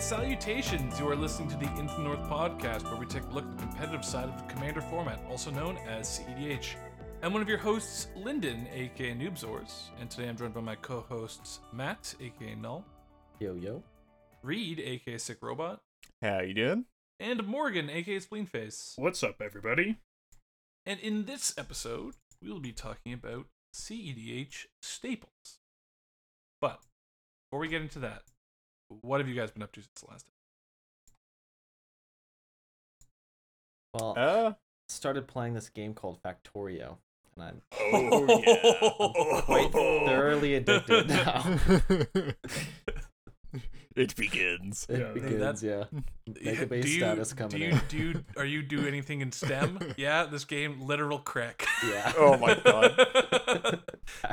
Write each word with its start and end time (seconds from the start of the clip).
Greetings 0.00 0.12
and 0.12 0.42
salutations. 0.42 0.98
You 0.98 1.08
are 1.10 1.14
listening 1.16 1.50
to 1.50 1.56
the 1.58 1.68
Into 1.78 1.94
the 1.94 2.00
North 2.02 2.22
podcast, 2.22 2.84
where 2.84 2.96
we 2.96 3.04
take 3.04 3.22
a 3.24 3.34
look 3.34 3.44
at 3.44 3.58
the 3.58 3.64
competitive 3.64 4.02
side 4.02 4.30
of 4.30 4.36
the 4.38 4.50
Commander 4.54 4.80
format, 4.80 5.20
also 5.28 5.50
known 5.50 5.76
as 5.86 6.08
CEDH. 6.20 6.76
I'm 7.22 7.34
one 7.34 7.42
of 7.42 7.48
your 7.50 7.58
hosts, 7.58 8.06
Lyndon, 8.16 8.66
aka 8.72 9.14
Noobzors, 9.14 9.90
and 10.00 10.10
today 10.10 10.30
I'm 10.30 10.38
joined 10.38 10.54
by 10.54 10.62
my 10.62 10.76
co-hosts 10.76 11.60
Matt, 11.74 12.14
aka 12.18 12.54
Null, 12.54 12.82
Yo 13.40 13.52
yo. 13.54 13.82
Reed, 14.42 14.80
aka 14.80 15.18
Sick 15.18 15.36
Robot, 15.42 15.80
How 16.22 16.40
you 16.40 16.54
doing? 16.54 16.86
and 17.18 17.46
Morgan, 17.46 17.90
aka 17.90 18.20
Spleenface. 18.20 18.94
What's 18.96 19.22
up, 19.22 19.42
everybody? 19.44 19.98
And 20.86 20.98
in 21.00 21.26
this 21.26 21.52
episode, 21.58 22.14
we 22.40 22.50
will 22.50 22.60
be 22.60 22.72
talking 22.72 23.12
about 23.12 23.48
CEDH 23.74 24.64
staples. 24.80 25.58
But 26.58 26.80
before 27.50 27.60
we 27.60 27.68
get 27.68 27.82
into 27.82 27.98
that, 27.98 28.22
what 29.02 29.20
have 29.20 29.28
you 29.28 29.34
guys 29.34 29.50
been 29.50 29.62
up 29.62 29.72
to 29.72 29.80
since 29.80 30.00
the 30.00 30.10
last 30.10 30.26
time? 30.26 30.32
Well, 33.94 34.14
Uh 34.16 34.52
started 34.90 35.26
playing 35.28 35.54
this 35.54 35.68
game 35.68 35.94
called 35.94 36.18
Factorio, 36.22 36.96
and 37.36 37.44
I'm 37.44 37.62
oh 37.92 38.42
yeah. 38.46 39.40
quite 39.42 39.72
thoroughly 39.72 40.54
addicted 40.56 41.08
now. 41.08 41.58
it 44.00 44.16
begins. 44.16 44.86
It 44.88 45.00
Yeah, 45.00 45.12
begins, 45.12 45.38
that's- 45.38 45.62
yeah. 45.62 45.84
Mega 46.44 46.64
base 46.66 46.84
do 46.84 46.90
you, 46.92 46.98
status 46.98 47.32
coming 47.32 47.50
do 47.50 47.58
you, 47.58 47.70
in. 47.70 47.80
Do 47.88 47.96
you, 47.98 48.24
are 48.36 48.44
you 48.44 48.62
do 48.62 48.86
anything 48.86 49.20
in 49.20 49.32
STEM? 49.32 49.80
yeah, 49.96 50.24
this 50.26 50.44
game 50.44 50.80
literal 50.80 51.18
crack. 51.18 51.66
Yeah. 51.88 52.12
Oh 52.18 52.36
my 52.36 52.54
god. 52.54 53.80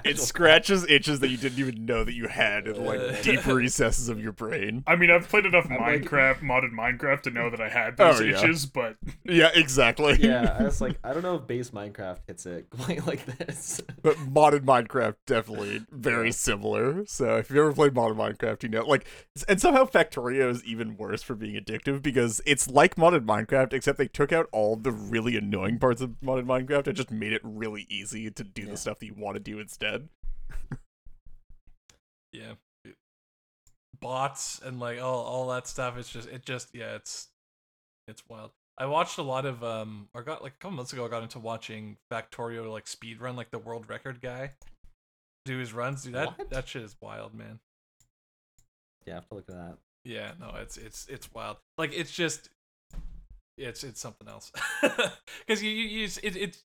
It 0.03 0.19
scratches 0.19 0.86
itches 0.89 1.19
that 1.22 1.30
you 1.30 1.38
didn't 1.38 1.58
even 1.59 1.86
know 1.86 2.03
that 2.03 2.14
you 2.14 2.27
had 2.27 2.67
in 2.67 2.75
Uh. 2.75 2.80
like 2.81 3.23
deep 3.23 3.45
recesses 3.47 4.09
of 4.09 4.22
your 4.22 4.31
brain. 4.31 4.83
I 4.86 4.95
mean, 4.95 5.09
I've 5.09 5.27
played 5.27 5.45
enough 5.45 5.66
I'm 5.70 5.77
like- 5.80 6.03
Minecraft, 6.03 6.42
modded 6.42 6.72
Minecraft, 6.72 7.22
to 7.23 7.31
know 7.31 7.49
that 7.49 7.61
I 7.61 7.70
had 7.70 7.95
Oh, 7.99 8.11
those 8.14 8.22
yeah. 8.22 8.38
itches, 8.38 8.66
but 8.67 8.97
Yeah, 9.23 9.49
exactly. 9.55 10.17
Yeah, 10.20 10.55
I 10.59 10.64
was 10.64 10.81
like, 10.81 10.97
I 11.03 11.14
don't 11.14 11.23
know 11.23 11.36
if 11.36 11.47
base 11.47 11.72
Minecraft 11.72 12.20
hits 12.27 12.45
it 12.45 12.70
quite 12.70 13.05
like 13.08 13.25
this. 13.25 13.81
But 14.03 14.16
modded 14.17 14.61
Minecraft 14.61 15.16
definitely 15.25 15.81
very 15.92 16.31
similar. 16.31 17.05
So 17.08 17.38
if 17.38 17.49
you've 17.49 17.58
ever 17.59 17.73
played 17.73 17.94
modded 17.94 18.17
Minecraft, 18.17 18.61
you 18.64 18.70
know 18.70 18.86
like 18.86 19.05
and 19.47 19.56
somehow 19.61 19.86
Factorio 19.86 20.50
is 20.50 20.63
even 20.66 20.97
worse 20.97 21.22
for 21.23 21.36
being 21.36 21.55
addictive 21.55 22.02
because 22.02 22.41
it's 22.45 22.67
like 22.69 22.95
modded 22.95 23.25
Minecraft, 23.25 23.73
except 23.73 23.97
they 23.97 24.08
took 24.08 24.31
out 24.31 24.47
all 24.52 24.75
the 24.75 24.91
really 24.91 25.38
annoying 25.38 25.80
parts 25.80 26.02
of 26.02 26.11
modded 26.23 26.45
Minecraft 26.45 26.88
and 26.88 26.95
just 26.95 27.11
made 27.11 27.33
it 27.33 27.41
really 27.44 27.86
easy 27.89 28.30
to 28.31 28.44
do 28.44 28.64
Yeah. 28.64 28.72
the 28.72 28.77
stuff 28.77 28.99
that 28.99 29.05
you 29.05 29.14
want 29.16 29.36
to 29.36 29.39
do 29.39 29.59
instead. 29.59 30.09
yeah. 32.31 32.53
Bots 33.99 34.59
and 34.64 34.80
like 34.80 35.02
all 35.02 35.23
all 35.23 35.47
that 35.49 35.67
stuff. 35.67 35.97
It's 35.97 36.09
just 36.09 36.27
it 36.30 36.45
just 36.45 36.69
yeah, 36.73 36.95
it's 36.95 37.30
it's 38.08 38.23
wild. 38.30 38.52
I 38.77 38.86
watched 38.86 39.17
a 39.17 39.23
lot 39.23 39.45
of 39.45 39.64
um 39.64 40.08
or 40.14 40.21
got 40.21 40.44
like 40.44 40.53
a 40.53 40.58
couple 40.58 40.77
months 40.77 40.94
ago 40.94 41.05
I 41.05 41.09
got 41.09 41.23
into 41.23 41.39
watching 41.39 41.97
Factorio 42.11 42.71
like 42.71 42.86
speed 42.88 43.19
run 43.21 43.36
like 43.36 43.49
the 43.49 43.58
world 43.59 43.89
record 43.89 44.21
guy. 44.21 44.52
Do 45.45 45.58
his 45.58 45.73
runs, 45.73 46.03
dude. 46.03 46.14
That 46.14 46.38
What? 46.38 46.49
that 46.52 46.67
shit 46.67 46.83
is 46.83 46.95
wild, 47.02 47.33
man. 47.33 47.59
Yeah, 49.08 49.13
I 49.13 49.16
have 49.16 49.30
to 49.30 49.36
look 49.36 49.50
at 49.50 49.55
that. 49.55 49.77
Yeah, 50.03 50.31
no, 50.39 50.53
it's 50.58 50.77
it's 50.77 51.08
it's 51.08 51.33
wild. 51.33 51.58
Like 51.77 51.94
it's 51.94 52.11
just 52.11 52.50
it's 53.58 53.83
it's 53.83 53.99
something 53.99 54.27
else. 54.27 54.52
Cuz 55.47 55.64
you, 55.64 55.72
you, 55.72 55.86
you 55.86 56.03
it, 56.23 56.36
it's 56.36 56.64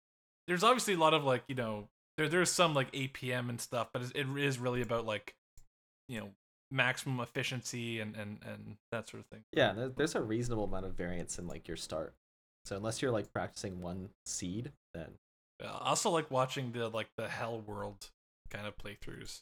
there's 0.48 0.64
obviously 0.64 0.95
a 0.95 0.98
lot 0.98 1.14
of 1.14 1.23
like, 1.23 1.43
you 1.48 1.55
know, 1.55 1.88
there 2.17 2.27
there's 2.27 2.52
some 2.52 2.73
like 2.73 2.92
APM 2.92 3.49
and 3.49 3.61
stuff, 3.61 3.89
but 3.93 4.02
it's, 4.16 4.58
really 4.58 4.82
about 4.82 5.05
like 5.05 5.36
you 6.10 6.20
know, 6.20 6.32
maximum 6.71 7.20
efficiency 7.20 7.99
and 7.99 8.16
and 8.16 8.39
and 8.43 8.77
that 8.92 9.08
sort 9.08 9.21
of 9.21 9.27
thing. 9.27 9.43
Yeah, 9.54 9.89
there's 9.95 10.16
a 10.16 10.21
reasonable 10.21 10.66
amount 10.66 10.86
of 10.86 10.93
variance 10.93 11.37
in 11.37 11.48
like 11.48 11.67
your 11.67 11.77
start. 11.77 12.16
So 12.66 12.76
unless 12.76 13.02
you're 13.02 13.11
like 13.11 13.32
practicing 13.32 13.82
one 13.82 14.10
seed, 14.26 14.71
then 14.93 15.14
I 15.61 15.89
also 15.89 16.10
like 16.10 16.30
watching 16.32 16.71
the 16.71 16.89
like 16.89 17.10
the 17.17 17.27
Hell 17.27 17.61
World 17.61 18.10
kind 18.49 18.67
of 18.67 18.77
playthroughs 18.77 19.42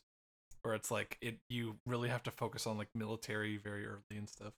where 0.62 0.74
it's 0.74 0.92
like 0.92 1.18
it 1.22 1.38
you 1.50 1.78
really 1.86 2.10
have 2.10 2.24
to 2.24 2.32
focus 2.32 2.68
on 2.68 2.78
like 2.78 2.90
military 2.96 3.58
very 3.58 3.86
early 3.86 4.18
and 4.18 4.30
stuff. 4.30 4.54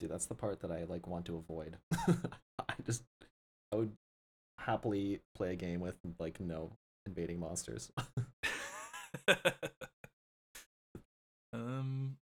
dude, 0.00 0.10
that's 0.10 0.26
the 0.26 0.34
part 0.34 0.60
that 0.60 0.70
I 0.70 0.84
like 0.84 1.06
want 1.06 1.26
to 1.26 1.36
avoid. 1.36 1.76
I 2.08 2.74
just 2.86 3.02
I 3.72 3.76
would 3.76 3.92
happily 4.58 5.20
play 5.34 5.52
a 5.52 5.56
game 5.56 5.80
with 5.80 5.96
like 6.18 6.40
no 6.40 6.72
invading 7.06 7.38
monsters. 7.38 7.92
um, 11.52 12.16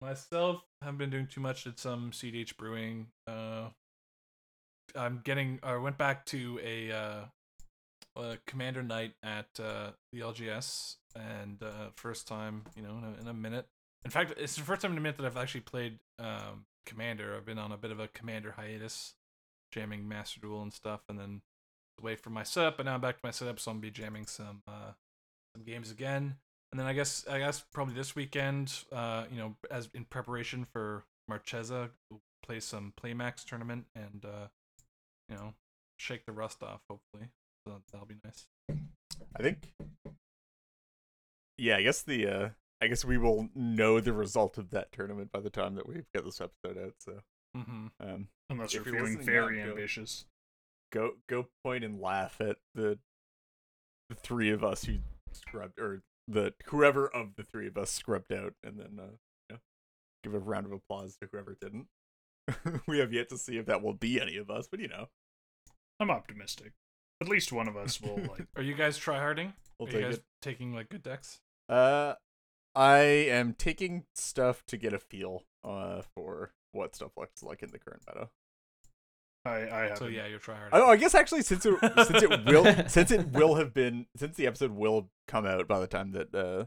myself, 0.00 0.62
haven't 0.82 0.98
been 0.98 1.10
doing 1.10 1.26
too 1.26 1.40
much 1.40 1.66
at 1.66 1.78
some 1.78 2.10
CDH 2.10 2.56
brewing. 2.56 3.08
Uh, 3.26 3.68
I'm 4.96 5.20
getting. 5.24 5.58
I 5.62 5.76
went 5.76 5.98
back 5.98 6.24
to 6.26 6.60
a, 6.62 6.92
uh, 6.92 7.24
a 8.16 8.38
commander 8.46 8.82
night 8.82 9.14
at 9.22 9.46
uh, 9.58 9.90
the 10.12 10.20
LGS, 10.20 10.96
and 11.16 11.62
uh, 11.62 11.90
first 11.96 12.26
time, 12.28 12.64
you 12.76 12.82
know, 12.82 12.96
in 12.98 13.04
a, 13.04 13.20
in 13.22 13.28
a 13.28 13.34
minute. 13.34 13.66
In 14.04 14.10
fact, 14.10 14.34
it's 14.36 14.56
the 14.56 14.62
first 14.62 14.82
time 14.82 14.92
in 14.92 14.98
a 14.98 15.00
minute 15.00 15.16
that 15.16 15.26
I've 15.26 15.36
actually 15.36 15.62
played 15.62 15.98
um, 16.18 16.66
commander. 16.84 17.34
I've 17.36 17.46
been 17.46 17.58
on 17.58 17.72
a 17.72 17.76
bit 17.76 17.90
of 17.90 18.00
a 18.00 18.08
commander 18.08 18.52
hiatus, 18.52 19.14
jamming 19.72 20.06
Master 20.08 20.40
Duel 20.40 20.62
and 20.62 20.72
stuff, 20.72 21.00
and 21.08 21.18
then 21.18 21.42
wait 22.00 22.20
for 22.20 22.30
my 22.30 22.42
setup. 22.42 22.76
But 22.76 22.86
now 22.86 22.94
I'm 22.94 23.00
back 23.00 23.16
to 23.16 23.24
my 23.24 23.30
setup, 23.30 23.60
so 23.60 23.70
I'm 23.70 23.80
be 23.80 23.90
jamming 23.90 24.26
some 24.26 24.62
uh, 24.68 24.92
some 25.54 25.64
games 25.64 25.90
again. 25.90 26.36
And 26.72 26.80
then 26.80 26.86
I 26.86 26.92
guess 26.92 27.24
I 27.30 27.38
guess 27.38 27.64
probably 27.72 27.94
this 27.94 28.16
weekend, 28.16 28.72
uh, 28.92 29.24
you 29.30 29.38
know, 29.38 29.56
as 29.70 29.88
in 29.94 30.04
preparation 30.04 30.66
for 30.72 31.04
Marchesa, 31.28 31.90
we'll 32.10 32.20
play 32.44 32.60
some 32.60 32.92
Playmax 33.00 33.44
tournament 33.44 33.86
and 33.94 34.24
uh, 34.24 34.48
you 35.28 35.36
know, 35.36 35.54
shake 35.96 36.26
the 36.26 36.32
rust 36.32 36.62
off. 36.62 36.80
Hopefully, 36.90 37.30
so 37.66 37.80
that'll 37.92 38.06
be 38.06 38.16
nice. 38.24 38.46
I 39.36 39.42
think 39.42 39.72
Yeah, 41.58 41.76
I 41.76 41.82
guess 41.82 42.02
the 42.02 42.26
uh 42.26 42.48
I 42.80 42.88
guess 42.88 43.04
we 43.04 43.16
will 43.18 43.48
know 43.54 44.00
the 44.00 44.12
result 44.12 44.58
of 44.58 44.70
that 44.70 44.92
tournament 44.92 45.32
by 45.32 45.40
the 45.40 45.50
time 45.50 45.74
that 45.76 45.88
we 45.88 46.02
get 46.14 46.24
this 46.24 46.40
episode 46.40 46.78
out, 46.82 46.94
so 46.98 47.20
Mm-hmm. 47.56 47.86
um 48.00 48.28
unless 48.50 48.74
If 48.74 48.84
you're 48.86 48.94
you're 48.96 49.06
feeling 49.06 49.24
very 49.24 49.58
now, 49.62 49.70
ambitious. 49.70 50.26
go 50.92 51.12
go 51.28 51.46
point 51.64 51.84
and 51.84 52.00
laugh 52.00 52.40
at 52.40 52.56
the 52.74 52.98
the 54.10 54.16
three 54.16 54.50
of 54.50 54.62
us 54.64 54.84
who 54.84 54.98
scrubbed 55.32 55.78
or 55.78 56.02
the 56.28 56.52
whoever 56.66 57.06
of 57.06 57.36
the 57.36 57.42
three 57.44 57.66
of 57.68 57.76
us 57.78 57.90
scrubbed 57.90 58.32
out 58.32 58.54
and 58.64 58.78
then 58.78 58.98
uh 58.98 59.12
you 59.48 59.54
know, 59.54 59.58
give 60.24 60.34
a 60.34 60.38
round 60.38 60.66
of 60.66 60.72
applause 60.72 61.16
to 61.22 61.28
whoever 61.30 61.56
didn't 61.60 61.86
we 62.88 62.98
have 62.98 63.12
yet 63.12 63.28
to 63.28 63.38
see 63.38 63.56
if 63.56 63.66
that 63.66 63.82
will 63.82 63.94
be 63.94 64.20
any 64.20 64.36
of 64.36 64.50
us 64.50 64.66
but 64.70 64.80
you 64.80 64.88
know 64.88 65.06
I'm 66.00 66.10
optimistic. 66.10 66.72
At 67.20 67.28
least 67.28 67.52
one 67.52 67.68
of 67.68 67.76
us 67.76 68.00
will 68.00 68.16
like. 68.16 68.46
Are 68.56 68.62
you 68.62 68.74
guys 68.74 68.98
tryharding? 68.98 69.52
we'll 69.78 69.88
Are 69.88 69.92
you 69.92 70.00
guys 70.04 70.14
it 70.16 70.24
taking 70.42 70.74
like 70.74 70.88
good 70.88 71.02
decks? 71.02 71.40
uh 71.68 72.14
i 72.74 72.98
am 72.98 73.54
taking 73.54 74.04
stuff 74.14 74.62
to 74.66 74.76
get 74.76 74.92
a 74.92 74.98
feel 74.98 75.44
uh 75.64 76.02
for 76.14 76.52
what 76.72 76.94
stuff 76.94 77.12
looks 77.16 77.42
like 77.42 77.62
in 77.62 77.70
the 77.70 77.78
current 77.78 78.02
meta 78.06 78.28
I 79.46 79.68
I 79.68 79.88
have. 79.88 79.98
So 79.98 80.06
yeah, 80.06 80.26
you're 80.26 80.38
tryharding. 80.38 80.70
Oh, 80.72 80.88
I 80.88 80.96
guess 80.96 81.14
actually, 81.14 81.42
since 81.42 81.66
it 81.66 81.74
since 82.06 82.22
it 82.22 82.46
will 82.46 82.64
since 82.88 83.10
it 83.10 83.28
will 83.32 83.56
have 83.56 83.74
been 83.74 84.06
since 84.16 84.36
the 84.36 84.46
episode 84.46 84.70
will 84.70 85.10
come 85.28 85.44
out 85.44 85.68
by 85.68 85.80
the 85.80 85.86
time 85.86 86.12
that 86.12 86.34
uh 86.34 86.64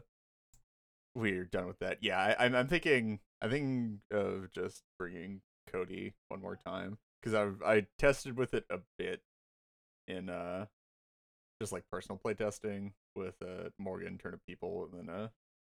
we're 1.14 1.44
done 1.44 1.66
with 1.66 1.80
that. 1.80 1.98
Yeah, 2.02 2.18
I, 2.18 2.44
I'm 2.44 2.54
I'm 2.54 2.68
thinking 2.68 3.18
I 3.42 3.48
think 3.48 3.98
of 4.12 4.52
just 4.52 4.84
bringing 4.96 5.40
Codie 5.72 6.12
one 6.28 6.40
more 6.40 6.56
time 6.56 6.98
because 7.20 7.34
I 7.34 7.48
I 7.68 7.86
tested 7.98 8.38
with 8.38 8.54
it 8.54 8.64
a 8.70 8.78
bit 8.96 9.22
in 10.08 10.28
uh 10.30 10.66
just 11.60 11.72
like 11.72 11.84
personal 11.90 12.20
playtesting 12.24 12.92
with 13.16 13.36
uh 13.42 13.70
Morgan, 13.78 14.18
turnip 14.18 14.40
people, 14.46 14.88
and 14.92 15.08
then 15.08 15.14
uh 15.14 15.28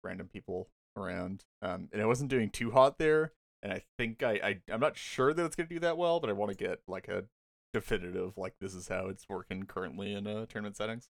random 0.03 0.27
people 0.31 0.67
around. 0.97 1.43
Um, 1.61 1.89
and 1.91 2.01
it 2.01 2.05
wasn't 2.07 2.29
doing 2.29 2.49
too 2.49 2.71
hot 2.71 2.97
there. 2.99 3.31
And 3.61 3.71
I 3.71 3.81
think 3.97 4.21
I, 4.23 4.31
I 4.43 4.59
I'm 4.73 4.79
not 4.81 4.97
sure 4.97 5.33
that 5.33 5.45
it's 5.45 5.55
gonna 5.55 5.69
do 5.69 5.79
that 5.79 5.97
well, 5.97 6.19
but 6.19 6.29
I 6.29 6.33
want 6.33 6.51
to 6.51 6.57
get 6.57 6.81
like 6.87 7.07
a 7.07 7.25
definitive 7.73 8.37
like 8.37 8.53
this 8.61 8.75
is 8.75 8.87
how 8.89 9.07
it's 9.07 9.25
working 9.29 9.63
currently 9.63 10.13
in 10.13 10.27
uh 10.27 10.45
tournament 10.47 10.75
settings. 10.77 11.07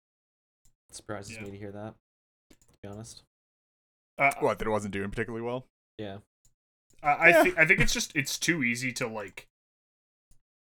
Surprises 0.90 1.36
Yeah. 1.36 1.42
me 1.44 1.50
to 1.50 1.56
hear 1.58 1.72
that. 1.72 1.94
To 2.50 2.56
be 2.82 2.88
honest. 2.88 3.22
Uh, 4.19 4.32
What 4.40 4.58
that 4.58 4.66
it 4.66 4.70
wasn't 4.70 4.94
doing 4.94 5.10
particularly 5.10 5.44
well. 5.44 5.66
Yeah. 5.98 6.19
I 7.02 7.08
I, 7.10 7.28
Yeah. 7.28 7.42
think 7.42 7.58
I 7.58 7.66
think 7.66 7.80
it's 7.80 7.92
just 7.92 8.14
it's 8.16 8.38
too 8.38 8.62
easy 8.62 8.92
to 8.94 9.06
like 9.06 9.48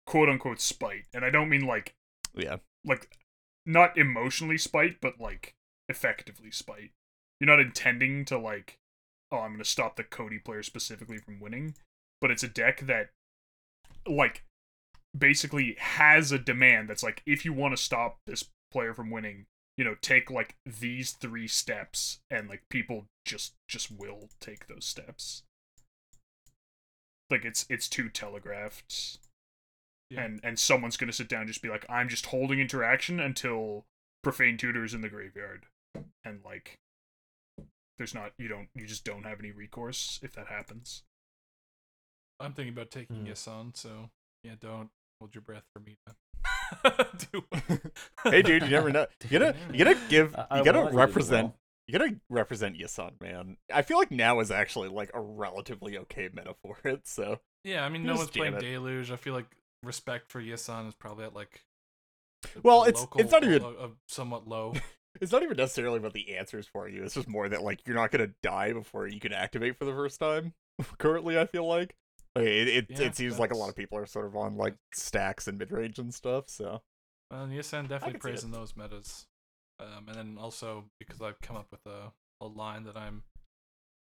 quote 0.05 0.29
unquote 0.29 0.59
spite, 0.59 1.05
and 1.13 1.23
I 1.25 1.29
don't 1.29 1.49
mean 1.49 1.65
like 1.65 1.95
Yeah. 2.35 2.57
like 2.85 3.17
not 3.65 3.97
emotionally 3.97 4.57
spite, 4.57 5.01
but 5.01 5.19
like 5.19 5.53
effectively 5.89 6.51
spite. 6.51 6.91
You're 7.39 7.49
not 7.49 7.59
intending 7.59 8.25
to 8.25 8.37
like, 8.37 8.77
oh, 9.31 9.39
I'm 9.39 9.53
gonna 9.53 9.65
stop 9.65 9.95
the 9.95 10.03
Codie 10.03 10.43
player 10.43 10.63
specifically 10.63 11.17
from 11.17 11.39
winning, 11.39 11.75
but 12.19 12.31
it's 12.31 12.43
a 12.43 12.47
deck 12.47 12.81
that 12.81 13.09
like 14.07 14.43
basically 15.17 15.75
has 15.79 16.31
a 16.31 16.39
demand 16.39 16.89
that's 16.89 17.03
like 17.03 17.21
if 17.25 17.43
you 17.45 17.53
want 17.53 17.75
to 17.75 17.83
stop 17.83 18.17
this 18.25 18.45
player 18.71 18.93
from 18.93 19.11
winning, 19.11 19.45
you 19.77 19.83
you 19.83 19.89
know 19.89 19.95
take 20.01 20.29
like 20.29 20.55
these 20.63 21.11
three 21.11 21.47
steps 21.47 22.19
and 22.29 22.47
like 22.47 22.61
people 22.69 23.05
just 23.25 23.53
just 23.67 23.91
will 23.91 24.29
take 24.39 24.67
those 24.67 24.85
steps 24.85 25.41
like 27.31 27.43
it's 27.43 27.65
it's 27.67 27.87
too 27.87 28.07
telegraphed 28.07 29.17
Yeah. 30.11 30.23
and 30.23 30.39
and 30.43 30.59
someone's 30.59 30.97
gonna 30.97 31.13
sit 31.13 31.29
down 31.29 31.41
and 31.41 31.47
just 31.47 31.61
be 31.61 31.69
like 31.69 31.85
i'm 31.89 32.09
just 32.09 32.27
holding 32.27 32.59
interaction 32.59 33.19
until 33.19 33.85
profane 34.21 34.57
tutors 34.57 34.93
in 34.93 35.01
the 35.01 35.09
graveyard 35.09 35.65
and 36.25 36.41
like 36.45 36.77
there's 37.97 38.13
not 38.13 38.33
you 38.37 38.47
don't 38.47 38.67
you 38.75 38.85
just 38.85 39.05
don't 39.05 39.23
have 39.23 39.39
any 39.39 39.51
recourse 39.51 40.19
if 40.21 40.33
that 40.33 40.47
happens 40.47 41.03
I'm 42.41 42.53
thinking 42.53 42.73
about 42.73 42.91
taking 42.91 43.17
hmm. 43.17 43.25
yes 43.27 43.47
on, 43.47 43.73
so 43.75 44.09
yeah, 44.43 44.53
don't 44.59 44.89
hold 45.19 45.35
your 45.35 45.43
breath 45.43 45.63
for 45.73 45.79
me 45.79 45.97
to 46.07 46.15
hey, 48.23 48.41
dude, 48.41 48.63
you 48.63 48.69
never 48.69 48.89
know. 48.89 49.05
You 49.29 49.39
gotta, 49.39 49.55
you 49.71 49.85
gotta 49.85 49.99
give, 50.09 50.35
I- 50.35 50.47
I 50.49 50.57
you 50.59 50.65
gotta 50.65 50.79
want 50.79 50.93
you 50.93 50.97
to 50.99 51.05
do 51.05 51.07
represent, 51.07 51.43
well. 51.43 51.55
you 51.87 51.99
gotta 51.99 52.15
represent 52.29 52.77
Yisan, 52.77 53.21
man. 53.21 53.57
I 53.71 53.83
feel 53.83 53.97
like 53.97 54.11
now 54.11 54.39
is 54.39 54.49
actually 54.51 54.89
like 54.89 55.11
a 55.13 55.21
relatively 55.21 55.97
okay 55.99 56.29
metaphor. 56.33 56.77
for 56.81 56.87
it. 56.89 57.07
So 57.07 57.39
Yeah, 57.63 57.85
I 57.85 57.89
mean, 57.89 58.01
You 58.01 58.07
no 58.07 58.15
one's 58.15 58.31
playing 58.31 58.55
it. 58.55 58.61
Deluge. 58.61 59.11
I 59.11 59.17
feel 59.17 59.33
like 59.33 59.45
respect 59.83 60.31
for 60.31 60.41
Yisan 60.41 60.87
is 60.87 60.93
probably 60.95 61.25
at 61.25 61.33
like. 61.35 61.61
Well, 62.63 62.83
it's- 62.85 63.05
it's 63.17 63.31
not 63.31 63.43
even- 63.43 63.63
uh, 63.63 63.69
uh, 63.69 63.89
somewhat 64.07 64.47
low. 64.47 64.73
it's 65.21 65.31
not 65.31 65.43
even 65.43 65.57
necessarily 65.57 65.97
about 65.97 66.13
the 66.13 66.35
answers 66.37 66.67
for 66.67 66.87
you. 66.87 67.03
It's 67.03 67.13
just 67.15 67.27
more 67.27 67.47
that 67.49 67.61
like 67.63 67.85
you're 67.85 67.95
not 67.95 68.11
gonna 68.11 68.31
die 68.41 68.73
before 68.73 69.07
you 69.07 69.19
can 69.19 69.33
activate 69.33 69.77
for 69.77 69.85
the 69.85 69.93
first 69.93 70.19
time. 70.19 70.53
Currently, 70.97 71.37
I 71.37 71.45
feel 71.45 71.67
like. 71.67 71.95
Like, 72.35 72.45
it 72.45 72.67
it, 72.69 72.85
Yeah, 72.89 73.01
it 73.01 73.15
seems 73.15 73.37
like 73.39 73.51
a 73.51 73.57
lot 73.57 73.69
of 73.69 73.75
people 73.75 73.97
are 73.97 74.05
sort 74.05 74.25
of 74.25 74.35
on 74.35 74.55
like 74.57 74.75
stacks 74.93 75.47
and 75.47 75.57
mid 75.57 75.71
range 75.71 75.99
and 75.99 76.13
stuff. 76.13 76.49
So 76.49 76.81
Well, 77.29 77.47
Yisan 77.47 77.89
definitely 77.89 78.13
can 78.13 78.21
see 78.21 78.27
plays 78.29 78.43
it. 78.43 78.45
in 78.45 78.51
those 78.51 78.75
metas, 78.77 79.27
um, 79.79 80.05
and 80.07 80.15
then 80.15 80.37
also 80.39 80.85
because 80.99 81.21
I've 81.21 81.41
come 81.41 81.57
up 81.57 81.67
with 81.71 81.85
a 81.85 82.13
a 82.39 82.47
line 82.47 82.85
that 82.85 82.95
I'm, 82.97 83.23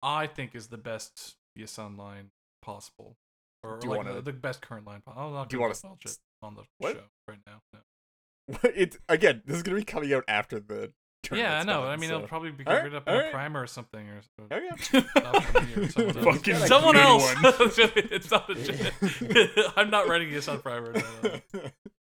I 0.02 0.26
think 0.28 0.54
is 0.54 0.68
the 0.68 0.78
best 0.78 1.34
Yisan 1.58 1.98
line 1.98 2.30
possible, 2.62 3.16
or 3.64 3.78
Do 3.78 3.86
you 3.86 3.90
like 3.90 3.98
wanna- 4.04 4.14
the, 4.14 4.22
the 4.22 4.32
best 4.32 4.60
current 4.62 4.86
line. 4.86 5.02
I'm 5.06 5.32
not 5.32 5.48
do 5.48 5.56
you 5.56 5.60
wanna 5.60 5.74
divulge 5.74 6.06
s- 6.06 6.12
it 6.14 6.18
on 6.46 6.54
the 6.56 6.62
what? 6.78 6.94
show 6.96 7.02
right 7.28 7.38
now. 7.46 7.60
No. 7.72 8.56
it's 8.74 8.98
again, 9.08 9.42
this 9.46 9.56
is 9.56 9.62
gonna 9.62 9.76
be 9.78 9.84
coming 9.84 10.12
out 10.12 10.24
after 10.28 10.58
the. 10.60 10.92
Turn. 11.22 11.38
Yeah, 11.38 11.60
I 11.60 11.62
tournament's 11.62 11.66
know. 11.68 11.80
done, 11.82 11.88
I 11.90 11.96
mean, 11.98 12.08
so- 12.10 12.14
it'll 12.16 12.26
probably 12.28 12.50
be 12.50 12.66
Alright, 12.66 12.82
rid 12.82 12.94
up 12.96 13.06
in 13.06 13.14
a 13.14 13.30
primer 13.30 13.62
or 13.62 13.66
something, 13.68 14.08
or, 14.08 14.20
or 14.40 14.56
Okay. 14.56 15.06
not 15.14 15.36
or 15.76 15.88
someone 15.88 16.16
else. 16.16 16.24
Fucking 16.36 16.56
someone 16.66 16.94
good 16.94 17.02
else. 17.02 17.34
one. 17.78 17.92
it's 18.10 18.30
not 18.32 18.50
a. 18.50 19.72
I'm 19.76 19.90
not 19.90 20.08
writing 20.08 20.32
this 20.32 20.48
on 20.48 20.60
primer. 20.60 20.92
no, 20.94 21.00
no, 21.22 21.30
no. 21.54 21.60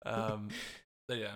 Um, 0.07 0.49
but 1.09 1.19
yeah, 1.19 1.35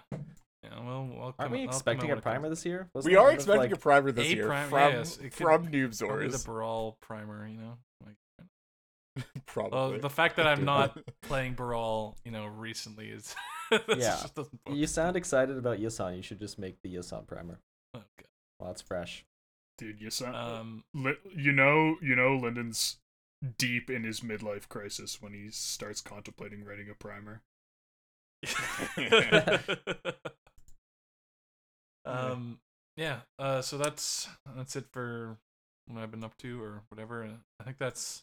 yeah. 0.63 0.79
Well, 0.81 1.11
I'll 1.21 1.33
come, 1.33 1.35
Aren't 1.41 1.53
we 1.55 1.65
expecting 1.65 2.05
a 2.09 2.13
when 2.13 2.19
it 2.19 2.23
comes. 2.23 2.33
primer 2.35 2.49
this 2.51 2.65
year? 2.65 2.89
Wasn't 2.95 3.11
we 3.11 3.17
are 3.17 3.33
expecting 3.33 3.59
like, 3.63 3.73
a 3.73 3.77
primer 3.77 4.13
this 4.13 4.29
a 4.31 4.35
year 4.37 4.47
prime- 4.47 4.69
from 4.71 4.93
yes, 4.93 5.17
it 5.17 5.23
could 5.23 5.33
from 5.33 5.63
Probably 5.65 6.29
the 6.29 6.43
Brawl 6.45 6.97
primer, 7.03 7.49
you 7.49 7.57
know. 7.59 7.79
Like, 9.17 9.27
Probably. 9.47 9.79
well, 9.93 9.99
the 10.01 10.11
fact 10.11 10.37
that 10.37 10.47
I'm 10.47 10.65
not 10.67 10.97
playing 11.23 11.55
Brawl, 11.55 12.17
you 12.25 12.31
know, 12.31 12.47
recently 12.47 13.09
is. 13.09 13.35
Yeah. 13.89 14.23
just 14.37 14.51
You 14.71 14.87
sound 14.87 15.17
excited 15.17 15.57
about 15.57 15.79
Yisan. 15.79 16.17
You 16.17 16.23
should 16.23 16.39
just 16.39 16.59
make 16.59 16.77
the 16.83 16.95
Yisan 16.95 17.27
primer 17.27 17.59
well. 17.95 18.03
Okay. 18.19 18.29
while 18.59 18.71
it's 18.71 18.83
fresh. 18.83 19.25
dude 19.79 19.99
you 19.99 20.11
sound 20.11 20.37
Um, 20.37 20.85
Li- 20.93 21.17
you 21.35 21.53
know, 21.53 21.97
you 22.03 22.15
know, 22.15 22.37
Lyndon's 22.37 22.99
deep 23.57 23.89
in 23.89 24.05
his 24.05 24.21
midlife 24.21 24.69
crisis 24.69 25.23
when 25.23 25.33
he 25.33 25.49
starts 25.51 26.03
contemplating 26.03 26.65
writing 26.65 26.91
a 26.91 26.95
primer. 26.95 27.41
um 32.05 32.59
yeah 32.97 33.21
uh 33.39 33.63
so 33.63 33.79
that's 33.79 34.29
that's 34.57 34.77
it 34.77 34.85
for 34.93 35.37
what 35.87 36.03
i've 36.03 36.11
been 36.11 36.25
up 36.25 36.37
to 36.39 36.63
or 36.63 36.83
whatever 36.89 37.27
i 37.61 37.65
think 37.65 37.79
that's 37.79 38.23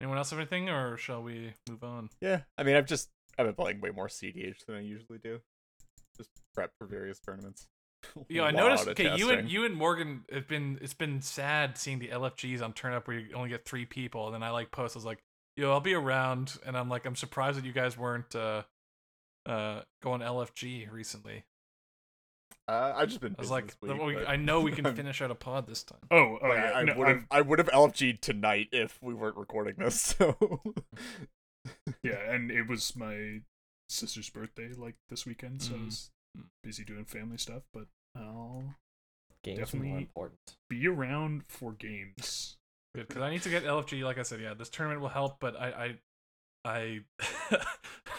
anyone 0.00 0.18
else 0.18 0.30
have 0.30 0.38
anything 0.38 0.68
or 0.68 0.96
shall 0.96 1.22
we 1.22 1.54
move 1.68 1.82
on 1.82 2.08
yeah, 2.20 2.40
I 2.56 2.62
mean, 2.62 2.76
I've 2.76 2.86
just 2.86 3.10
I've 3.38 3.46
been 3.46 3.54
playing 3.54 3.80
way 3.80 3.90
more 3.90 4.08
CDH 4.08 4.66
than 4.66 4.76
I 4.76 4.80
usually 4.80 5.18
do. 5.18 5.40
Just 6.16 6.30
prep 6.54 6.72
for 6.78 6.86
various 6.86 7.20
tournaments. 7.20 7.68
yeah 8.28 8.44
i 8.44 8.52
noticed 8.52 8.86
okay 8.86 9.16
you 9.16 9.30
and 9.30 9.40
testing. 9.40 9.48
you 9.48 9.64
and 9.64 9.74
morgan 9.74 10.22
have 10.32 10.46
been 10.46 10.78
it's 10.80 10.94
been 10.94 11.20
sad 11.20 11.76
seeing 11.76 11.98
the 11.98 12.06
lfgs 12.08 12.62
on 12.62 12.72
turn 12.72 12.92
up 12.92 13.08
where 13.08 13.18
you 13.18 13.34
only 13.34 13.48
get 13.48 13.64
three 13.64 13.84
people 13.84 14.26
and 14.26 14.34
then 14.34 14.42
i 14.42 14.50
like 14.50 14.70
post 14.70 14.96
i 14.96 14.98
was 14.98 15.04
like 15.04 15.18
yo 15.56 15.72
i'll 15.72 15.80
be 15.80 15.94
around 15.94 16.56
and 16.64 16.76
i'm 16.76 16.88
like 16.88 17.06
i'm 17.06 17.16
surprised 17.16 17.58
that 17.58 17.64
you 17.64 17.72
guys 17.72 17.98
weren't 17.98 18.36
uh 18.36 18.62
uh 19.46 19.80
going 20.00 20.20
lfg 20.20 20.90
recently 20.92 21.44
Uh, 22.68 22.92
I've 22.96 23.08
just 23.08 23.20
been. 23.22 23.34
i 23.38 23.40
was 23.40 23.50
like 23.50 23.74
week, 23.80 23.98
we- 23.98 24.26
i 24.26 24.36
know 24.36 24.60
we 24.60 24.72
can 24.72 24.84
finish 24.94 25.22
out 25.22 25.30
a 25.30 25.34
pod 25.34 25.66
this 25.66 25.82
time 25.82 26.00
Oh, 26.10 26.38
oh 26.42 26.48
Like, 26.48 26.58
yeah, 26.58 26.72
I, 26.74 26.82
no, 26.84 26.94
would 26.98 27.08
have 27.08 27.24
I'm- 27.30 27.48
would 27.48 27.58
have 27.58 27.68
LFG 27.68 28.20
tonight 28.20 28.68
if 28.72 29.02
we 29.02 29.14
weren't 29.14 29.36
recording 29.36 29.74
this. 29.78 30.14
So 30.18 30.36
yeah, 32.02 32.18
and 32.30 32.50
it 32.50 32.66
was 32.68 32.94
my 32.96 33.40
sister's 33.88 34.30
birthday 34.30 34.70
like 34.76 34.96
this 35.10 35.26
weekend, 35.26 35.62
so 35.62 35.74
I 35.74 35.78
Mm. 35.78 35.84
was 35.86 36.10
busy 36.62 36.84
doing 36.84 37.04
family 37.04 37.36
stuff. 37.38 37.62
But 37.72 37.86
I'll 38.16 38.74
Games 39.42 39.58
are 39.58 39.60
more 39.60 39.64
Definitely- 39.84 40.02
important. 40.02 40.56
be 40.68 40.86
around 40.88 41.44
for 41.48 41.72
games. 41.72 42.56
Good, 42.94 43.08
because 43.08 43.22
I 43.22 43.30
need 43.30 43.42
to 43.42 43.50
get 43.50 43.64
LFG. 43.64 44.02
Like 44.02 44.18
I 44.18 44.22
said, 44.22 44.40
yeah, 44.40 44.54
this 44.54 44.68
tournament 44.70 45.00
will 45.00 45.08
help. 45.10 45.38
But 45.40 45.56
I, 45.60 45.96
I, 46.64 46.70
I 46.70 47.00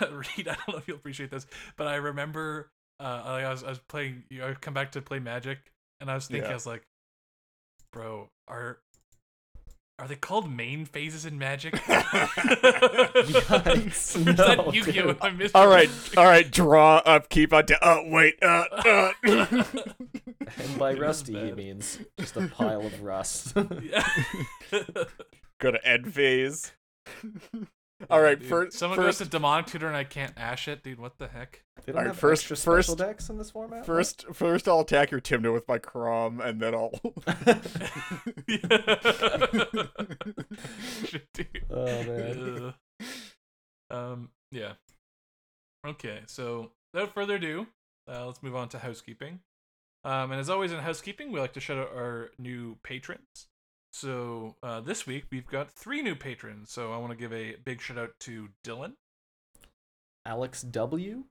Reed, 0.12 0.48
I 0.48 0.56
don't 0.56 0.68
know 0.70 0.78
if 0.78 0.88
you'll 0.88 0.98
appreciate 0.98 1.32
this, 1.32 1.46
but 1.76 1.88
I 1.88 1.96
remember, 1.96 2.72
uh, 3.00 3.22
like 3.26 3.46
I 3.46 3.52
was, 3.52 3.64
I 3.64 3.70
was 3.70 3.80
playing. 3.80 4.24
You 4.30 4.40
know, 4.40 4.50
I 4.50 4.54
come 4.54 4.74
back 4.74 4.92
to 4.94 5.02
play 5.02 5.20
Magic, 5.20 5.60
and 6.02 6.10
I 6.12 6.16
was 6.16 6.28
thinking, 6.28 6.46
Yeah. 6.46 6.52
I 6.52 6.56
was 6.56 6.66
like, 6.66 6.84
bro, 7.92 8.30
are 8.48 8.80
are 10.00 10.08
they 10.08 10.16
called 10.16 10.50
main 10.50 10.86
phases 10.86 11.26
in 11.26 11.38
Magic? 11.38 11.74
Yikes, 13.20 14.16
no, 14.26 14.32
that 14.32 14.74
Yu-Gi-Oh? 14.74 15.18
I 15.22 15.30
missed 15.32 15.54
all 15.56 15.68
right, 15.68 15.90
all 16.16 16.24
right, 16.26 16.50
draw 16.50 16.98
up, 17.06 17.28
keep 17.30 17.52
on. 17.52 17.66
To, 17.66 17.86
uh, 17.86 18.02
wait, 18.06 18.36
uh, 18.42 18.64
uh. 18.72 19.12
And 20.58 20.80
by 20.80 20.94
It 20.94 21.00
rusty, 21.00 21.38
he 21.38 21.52
means 21.52 22.00
just 22.18 22.36
a 22.38 22.48
pile 22.48 22.86
of 22.86 23.02
rust. 23.04 23.54
Go 23.54 23.64
to 25.72 25.88
end 25.88 26.12
phase. 26.14 26.72
all 28.10 28.22
right, 28.22 28.40
Dude, 28.40 28.50
first, 28.50 28.78
someone 28.78 28.98
first, 28.98 29.20
goes 29.20 29.28
to 29.28 29.32
demonic 29.32 29.68
tutor 29.68 29.88
and 29.88 29.96
I 29.98 30.06
can't 30.06 30.34
ash 30.38 30.68
it, 30.68 30.82
dude. 30.82 31.00
What 31.00 31.20
the 31.20 31.28
heck? 31.28 31.62
They 31.86 31.92
don't 31.92 32.00
Alright, 32.00 32.08
have 32.08 32.18
first- 32.20 32.42
extra 32.44 32.56
special 32.58 32.96
first- 32.96 32.98
decks 32.98 33.30
in 33.30 33.38
this 33.38 33.52
format. 33.52 33.86
first, 33.86 34.26
first, 34.34 34.68
I'll 34.68 34.82
attack 34.82 35.12
your 35.12 35.22
Tymna 35.22 35.52
with 35.54 35.68
my 35.68 35.78
Kraum, 35.78 36.40
and 36.42 36.60
then 36.62 36.74
I'll. 36.76 36.92
Shit, 41.06 41.28
dude. 41.34 41.64
oh 41.70 42.04
man. 42.04 42.74
Ugh. 43.02 43.08
um. 43.92 44.30
Yeah. 44.52 44.74
Okay. 45.86 46.22
So 46.28 46.72
without 46.94 47.14
further 47.14 47.36
ado, 47.36 47.68
uh, 48.12 48.26
let's 48.26 48.42
move 48.44 48.56
on 48.56 48.70
to 48.70 48.80
housekeeping. 48.80 49.40
Um, 50.04 50.32
and 50.32 50.40
as 50.40 50.50
always 50.50 50.72
in 50.72 50.80
housekeeping, 50.80 51.32
we 51.32 51.40
like 51.40 51.54
to 51.54 51.60
shout 51.60 51.78
out 51.78 51.92
our 51.96 52.32
new 52.40 52.78
patrons. 52.84 53.48
So 53.92 54.56
uh, 54.64 54.80
this 54.82 55.06
week 55.06 55.26
we've 55.32 55.48
got 55.48 55.72
three 55.72 56.02
new 56.02 56.16
patrons. 56.16 56.72
So 56.72 56.94
I 56.94 56.98
want 56.98 57.12
to 57.12 57.18
give 57.18 57.34
a 57.34 57.56
big 57.64 57.82
shout 57.82 57.98
out 57.98 58.12
to 58.22 58.50
Dylan, 58.66 58.94
Alex 60.26 60.62
W. 60.62 61.26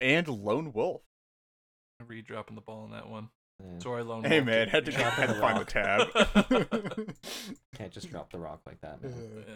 and 0.00 0.26
Lone 0.28 0.72
Wolf. 0.72 1.02
Reed 2.06 2.24
dropping 2.26 2.54
the 2.54 2.62
ball 2.62 2.84
on 2.84 2.90
that 2.92 3.08
one. 3.08 3.28
Yeah, 3.62 3.78
Sorry, 3.80 4.02
Lone 4.02 4.22
Wolf. 4.22 4.26
Hey 4.26 4.40
Wolf, 4.40 4.46
man, 4.46 4.66
dude. 4.66 4.68
had 4.72 4.84
to, 4.86 4.92
Yeah. 4.92 5.10
had 5.10 5.28
to 5.28 5.34
find 5.40 5.58
the 5.60 5.64
tab. 5.64 6.08
can't 7.76 7.92
just 7.92 8.10
drop 8.10 8.30
the 8.32 8.38
rock 8.38 8.60
like 8.66 8.80
that. 8.80 9.02
Man. 9.02 9.12
Yeah. 9.46 9.54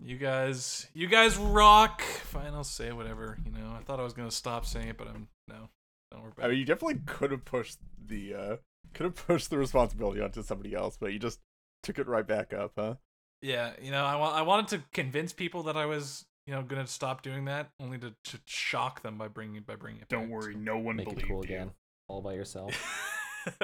You 0.00 0.18
guys, 0.18 0.88
you 0.92 1.06
guys 1.06 1.36
rock. 1.36 2.02
Fine, 2.02 2.52
I'll 2.52 2.64
say 2.64 2.92
whatever. 2.92 3.38
You 3.44 3.52
know, 3.52 3.74
I 3.78 3.82
thought 3.84 4.00
I 4.00 4.02
was 4.02 4.12
gonna 4.12 4.30
stop 4.30 4.66
saying 4.66 4.88
it, 4.88 4.98
but 4.98 5.08
I'm 5.08 5.28
no. 5.48 5.68
Don't 6.10 6.22
worry 6.22 6.32
I 6.42 6.48
mean, 6.48 6.58
you 6.58 6.64
definitely 6.64 7.00
could 7.06 7.30
have 7.30 7.44
pushed 7.44 7.78
the 8.04 8.34
uh 8.34 8.56
could 8.92 9.04
have 9.04 9.14
pushed 9.14 9.50
the 9.50 9.58
responsibility 9.58 10.20
onto 10.20 10.42
somebody 10.42 10.74
else, 10.74 10.96
but 11.00 11.12
you 11.12 11.18
just 11.18 11.40
took 11.82 11.98
it 11.98 12.06
right 12.08 12.26
back 12.26 12.52
up, 12.52 12.72
huh? 12.76 12.94
Yeah, 13.40 13.72
you 13.80 13.90
know, 13.92 14.04
I 14.04 14.16
want 14.16 14.34
I 14.36 14.42
wanted 14.42 14.68
to 14.68 14.82
convince 14.92 15.32
people 15.32 15.62
that 15.64 15.76
I 15.76 15.86
was, 15.86 16.24
you 16.46 16.54
know, 16.54 16.62
gonna 16.62 16.86
stop 16.86 17.22
doing 17.22 17.46
that, 17.46 17.70
only 17.80 17.98
to, 17.98 18.14
to 18.24 18.38
shock 18.44 19.02
them 19.02 19.16
by 19.16 19.28
bringing 19.28 19.62
by 19.62 19.76
bringing 19.76 20.02
it. 20.02 20.08
Don't 20.08 20.24
back, 20.24 20.30
worry, 20.30 20.54
no 20.54 20.78
one 20.78 20.96
Make 20.96 21.06
believed 21.06 21.22
it 21.22 21.28
cool 21.28 21.38
you. 21.38 21.42
again, 21.44 21.70
all 22.08 22.20
by 22.20 22.34
yourself. 22.34 22.74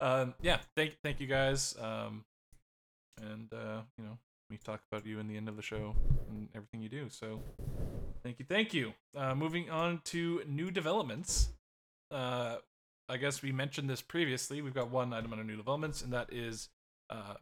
um, 0.00 0.34
yeah, 0.40 0.58
thank 0.76 0.96
thank 1.02 1.20
you 1.20 1.26
guys. 1.26 1.76
Um, 1.80 2.24
and 3.20 3.52
uh, 3.52 3.82
you 3.98 4.04
know, 4.04 4.18
we 4.50 4.56
talk 4.56 4.80
about 4.90 5.06
you 5.06 5.18
in 5.18 5.28
the 5.28 5.36
end 5.36 5.48
of 5.48 5.56
the 5.56 5.62
show 5.62 5.94
and 6.28 6.48
everything 6.54 6.80
you 6.80 6.88
do. 6.88 7.08
So, 7.08 7.42
thank 8.22 8.38
you, 8.38 8.46
thank 8.48 8.72
you. 8.72 8.92
Uh, 9.16 9.34
moving 9.34 9.70
on 9.70 10.00
to 10.06 10.42
new 10.46 10.70
developments. 10.70 11.50
Uh, 12.10 12.56
I 13.08 13.16
guess 13.16 13.42
we 13.42 13.50
mentioned 13.50 13.90
this 13.90 14.00
previously. 14.00 14.62
We've 14.62 14.74
got 14.74 14.90
one 14.90 15.12
item 15.12 15.32
under 15.32 15.44
new 15.44 15.56
developments, 15.56 16.02
and 16.02 16.12
that 16.12 16.32
is 16.32 16.68
uh, 17.10 17.34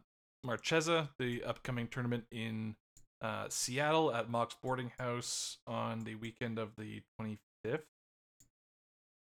Marchesa, 0.43 1.09
the 1.19 1.43
upcoming 1.43 1.87
tournament 1.87 2.25
in 2.31 2.75
uh, 3.21 3.45
Seattle 3.49 4.13
at 4.13 4.29
Mox 4.29 4.55
Boarding 4.61 4.91
House 4.99 5.57
on 5.67 6.03
the 6.03 6.15
weekend 6.15 6.57
of 6.57 6.75
the 6.77 7.01
25th. 7.19 7.83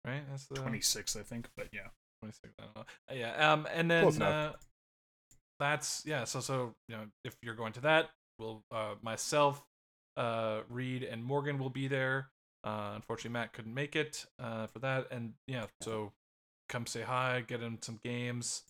right? 0.06 0.22
That's 0.30 0.46
the 0.46 0.56
26, 0.56 1.16
I 1.16 1.22
think, 1.22 1.48
but 1.56 1.68
yeah. 1.72 1.88
26. 2.22 2.54
I 2.58 2.62
don't 2.62 2.76
know. 2.76 2.82
Uh, 3.10 3.14
Yeah. 3.14 3.52
Um, 3.52 3.66
and 3.72 3.90
then 3.90 4.22
uh, 4.22 4.52
that's 5.58 6.02
yeah. 6.06 6.24
So 6.24 6.40
so 6.40 6.74
you 6.88 6.96
know, 6.96 7.06
if 7.24 7.36
you're 7.42 7.54
going 7.54 7.72
to 7.74 7.80
that, 7.82 8.10
we'll 8.38 8.62
uh 8.70 8.94
myself, 9.02 9.62
uh, 10.16 10.60
Reed 10.68 11.02
and 11.02 11.22
Morgan 11.24 11.58
will 11.58 11.70
be 11.70 11.88
there. 11.88 12.28
Uh, 12.64 12.92
unfortunately, 12.96 13.30
Matt 13.32 13.52
couldn't 13.52 13.74
make 13.74 13.96
it 13.96 14.26
uh 14.40 14.66
for 14.66 14.78
that, 14.80 15.08
and 15.10 15.34
yeah, 15.46 15.66
so 15.80 16.12
come 16.68 16.86
say 16.86 17.02
hi, 17.02 17.42
get 17.46 17.62
in 17.62 17.80
some 17.82 17.98
games. 18.04 18.62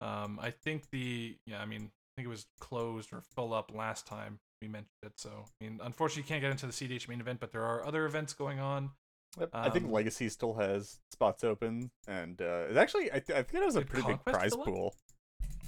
Um, 0.00 0.38
I 0.42 0.50
think 0.50 0.84
the 0.90 1.36
yeah, 1.46 1.60
I 1.60 1.66
mean, 1.66 1.90
I 1.92 2.10
think 2.16 2.26
it 2.26 2.30
was 2.30 2.46
closed 2.60 3.12
or 3.12 3.22
full 3.36 3.52
up 3.54 3.72
last 3.74 4.06
time 4.06 4.38
we 4.62 4.68
mentioned 4.68 4.88
it. 5.02 5.12
So 5.16 5.30
I 5.60 5.64
mean, 5.64 5.80
unfortunately, 5.82 6.22
you 6.22 6.28
can't 6.28 6.40
get 6.40 6.50
into 6.52 6.66
the 6.66 6.72
CDH 6.72 7.08
main 7.08 7.20
event, 7.20 7.40
but 7.40 7.52
there 7.52 7.64
are 7.64 7.84
other 7.84 8.06
events 8.06 8.32
going 8.32 8.60
on. 8.60 8.90
Yep, 9.38 9.50
I 9.52 9.70
think 9.70 9.86
Um, 9.86 9.92
Legacy 9.92 10.28
still 10.28 10.54
has 10.54 11.00
spots 11.10 11.42
open, 11.44 11.90
and 12.06 12.40
uh, 12.40 12.66
it's 12.68 12.76
actually 12.78 13.10
I, 13.12 13.18
th- 13.18 13.38
I 13.38 13.42
think 13.42 13.62
it 13.62 13.66
was 13.66 13.76
a 13.76 13.82
pretty 13.82 14.02
Conquest 14.02 14.24
big 14.26 14.34
prize 14.34 14.54
pool. 14.54 14.94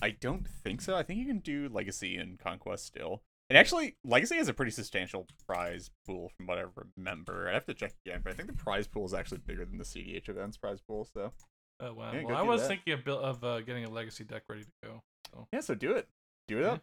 I 0.03 0.11
don't 0.11 0.47
think 0.49 0.81
so. 0.81 0.95
I 0.97 1.03
think 1.03 1.19
you 1.19 1.27
can 1.27 1.39
do 1.39 1.69
Legacy 1.73 2.17
and 2.17 2.39
Conquest 2.39 2.85
still, 2.87 3.23
and 3.49 3.57
actually 3.59 3.97
Legacy 4.05 4.37
has 4.37 4.49
a 4.49 4.55
pretty 4.55 4.71
substantial 4.71 5.27
prize 5.47 5.91
pool 6.07 6.31
from 6.37 6.47
what 6.47 6.59
I 6.59 6.65
remember. 6.97 7.49
I 7.49 7.55
have 7.55 7.65
to 7.67 7.75
check 7.75 7.95
again, 8.07 8.21
but 8.23 8.33
I 8.33 8.37
think 8.37 8.49
the 8.49 8.55
prize 8.57 8.87
pool 8.87 9.07
is 9.07 9.15
actually 9.15 9.39
bigger 9.39 9.65
than 9.65 9.79
the 9.79 9.85
CDH 9.85 10.29
events 10.29 10.57
prize 10.59 10.81
pool. 10.87 11.09
So 11.15 11.33
Oh 11.81 11.95
wow! 11.95 12.13
Yeah, 12.13 12.25
well, 12.25 12.37
I 12.37 12.43
was 12.43 12.61
that. 12.63 12.69
thinking 12.69 12.93
of, 12.93 13.09
of 13.09 13.43
uh, 13.45 13.61
getting 13.63 13.85
a 13.87 13.91
legacy 13.91 14.25
deck 14.25 14.43
ready 14.49 14.63
to 14.65 14.71
go. 14.85 15.03
So 15.33 15.49
yeah, 15.53 15.61
so 15.61 15.75
do 15.75 15.93
it, 15.93 16.07
do 16.49 16.59
it 16.59 16.63
Yeah. 16.63 16.73
up. 16.73 16.83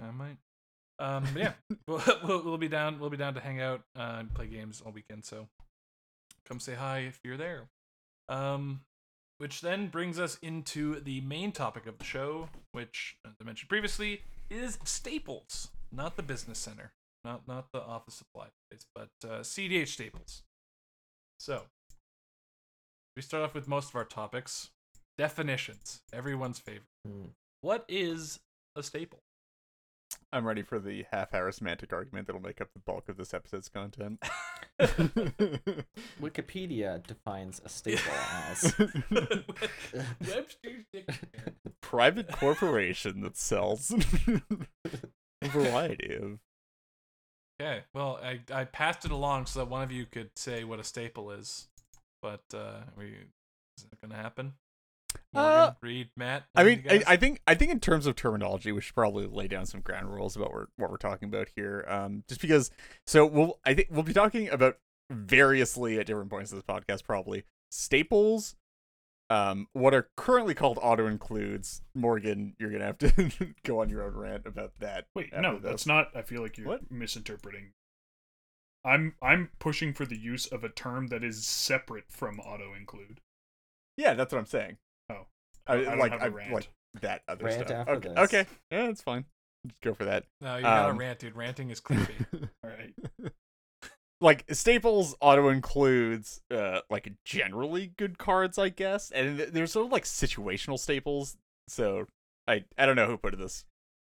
I 0.00 0.10
might. 0.12 0.36
Um, 0.98 1.24
but 1.32 1.42
yeah, 1.42 1.52
we'll, 1.88 2.02
we'll 2.24 2.44
we'll 2.44 2.58
be 2.58 2.68
down. 2.68 2.98
We'll 2.98 3.10
be 3.10 3.16
down 3.16 3.34
to 3.34 3.40
hang 3.40 3.60
out 3.60 3.82
uh, 3.96 4.16
and 4.18 4.34
play 4.34 4.46
games 4.46 4.82
all 4.84 4.92
weekend. 4.92 5.24
So 5.24 5.48
come 6.46 6.60
say 6.60 6.74
hi 6.74 7.00
if 7.00 7.20
you're 7.24 7.36
there. 7.36 7.68
Um, 8.28 8.80
which 9.38 9.60
then 9.60 9.88
brings 9.88 10.18
us 10.18 10.36
into 10.42 11.00
the 11.00 11.20
main 11.20 11.52
topic 11.52 11.86
of 11.86 11.98
the 11.98 12.04
show, 12.04 12.48
which, 12.72 13.16
as 13.24 13.32
I 13.40 13.44
mentioned 13.44 13.68
previously, 13.68 14.22
is 14.50 14.78
Staples, 14.84 15.68
not 15.92 16.16
the 16.16 16.22
business 16.22 16.58
center, 16.58 16.92
not 17.24 17.46
not 17.46 17.66
the 17.72 17.80
office 17.80 18.14
supply 18.14 18.48
place, 18.70 18.84
but 18.94 19.10
uh, 19.24 19.40
CDH 19.40 19.88
Staples. 19.88 20.42
So 21.38 21.62
we 23.14 23.22
start 23.22 23.44
off 23.44 23.54
with 23.54 23.68
most 23.68 23.90
of 23.90 23.96
our 23.96 24.04
topics. 24.04 24.70
Definitions, 25.16 26.00
everyone's 26.12 26.58
favorite. 26.58 26.84
Hmm. 27.06 27.28
What 27.60 27.84
is 27.88 28.38
a 28.76 28.82
staple? 28.82 29.20
I'm 30.32 30.46
ready 30.46 30.62
for 30.62 30.78
the 30.78 31.06
half-hour 31.10 31.50
semantic 31.52 31.92
argument 31.92 32.26
that'll 32.26 32.42
make 32.42 32.60
up 32.60 32.72
the 32.74 32.80
bulk 32.80 33.08
of 33.08 33.16
this 33.16 33.32
episode's 33.32 33.68
content. 33.68 34.22
Wikipedia 36.20 37.04
defines 37.06 37.60
a 37.64 37.68
staple 37.68 38.12
as 38.50 38.74
Webster's 40.20 40.84
Dictionary. 40.92 41.54
Private 41.80 42.30
corporation 42.30 43.22
that 43.22 43.36
sells 43.36 43.92
a 45.42 45.48
variety 45.48 46.14
of 46.14 46.38
Okay, 47.60 47.82
well, 47.92 48.20
I, 48.22 48.38
I 48.52 48.64
passed 48.64 49.04
it 49.04 49.10
along 49.10 49.46
so 49.46 49.58
that 49.60 49.68
one 49.68 49.82
of 49.82 49.90
you 49.90 50.06
could 50.06 50.30
say 50.36 50.62
what 50.62 50.78
a 50.78 50.84
staple 50.84 51.32
is, 51.32 51.66
but 52.22 52.44
uh, 52.54 52.82
we 52.96 53.06
is 53.76 53.84
that 53.90 54.00
gonna 54.00 54.14
happen? 54.14 54.52
Morgan, 55.32 55.50
Uh, 55.52 55.74
Reed, 55.82 56.10
Matt. 56.16 56.44
I 56.54 56.64
mean, 56.64 56.84
I. 56.88 57.02
I 57.06 57.16
think 57.16 57.40
I 57.46 57.54
think 57.54 57.70
in 57.70 57.80
terms 57.80 58.06
of 58.06 58.16
terminology, 58.16 58.72
we 58.72 58.80
should 58.80 58.94
probably 58.94 59.26
lay 59.26 59.46
down 59.48 59.66
some 59.66 59.80
ground 59.80 60.12
rules 60.12 60.36
about 60.36 60.52
what, 60.52 60.68
what 60.76 60.90
we're 60.90 60.96
talking 60.96 61.28
about 61.28 61.48
here. 61.54 61.84
Um, 61.88 62.24
just 62.28 62.40
because, 62.40 62.70
so 63.06 63.26
we'll 63.26 63.58
I 63.64 63.74
think 63.74 63.88
we'll 63.90 64.02
be 64.02 64.14
talking 64.14 64.48
about 64.48 64.78
variously 65.10 65.98
at 65.98 66.06
different 66.06 66.30
points 66.30 66.52
of 66.52 66.56
this 66.56 66.64
podcast, 66.64 67.04
probably 67.04 67.44
staples. 67.70 68.56
Um, 69.30 69.68
what 69.74 69.92
are 69.92 70.08
currently 70.16 70.54
called 70.54 70.78
auto 70.80 71.06
includes. 71.06 71.82
Morgan, 71.94 72.54
you're 72.58 72.70
gonna 72.70 72.86
have 72.86 72.98
to 72.98 73.30
go 73.64 73.80
on 73.82 73.90
your 73.90 74.02
own 74.04 74.16
rant 74.16 74.46
about 74.46 74.72
that. 74.78 75.06
Wait, 75.14 75.30
no, 75.38 75.54
this. 75.58 75.62
that's 75.62 75.86
not. 75.86 76.08
I 76.16 76.22
feel 76.22 76.40
like 76.40 76.56
you're 76.56 76.66
What? 76.66 76.90
misinterpreting. 76.90 77.72
I'm 78.84 79.16
I'm 79.20 79.50
pushing 79.58 79.92
for 79.92 80.06
the 80.06 80.16
use 80.18 80.46
of 80.46 80.64
a 80.64 80.70
term 80.70 81.08
that 81.08 81.22
is 81.22 81.44
separate 81.46 82.04
from 82.08 82.40
auto 82.40 82.72
include. 82.72 83.20
Yeah, 83.98 84.14
that's 84.14 84.32
what 84.32 84.38
I'm 84.38 84.46
saying. 84.46 84.78
I, 85.68 85.84
I 85.84 85.94
like 85.96 86.12
have 86.12 86.20
a 86.20 86.24
I, 86.24 86.28
rant. 86.28 86.52
like 86.52 86.68
that 87.02 87.22
other 87.28 87.44
Rant 87.44 87.66
stuff. 87.68 87.88
after 87.88 87.92
okay, 87.94 88.08
this. 88.08 88.18
okay, 88.18 88.46
yeah, 88.70 88.86
that's 88.86 89.02
fine. 89.02 89.24
Just 89.66 89.80
go 89.82 89.94
for 89.94 90.04
that. 90.04 90.24
no, 90.40 90.56
you 90.56 90.62
gotta 90.62 90.90
um, 90.90 90.98
rant, 90.98 91.18
dude. 91.18 91.36
Ranting 91.36 91.70
is 91.70 91.80
creepy. 91.80 92.14
All 92.64 92.70
right. 92.70 93.32
like 94.20 94.44
staples 94.50 95.14
auto 95.20 95.48
includes 95.48 96.40
uh 96.50 96.80
like 96.90 97.12
generally 97.24 97.92
good 97.96 98.18
cards 98.18 98.58
i 98.58 98.68
guess 98.68 99.12
and 99.12 99.38
there's 99.38 99.70
sort 99.70 99.86
of 99.86 99.92
like 99.92 100.02
situational 100.02 100.76
staples 100.76 101.36
so 101.68 102.04
i 102.48 102.64
i 102.76 102.84
don't 102.84 102.96
know 102.96 103.06
who 103.06 103.16
put 103.16 103.38
this 103.38 103.64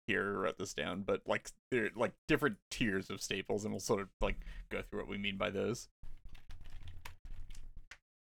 here 0.08 0.26
or 0.26 0.38
wrote 0.40 0.58
this 0.58 0.74
down 0.74 1.02
but 1.02 1.20
like 1.26 1.48
there 1.70 1.90
like 1.94 2.10
different 2.26 2.56
tiers 2.68 3.10
of 3.10 3.22
staples 3.22 3.64
and 3.64 3.72
we'll 3.72 3.78
sort 3.78 4.00
of 4.00 4.08
like 4.20 4.36
go 4.72 4.82
through 4.82 4.98
what 4.98 5.08
we 5.08 5.18
mean 5.18 5.36
by 5.36 5.50
those 5.50 5.86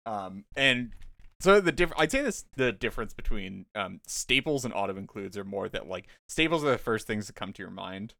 um 0.05 0.43
and 0.57 0.91
so 1.41 1.59
the 1.59 1.71
diff- 1.71 1.93
I'd 1.97 2.11
say 2.11 2.21
this 2.21 2.45
the 2.55 2.71
difference 2.71 3.13
between 3.13 3.65
um 3.75 4.01
staples 4.05 4.65
and 4.65 4.73
auto 4.73 4.97
includes 4.97 5.37
are 5.37 5.43
more 5.43 5.69
that 5.69 5.87
like 5.87 6.07
staples 6.27 6.63
are 6.63 6.71
the 6.71 6.77
first 6.77 7.07
things 7.07 7.27
that 7.27 7.35
come 7.35 7.53
to 7.53 7.61
your 7.61 7.71
mind 7.71 8.13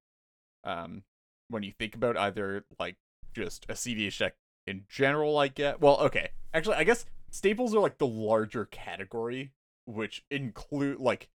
um 0.64 1.04
when 1.50 1.64
you 1.64 1.72
think 1.78 1.96
about 1.96 2.18
either 2.18 2.66
like 2.80 2.96
just 3.34 3.66
a 3.70 3.74
CDH 3.74 4.18
deck 4.18 4.36
in 4.68 4.86
general, 4.88 5.38
I 5.38 5.48
get. 5.48 5.82
Well, 5.82 5.98
okay. 6.02 6.30
Actually, 6.54 6.78
I 6.78 6.84
guess 6.84 7.06
staples 7.30 7.74
are 7.74 7.80
like 7.80 7.98
the 7.98 8.08
larger 8.08 8.66
category, 8.66 9.52
which 9.86 10.24
include 10.30 11.00
like 11.00 11.30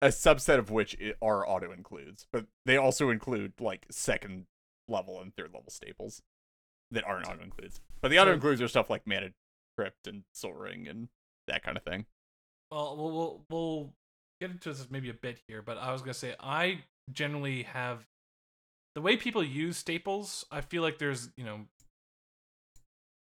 a 0.00 0.08
subset 0.08 0.58
of 0.58 0.70
which 0.70 0.96
are 1.20 1.48
auto 1.48 1.72
includes, 1.72 2.26
but 2.32 2.46
they 2.66 2.76
also 2.76 3.10
include 3.10 3.52
like 3.60 3.86
second 3.90 4.46
level 4.88 5.20
and 5.20 5.34
third 5.34 5.52
level 5.54 5.70
staples 5.70 6.22
that 6.90 7.04
aren't 7.04 7.28
auto 7.28 7.42
includes. 7.42 7.80
But 8.00 8.10
the 8.10 8.18
auto 8.18 8.32
includes 8.32 8.60
are 8.60 8.68
stuff 8.68 8.90
like 8.90 9.06
Mana 9.06 9.30
Crypt 9.76 10.06
and 10.06 10.22
Sol 10.32 10.52
Ring 10.52 10.86
and 10.88 11.08
that 11.48 11.62
kind 11.62 11.76
of 11.76 11.82
thing. 11.82 12.06
Well, 12.70 12.96
we'll 12.96 13.12
we'll 13.12 13.44
we'll 13.50 13.92
get 14.40 14.50
into 14.50 14.70
this 14.70 14.86
maybe 14.90 15.10
a 15.10 15.14
bit 15.14 15.40
here, 15.48 15.62
but 15.62 15.78
I 15.78 15.92
was 15.92 16.02
gonna 16.02 16.14
say 16.14 16.34
I 16.40 16.84
generally 17.10 17.64
have 17.64 18.06
the 18.94 19.00
way 19.00 19.16
people 19.16 19.42
use 19.42 19.76
staples. 19.76 20.44
I 20.50 20.60
feel 20.60 20.82
like 20.82 20.98
there's 20.98 21.30
you 21.36 21.44
know, 21.44 21.60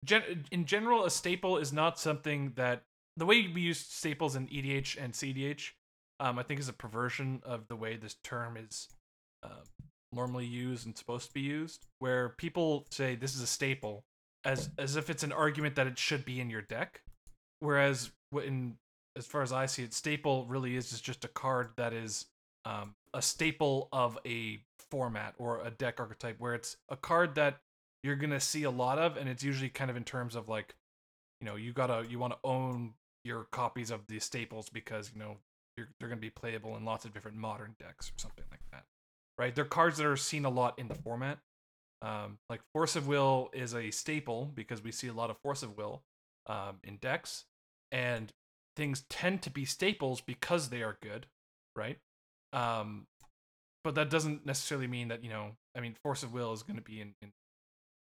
gen- 0.05 0.47
in 0.51 0.65
general, 0.65 1.05
a 1.05 1.11
staple 1.11 1.59
is 1.59 1.73
not 1.73 1.99
something 1.99 2.53
that 2.57 2.83
the 3.17 3.27
way 3.27 3.49
we 3.53 3.61
use 3.61 3.79
staples 3.79 4.37
in 4.37 4.47
EDH 4.49 4.97
and 5.03 5.13
CDH. 5.13 5.71
Um, 6.19 6.39
I 6.39 6.43
think 6.43 6.61
is 6.61 6.69
a 6.69 6.75
perversion 6.75 7.41
of 7.45 7.67
the 7.69 7.77
way 7.77 7.97
this 7.97 8.17
term 8.23 8.59
is 8.59 8.89
uh, 9.43 9.65
normally 10.13 10.45
used 10.45 10.85
and 10.85 10.97
supposed 10.97 11.29
to 11.29 11.33
be 11.33 11.41
used, 11.41 11.87
where 11.99 12.29
people 12.29 12.87
say 12.91 13.15
this 13.15 13.35
is 13.35 13.41
a 13.41 13.47
staple 13.47 14.05
as 14.45 14.71
as 14.79 14.97
if 14.97 15.11
it's 15.11 15.23
an 15.23 15.33
argument 15.33 15.77
that 15.77 15.87
it 15.87 15.99
should 15.99 16.25
be 16.25 16.41
in 16.41 16.51
your 16.51 16.63
deck, 16.63 17.03
whereas 17.61 18.11
in 18.45 18.77
as 19.17 19.27
far 19.27 19.43
as 19.43 19.53
I 19.53 19.67
see 19.67 19.83
it, 19.83 19.93
staple 19.93 20.47
really 20.47 20.77
is 20.77 20.93
is 20.93 21.01
just 21.01 21.25
a 21.25 21.29
card 21.29 21.71
that 21.77 21.93
is 21.93 22.27
um, 22.65 22.95
a 23.13 23.23
staple 23.23 23.89
of 23.93 24.19
a 24.27 24.61
format 24.91 25.35
or 25.39 25.61
a 25.65 25.71
deck 25.71 26.01
archetype, 26.01 26.37
where 26.39 26.55
it's 26.55 26.77
a 26.89 26.97
card 26.97 27.35
that 27.35 27.59
you're 28.03 28.17
gonna 28.17 28.41
see 28.41 28.63
a 28.65 28.71
lot 28.71 28.99
of, 28.99 29.17
and 29.17 29.29
it's 29.29 29.43
usually 29.43 29.69
kind 29.69 29.91
of 29.91 29.97
in 29.97 30.05
terms 30.05 30.35
of 30.35 30.49
like, 30.49 30.75
you 31.41 31.47
know, 31.47 31.57
you 31.57 31.73
gotta 31.73 32.07
you 32.09 32.19
want 32.19 32.33
to 32.33 32.39
own 32.45 32.95
your 33.25 33.47
copies 33.53 33.91
of 33.91 34.07
the 34.07 34.19
staples 34.19 34.69
because 34.71 35.11
you 35.15 35.21
know 35.21 35.37
they're 35.77 36.09
gonna 36.09 36.17
be 36.17 36.31
playable 36.31 36.77
in 36.77 36.85
lots 36.85 37.05
of 37.05 37.13
different 37.13 37.37
modern 37.37 37.75
decks 37.79 38.09
or 38.09 38.19
something 38.19 38.45
like 38.51 38.63
that, 38.73 38.85
right? 39.39 39.55
They're 39.55 39.65
cards 39.65 39.99
that 39.99 40.07
are 40.07 40.17
seen 40.17 40.45
a 40.45 40.51
lot 40.51 40.79
in 40.79 40.89
the 40.89 40.95
format. 40.95 41.39
Um, 42.03 42.39
like 42.49 42.61
Force 42.73 42.97
of 42.97 43.07
Will 43.07 43.51
is 43.53 43.75
a 43.75 43.91
staple 43.91 44.51
because 44.55 44.83
we 44.83 44.93
see 44.93 45.09
a 45.09 45.13
lot 45.13 45.31
of 45.31 45.37
Force 45.43 45.63
of 45.63 45.77
Will 45.77 46.03
um, 46.47 46.79
in 46.83 46.97
decks, 46.97 47.45
and 47.93 48.33
things 48.77 49.05
tend 49.11 49.43
to 49.43 49.51
be 49.51 49.65
staples 49.65 50.21
because 50.21 50.71
they 50.71 50.83
are 50.83 50.97
good, 51.03 51.27
right? 51.77 51.99
Um, 52.53 53.07
but 53.85 53.95
that 53.95 54.11
doesn't 54.11 54.47
necessarily 54.47 54.87
mean 54.87 55.09
that 55.09 55.23
you 55.23 55.31
know. 55.31 55.53
I 55.77 55.81
mean, 55.81 55.95
Force 56.03 56.23
of 56.23 56.33
Will 56.33 56.53
is 56.53 56.63
going 56.63 56.77
to 56.77 56.83
be 56.83 57.01
in, 57.01 57.15
in 57.23 57.33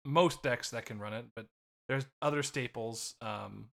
most 0.05 0.43
decks 0.43 0.71
that 0.71 0.87
can 0.87 0.99
run 0.99 1.13
it, 1.13 1.27
but 1.35 1.47
there's 1.89 2.07
other 2.21 2.43
staples 2.43 3.15
um, 3.21 3.67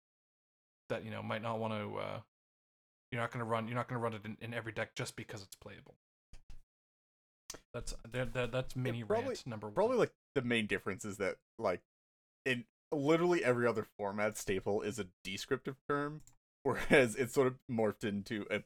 that 0.88 1.04
you 1.04 1.10
know 1.10 1.22
might 1.22 1.42
not 1.42 1.58
want 1.58 1.74
to. 1.74 1.98
Uh, 1.98 2.20
you're 3.12 3.20
not 3.20 3.30
going 3.30 3.44
to 3.44 3.50
run. 3.50 3.66
You're 3.68 3.76
not 3.76 3.88
going 3.88 3.98
to 3.98 4.02
run 4.02 4.14
it 4.14 4.20
in, 4.24 4.36
in 4.40 4.54
every 4.54 4.72
deck 4.72 4.94
just 4.94 5.16
because 5.16 5.42
it's 5.42 5.56
playable. 5.56 5.94
That's 7.72 7.94
that, 8.10 8.32
that, 8.34 8.52
that's 8.52 8.76
mini 8.76 9.04
probably- 9.04 9.28
rant 9.28 9.46
number 9.46 9.66
one. 9.68 9.74
Probably 9.74 9.96
like 9.96 10.12
the 10.34 10.42
main 10.42 10.66
difference 10.66 11.04
is 11.04 11.16
that 11.18 11.36
like 11.58 11.80
in 12.44 12.64
literally 12.92 13.44
every 13.44 13.66
other 13.66 13.86
format, 13.98 14.36
staple 14.36 14.82
is 14.82 14.98
a 14.98 15.06
descriptive 15.24 15.76
term, 15.88 16.22
whereas 16.62 17.14
it's 17.16 17.34
sort 17.34 17.46
of 17.46 17.56
morphed 17.70 18.04
into 18.04 18.46
a 18.50 18.62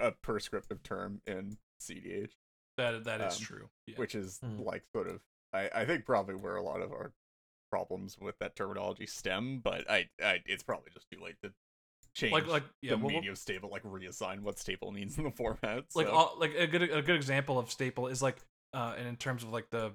a 0.00 0.12
prescriptive 0.12 0.82
term 0.82 1.20
in 1.26 1.58
CDH, 1.82 2.30
that 2.78 3.04
that 3.04 3.20
is 3.20 3.36
um, 3.38 3.42
true. 3.42 3.68
Yeah. 3.86 3.96
which 3.96 4.14
is 4.14 4.38
Hmm. 4.42 4.60
like 4.62 4.84
sort 4.94 5.08
of 5.08 5.20
I 5.52 5.68
I 5.74 5.84
think 5.84 6.04
probably 6.06 6.34
where 6.34 6.56
a 6.56 6.62
lot 6.62 6.80
of 6.80 6.92
our 6.92 7.12
problems 7.70 8.18
with 8.20 8.38
that 8.38 8.54
terminology 8.54 9.06
stem, 9.06 9.60
but 9.64 9.90
I, 9.90 10.08
I 10.22 10.40
it's 10.46 10.62
probably 10.62 10.90
just 10.92 11.06
too 11.10 11.20
late 11.22 11.36
to 11.42 11.52
change 12.14 12.32
Like 12.32 12.46
like 12.46 12.64
yeah, 12.80 12.92
the 12.92 12.98
well, 12.98 13.08
meaning 13.08 13.30
of 13.30 13.38
staple, 13.38 13.70
like 13.70 13.82
reassign 13.82 14.40
what 14.40 14.58
staple 14.58 14.92
means 14.92 15.18
in 15.18 15.24
the 15.24 15.30
format. 15.36 15.84
like 15.94 16.08
all, 16.08 16.36
like 16.38 16.54
a 16.54 16.66
good 16.66 16.82
a 16.82 17.02
good 17.02 17.16
example 17.16 17.58
of 17.58 17.70
staple 17.70 18.08
is 18.08 18.22
like 18.22 18.36
uh 18.74 18.94
and 18.98 19.06
in 19.06 19.16
terms 19.16 19.42
of 19.42 19.50
like 19.50 19.68
the 19.70 19.92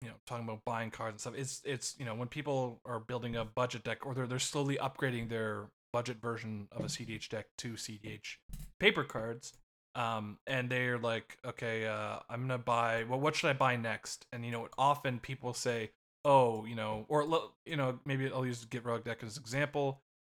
you 0.00 0.08
know 0.08 0.14
talking 0.26 0.44
about 0.44 0.64
buying 0.64 0.90
cards 0.90 1.14
and 1.14 1.20
stuff 1.20 1.34
it's 1.36 1.62
it's 1.64 1.94
you 1.98 2.04
know 2.04 2.14
when 2.14 2.28
people 2.28 2.80
are 2.84 2.98
building 3.00 3.36
a 3.36 3.44
budget 3.44 3.84
deck 3.84 4.04
or 4.04 4.14
they're 4.14 4.26
they're 4.26 4.38
slowly 4.38 4.76
upgrading 4.76 5.28
their 5.28 5.68
budget 5.92 6.20
version 6.20 6.66
of 6.72 6.84
a 6.84 6.88
CDH 6.88 7.28
deck 7.28 7.46
to 7.58 7.74
CDH 7.74 8.36
paper 8.80 9.04
cards 9.04 9.52
um 9.94 10.38
and 10.46 10.70
they're 10.70 10.98
like 10.98 11.36
okay 11.46 11.86
uh 11.86 12.18
I'm 12.28 12.48
to 12.48 12.58
buy 12.58 13.04
well 13.08 13.20
what 13.20 13.36
should 13.36 13.50
I 13.50 13.52
buy 13.52 13.76
next 13.76 14.26
and 14.32 14.44
you 14.44 14.50
know 14.50 14.68
often 14.76 15.18
people 15.18 15.52
say 15.52 15.90
oh 16.24 16.64
you 16.64 16.74
know 16.74 17.04
or 17.08 17.50
you 17.66 17.76
know 17.76 17.98
maybe 18.04 18.30
I'll 18.32 18.46
use 18.46 18.64
Gitrog 18.64 19.04
deck 19.04 19.22
as 19.22 19.36
an 19.36 19.42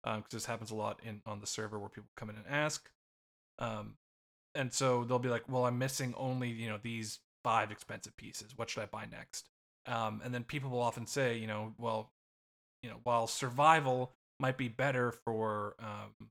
example 0.05 0.15
um 0.15 0.21
because 0.21 0.33
this 0.33 0.47
happens 0.47 0.71
a 0.71 0.75
lot 0.75 1.01
in 1.05 1.21
on 1.27 1.41
the 1.41 1.47
server 1.47 1.79
where 1.79 1.89
people 1.89 2.11
come 2.17 2.31
in 2.31 2.37
and 2.37 2.45
ask 2.49 2.91
um 3.59 3.95
and 4.55 4.73
so 4.73 5.05
they'll 5.05 5.19
be 5.19 5.29
like 5.29 5.49
well 5.49 5.67
i'm 5.67 5.79
missing 5.79 6.15
only 6.17 6.49
you 6.49 6.69
know 6.69 6.79
these 6.83 7.21
five 7.45 7.71
expensive 7.71 8.17
pieces. 8.17 8.57
What 8.57 8.71
should 8.71 8.83
i 8.83 8.87
buy 8.87 9.07
next? 9.11 9.51
Um, 9.87 10.23
and 10.25 10.35
then 10.35 10.45
people 10.45 10.71
will 10.71 10.81
often 10.81 11.07
say 11.07 11.37
you 11.37 11.47
know 11.47 11.75
well 11.79 12.11
you 12.83 12.89
know 12.89 12.97
while 13.05 13.27
survival 13.27 14.13
might 14.41 14.57
be 14.57 14.69
better 14.69 15.13
for 15.13 15.77
um, 15.79 16.31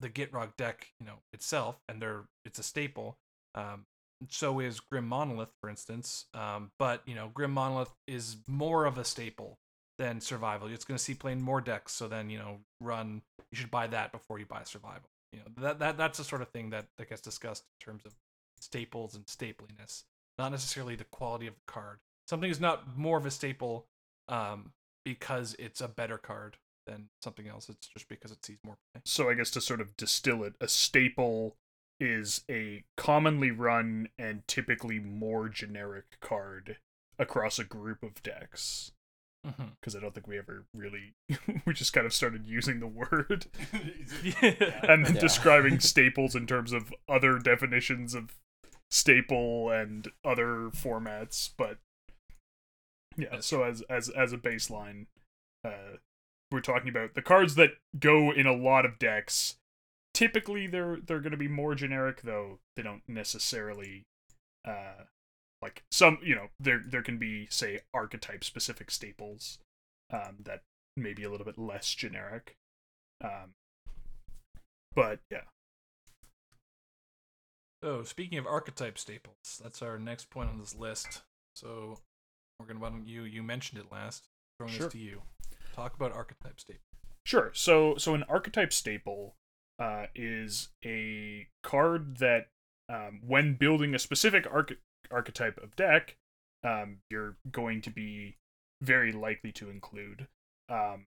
the 0.00 0.08
gitrog 0.08 0.56
deck 0.56 0.88
you 0.98 1.06
know 1.06 1.18
itself 1.34 1.76
and 1.86 2.00
they're 2.00 2.24
it's 2.46 2.58
a 2.58 2.62
staple 2.62 3.18
um, 3.54 3.84
so 4.30 4.58
is 4.58 4.80
grim 4.80 5.06
monolith 5.06 5.50
for 5.60 5.68
instance 5.68 6.24
um, 6.32 6.70
but 6.78 7.02
you 7.04 7.14
know 7.14 7.30
grim 7.34 7.52
monolith 7.52 7.92
is 8.06 8.36
more 8.48 8.86
of 8.86 8.96
a 8.96 9.04
staple 9.04 9.58
than 9.98 10.20
survival. 10.20 10.68
It's 10.68 10.84
going 10.84 10.98
to 10.98 11.02
see 11.02 11.14
playing 11.14 11.40
more 11.40 11.60
decks 11.60 11.92
so 11.92 12.08
then 12.08 12.30
you 12.30 12.38
know 12.38 12.58
run 12.80 13.22
you 13.52 13.56
should 13.56 13.70
buy 13.70 13.86
that 13.88 14.12
before 14.12 14.38
you 14.38 14.46
buy 14.46 14.62
survival. 14.64 15.08
You 15.32 15.40
know 15.40 15.62
that, 15.62 15.78
that 15.78 15.96
that's 15.96 16.18
the 16.18 16.24
sort 16.24 16.42
of 16.42 16.48
thing 16.48 16.70
that, 16.70 16.86
that 16.98 17.08
gets 17.08 17.20
discussed 17.20 17.64
in 17.80 17.92
terms 17.92 18.04
of 18.04 18.14
staples 18.60 19.14
and 19.14 19.26
stapliness 19.26 20.04
not 20.38 20.50
necessarily 20.50 20.96
the 20.96 21.04
quality 21.04 21.46
of 21.46 21.54
the 21.54 21.72
card. 21.72 21.98
Something 22.28 22.50
is 22.50 22.60
not 22.60 22.96
more 22.96 23.18
of 23.18 23.26
a 23.26 23.30
staple 23.30 23.86
um, 24.28 24.72
because 25.04 25.54
it's 25.58 25.80
a 25.80 25.88
better 25.88 26.18
card 26.18 26.56
than 26.86 27.08
something 27.22 27.48
else. 27.48 27.68
It's 27.68 27.86
just 27.86 28.08
because 28.08 28.30
it 28.30 28.44
sees 28.44 28.58
more 28.64 28.76
play. 28.92 29.02
So 29.04 29.30
I 29.30 29.34
guess 29.34 29.50
to 29.50 29.60
sort 29.60 29.80
of 29.80 29.96
distill 29.96 30.42
it, 30.44 30.54
a 30.60 30.68
staple 30.68 31.56
is 32.00 32.42
a 32.50 32.84
commonly 32.96 33.50
run 33.50 34.08
and 34.18 34.46
typically 34.48 34.98
more 34.98 35.48
generic 35.48 36.18
card 36.20 36.78
across 37.18 37.58
a 37.58 37.64
group 37.64 38.02
of 38.02 38.22
decks. 38.22 38.92
Mm-hmm. 39.44 39.64
Because 39.80 39.94
I 39.96 40.00
don't 40.00 40.14
think 40.14 40.26
we 40.26 40.38
ever 40.38 40.64
really, 40.74 41.14
we 41.66 41.72
just 41.74 41.92
kind 41.92 42.06
of 42.06 42.12
started 42.14 42.46
using 42.46 42.80
the 42.80 42.86
word 42.86 43.46
yeah. 44.22 44.80
and 44.88 45.04
then 45.04 45.14
Yeah. 45.14 45.20
describing 45.20 45.80
staples 45.80 46.34
in 46.34 46.46
terms 46.46 46.72
of 46.72 46.92
other 47.08 47.38
definitions 47.38 48.14
of 48.14 48.36
staple 48.90 49.70
and 49.70 50.08
other 50.24 50.70
formats. 50.70 51.50
But 51.56 51.78
yeah, 53.16 53.28
That's 53.32 53.46
so 53.46 53.62
as 53.62 53.82
as 53.82 54.08
as 54.08 54.32
a 54.32 54.38
baseline, 54.38 55.06
uh, 55.64 55.98
we're 56.50 56.60
talking 56.60 56.88
about 56.88 57.14
the 57.14 57.22
cards 57.22 57.54
that 57.56 57.70
go 57.98 58.30
in 58.32 58.46
a 58.46 58.52
lot 58.54 58.84
of 58.84 58.98
decks. 58.98 59.56
Typically, 60.12 60.66
they're 60.66 60.98
they're 61.04 61.20
going 61.20 61.32
to 61.32 61.36
be 61.36 61.48
more 61.48 61.74
generic, 61.74 62.22
though 62.22 62.58
they 62.76 62.82
don't 62.82 63.02
necessarily, 63.08 64.04
uh, 64.66 65.04
like 65.64 65.82
some 65.90 66.18
you 66.22 66.34
know 66.34 66.48
there 66.60 66.80
there 66.86 67.02
can 67.02 67.18
be 67.18 67.46
say 67.50 67.80
archetype 67.94 68.44
specific 68.44 68.90
staples, 68.90 69.58
um, 70.12 70.36
that 70.44 70.60
may 70.96 71.12
be 71.14 71.24
a 71.24 71.30
little 71.30 71.46
bit 71.46 71.58
less 71.58 71.92
generic, 71.94 72.54
um, 73.22 73.54
but 74.94 75.18
yeah, 75.30 75.40
So 77.82 78.02
speaking 78.02 78.38
of 78.38 78.46
archetype 78.46 78.96
staples, 78.98 79.60
that's 79.62 79.82
our 79.82 79.98
next 79.98 80.30
point 80.30 80.48
on 80.48 80.58
this 80.58 80.74
list. 80.74 81.22
So 81.54 81.98
Morgan, 82.58 82.80
why 82.80 82.88
don't 82.90 83.06
you 83.06 83.24
you 83.24 83.42
mentioned 83.42 83.78
it 83.80 83.92
last? 83.92 84.28
Throwing 84.58 84.72
Sure. 84.72 84.86
this 84.86 84.92
to 84.92 84.98
you. 84.98 85.22
Talk 85.74 85.94
about 85.94 86.12
archetype 86.12 86.60
staples. 86.60 86.82
Sure. 87.26 87.50
So 87.54 87.96
so 87.98 88.14
an 88.14 88.22
archetype 88.22 88.72
staple 88.72 89.34
uh, 89.78 90.06
is 90.14 90.68
a 90.84 91.46
card 91.62 92.18
that 92.18 92.48
um, 92.88 93.20
when 93.26 93.54
building 93.54 93.94
a 93.94 93.98
specific 93.98 94.46
arch- 94.50 94.78
archetype 95.14 95.58
of 95.62 95.76
deck, 95.76 96.16
um, 96.64 96.98
you're 97.10 97.36
going 97.50 97.80
to 97.82 97.90
be 97.90 98.36
very 98.82 99.12
likely 99.12 99.52
to 99.52 99.70
include. 99.70 100.26
Um, 100.68 101.06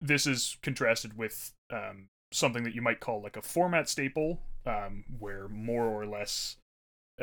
this 0.00 0.26
is 0.26 0.56
contrasted 0.62 1.16
with 1.16 1.52
um, 1.70 2.08
something 2.32 2.64
that 2.64 2.74
you 2.74 2.82
might 2.82 3.00
call 3.00 3.22
like 3.22 3.36
a 3.36 3.42
format 3.42 3.88
staple, 3.88 4.40
um, 4.66 5.04
where 5.18 5.48
more 5.48 5.86
or 5.86 6.06
less, 6.06 6.56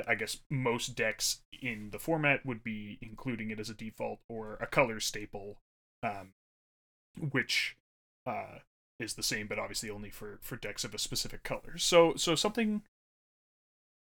I 0.08 0.16
guess 0.16 0.40
most 0.50 0.96
decks 0.96 1.42
in 1.62 1.90
the 1.92 2.00
format 2.00 2.46
would 2.46 2.64
be 2.64 2.98
including 3.02 3.50
it 3.50 3.60
as 3.60 3.70
a 3.70 3.74
default, 3.74 4.20
or 4.30 4.58
a 4.60 4.68
color 4.68 5.00
staple, 5.00 5.58
um, 6.04 6.34
which 7.32 7.78
uh, 8.26 8.60
is 9.00 9.14
the 9.14 9.24
same, 9.24 9.48
but 9.48 9.60
obviously 9.60 9.90
only 9.90 10.10
for 10.10 10.40
for 10.42 10.56
decks 10.56 10.84
of 10.84 10.94
a 10.94 11.00
specific 11.00 11.44
color. 11.44 11.78
So 11.78 12.16
so 12.16 12.36
something 12.36 12.82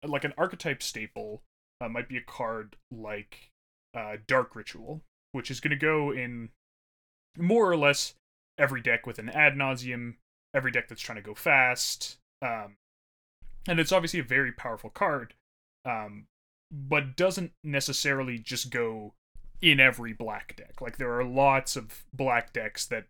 like 0.07 0.25
an 0.25 0.35
archetype 0.37 0.83
staple 0.83 1.43
uh, 1.83 1.89
might 1.89 2.09
be 2.09 2.17
a 2.17 2.23
card 2.23 2.77
like 2.91 3.51
uh, 3.95 4.17
Dark 4.27 4.55
Ritual, 4.55 5.01
which 5.33 5.51
is 5.51 5.61
going 5.61 5.71
to 5.71 5.77
go 5.77 6.11
in 6.13 6.51
more 7.37 7.71
or 7.71 7.77
less 7.77 8.15
every 8.59 8.81
deck 8.81 9.07
with 9.07 9.19
an 9.19 9.29
ad 9.31 9.57
nauseam, 9.57 10.17
every 10.55 10.71
deck 10.71 10.89
that's 10.89 11.01
trying 11.01 11.17
to 11.17 11.23
go 11.23 11.35
fast, 11.35 12.19
um, 12.41 12.77
and 13.67 13.81
it's 13.81 13.93
obviously 13.93 14.21
a 14.21 14.25
very 14.25 14.53
powerful 14.53 14.91
card, 14.91 15.35
um, 15.85 16.27
but 16.71 17.17
doesn't 17.17 17.53
necessarily 17.65 18.39
just 18.39 18.71
go 18.71 19.15
in 19.61 19.81
every 19.81 20.13
black 20.13 20.57
deck. 20.57 20.81
Like 20.81 20.99
there 20.99 21.13
are 21.19 21.25
lots 21.25 21.77
of 21.77 22.05
black 22.13 22.53
decks 22.53 22.85
that 22.87 23.07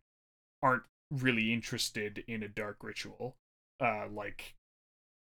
aren't 0.63 0.85
really 1.11 1.53
interested 1.53 2.25
in 2.27 2.43
a 2.43 2.49
dark 2.49 2.79
ritual 2.83 3.35
uh 3.81 4.07
like 4.11 4.55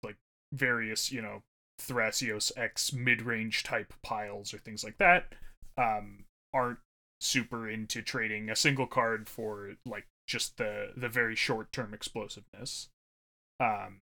like 0.03 0.17
various 0.53 1.13
you 1.13 1.23
know 1.23 1.43
thrasios 1.81 2.51
x 2.57 2.93
mid-range 2.93 3.63
type 3.63 3.93
piles 4.03 4.53
or 4.53 4.59
things 4.59 4.83
like 4.83 4.99
that 4.99 5.33
um 5.77 6.25
aren't 6.53 6.79
super 7.21 7.69
into 7.69 8.03
trading 8.03 8.49
a 8.49 8.57
single 8.57 8.87
card 8.87 9.29
for 9.29 9.75
like 9.85 10.07
just 10.27 10.57
the 10.59 10.93
the 10.97 11.09
very 11.09 11.35
short 11.35 11.73
term 11.73 11.93
explosiveness. 11.95 12.89
Um 13.59 14.01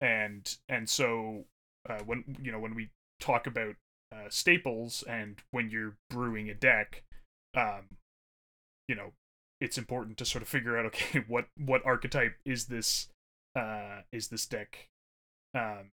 and 0.00 0.56
and 0.68 0.88
so 0.88 1.44
uh 1.88 1.98
when 2.06 2.24
you 2.40 2.52
know 2.52 2.60
when 2.60 2.74
we 2.74 2.90
talk 3.20 3.46
about 3.46 3.74
uh, 4.10 4.28
staples 4.30 5.04
and 5.08 5.42
when 5.50 5.68
you're 5.68 5.96
brewing 6.08 6.48
a 6.48 6.54
deck 6.54 7.02
um 7.54 7.98
you 8.86 8.94
know 8.94 9.12
it's 9.60 9.76
important 9.76 10.16
to 10.16 10.24
sort 10.24 10.40
of 10.40 10.48
figure 10.48 10.78
out 10.78 10.86
okay 10.86 11.24
what 11.26 11.48
what 11.58 11.84
archetype 11.84 12.36
is 12.44 12.66
this 12.66 13.08
uh 13.54 14.00
is 14.12 14.28
this 14.28 14.46
deck 14.46 14.88
um 15.54 15.90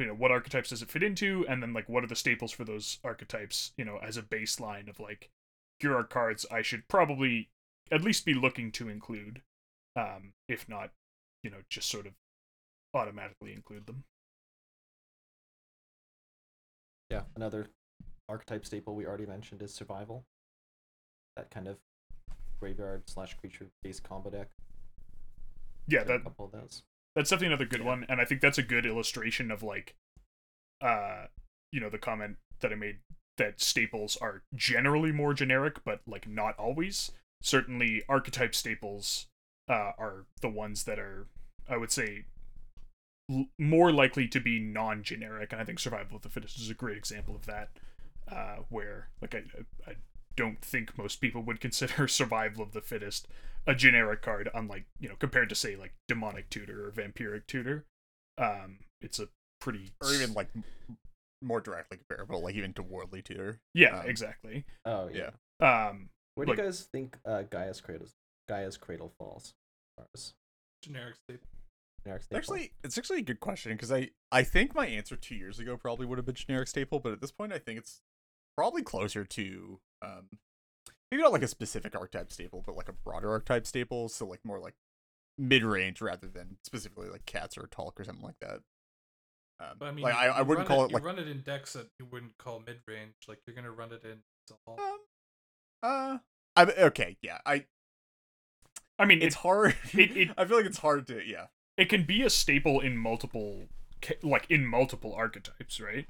you 0.00 0.06
know 0.06 0.14
what 0.14 0.30
archetypes 0.30 0.70
does 0.70 0.82
it 0.82 0.90
fit 0.90 1.02
into 1.02 1.46
and 1.48 1.62
then 1.62 1.72
like 1.72 1.88
what 1.88 2.02
are 2.02 2.08
the 2.08 2.16
staples 2.16 2.52
for 2.52 2.64
those 2.64 2.98
archetypes 3.04 3.72
you 3.76 3.84
know 3.84 3.98
as 4.02 4.16
a 4.16 4.22
baseline 4.22 4.88
of 4.88 4.98
like 4.98 5.30
here 5.78 5.96
are 5.96 6.04
cards 6.04 6.44
i 6.50 6.62
should 6.62 6.88
probably 6.88 7.48
at 7.92 8.02
least 8.02 8.24
be 8.24 8.34
looking 8.34 8.72
to 8.72 8.88
include 8.88 9.42
um 9.96 10.32
if 10.48 10.68
not 10.68 10.90
you 11.42 11.50
know 11.50 11.58
just 11.68 11.88
sort 11.88 12.06
of 12.06 12.12
automatically 12.94 13.52
include 13.52 13.86
them 13.86 14.04
Yeah, 17.10 17.22
another 17.34 17.66
archetype 18.28 18.64
staple 18.64 18.94
we 18.94 19.04
already 19.04 19.26
mentioned 19.26 19.62
is 19.62 19.74
survival. 19.74 20.24
That 21.36 21.50
kind 21.50 21.66
of 21.66 21.76
graveyard 22.60 23.02
slash 23.06 23.34
creature 23.34 23.66
based 23.82 24.04
combo 24.04 24.30
deck. 24.30 24.48
yeah 25.88 26.04
that 26.04 26.16
a 26.16 26.20
couple 26.20 26.44
of 26.44 26.52
those. 26.52 26.82
That's 27.14 27.30
definitely 27.30 27.48
another 27.54 27.64
good 27.66 27.80
Yeah. 27.80 27.86
one 27.86 28.06
and 28.08 28.20
i 28.20 28.24
think 28.24 28.40
that's 28.40 28.58
a 28.58 28.62
good 28.62 28.86
illustration 28.86 29.50
of 29.50 29.62
like 29.62 29.94
uh 30.80 31.26
you 31.72 31.80
know 31.80 31.90
the 31.90 31.98
comment 31.98 32.36
that 32.60 32.72
i 32.72 32.74
made 32.74 32.98
that 33.38 33.60
staples 33.60 34.16
are 34.20 34.42
generally 34.54 35.12
more 35.12 35.32
generic 35.34 35.82
but 35.84 36.00
like 36.06 36.28
not 36.28 36.54
always 36.58 37.10
certainly 37.42 38.02
archetype 38.08 38.54
staples 38.54 39.26
uh 39.68 39.92
are 39.98 40.26
the 40.42 40.48
ones 40.48 40.84
that 40.84 40.98
are 40.98 41.26
i 41.68 41.76
would 41.76 41.90
say 41.92 42.24
l- 43.30 43.46
more 43.58 43.92
likely 43.92 44.26
to 44.28 44.40
be 44.40 44.58
non-generic 44.60 45.52
and 45.52 45.60
i 45.60 45.64
think 45.64 45.78
survival 45.78 46.16
of 46.16 46.22
the 46.22 46.28
fittest 46.28 46.58
is 46.60 46.70
a 46.70 46.74
great 46.74 46.96
example 46.96 47.34
of 47.34 47.46
that 47.46 47.70
uh 48.30 48.56
where 48.68 49.08
like 49.22 49.34
i 49.34 49.42
i 49.90 49.94
don't 50.40 50.60
think 50.62 50.96
most 50.98 51.20
people 51.20 51.42
would 51.42 51.60
consider 51.60 52.08
survival 52.20 52.62
of 52.62 52.72
the 52.72 52.80
fittest 52.80 53.28
a 53.66 53.74
generic 53.74 54.22
card 54.22 54.48
unlike 54.54 54.84
you 54.98 55.08
know 55.08 55.14
compared 55.18 55.48
to 55.48 55.54
say 55.54 55.76
like 55.76 55.92
demonic 56.08 56.48
tutor 56.50 56.86
or 56.86 56.90
vampiric 56.90 57.46
tutor 57.46 57.84
um 58.38 58.78
it's 59.02 59.18
a 59.20 59.28
pretty 59.60 59.90
or 60.02 60.12
even 60.14 60.32
like 60.32 60.48
more 61.42 61.60
directly 61.60 61.96
comparable, 61.98 62.42
like 62.42 62.54
even 62.54 62.72
to 62.74 62.82
Worldly 62.82 63.22
Tutor. 63.22 63.60
yeah 63.74 64.00
um, 64.00 64.06
exactly 64.08 64.64
Oh 64.84 65.08
yeah. 65.12 65.30
Yeah. 65.60 65.88
Um, 65.88 66.08
Where 66.34 66.44
do 66.46 66.52
Like- 66.52 66.58
you 66.58 66.64
guys 66.64 66.88
think 66.92 67.16
uh, 67.26 67.42
Gaia's 67.50 67.80
Cradle 67.80 68.08
Gaia's 68.48 68.76
Cradle 68.76 69.12
falls? 69.18 69.52
As 70.14 70.32
Generic 70.82 71.16
state. 71.16 71.40
generic 72.04 72.22
staple? 72.22 72.38
Actually, 72.38 72.72
it's 72.84 72.96
actually 72.98 73.18
a 73.20 73.22
good 73.22 73.40
question 73.40 73.72
because 73.72 73.92
I 73.92 74.10
I 74.32 74.42
think 74.42 74.74
my 74.74 74.86
answer 74.86 75.16
two 75.16 75.34
years 75.34 75.58
ago 75.58 75.76
probably 75.76 76.06
would 76.06 76.18
have 76.18 76.26
been 76.26 76.34
generic 76.34 76.68
staple, 76.68 76.98
but 77.00 77.12
at 77.12 77.20
this 77.20 77.32
point 77.32 77.52
I 77.52 77.58
think 77.58 77.78
it's 77.78 78.00
probably 78.56 78.82
closer 78.82 79.24
to 79.24 79.80
um 80.02 80.28
maybe 81.10 81.22
not 81.22 81.32
like 81.32 81.42
a 81.42 81.48
specific 81.48 81.94
archetype 81.94 82.30
staple, 82.32 82.62
but 82.64 82.76
like 82.76 82.88
a 82.88 82.92
broader 82.92 83.30
archetype 83.30 83.66
staple, 83.66 84.08
so 84.08 84.26
like 84.26 84.40
more 84.44 84.58
like 84.60 84.74
mid 85.38 85.64
range 85.64 86.00
rather 86.00 86.28
than 86.28 86.56
specifically 86.64 87.08
like 87.08 87.26
cats 87.26 87.56
or 87.58 87.66
talk 87.66 87.98
or 87.98 88.04
something 88.04 88.24
like 88.24 88.38
that. 88.40 88.60
Um, 89.60 89.76
But 89.78 89.88
I 89.88 89.92
mean, 89.92 90.04
like 90.04 90.14
I, 90.14 90.26
you 90.26 90.32
I 90.32 90.42
wouldn't 90.42 90.66
call 90.68 90.82
it, 90.84 90.90
it 90.90 90.92
like 90.94 91.02
you 91.02 91.08
run 91.08 91.18
it 91.18 91.28
in 91.28 91.42
decks 91.42 91.72
that 91.74 91.88
you 91.98 92.06
wouldn't 92.10 92.38
call 92.38 92.60
mid 92.60 92.78
range. 92.86 93.14
Like 93.28 93.38
you're 93.46 93.56
gonna 93.56 93.70
run 93.72 93.92
it 93.92 94.04
in 94.04 94.18
um, 94.66 94.98
uh 95.82 96.18
I 96.56 96.64
okay 96.64 97.16
yeah 97.22 97.38
I 97.46 97.66
I 98.98 99.04
mean, 99.06 99.18
it's 99.18 99.28
it's 99.28 99.34
hard 99.36 99.76
it- 99.92 100.16
it- 100.16 100.30
I 100.38 100.44
feel 100.44 100.56
like 100.58 100.66
it's 100.66 100.78
hard 100.78 101.06
to 101.08 101.22
yeah 101.26 101.46
it 101.76 101.88
can 101.88 102.04
be 102.04 102.22
a 102.22 102.28
staple 102.30 102.80
in 102.80 102.96
multiple, 102.98 103.68
like 104.22 104.46
in 104.50 104.66
multiple 104.66 105.14
archetypes, 105.14 105.80
right? 105.80 106.06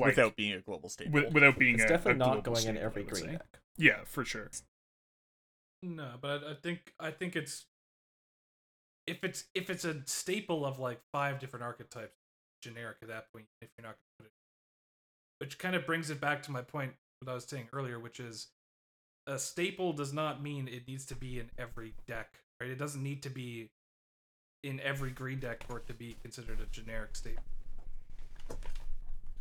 Like 0.00 0.16
without 0.16 0.36
being 0.36 0.52
a 0.52 0.60
global 0.60 0.88
staple. 0.88 1.12
with, 1.12 1.32
without 1.32 1.58
being 1.58 1.74
it's 1.74 1.84
a, 1.84 1.88
definitely 1.88 2.12
a 2.12 2.16
not 2.16 2.32
global 2.44 2.52
going 2.52 2.56
in 2.68 2.74
staple, 2.74 2.82
every 2.82 3.02
I 3.02 3.04
would 3.04 3.14
green 3.14 3.32
deck. 3.32 3.60
Yeah, 3.76 3.98
for 4.04 4.24
sure. 4.24 4.50
No, 5.82 6.12
but 6.20 6.42
I, 6.44 6.50
I 6.50 6.54
think 6.54 6.92
I 6.98 7.10
think 7.10 7.36
it's 7.36 7.66
if 9.06 9.24
it's 9.24 9.44
if 9.54 9.70
it's 9.70 9.84
a 9.84 10.02
staple 10.06 10.64
of 10.66 10.78
like 10.78 11.00
five 11.12 11.38
different 11.38 11.64
archetypes, 11.64 12.16
generic 12.62 12.96
at 13.02 13.08
that 13.08 13.32
point. 13.32 13.46
If 13.62 13.68
you're 13.76 13.86
not 13.86 13.96
going 13.96 14.18
to 14.18 14.24
put 14.24 14.26
it, 14.26 14.32
which 15.40 15.58
kind 15.58 15.74
of 15.74 15.86
brings 15.86 16.10
it 16.10 16.20
back 16.20 16.42
to 16.44 16.50
my 16.50 16.62
point 16.62 16.92
what 17.20 17.30
I 17.30 17.34
was 17.34 17.44
saying 17.44 17.68
earlier, 17.72 17.98
which 17.98 18.20
is 18.20 18.48
a 19.26 19.38
staple 19.38 19.92
does 19.92 20.12
not 20.12 20.42
mean 20.42 20.68
it 20.68 20.86
needs 20.88 21.04
to 21.06 21.14
be 21.14 21.38
in 21.38 21.50
every 21.58 21.94
deck, 22.06 22.40
right? 22.60 22.70
It 22.70 22.78
doesn't 22.78 23.02
need 23.02 23.22
to 23.24 23.30
be 23.30 23.70
in 24.62 24.80
every 24.80 25.10
green 25.10 25.38
deck 25.38 25.64
for 25.66 25.78
it 25.78 25.86
to 25.86 25.94
be 25.94 26.16
considered 26.22 26.60
a 26.60 26.66
generic 26.66 27.16
staple. 27.16 27.42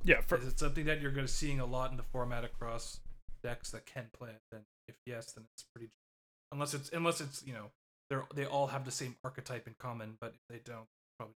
Yeah, 0.07 0.21
for, 0.21 0.37
Is 0.37 0.47
it 0.47 0.57
something 0.59 0.85
that 0.85 1.01
you're 1.01 1.11
going 1.11 1.27
to 1.27 1.31
seeing 1.31 1.59
a 1.59 1.65
lot 1.65 1.91
in 1.91 1.97
the 1.97 2.03
format 2.03 2.45
across 2.45 3.01
decks 3.43 3.71
that 3.71 3.85
can 3.85 4.05
play 4.17 4.29
it? 4.29 4.41
Then, 4.51 4.61
if 4.87 4.95
yes, 5.05 5.33
then 5.33 5.43
it's 5.53 5.65
pretty. 5.75 5.91
Unless 6.53 6.73
it's 6.73 6.89
unless 6.93 7.19
it's 7.19 7.43
you 7.45 7.53
know 7.53 7.71
they're 8.09 8.23
they 8.33 8.45
all 8.45 8.67
have 8.67 8.85
the 8.85 8.91
same 8.91 9.17
archetype 9.23 9.67
in 9.67 9.75
common, 9.77 10.17
but 10.21 10.33
if 10.33 10.39
they 10.49 10.61
don't, 10.63 10.87
probably. 11.19 11.35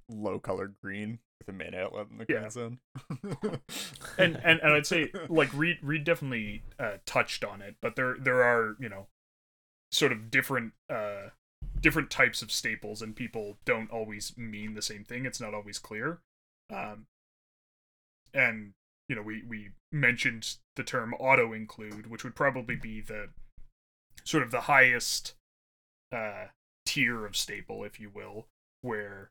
low 0.10 0.40
colored 0.40 0.74
green 0.82 1.20
with 1.38 1.48
a 1.48 1.52
mana 1.56 1.78
outlet 1.78 2.06
in 2.10 2.18
the 2.18 2.26
Yeah. 2.28 2.38
green 2.40 2.50
zone. 2.50 2.78
and, 4.18 4.40
and 4.42 4.60
and 4.60 4.72
I'd 4.72 4.86
say 4.86 5.12
like 5.28 5.52
Reed 5.54 5.78
Reed 5.82 6.02
definitely 6.02 6.64
uh, 6.80 6.96
touched 7.06 7.44
on 7.44 7.62
it, 7.62 7.76
but 7.80 7.94
there 7.94 8.16
there 8.18 8.42
are 8.42 8.74
you 8.80 8.88
know 8.88 9.06
sort 9.92 10.10
of 10.10 10.32
different 10.32 10.72
uh 10.90 11.30
different 11.80 12.10
types 12.10 12.42
of 12.42 12.50
staples, 12.50 13.02
and 13.02 13.14
people 13.14 13.58
don't 13.64 13.90
always 13.92 14.36
mean 14.36 14.74
the 14.74 14.82
same 14.82 15.04
thing. 15.04 15.24
It's 15.26 15.40
not 15.40 15.54
always 15.54 15.78
clear. 15.78 16.18
Um, 16.74 17.06
and 18.36 18.72
you 19.08 19.16
know 19.16 19.22
we 19.22 19.42
we 19.48 19.70
mentioned 19.92 20.56
the 20.76 20.84
term 20.84 21.14
auto 21.14 21.52
include, 21.52 22.08
which 22.08 22.22
would 22.24 22.34
probably 22.36 22.76
be 22.76 23.00
the 23.00 23.30
sort 24.24 24.42
of 24.42 24.50
the 24.50 24.62
highest 24.62 25.34
uh 26.12 26.46
tier 26.84 27.26
of 27.26 27.36
staple, 27.36 27.82
if 27.84 27.98
you 27.98 28.10
will, 28.10 28.46
where 28.82 29.30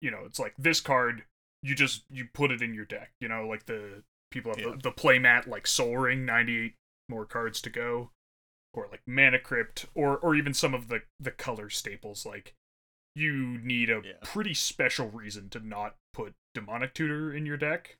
you 0.00 0.10
know 0.10 0.20
it's 0.24 0.38
like 0.38 0.54
this 0.58 0.80
card 0.80 1.24
you 1.62 1.74
just 1.74 2.04
you 2.10 2.26
put 2.32 2.50
it 2.50 2.62
in 2.62 2.72
your 2.72 2.86
deck 2.86 3.10
you 3.20 3.28
know 3.28 3.46
like 3.46 3.66
the 3.66 4.02
people 4.30 4.50
have 4.50 4.58
Yeah. 4.58 4.70
the, 4.72 4.78
the 4.84 4.92
playmat 4.92 5.46
like 5.46 5.66
sol 5.66 5.94
ring 5.98 6.24
98 6.24 6.72
more 7.10 7.26
cards 7.26 7.60
to 7.60 7.68
go 7.68 8.10
or 8.72 8.88
like 8.90 9.02
mana 9.06 9.38
crypt 9.38 9.84
or 9.94 10.16
or 10.16 10.34
even 10.34 10.54
some 10.54 10.72
of 10.72 10.88
the 10.88 11.02
the 11.18 11.30
color 11.30 11.68
staples 11.68 12.24
like 12.24 12.54
you 13.14 13.58
need 13.58 13.90
a 13.90 14.00
Yeah. 14.02 14.12
pretty 14.22 14.54
special 14.54 15.10
reason 15.10 15.50
to 15.50 15.60
not 15.60 15.96
put 16.14 16.32
demonic 16.54 16.94
tutor 16.94 17.30
in 17.34 17.44
your 17.44 17.58
deck 17.58 17.98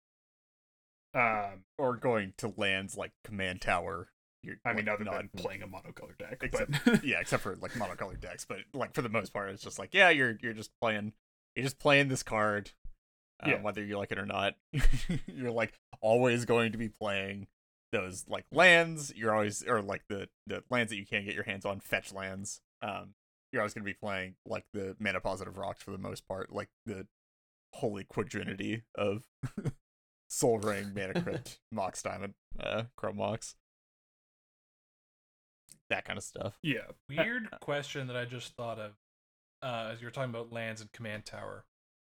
um 1.14 1.64
or 1.78 1.96
going 1.96 2.32
to 2.38 2.52
lands 2.56 2.96
like 2.96 3.12
command 3.24 3.60
tower. 3.60 4.08
You're, 4.42 4.56
i 4.64 4.72
mean 4.72 4.86
like, 4.86 4.94
other 4.94 5.04
not 5.04 5.16
than 5.18 5.28
playing 5.36 5.62
a 5.62 5.66
monocolor 5.66 6.16
deck 6.18 6.38
except 6.42 6.72
but 6.84 7.04
yeah, 7.04 7.20
except 7.20 7.42
for 7.42 7.56
like 7.56 7.72
monocolored 7.72 8.20
decks, 8.20 8.46
but 8.48 8.58
like 8.72 8.94
for 8.94 9.02
the 9.02 9.08
most 9.10 9.32
part, 9.34 9.50
it's 9.50 9.62
just 9.62 9.78
like 9.78 9.92
yeah, 9.92 10.08
you're 10.10 10.38
you're 10.40 10.54
just 10.54 10.70
playing, 10.80 11.12
you're 11.54 11.64
just 11.64 11.78
playing 11.78 12.08
this 12.08 12.22
card, 12.22 12.70
um, 13.42 13.50
Yeah. 13.50 13.60
whether 13.62 13.84
you 13.84 13.98
like 13.98 14.12
it 14.12 14.18
or 14.18 14.24
not. 14.26 14.54
you're 15.26 15.50
like 15.50 15.74
always 16.00 16.46
going 16.46 16.72
to 16.72 16.78
be 16.78 16.88
playing 16.88 17.48
those 17.92 18.24
like 18.28 18.46
lands. 18.50 19.12
You're 19.14 19.34
always 19.34 19.62
or 19.66 19.82
like 19.82 20.04
the 20.08 20.28
the 20.46 20.62
lands 20.70 20.90
that 20.90 20.96
you 20.96 21.04
can't 21.04 21.26
get 21.26 21.34
your 21.34 21.44
hands 21.44 21.66
on, 21.66 21.80
fetch 21.80 22.10
lands. 22.12 22.60
Um, 22.80 23.14
you're 23.52 23.60
always 23.60 23.74
going 23.74 23.84
to 23.84 23.90
be 23.90 23.98
playing 24.00 24.36
like 24.46 24.64
the 24.72 24.96
mana 24.98 25.20
positive 25.20 25.58
rocks 25.58 25.82
for 25.82 25.90
the 25.90 25.98
most 25.98 26.26
part, 26.26 26.50
like 26.50 26.68
the 26.86 27.06
holy 27.74 28.04
quadrinity 28.04 28.84
of 28.94 29.24
Sol 30.30 30.58
Ring, 30.58 30.92
Mana 30.94 31.20
Crypt, 31.20 31.58
Mox 31.72 32.02
Diamond, 32.02 32.34
uh, 32.58 32.84
Chrome 32.96 33.16
Mox. 33.16 33.56
That 35.90 36.04
kind 36.04 36.16
of 36.16 36.22
stuff. 36.22 36.56
yeah 36.62 36.86
Weird 37.08 37.48
question 37.60 38.06
that 38.06 38.16
I 38.16 38.24
just 38.24 38.54
thought 38.54 38.78
of 38.78 38.92
uh, 39.62 39.90
as 39.92 40.00
you 40.00 40.06
were 40.06 40.10
talking 40.10 40.30
about 40.30 40.52
lands 40.52 40.80
and 40.80 40.90
command 40.92 41.26
tower, 41.26 41.64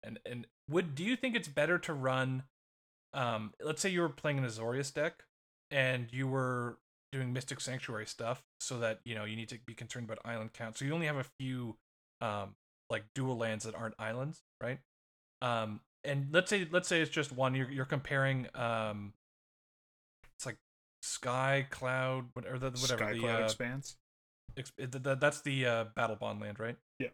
and 0.03 0.19
and 0.27 0.47
would 0.69 0.95
do 0.95 1.05
you 1.05 1.17
think 1.17 1.35
it's 1.37 1.49
better 1.49 1.79
to 1.79 1.93
run? 1.93 2.45
Um, 3.15 3.55
let's 3.63 3.81
say 3.81 3.89
you 3.89 4.03
were 4.03 4.09
playing 4.09 4.39
an 4.39 4.45
Azorius 4.45 4.93
deck, 4.93 5.25
and 5.71 6.09
you 6.13 6.29
were 6.29 6.79
doing 7.11 7.33
Mystic 7.33 7.61
Sanctuary 7.61 8.07
stuff, 8.07 8.43
so 8.61 8.79
that 8.81 9.01
you 9.05 9.15
know 9.15 9.25
you 9.25 9.37
need 9.37 9.49
to 9.49 9.59
be 9.67 9.75
concerned 9.75 10.05
about 10.07 10.19
island 10.25 10.53
count. 10.53 10.77
So 10.77 10.85
you 10.85 10.93
only 10.93 11.07
have 11.07 11.17
a 11.17 11.27
few, 11.41 11.77
um, 12.21 12.55
like 12.91 13.05
dual 13.15 13.37
lands 13.37 13.65
that 13.65 13.75
aren't 13.75 13.95
islands, 13.99 14.43
right? 14.63 14.81
Um, 15.41 15.81
and 16.05 16.29
let's 16.33 16.51
say 16.51 16.67
let's 16.71 16.89
say 16.89 17.01
it's 17.01 17.11
just 17.11 17.33
one. 17.33 17.55
You're 17.55 17.71
you're 17.71 17.85
comparing 17.85 18.47
um, 18.55 19.13
it's 20.37 20.47
like 20.47 20.57
Skycloud 21.05 22.27
whatever 22.35 22.59
the, 22.59 22.71
whatever 22.71 22.99
Sky 22.99 23.13
the 23.15 23.21
Cloud 23.21 23.41
uh, 23.41 23.45
expanse 23.45 23.97
Ex- 24.57 24.73
th- 24.77 24.91
th- 24.91 25.19
that's 25.21 25.41
the 25.43 25.67
uh, 25.67 25.85
battle 25.95 26.17
bond 26.17 26.41
land, 26.41 26.59
right? 26.59 26.77
Yeah. 26.99 27.09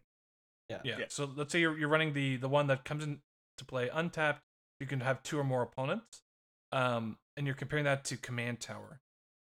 Yeah. 0.71 0.81
yeah. 0.85 0.97
Yeah. 1.01 1.05
So 1.09 1.31
let's 1.37 1.53
say 1.53 1.61
you're 1.61 1.77
you're 1.77 1.89
running 1.89 2.13
the 2.13 2.37
the 2.37 2.49
one 2.49 2.67
that 2.69 2.85
comes 2.85 3.05
in 3.05 3.21
to 3.59 3.65
play 3.65 3.89
untapped. 3.93 4.41
You 4.81 4.87
can 4.87 5.01
have 5.01 5.23
two 5.23 5.39
or 5.39 5.45
more 5.45 5.63
opponents, 5.63 6.23
um, 6.73 7.19
and 7.37 7.47
you're 7.47 7.55
comparing 7.55 7.85
that 7.85 8.05
to 8.07 8.17
command 8.17 8.61
tower, 8.61 9.01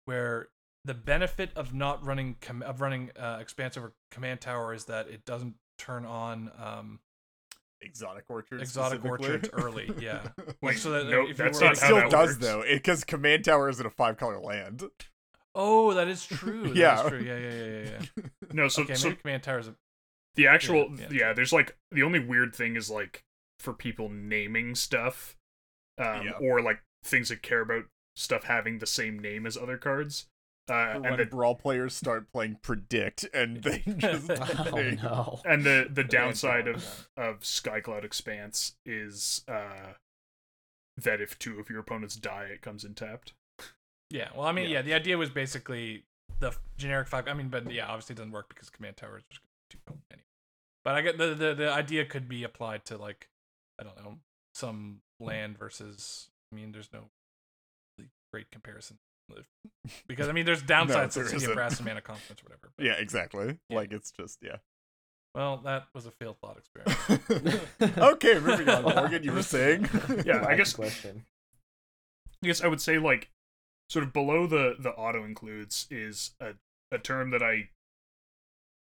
where 0.05 0.49
the 0.85 0.94
benefit 0.94 1.51
of 1.57 1.75
not 1.75 2.05
running 2.05 2.37
com- 2.40 2.62
of 2.62 2.81
running 2.81 3.11
uh, 3.18 3.38
expansive 3.40 3.83
or 3.85 3.92
command 4.11 4.40
tower 4.40 4.72
is 4.72 4.85
that 4.85 5.09
it 5.09 5.25
doesn't 5.25 5.55
turn 5.79 6.05
on 6.05 6.51
um, 6.62 7.01
exotic 7.87 8.25
orchards. 8.29 8.62
Exotic 8.62 9.01
specifically. 9.01 9.29
orchards 9.35 9.51
early, 9.55 9.90
yeah. 9.99 10.22
like 10.46 10.57
Wait, 10.62 10.79
so 10.79 10.90
that 10.90 11.07
no, 11.09 11.22
if 11.22 11.29
you 11.31 11.35
that's 11.35 11.61
were 11.61 11.70
it 11.72 11.77
still 11.79 11.96
that 11.96 12.11
does 12.11 12.29
works. 12.31 12.38
though, 12.38 12.62
because 12.68 13.05
command 13.05 13.44
tower 13.44 13.68
isn't 13.70 13.87
a 13.87 13.90
five 13.90 14.16
color 14.18 14.38
land. 14.38 14.83
Oh, 15.55 15.94
that 15.94 16.09
is 16.09 16.27
true. 16.27 16.64
That 16.68 16.77
Yeah. 16.77 17.03
is 17.05 17.09
true. 17.09 17.20
Yeah, 17.20 17.38
yeah, 17.38 17.51
yeah, 17.51 17.90
yeah. 17.90 18.07
yeah. 18.16 18.22
no 18.53 18.68
so 18.68 18.83
okay, 18.83 18.94
so 18.94 19.14
command 19.14 19.42
tower 19.42 19.59
is 19.61 19.68
a 19.68 19.75
the 20.35 20.46
actual 20.46 20.90
yeah, 20.99 21.07
yeah, 21.11 21.33
there's 21.33 21.53
like 21.53 21.77
the 21.92 22.03
only 22.03 22.18
weird 22.20 22.55
thing 22.55 22.77
is 22.77 22.90
like 22.90 23.25
for 23.61 23.72
people 23.72 24.11
naming 24.11 24.75
stuff 24.75 25.37
um 25.99 26.27
Yeah. 26.27 26.33
or 26.42 26.61
like 26.61 26.83
things 27.05 27.31
that 27.31 27.40
care 27.42 27.62
about 27.62 27.85
stuff 28.16 28.44
having 28.44 28.79
the 28.79 28.87
same 28.87 29.18
name 29.18 29.46
as 29.46 29.57
other 29.57 29.79
cards 29.79 30.27
uh 30.68 30.94
when 30.94 31.12
and 31.12 31.18
the 31.18 31.26
brawl 31.26 31.55
players 31.55 31.94
start 31.94 32.31
playing 32.33 32.59
predict 32.62 33.24
and 33.33 33.62
they 33.62 33.79
just 33.96 34.31
oh 34.31 34.70
they- 34.74 34.96
no. 35.02 35.40
and 35.44 35.64
the 35.64 35.88
the 35.90 36.02
downside 36.05 36.64
don't 36.64 36.76
of 36.76 37.09
of 37.16 37.40
skycloud 37.40 38.05
expanse 38.05 38.74
is 38.85 39.42
uh 39.48 39.92
that 40.96 41.20
if 41.20 41.38
two 41.38 41.61
of 41.61 41.68
your 41.70 41.81
opponents 41.81 42.16
die 42.16 42.44
it 42.44 42.62
comes 42.62 42.85
in 42.85 42.94
tapped 42.94 43.33
Yeah, 44.11 44.29
well, 44.37 44.46
I 44.46 44.52
mean, 44.52 44.66
Yeah. 44.70 44.76
yeah. 44.79 44.83
the 44.83 44.94
idea 44.94 45.18
was 45.18 45.31
basically 45.31 46.05
the 46.38 46.52
generic 46.79 47.09
five. 47.09 47.26
I 47.29 47.35
mean, 47.35 47.48
but 47.48 47.70
yeah, 47.72 47.87
obviously 47.87 48.12
it 48.14 48.18
doesn't 48.18 48.31
work 48.33 48.48
because 48.48 48.70
command 48.70 48.96
tower 48.96 49.18
is 49.18 49.24
just 49.29 49.40
too 49.68 49.79
potent 49.85 50.05
anyway. 50.12 50.24
But 50.85 50.94
I 50.94 51.02
get 51.02 51.18
the, 51.18 51.35
the 51.35 51.55
the 51.55 51.70
idea 51.72 52.05
could 52.05 52.29
be 52.29 52.44
applied 52.44 52.85
to 52.87 52.96
like 52.96 53.29
I 53.81 53.83
don't 53.83 53.96
know 53.96 54.18
some 54.55 55.00
land 55.20 55.59
versus. 55.59 56.29
I 56.52 56.55
mean, 56.57 56.70
there's 56.72 56.92
no 56.92 57.11
really 57.98 58.11
great 58.33 58.50
comparison 58.52 58.98
because 60.07 60.29
I 60.29 60.33
mean, 60.33 60.47
there's 60.47 60.62
downsides 60.65 61.15
there 61.15 61.25
to 61.25 61.31
City 61.31 61.37
isn't. 61.37 61.51
of 61.51 61.57
Brass 61.57 61.81
and 61.81 61.87
Confluence, 62.05 62.41
or 62.43 62.45
whatever. 62.45 62.71
But, 62.77 62.87
yeah, 62.87 62.95
exactly. 62.95 63.59
Yeah. 63.69 63.77
Like 63.77 63.93
it's 63.93 64.11
just 64.11 64.39
yeah. 64.43 64.57
Well, 65.35 65.59
that 65.65 65.87
was 65.95 66.07
a 66.07 66.11
failed 66.11 66.39
thought 66.41 66.57
experiment. 66.57 67.62
okay, 67.99 68.39
moving 68.39 68.69
on. 68.69 68.83
Morgan, 68.83 69.23
you 69.23 69.33
were 69.33 69.43
saying? 69.43 69.89
Yeah, 70.25 70.47
I 70.47 70.57
guess- 70.57 70.73
question. 70.73 71.25
I 72.43 72.47
guess 72.47 72.62
I 72.62 72.69
would 72.69 72.81
say 72.81 72.99
like 72.99 73.31
sort 73.89 74.05
of 74.05 74.12
below 74.12 74.47
the 74.47 74.77
the 74.79 74.91
auto 74.91 75.25
includes 75.25 75.87
is 75.91 76.33
a 76.41 76.55
a 76.91 76.99
term 76.99 77.31
that 77.31 77.43
I 77.43 77.71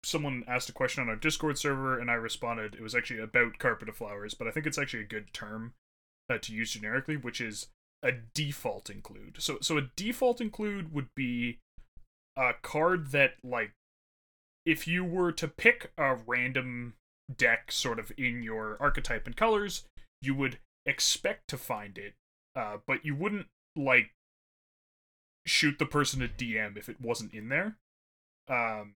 someone 0.05 0.45
asked 0.47 0.69
a 0.69 0.73
question 0.73 1.03
on 1.03 1.09
our 1.09 1.17
Discord 1.17 1.59
server 1.59 1.99
and 1.99 2.11
I 2.11 2.15
responded. 2.15 2.75
It 2.75 2.83
was 2.83 2.95
actually 2.95 3.21
about 3.21 3.59
carpet 3.59 3.89
of 3.89 3.97
flowers, 3.97 4.35
but 4.35 4.47
I 4.47 4.51
think 4.51 4.67
it's 4.67 4.79
actually 4.79 5.03
a 5.03 5.07
good 5.07 5.33
term 5.33 5.73
uh, 6.29 6.39
to 6.39 6.53
use 6.53 6.73
generically, 6.73 7.17
which 7.17 7.41
is 7.41 7.69
a 8.05 8.13
default 8.13 8.91
include. 8.91 9.37
So 9.41 9.59
so 9.61 9.79
a 9.79 9.89
default 9.97 10.41
include 10.41 10.93
would 10.93 11.09
be 11.17 11.59
a 12.37 12.53
card 12.63 13.11
that 13.13 13.35
like 13.43 13.73
if 14.67 14.87
you 14.87 15.05
were 15.05 15.33
to 15.33 15.49
pick 15.49 15.91
a 15.99 16.15
random 16.15 16.95
deck 17.35 17.73
sort 17.73 17.99
of 17.99 18.13
in 18.17 18.43
your 18.43 18.77
archetype 18.79 19.27
and 19.27 19.37
colors, 19.37 19.85
you 20.21 20.35
would 20.35 20.59
expect 20.87 21.49
to 21.49 21.57
find 21.57 21.99
it, 21.99 22.15
uh, 22.55 22.77
but 22.87 23.05
you 23.05 23.15
wouldn't 23.15 23.47
like 23.75 24.11
shoot 25.47 25.79
the 25.79 25.87
person 25.87 26.23
a 26.23 26.29
DM 26.29 26.77
if 26.77 26.89
it 26.89 27.01
wasn't 27.01 27.33
in 27.33 27.49
there. 27.49 27.77
Um, 28.49 28.95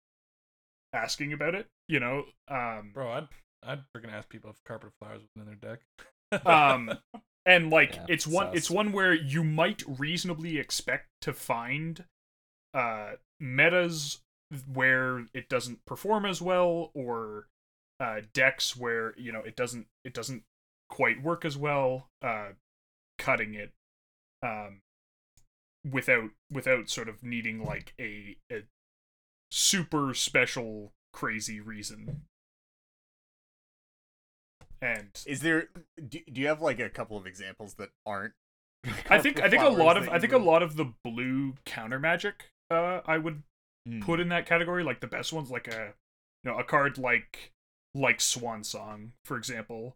asking 0.94 1.34
about 1.34 1.54
it, 1.56 1.68
you 1.88 2.00
know. 2.00 2.26
Um, 2.48 2.92
Bro, 2.94 3.12
I'd 3.12 3.28
I'd 3.64 3.84
freaking 3.96 4.12
ask 4.12 4.30
people 4.30 4.50
if 4.50 4.64
carpet 4.64 4.92
flowers 5.00 5.22
was 5.22 5.30
in 5.36 5.46
their 5.46 5.76
deck. 5.76 6.46
um 6.46 6.98
and 7.46 7.70
like 7.70 7.96
Yeah, 7.96 8.06
it's 8.10 8.28
one 8.28 8.56
it's 8.56 8.70
one 8.70 8.92
where 8.92 9.14
you 9.14 9.44
might 9.44 9.84
reasonably 9.88 10.58
expect 10.58 11.08
to 11.22 11.34
find 11.34 12.06
uh 12.74 13.14
metas 13.40 14.22
where 14.72 15.26
it 15.34 15.50
doesn't 15.50 15.86
perform 15.86 16.26
as 16.26 16.42
well 16.42 16.92
or 16.94 17.48
uh 18.00 18.22
decks 18.34 18.76
where 18.76 19.14
you 19.18 19.32
know 19.32 19.42
it 19.42 19.56
doesn't 19.56 19.88
it 20.04 20.14
doesn't 20.14 20.44
quite 20.90 21.22
work 21.22 21.46
as 21.46 21.58
well 21.58 22.10
uh 22.22 22.50
cutting 23.18 23.54
it 23.54 23.72
um 24.44 24.82
without 25.90 26.30
without 26.52 26.90
sort 26.90 27.08
of 27.08 27.24
needing 27.24 27.64
like 27.64 27.94
a, 28.00 28.38
a 28.52 28.64
super 29.52 30.14
special 30.14 30.92
crazy 31.14 31.60
reason 31.60 32.24
and 34.82 35.10
Is 35.26 35.42
there? 35.42 35.70
Do, 36.08 36.20
do 36.32 36.42
you 36.42 36.48
have 36.48 36.62
like 36.62 36.80
a 36.80 36.90
couple 36.90 37.18
of 37.18 37.26
examples 37.26 37.76
that 37.76 37.90
aren't? 38.06 38.34
I 39.10 39.20
think 39.20 39.42
I 39.42 39.50
think 39.50 39.64
a 39.64 39.70
lot 39.70 39.98
of 39.98 40.08
I 40.10 40.20
think 40.20 40.32
you 40.32 40.38
a 40.38 40.40
lot 40.40 40.62
of 40.62 40.76
the 40.76 40.94
blue 41.04 41.56
counter 41.66 42.00
magic 42.00 42.50
uh 42.70 43.02
I 43.06 43.18
would 43.18 43.44
would- 43.88 44.02
put 44.02 44.20
in 44.20 44.30
that 44.30 44.46
category 44.46 44.84
like 44.84 45.00
the 45.00 45.08
best 45.08 45.34
ones 45.34 45.50
like 45.50 45.68
a 45.68 45.94
you 46.44 46.52
know 46.52 46.58
a 46.60 46.64
card 46.64 46.98
like 46.98 47.52
like 47.96 48.22
Swan 48.22 48.64
Song 48.64 49.14
for 49.24 49.38
example 49.38 49.96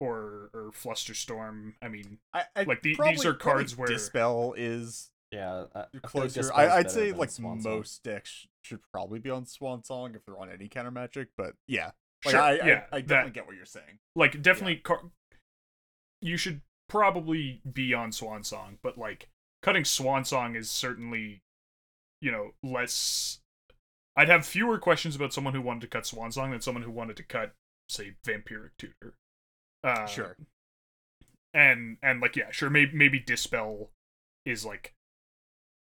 or 0.00 0.50
or 0.52 0.70
Flusterstorm 0.72 1.74
I 1.82 1.88
mean 1.88 2.18
I, 2.32 2.44
I 2.56 2.62
like, 2.64 2.82
the- 2.82 2.96
these 3.04 3.24
are 3.24 3.34
cards 3.34 3.76
where- 3.76 3.86
Dispel 3.88 4.54
is 4.56 5.10
Yeah, 5.30 5.64
I, 5.74 5.80
I 5.80 5.82
feel 5.82 5.90
like 5.94 6.02
closer. 6.02 6.52
I, 6.54 6.76
I'd 6.78 6.90
say 6.90 7.12
like 7.12 7.30
Swan 7.30 7.62
most 7.62 8.02
decks 8.02 8.46
should 8.62 8.80
probably 8.92 9.18
be 9.20 9.30
on 9.30 9.46
Swan 9.46 9.84
Song 9.84 10.14
if 10.14 10.22
they're 10.26 10.38
on 10.38 10.50
any 10.50 10.68
counter 10.68 10.90
magic. 10.90 11.28
But 11.36 11.54
yeah, 11.68 11.90
like, 12.24 12.32
sure 12.32 12.40
I, 12.40 12.52
yeah 12.54 12.84
I, 12.92 12.96
I 12.96 13.00
definitely 13.00 13.30
that 13.30 13.32
get 13.34 13.46
what 13.46 13.56
you're 13.56 13.64
saying. 13.64 13.98
like 14.16 14.40
definitely 14.42 14.76
car- 14.76 15.02
you 16.20 16.36
should 16.36 16.60
probably 16.88 17.60
be 17.70 17.92
on 17.94 18.12
Swan 18.12 18.42
Song 18.44 18.78
but 18.82 18.96
like 18.98 19.28
cutting 19.62 19.84
Swan 19.84 20.24
Song 20.24 20.54
is 20.56 20.70
certainly 20.70 21.40
you 22.20 22.30
know 22.30 22.52
less 22.62 23.40
I'd 24.16 24.28
have 24.28 24.46
fewer 24.46 24.78
questions 24.78 25.16
about 25.16 25.32
someone 25.32 25.54
who 25.54 25.60
wanted 25.60 25.80
to 25.82 25.86
cut 25.88 26.06
Swan 26.06 26.30
Song 26.32 26.50
than 26.52 26.60
someone 26.60 26.84
who 26.84 26.90
wanted 26.90 27.16
to 27.16 27.22
cut 27.24 27.52
say 27.88 28.14
Vampiric 28.26 28.70
Tutor 28.78 29.14
uh, 29.82 30.06
Sure. 30.06 30.36
and 31.52 31.96
and 32.02 32.20
like 32.20 32.36
yeah 32.36 32.50
sure 32.50 32.70
maybe 32.70 32.96
maybe 32.96 33.18
dispel 33.18 33.90
is 34.46 34.64
like 34.64 34.92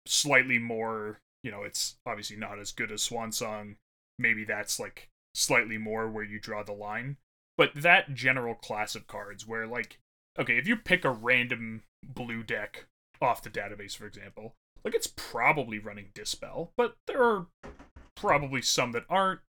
slightly 0.06 0.58
more 0.58 1.20
you 1.42 1.50
know 1.50 1.62
it's 1.62 1.96
obviously 2.06 2.36
not 2.36 2.58
as 2.58 2.72
good 2.72 2.90
as 2.90 3.02
swan 3.02 3.30
song 3.30 3.76
maybe 4.18 4.44
that's 4.44 4.80
like 4.80 5.08
slightly 5.38 5.78
more 5.78 6.08
where 6.08 6.24
you 6.24 6.38
draw 6.40 6.62
the 6.62 6.72
line 6.72 7.16
but 7.56 7.70
that 7.74 8.14
general 8.14 8.54
class 8.54 8.94
of 8.94 9.06
cards 9.06 9.46
where 9.46 9.66
like 9.66 9.98
okay 10.38 10.56
if 10.58 10.66
you 10.66 10.76
pick 10.76 11.04
a 11.04 11.10
random 11.10 11.82
blue 12.06 12.42
deck 12.42 12.86
off 13.20 13.42
the 13.42 13.50
database 13.50 13.96
for 13.96 14.06
example 14.06 14.54
like 14.84 14.94
it's 14.94 15.12
probably 15.16 15.78
running 15.78 16.10
dispel 16.14 16.72
but 16.76 16.96
there 17.06 17.22
are 17.22 17.46
probably 18.16 18.62
some 18.62 18.92
that 18.92 19.04
aren't 19.08 19.40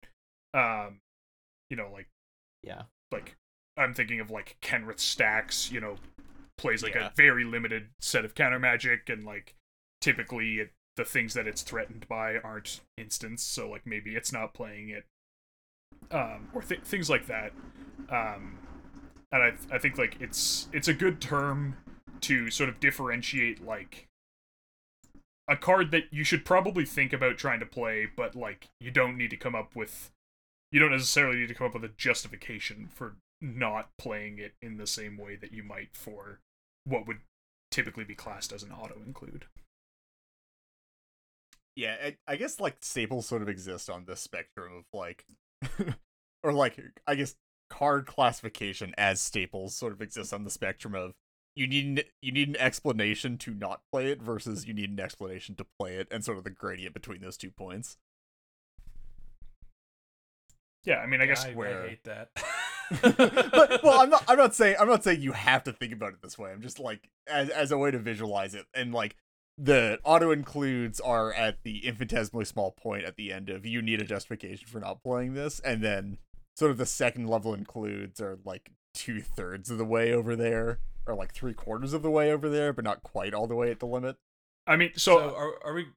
um 0.54 1.00
you 1.70 1.78
know 1.78 1.90
like 1.92 2.08
Yeah, 2.64 2.84
like 3.12 3.36
I'm 3.78 3.94
thinking 3.94 4.20
of 4.20 4.30
like 4.30 4.58
Kenrith 4.62 5.00
stacks, 5.00 5.72
you 5.72 5.80
know, 5.80 5.96
plays 6.58 6.84
like 6.84 6.96
Yeah. 6.96 7.08
a 7.08 7.12
very 7.16 7.46
limited 7.46 7.90
set 8.02 8.26
of 8.26 8.36
counter 8.36 8.60
magic, 8.60 9.08
and 9.08 9.24
like 9.24 9.56
typically 10.02 10.60
it, 10.60 10.72
the 10.98 11.06
things 11.06 11.34
that 11.36 11.48
it's 11.48 11.62
threatened 11.62 12.06
by 12.10 12.38
aren't 12.38 12.82
instants, 12.98 13.44
so 13.44 13.70
like 13.70 13.86
maybe 13.86 14.16
it's 14.16 14.34
not 14.34 14.54
playing 14.54 14.90
it, 14.90 15.06
um, 16.12 16.50
or 16.54 16.62
th- 16.62 16.82
things 16.82 17.10
like 17.10 17.28
that. 17.28 17.52
Um, 18.10 18.60
and 19.32 19.44
I 19.44 19.54
I 19.72 19.78
think 19.78 19.98
like 19.98 20.18
it's 20.20 20.68
it's 20.74 20.88
a 20.88 20.94
good 20.94 21.22
term 21.22 21.78
to 22.22 22.50
sort 22.50 22.70
of 22.70 22.80
differentiate 22.80 23.64
like 23.66 24.08
a 25.48 25.56
card 25.56 25.92
that 25.92 26.04
you 26.12 26.24
should 26.24 26.46
probably 26.46 26.86
think 26.86 27.12
about 27.14 27.38
trying 27.38 27.60
to 27.60 27.66
play, 27.66 28.08
but 28.16 28.36
like 28.36 28.70
you 28.80 28.92
don't 28.92 29.18
need 29.18 29.30
to 29.32 29.38
come 29.38 29.56
up 29.56 29.76
with 29.76 30.12
you 30.72 30.80
don't 30.80 30.92
necessarily 30.92 31.38
need 31.38 31.48
to 31.48 31.56
come 31.56 31.68
up 31.68 31.74
with 31.74 31.84
a 31.84 31.92
justification 31.98 32.90
for 32.94 33.16
not 33.42 33.90
playing 33.98 34.38
it 34.38 34.54
in 34.62 34.78
the 34.78 34.88
same 34.88 35.18
way 35.18 35.36
that 35.36 35.52
you 35.52 35.64
might 35.64 35.90
for 35.94 36.40
what 36.84 37.08
would 37.08 37.20
typically 37.72 38.04
be 38.04 38.16
classed 38.16 38.52
as 38.52 38.64
an 38.64 38.72
auto 38.72 38.96
include. 39.06 39.46
Yeah, 41.76 41.96
I, 42.04 42.18
I 42.28 42.36
guess 42.36 42.60
like 42.60 42.78
staples 42.82 43.28
sort 43.28 43.42
of 43.42 43.50
exist 43.50 43.90
on 43.90 44.06
this 44.06 44.20
spectrum 44.20 44.74
of 44.78 44.84
like, 44.94 45.26
or 46.44 46.54
like 46.54 46.80
I 47.08 47.16
guess 47.16 47.36
card 47.70 48.06
classification 48.06 48.94
as 48.98 49.22
staples 49.22 49.76
sort 49.76 49.94
of 49.94 50.02
exists 50.02 50.34
on 50.34 50.44
the 50.44 50.50
spectrum 50.50 50.96
of 50.96 51.14
you 51.56 51.68
need 51.68 51.86
an, 51.86 52.00
you 52.22 52.32
need 52.32 52.48
an 52.50 52.56
explanation 52.58 53.38
to 53.40 53.54
not 53.54 53.82
play 53.92 54.12
it 54.12 54.22
versus 54.22 54.66
you 54.66 54.74
need 54.74 54.90
an 54.90 55.00
explanation 55.00 55.56
to 55.56 55.66
play 55.78 55.96
it, 55.96 56.08
and 56.10 56.24
sort 56.24 56.38
of 56.38 56.44
the 56.44 56.50
gradient 56.50 56.94
between 56.94 57.22
those 57.22 57.38
two 57.38 57.52
points. 57.52 57.98
Yeah, 60.86 61.00
I 61.00 61.08
mean, 61.08 61.22
I 61.22 61.26
guess 61.26 61.46
I, 61.46 61.54
where- 61.54 61.84
I 61.84 61.90
hate 61.90 62.04
that. 62.06 62.30
but 63.02 63.84
well, 63.84 64.02
I'm 64.02 64.10
not. 64.10 64.24
I'm 64.28 64.38
not 64.38 64.56
saying. 64.56 64.78
I'm 64.80 64.88
not 64.88 65.04
saying 65.04 65.22
you 65.22 65.34
have 65.34 65.64
to 65.66 65.74
think 65.74 65.94
about 65.94 66.14
it 66.14 66.22
this 66.24 66.38
way. 66.40 66.52
I'm 66.52 66.62
just 66.62 66.80
like 66.80 67.10
as 67.28 67.50
as 67.50 67.72
a 67.72 67.78
way 67.78 67.92
to 67.92 68.00
visualize 68.00 68.56
it, 68.56 68.66
and 68.74 68.94
like 68.94 69.16
the 69.62 70.00
auto 70.04 70.32
includes 70.32 71.00
are 71.00 71.34
at 71.34 71.64
the 71.64 71.86
infinitesimally 71.86 72.46
small 72.46 72.72
point 72.72 73.04
at 73.04 73.18
the 73.18 73.34
end 73.34 73.50
of 73.50 73.66
you 73.66 73.82
need 73.82 74.02
a 74.02 74.06
justification 74.06 74.68
for 74.68 74.80
not 74.80 75.04
playing 75.04 75.34
this, 75.34 75.60
and 75.60 75.84
then 75.84 76.18
sort 76.56 76.72
of 76.72 76.78
the 76.78 76.86
second 76.86 77.28
level 77.28 77.54
includes 77.54 78.22
are 78.22 78.40
like 78.46 78.72
two 78.94 79.22
thirds 79.22 79.70
of 79.70 79.78
the 79.78 79.86
way 79.86 80.14
over 80.14 80.36
there, 80.36 80.80
or 81.06 81.14
like 81.14 81.34
three 81.34 81.54
quarters 81.54 81.94
of 81.94 82.02
the 82.02 82.10
way 82.10 82.32
over 82.32 82.50
there, 82.50 82.72
but 82.72 82.86
not 82.86 83.04
quite 83.04 83.34
all 83.34 83.48
the 83.48 83.56
way 83.56 83.70
at 83.70 83.80
the 83.80 83.86
limit. 83.86 84.16
I 84.66 84.78
mean, 84.78 84.92
so, 84.96 85.18
so, 85.18 85.36
are, 85.36 85.54
are 85.66 85.74
we 85.74 85.88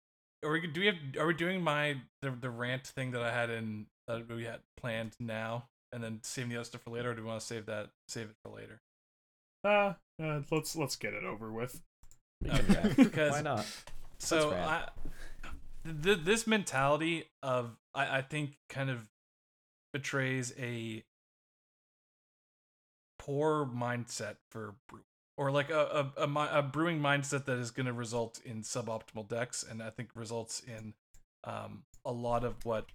are 0.44 0.50
we 0.50 0.66
do 0.66 0.80
we 0.80 0.86
have 0.86 0.96
are 1.18 1.26
we 1.26 1.34
doing 1.34 1.62
my 1.62 1.96
the, 2.20 2.30
the 2.30 2.50
rant 2.50 2.86
thing 2.86 3.12
that 3.12 3.22
I 3.22 3.32
had 3.32 3.48
in 3.48 3.86
that 4.08 4.28
we 4.28 4.44
had 4.44 4.60
planned 4.76 5.14
now 5.20 5.66
and 5.92 6.02
then 6.02 6.20
saving 6.24 6.50
the 6.50 6.56
other 6.56 6.64
stuff 6.64 6.82
for 6.82 6.90
later 6.90 7.10
or 7.10 7.14
do 7.14 7.22
we 7.22 7.28
want 7.28 7.40
to 7.40 7.46
save 7.46 7.66
that 7.66 7.90
save 8.08 8.30
it 8.30 8.36
for 8.42 8.50
later? 8.50 8.80
uh, 9.64 9.94
uh, 10.20 10.40
let's 10.50 10.74
let's 10.74 10.96
get 10.96 11.14
it 11.14 11.22
over 11.22 11.52
with. 11.52 11.82
We 12.42 12.50
can 12.50 12.76
Okay, 12.76 12.94
because- 13.02 13.32
Why 13.32 13.42
not? 13.42 13.66
So. 14.18 14.52
I, 14.52 14.88
th- 16.02 16.20
this 16.24 16.46
mentality 16.46 17.24
of 17.42 17.76
I, 17.94 18.18
I 18.18 18.22
think 18.22 18.56
kind 18.68 18.88
of 18.90 19.08
betrays 19.92 20.52
a 20.58 21.02
poor 23.18 23.66
mindset 23.66 24.36
for 24.50 24.74
brew 24.88 25.00
or 25.36 25.50
like 25.50 25.70
a 25.70 26.12
a, 26.16 26.26
a, 26.26 26.58
a 26.58 26.62
brewing 26.62 27.00
mindset 27.00 27.44
that 27.46 27.58
is 27.58 27.70
going 27.70 27.86
to 27.86 27.92
result 27.92 28.40
in 28.44 28.62
suboptimal 28.62 29.28
decks 29.28 29.64
and 29.68 29.82
I 29.82 29.90
think 29.90 30.10
results 30.14 30.60
in 30.66 30.94
um, 31.44 31.82
a 32.04 32.12
lot 32.12 32.44
of 32.44 32.64
what 32.64 32.86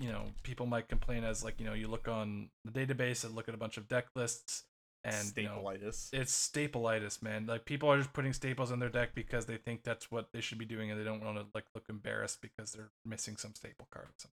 you 0.00 0.10
know 0.10 0.24
people 0.42 0.66
might 0.66 0.88
complain 0.88 1.24
as 1.24 1.42
like 1.44 1.58
you 1.58 1.66
know 1.66 1.72
you 1.74 1.88
look 1.88 2.08
on 2.08 2.50
the 2.64 2.70
database 2.70 3.24
and 3.24 3.34
look 3.34 3.48
at 3.48 3.54
a 3.54 3.58
bunch 3.58 3.76
of 3.76 3.88
deck 3.88 4.06
lists 4.14 4.64
and 5.06 5.32
you 5.36 5.44
know, 5.44 5.72
it's 5.80 6.10
stapleitis, 6.12 7.22
man. 7.22 7.46
Like 7.46 7.64
people 7.64 7.90
are 7.90 7.98
just 7.98 8.12
putting 8.12 8.32
staples 8.32 8.70
in 8.70 8.78
their 8.78 8.88
deck 8.88 9.14
because 9.14 9.46
they 9.46 9.56
think 9.56 9.84
that's 9.84 10.10
what 10.10 10.28
they 10.32 10.40
should 10.40 10.58
be 10.58 10.64
doing, 10.64 10.90
and 10.90 11.00
they 11.00 11.04
don't 11.04 11.24
want 11.24 11.38
to 11.38 11.46
like 11.54 11.64
look 11.74 11.84
embarrassed 11.88 12.40
because 12.42 12.72
they're 12.72 12.90
missing 13.04 13.36
some 13.36 13.54
staple 13.54 13.88
card. 13.92 14.06
Or 14.06 14.14
something. 14.18 14.32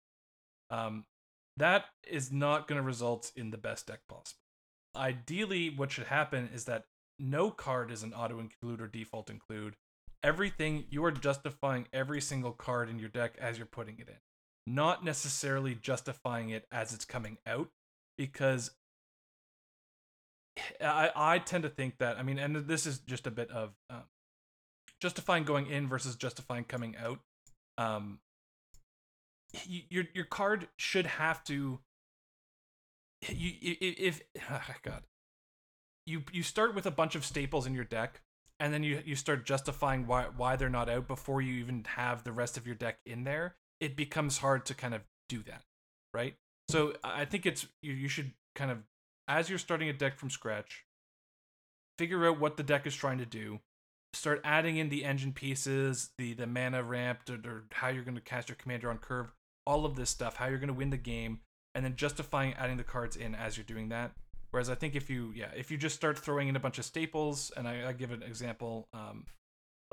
Um, 0.70 1.06
that 1.58 1.86
is 2.10 2.32
not 2.32 2.68
going 2.68 2.80
to 2.80 2.86
result 2.86 3.32
in 3.36 3.52
the 3.52 3.58
best 3.58 3.88
deck 3.88 4.00
possible. 4.08 4.40
Ideally, 4.96 5.70
what 5.70 5.92
should 5.92 6.08
happen 6.08 6.50
is 6.54 6.66
that 6.66 6.86
no 7.20 7.52
card 7.52 7.92
is 7.92 8.04
an 8.04 8.14
auto 8.14 8.40
include 8.40 8.82
or 8.82 8.88
default 8.88 9.30
include. 9.30 9.76
Everything 10.24 10.86
you 10.90 11.04
are 11.04 11.12
justifying 11.12 11.88
every 11.92 12.22
single 12.22 12.52
card 12.52 12.90
in 12.90 13.00
your 13.00 13.10
deck 13.10 13.36
as 13.40 13.58
you're 13.58 13.66
putting 13.66 14.00
it 14.00 14.08
in, 14.08 14.16
not 14.72 15.04
necessarily 15.04 15.76
justifying 15.76 16.50
it 16.50 16.66
as 16.72 16.94
it's 16.94 17.06
coming 17.06 17.38
out, 17.46 17.70
because 18.18 18.72
I, 20.82 21.12
I 21.16 21.40
tend 21.40 21.64
to 21.64 21.70
think 21.70 21.98
that 22.00 22.18
I 22.18 22.24
mean, 22.24 22.40
and 22.40 22.56
this 22.56 22.86
is 22.86 23.00
just 23.00 23.28
a 23.28 23.32
bit 23.32 23.50
of 23.52 23.72
um, 23.90 24.04
justifying 25.00 25.44
going 25.44 25.68
in 25.68 25.88
versus 25.88 26.16
justifying 26.16 26.64
coming 26.64 26.96
out. 26.98 27.20
Um, 27.78 28.20
your 29.66 30.06
your 30.14 30.26
card 30.26 30.68
should 30.78 31.06
have 31.06 31.44
to. 31.46 31.80
You 33.28 33.52
if 33.62 34.22
oh 34.50 34.62
God, 34.84 35.04
you 36.06 36.24
you 36.32 36.44
start 36.44 36.74
with 36.76 36.86
a 36.86 36.92
bunch 36.92 37.16
of 37.16 37.26
staples 37.26 37.66
in 37.68 37.76
your 37.76 37.84
deck, 37.84 38.22
and 38.60 38.74
then 38.74 38.84
you 38.84 39.02
you 39.06 39.16
start 39.16 39.46
justifying 39.46 40.08
why 40.08 40.28
why 40.36 40.56
they're 40.56 40.70
not 40.70 40.90
out 40.90 41.08
before 41.08 41.42
you 41.42 41.54
even 41.56 41.84
have 41.96 42.24
the 42.24 42.32
rest 42.32 42.58
of 42.58 42.66
your 42.66 42.76
deck 42.76 43.00
in 43.06 43.24
there, 43.24 43.56
it 43.80 43.96
becomes 43.96 44.38
hard 44.40 44.66
to 44.68 44.74
kind 44.74 44.94
of 44.94 45.02
do 45.30 45.44
that, 45.44 45.64
right? 46.14 46.36
So 46.70 46.94
I 47.04 47.26
think 47.26 47.46
it's 47.46 47.68
you, 47.82 47.94
you 47.94 48.08
should 48.08 48.32
kind 48.56 48.72
of 48.72 48.78
as 49.32 49.50
you're 49.50 49.58
starting 49.58 49.88
a 49.88 49.94
deck 49.94 50.18
from 50.18 50.30
scratch, 50.30 50.84
figure 51.98 52.28
out 52.28 52.40
what 52.40 52.58
the 52.58 52.64
deck 52.64 52.86
is 52.86 52.94
trying 52.94 53.18
to 53.18 53.26
do, 53.26 53.62
start 54.14 54.42
adding 54.44 54.76
in 54.76 54.90
the 54.90 55.06
engine 55.06 55.32
pieces, 55.32 56.10
the 56.18 56.34
the 56.34 56.46
mana 56.46 56.84
ramp, 56.84 57.20
or, 57.30 57.36
or 57.50 57.64
how 57.72 57.88
you're 57.88 58.04
going 58.04 58.16
to 58.16 58.22
cast 58.22 58.50
your 58.50 58.58
commander 58.58 58.90
on 58.90 58.98
curve, 58.98 59.32
all 59.66 59.86
of 59.86 59.96
this 59.96 60.10
stuff, 60.10 60.36
how 60.36 60.48
you're 60.48 60.58
going 60.58 60.68
to 60.68 60.74
win 60.74 60.90
the 60.90 60.98
game, 60.98 61.40
and 61.74 61.86
then 61.86 61.96
justifying 61.96 62.54
adding 62.56 62.76
the 62.76 62.84
cards 62.84 63.16
in 63.16 63.34
as 63.34 63.56
you're 63.56 63.64
doing 63.64 63.88
that. 63.90 64.12
Whereas 64.52 64.70
I 64.70 64.76
think 64.76 64.96
if 64.96 65.10
you 65.10 65.32
yeah 65.34 65.52
if 65.56 65.72
you 65.72 65.78
just 65.78 65.96
start 65.96 66.20
throwing 66.20 66.50
in 66.50 66.58
a 66.58 66.60
bunch 66.60 66.78
of 66.78 66.84
staples, 66.84 67.54
and 67.56 67.68
I, 67.68 67.88
I 67.88 67.94
give 67.94 68.12
an 68.12 68.24
example, 68.24 68.90
um, 68.94 69.26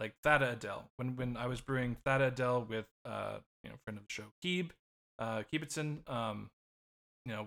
like 0.00 0.14
Thada 0.24 0.52
Adel. 0.54 0.90
When 0.96 1.14
when 1.14 1.36
I 1.36 1.46
was 1.46 1.60
brewing 1.60 1.96
Thada 2.04 2.26
Adel 2.26 2.66
with 2.68 2.86
uh 3.04 3.38
you 3.62 3.70
know 3.70 3.76
friend 3.84 3.98
of 3.98 4.04
the 4.04 4.12
show 4.12 4.32
Keeb, 4.44 4.70
uh 5.20 5.44
Keebitson, 5.52 6.10
um, 6.10 6.50
you 7.24 7.32
know 7.32 7.46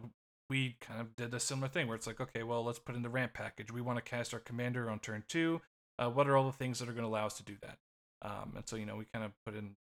we 0.51 0.75
kind 0.81 0.99
of 0.99 1.15
did 1.15 1.33
a 1.33 1.39
similar 1.39 1.69
thing 1.69 1.87
where 1.87 1.95
it's 1.95 2.05
like 2.05 2.19
okay 2.19 2.43
well 2.43 2.61
let's 2.61 2.77
put 2.77 2.93
in 2.93 3.03
the 3.03 3.09
ramp 3.09 3.33
package. 3.33 3.71
We 3.71 3.79
want 3.79 3.97
to 4.03 4.03
cast 4.03 4.33
our 4.33 4.39
commander 4.41 4.89
on 4.89 4.99
turn 4.99 5.23
two. 5.29 5.61
Uh, 5.97 6.09
what 6.09 6.27
are 6.27 6.35
all 6.35 6.45
the 6.45 6.51
things 6.51 6.79
that 6.79 6.89
are 6.89 6.93
going 6.93 7.05
to 7.05 7.09
allow 7.09 7.25
us 7.25 7.37
to 7.37 7.43
do 7.43 7.55
that? 7.61 7.77
Um, 8.21 8.53
and 8.57 8.67
so 8.67 8.75
you 8.75 8.85
know 8.85 8.97
we 8.97 9.05
kind 9.13 9.23
of 9.23 9.31
put 9.45 9.55
in 9.55 9.75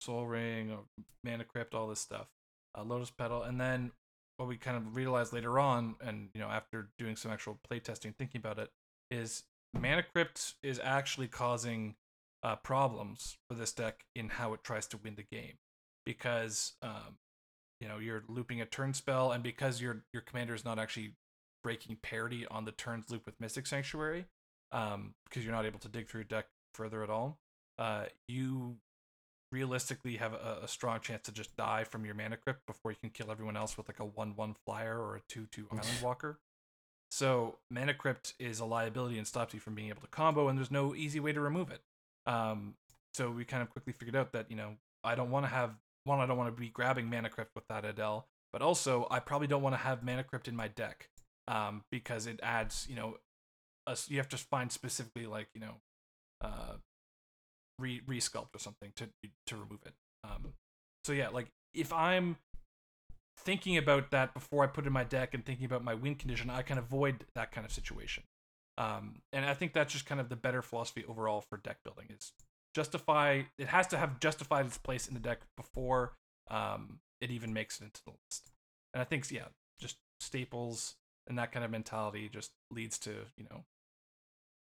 Sol 0.00 0.26
Ring, 0.26 0.72
or 0.72 0.80
Mana 1.24 1.44
Crypt, 1.44 1.74
all 1.74 1.86
this 1.86 2.00
stuff, 2.00 2.26
uh, 2.76 2.82
Lotus 2.82 3.10
Petal, 3.10 3.42
and 3.44 3.60
then 3.60 3.92
what 4.36 4.48
we 4.48 4.56
kind 4.56 4.76
of 4.76 4.96
realized 4.96 5.32
later 5.32 5.60
on, 5.60 5.94
and 6.04 6.28
you 6.34 6.40
know 6.40 6.48
after 6.48 6.88
doing 6.98 7.14
some 7.14 7.30
actual 7.30 7.58
playtesting, 7.70 8.14
thinking 8.16 8.40
about 8.40 8.58
it, 8.58 8.70
is 9.12 9.44
Mana 9.80 10.02
Crypt 10.02 10.54
is 10.62 10.80
actually 10.82 11.28
causing 11.28 11.94
uh, 12.42 12.56
problems 12.56 13.38
for 13.48 13.54
this 13.54 13.72
deck 13.72 14.04
in 14.16 14.28
how 14.28 14.54
it 14.54 14.64
tries 14.64 14.88
to 14.88 14.98
win 14.98 15.14
the 15.14 15.22
game, 15.22 15.54
because 16.04 16.72
um, 16.82 17.16
you 17.80 17.88
know 17.88 17.98
you're 17.98 18.24
looping 18.28 18.60
a 18.60 18.66
turn 18.66 18.94
spell, 18.94 19.32
and 19.32 19.42
because 19.42 19.80
your 19.80 20.04
your 20.12 20.22
commander 20.22 20.54
is 20.54 20.64
not 20.64 20.78
actually 20.78 21.14
breaking 21.62 21.96
parity 22.02 22.46
on 22.46 22.64
the 22.64 22.72
turns 22.72 23.10
loop 23.10 23.26
with 23.26 23.40
Mystic 23.40 23.66
Sanctuary, 23.66 24.26
um, 24.72 25.14
because 25.28 25.44
you're 25.44 25.54
not 25.54 25.66
able 25.66 25.78
to 25.80 25.88
dig 25.88 26.08
through 26.08 26.20
your 26.20 26.24
deck 26.26 26.46
further 26.74 27.02
at 27.02 27.10
all, 27.10 27.38
uh, 27.78 28.04
you 28.28 28.76
realistically 29.52 30.16
have 30.16 30.32
a, 30.32 30.60
a, 30.64 30.68
strong 30.68 31.00
chance 31.00 31.22
to 31.22 31.32
just 31.32 31.56
die 31.56 31.84
from 31.84 32.04
your 32.04 32.14
mana 32.14 32.36
crypt 32.36 32.66
before 32.66 32.90
you 32.90 32.96
can 33.00 33.10
kill 33.10 33.30
everyone 33.30 33.56
else 33.56 33.76
with 33.76 33.88
like 33.88 34.00
a 34.00 34.04
one 34.04 34.34
one 34.36 34.54
flyer 34.64 34.98
or 34.98 35.16
a 35.16 35.20
two 35.28 35.46
two 35.50 35.66
island 35.70 35.86
walker. 36.02 36.38
So 37.10 37.58
mana 37.70 37.94
crypt 37.94 38.34
is 38.38 38.58
a 38.58 38.64
liability 38.64 39.18
and 39.18 39.26
stops 39.26 39.54
you 39.54 39.60
from 39.60 39.74
being 39.74 39.88
able 39.88 40.02
to 40.02 40.08
combo, 40.08 40.48
and 40.48 40.58
there's 40.58 40.70
no 40.70 40.94
easy 40.94 41.20
way 41.20 41.32
to 41.32 41.40
remove 41.40 41.70
it. 41.70 41.80
Um, 42.26 42.74
so 43.14 43.30
we 43.30 43.44
kind 43.44 43.62
of 43.62 43.70
quickly 43.70 43.92
figured 43.92 44.16
out 44.16 44.32
that 44.32 44.50
you 44.50 44.56
know 44.56 44.74
I 45.04 45.14
don't 45.14 45.30
want 45.30 45.46
to 45.46 45.50
have 45.50 45.70
one. 46.06 46.20
I 46.20 46.26
don't 46.26 46.36
want 46.36 46.54
to 46.54 46.60
be 46.60 46.68
grabbing 46.68 47.10
mana 47.10 47.28
crypt 47.28 47.52
with 47.54 47.64
Thada 47.64 47.88
Adel, 47.90 48.26
but 48.52 48.62
also 48.62 49.06
I 49.10 49.20
probably 49.20 49.46
don't 49.46 49.62
want 49.62 49.74
to 49.74 49.80
have 49.80 50.02
mana 50.02 50.24
crypt 50.24 50.48
in 50.48 50.56
my 50.56 50.68
deck 50.68 51.08
um, 51.48 51.82
because 51.90 52.26
it 52.26 52.40
adds 52.42 52.86
you 52.88 52.96
know 52.96 53.16
a, 53.86 53.96
you 54.08 54.16
have 54.18 54.28
to 54.30 54.36
find 54.36 54.72
specifically 54.72 55.26
like 55.26 55.48
you 55.54 55.60
know 55.60 55.74
uh, 56.40 56.74
re 57.78 58.00
resculpt 58.06 58.54
or 58.54 58.58
something 58.58 58.92
to 58.96 59.08
to 59.46 59.56
remove 59.56 59.80
it. 59.84 59.94
Um, 60.24 60.54
so 61.04 61.12
yeah, 61.12 61.28
like 61.28 61.48
if 61.74 61.92
I'm 61.92 62.36
thinking 63.38 63.76
about 63.76 64.10
that 64.10 64.34
before 64.34 64.64
I 64.64 64.66
put 64.66 64.84
it 64.84 64.88
in 64.88 64.92
my 64.92 65.04
deck 65.04 65.34
and 65.34 65.44
thinking 65.44 65.66
about 65.66 65.84
my 65.84 65.94
win 65.94 66.14
condition, 66.14 66.50
I 66.50 66.62
can 66.62 66.78
avoid 66.78 67.24
that 67.34 67.52
kind 67.52 67.64
of 67.64 67.72
situation. 67.72 68.24
Um, 68.78 69.20
and 69.32 69.44
I 69.44 69.54
think 69.54 69.72
that's 69.72 69.92
just 69.92 70.06
kind 70.06 70.20
of 70.20 70.28
the 70.28 70.36
better 70.36 70.62
philosophy 70.62 71.04
overall 71.08 71.42
for 71.48 71.56
deck 71.56 71.78
building 71.84 72.06
is 72.10 72.32
justify. 72.76 73.42
It 73.58 73.68
has 73.68 73.86
to 73.88 73.96
have 73.96 74.20
justified 74.20 74.66
its 74.66 74.76
place 74.76 75.08
in 75.08 75.14
the 75.14 75.20
deck 75.20 75.40
before 75.56 76.12
um, 76.50 77.00
it 77.22 77.30
even 77.30 77.54
makes 77.54 77.80
it 77.80 77.84
into 77.84 78.02
the 78.04 78.12
list. 78.12 78.50
And 78.92 79.00
I 79.00 79.04
think 79.04 79.30
yeah, 79.30 79.46
just 79.80 79.96
staples 80.20 80.94
and 81.26 81.38
that 81.38 81.52
kind 81.52 81.64
of 81.64 81.70
mentality 81.70 82.28
just 82.32 82.52
leads 82.70 82.98
to 83.00 83.10
you 83.38 83.46
know 83.50 83.64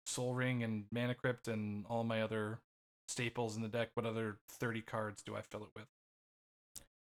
Sol 0.06 0.34
Ring 0.34 0.64
and 0.64 0.86
Mana 0.90 1.14
Crypt 1.14 1.48
and 1.48 1.84
all 1.88 2.02
my 2.02 2.22
other 2.22 2.60
staples 3.08 3.56
in 3.56 3.62
the 3.62 3.68
deck, 3.68 3.90
what 3.94 4.06
other 4.06 4.38
30 4.52 4.80
cards 4.80 5.22
do 5.22 5.36
I 5.36 5.42
fill 5.42 5.64
it 5.64 5.70
with? 5.76 5.86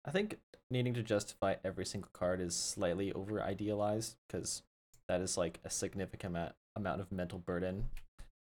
I 0.06 0.11
think 0.11 0.38
needing 0.70 0.94
to 0.94 1.02
justify 1.02 1.56
every 1.64 1.85
single 1.85 2.11
card 2.12 2.40
is 2.40 2.54
slightly 2.54 3.12
over 3.12 3.42
idealized 3.42 4.16
because 4.26 4.62
that 5.09 5.20
is 5.20 5.37
like 5.37 5.59
a 5.64 5.70
significant 5.70 6.35
amount, 6.35 6.52
amount 6.74 7.00
of 7.00 7.12
mental 7.12 7.38
burden 7.38 7.90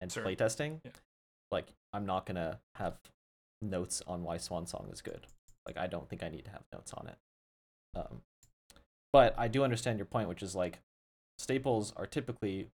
and 0.01 0.13
sure. 0.13 0.25
playtesting. 0.25 0.81
Yeah. 0.85 0.93
Like, 1.51 1.69
I'm 1.93 2.07
not 2.07 2.27
to 2.37 2.59
have 2.75 2.95
notes 3.63 4.03
on 4.07 4.23
why 4.23 4.37
Swan 4.37 4.67
Song 4.67 4.89
is 4.93 5.01
good. 5.01 5.27
Like, 5.67 5.77
I 5.77 5.87
don't 5.87 6.09
think 6.09 6.23
I 6.23 6.29
need 6.29 6.45
to 6.45 6.51
have 6.51 6.63
notes 6.73 6.93
on 6.93 7.09
it. 7.09 7.17
Um, 7.97 8.23
but 9.13 9.35
I 9.39 9.49
do 9.49 9.65
understand 9.65 9.99
your 9.99 10.07
point, 10.07 10.29
which 10.29 10.43
is 10.43 10.55
like 10.55 10.81
staples 11.39 11.93
are 11.97 12.07
typically 12.07 12.69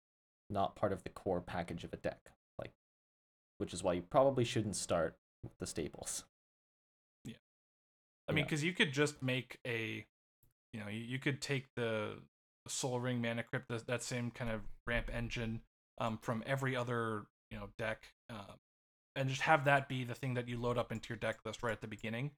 not 0.51 0.75
part 0.75 0.93
of 0.93 1.03
the 1.05 1.09
core 1.11 1.41
package 1.41 1.85
of 1.85 1.93
a 1.93 1.97
deck 1.97 2.31
Like, 2.59 2.73
which 3.59 3.73
is 3.73 3.83
why 3.83 3.95
you 3.95 4.03
probably 4.03 4.45
shouldn't 4.45 4.77
start 4.77 5.17
with 5.43 5.53
the 5.59 5.67
staples. 5.67 6.25
Yeah. 7.25 7.35
I 8.29 8.33
mean, 8.33 8.45
because 8.45 8.65
you 8.65 8.73
could 8.73 8.93
just 8.93 9.23
make 9.23 9.59
a, 9.67 10.05
you 10.73 10.81
know, 10.81 10.89
you, 10.89 11.01
you 11.01 11.19
could 11.19 11.41
take 11.41 11.67
the 11.77 12.17
Sol 12.69 13.01
Ring 13.01 13.21
Mana 13.21 13.43
Crypt, 13.43 13.69
that, 13.69 13.87
that 13.87 14.03
same 14.03 14.31
kind 14.31 14.51
of 14.51 14.61
ramp 14.87 15.11
engine 15.13 15.61
um, 15.99 16.19
from 16.21 16.43
every 16.47 16.77
other, 16.77 17.27
you 17.53 17.59
know, 17.59 17.69
deck, 17.79 18.07
uh, 18.31 18.55
and 19.15 19.29
just 19.29 19.43
have 19.43 19.67
that 19.67 19.89
be 19.89 20.05
the 20.05 20.15
thing 20.15 20.35
that 20.35 20.49
you 20.49 20.59
load 20.59 20.79
up 20.79 20.91
into 20.91 21.11
your 21.11 21.19
deck 21.19 21.39
list 21.45 21.63
right 21.63 21.73
at 21.73 21.81
the 21.81 21.87
beginning. 21.87 22.31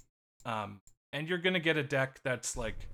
Um, 0.45 0.81
and 1.13 1.29
you're 1.29 1.39
gonna 1.39 1.61
get 1.61 1.77
a 1.77 1.83
deck 1.83 2.21
that's 2.25 2.57
like, 2.57 2.89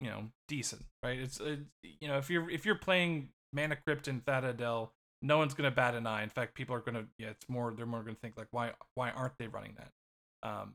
you 0.00 0.10
know, 0.10 0.24
decent, 0.48 0.84
right? 1.02 1.18
It's, 1.18 1.40
uh, 1.40 1.56
you 1.82 2.08
know, 2.08 2.18
if 2.18 2.28
you're 2.28 2.50
if 2.50 2.66
you're 2.66 2.74
playing 2.74 3.28
Mana 3.52 3.76
Crypt 3.76 4.08
and 4.08 4.24
Thada 4.26 4.48
Adel 4.50 4.92
no 5.22 5.38
one's 5.38 5.54
gonna 5.54 5.70
bat 5.70 5.94
an 5.94 6.06
eye. 6.06 6.22
In 6.22 6.28
fact, 6.28 6.54
people 6.54 6.74
are 6.74 6.80
gonna 6.80 7.06
yeah, 7.18 7.28
it's 7.28 7.48
more 7.48 7.72
they're 7.76 7.86
more 7.86 8.02
gonna 8.02 8.16
think 8.16 8.36
like 8.36 8.48
why 8.50 8.72
why 8.94 9.10
aren't 9.10 9.38
they 9.38 9.48
running 9.48 9.76
that? 9.76 10.48
Um, 10.48 10.74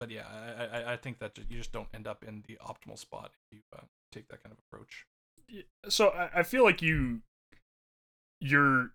but 0.00 0.10
yeah, 0.10 0.24
I, 0.26 0.78
I 0.78 0.92
I 0.92 0.96
think 0.96 1.18
that 1.18 1.38
you 1.48 1.58
just 1.58 1.72
don't 1.72 1.88
end 1.94 2.06
up 2.06 2.24
in 2.26 2.42
the 2.46 2.58
optimal 2.64 2.98
spot 2.98 3.32
if 3.34 3.56
you 3.56 3.62
uh, 3.76 3.82
take 4.12 4.28
that 4.28 4.42
kind 4.42 4.52
of 4.52 4.58
approach. 4.66 5.06
So 5.88 6.08
I, 6.08 6.40
I 6.40 6.42
feel 6.42 6.64
like 6.64 6.80
you 6.80 7.20
you're 8.42 8.90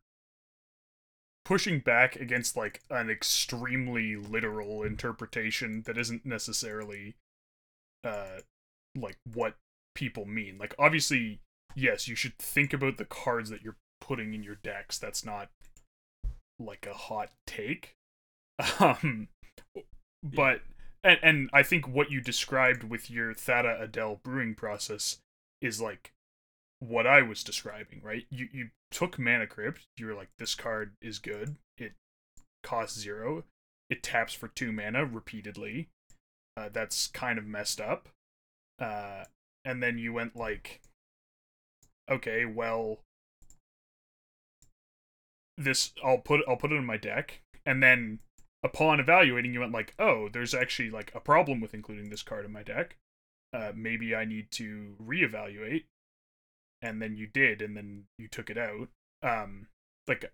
pushing 1.46 1.80
back 1.80 2.18
against 2.18 2.58
like 2.58 2.82
an 2.90 3.10
extremely 3.10 4.18
literal 4.18 4.84
interpretation 4.84 5.84
that 5.84 5.98
isn't 5.98 6.26
necessarily 6.26 7.16
uh 8.04 8.40
like 8.96 9.18
what 9.34 9.56
people 9.96 10.26
mean. 10.26 10.58
Like 10.58 10.76
obviously 10.78 11.40
yes, 11.76 12.08
you 12.08 12.16
should 12.16 12.38
think 12.38 12.74
about 12.74 12.98
the 12.98 13.06
cards 13.06 13.50
that 13.50 13.62
you're 13.62 13.78
putting 14.02 14.34
in 14.34 14.44
your 14.44 14.56
decks. 14.56 14.98
That's 14.98 15.24
not 15.24 15.50
like 16.60 16.86
a 16.90 16.94
hot 16.94 17.30
take. 17.46 17.94
Um, 18.80 19.28
but 20.24 20.62
and 21.04 21.20
and 21.22 21.50
I 21.54 21.62
think 21.62 21.88
what 21.88 22.10
you 22.10 22.22
described 22.22 22.84
with 22.84 23.10
your 23.12 23.36
Thada 23.36 23.78
Adel 23.80 24.20
brewing 24.24 24.56
process 24.56 25.20
is 25.62 25.80
like 25.80 26.12
what 26.80 27.06
I 27.06 27.22
was 27.22 27.44
describing, 27.44 28.02
right? 28.04 28.26
You 28.32 28.50
you 28.52 28.70
took 28.92 29.20
Mana 29.20 29.48
Crypt, 29.48 29.86
you 29.98 30.06
were 30.06 30.14
like, 30.14 30.30
this 30.40 30.56
card 30.56 30.94
is 31.02 31.20
good. 31.20 31.58
It 31.78 31.94
costs 32.64 33.00
zero. 33.00 33.44
It 33.90 34.04
taps 34.04 34.34
for 34.34 34.50
two 34.50 34.72
mana 34.72 35.06
repeatedly. 35.06 35.90
Uh, 36.58 36.70
that's 36.72 37.08
kind 37.08 37.38
of 37.38 37.46
messed 37.46 37.80
up. 37.80 38.10
Uh, 38.80 39.26
and 39.64 39.82
then 39.82 39.98
you 39.98 40.14
went 40.14 40.36
like, 40.36 40.82
okay, 42.10 42.46
well, 42.46 43.00
this 45.58 45.94
I'll 46.04 46.20
put 46.20 46.42
I'll 46.48 46.58
put 46.58 46.72
it 46.72 46.76
in 46.76 46.86
my 46.86 46.98
deck, 46.98 47.42
and 47.66 47.82
then 47.82 48.20
upon 48.64 49.00
evaluating, 49.00 49.54
you 49.54 49.60
went 49.62 49.72
like, 49.72 49.94
oh, 49.98 50.30
there's 50.30 50.54
actually 50.54 50.90
like 50.90 51.12
a 51.16 51.20
problem 51.20 51.60
with 51.60 51.74
including 51.74 52.10
this 52.10 52.24
card 52.24 52.46
in 52.46 52.52
my 52.52 52.64
deck. 52.64 52.98
Uh, 53.54 53.72
maybe 53.76 54.14
I 54.14 54.26
need 54.26 54.52
to 54.52 54.96
reevaluate, 55.04 55.86
and 56.82 57.02
then 57.02 57.16
you 57.16 57.28
did, 57.28 57.62
and 57.62 57.76
then 57.76 58.04
you 58.18 58.28
took 58.28 58.50
it 58.50 58.58
out. 58.58 58.90
Um, 59.24 59.68
like 60.08 60.32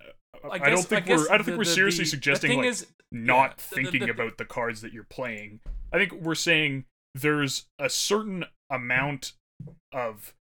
uh, 0.00 0.48
I, 0.50 0.58
guess, 0.58 0.66
I, 0.66 0.70
don't 0.70 0.86
think 0.86 1.10
I 1.10 1.16
we're 1.16 1.30
I 1.30 1.36
don't 1.36 1.44
think 1.44 1.58
we're 1.58 1.64
seriously 1.64 2.04
the, 2.04 2.10
suggesting 2.10 2.58
like 2.58 2.66
is, 2.66 2.86
not 3.12 3.50
yeah, 3.50 3.54
thinking 3.56 4.00
the, 4.00 4.06
the, 4.06 4.12
about 4.12 4.38
the 4.38 4.44
cards 4.44 4.80
that 4.80 4.92
you're 4.92 5.04
playing. 5.04 5.60
I 5.92 5.98
think 5.98 6.12
we're 6.12 6.34
saying 6.34 6.84
there's 7.14 7.66
a 7.78 7.88
certain 7.88 8.44
amount 8.70 9.32
of 9.92 10.34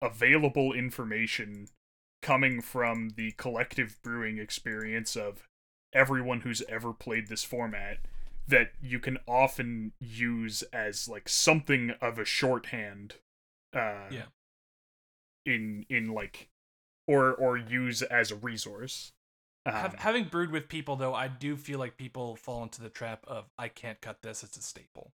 available 0.00 0.72
information 0.72 1.68
coming 2.22 2.60
from 2.60 3.10
the 3.16 3.32
collective 3.32 3.98
brewing 4.02 4.38
experience 4.38 5.16
of 5.16 5.48
everyone 5.92 6.42
who's 6.42 6.62
ever 6.68 6.92
played 6.92 7.28
this 7.28 7.42
format 7.42 7.98
that 8.46 8.72
you 8.82 8.98
can 8.98 9.18
often 9.26 9.92
use 10.00 10.62
as 10.72 11.08
like 11.08 11.28
something 11.28 11.92
of 12.00 12.18
a 12.18 12.24
shorthand 12.24 13.14
uh 13.74 14.06
yeah 14.10 14.22
in 15.46 15.84
in 15.88 16.12
like 16.12 16.48
or 17.06 17.32
or 17.32 17.56
use 17.56 18.02
as 18.02 18.30
a 18.30 18.36
resource. 18.36 19.12
Um, 19.66 19.92
having 19.98 20.24
brewed 20.24 20.50
with 20.50 20.68
people 20.68 20.96
though, 20.96 21.14
I 21.14 21.28
do 21.28 21.56
feel 21.56 21.78
like 21.78 21.96
people 21.96 22.36
fall 22.36 22.62
into 22.62 22.80
the 22.80 22.88
trap 22.88 23.24
of 23.26 23.44
I 23.58 23.68
can't 23.68 24.00
cut 24.00 24.22
this; 24.22 24.42
it's 24.42 24.56
a 24.56 24.62
staple. 24.62 25.12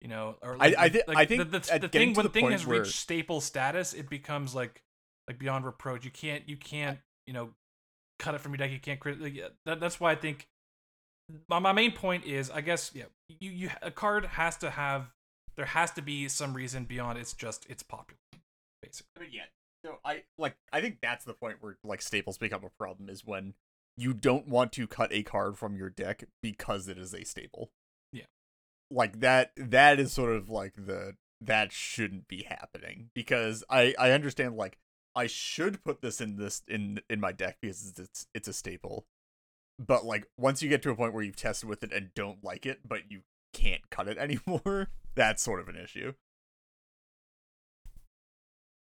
You 0.00 0.08
know, 0.08 0.36
or 0.42 0.56
like, 0.56 0.76
I, 0.76 0.84
I, 0.84 0.88
th- 0.88 1.04
like 1.08 1.16
I 1.16 1.24
think 1.24 1.50
the, 1.50 1.58
the, 1.58 1.78
the 1.80 1.88
thing 1.88 2.14
when 2.14 2.24
the 2.24 2.30
thing 2.30 2.50
has 2.50 2.66
where... 2.66 2.80
reached 2.80 2.96
staple 2.96 3.40
status, 3.40 3.92
it 3.92 4.08
becomes 4.08 4.54
like 4.54 4.82
like 5.28 5.38
beyond 5.38 5.64
reproach. 5.64 6.04
You 6.04 6.10
can't 6.10 6.48
you 6.48 6.56
can't 6.56 6.98
you 7.26 7.32
know 7.32 7.50
cut 8.18 8.34
it 8.34 8.40
from 8.40 8.52
your 8.52 8.58
deck. 8.58 8.70
You 8.70 8.80
can't 8.80 9.00
crit. 9.00 9.20
Like, 9.20 9.42
that, 9.64 9.80
that's 9.80 10.00
why 10.00 10.12
I 10.12 10.14
think 10.14 10.46
my, 11.48 11.58
my 11.58 11.72
main 11.72 11.92
point 11.92 12.24
is 12.24 12.50
I 12.50 12.60
guess 12.60 12.92
yeah 12.94 13.04
you 13.40 13.50
you 13.50 13.70
a 13.82 13.90
card 13.90 14.24
has 14.24 14.56
to 14.58 14.70
have 14.70 15.12
there 15.56 15.66
has 15.66 15.90
to 15.92 16.02
be 16.02 16.28
some 16.28 16.54
reason 16.54 16.84
beyond 16.84 17.18
it's 17.18 17.32
just 17.32 17.66
it's 17.68 17.82
popular 17.82 18.18
basically. 18.86 19.10
I 19.16 19.20
mean, 19.20 19.30
yeah. 19.32 19.42
So 19.84 19.98
I 20.04 20.22
like 20.38 20.56
I 20.72 20.80
think 20.80 20.98
that's 21.00 21.24
the 21.24 21.34
point 21.34 21.58
where 21.60 21.76
like 21.84 22.02
staples 22.02 22.38
become 22.38 22.64
a 22.64 22.70
problem 22.70 23.08
is 23.08 23.24
when 23.24 23.54
you 23.96 24.12
don't 24.12 24.48
want 24.48 24.72
to 24.72 24.86
cut 24.86 25.12
a 25.12 25.22
card 25.22 25.56
from 25.56 25.76
your 25.76 25.90
deck 25.90 26.24
because 26.42 26.88
it 26.88 26.98
is 26.98 27.14
a 27.14 27.24
staple. 27.24 27.70
Yeah. 28.12 28.24
Like 28.90 29.20
that 29.20 29.52
that 29.56 29.98
is 29.98 30.12
sort 30.12 30.34
of 30.34 30.48
like 30.48 30.74
the 30.74 31.14
that 31.40 31.72
shouldn't 31.72 32.28
be 32.28 32.44
happening 32.44 33.10
because 33.14 33.64
I 33.70 33.94
I 33.98 34.10
understand 34.12 34.56
like 34.56 34.78
I 35.14 35.26
should 35.26 35.82
put 35.82 36.02
this 36.02 36.20
in 36.20 36.36
this 36.36 36.62
in 36.68 37.00
in 37.08 37.20
my 37.20 37.32
deck 37.32 37.58
because 37.60 37.94
it's 37.98 38.26
it's 38.34 38.48
a 38.48 38.52
staple. 38.52 39.06
But 39.78 40.04
like 40.04 40.26
once 40.38 40.62
you 40.62 40.68
get 40.68 40.82
to 40.82 40.90
a 40.90 40.96
point 40.96 41.12
where 41.12 41.22
you've 41.22 41.36
tested 41.36 41.68
with 41.68 41.84
it 41.84 41.92
and 41.92 42.14
don't 42.14 42.42
like 42.42 42.66
it, 42.66 42.80
but 42.86 43.10
you 43.10 43.22
can't 43.52 43.88
cut 43.90 44.08
it 44.08 44.18
anymore, 44.18 44.88
that's 45.14 45.42
sort 45.42 45.60
of 45.60 45.68
an 45.68 45.76
issue. 45.76 46.14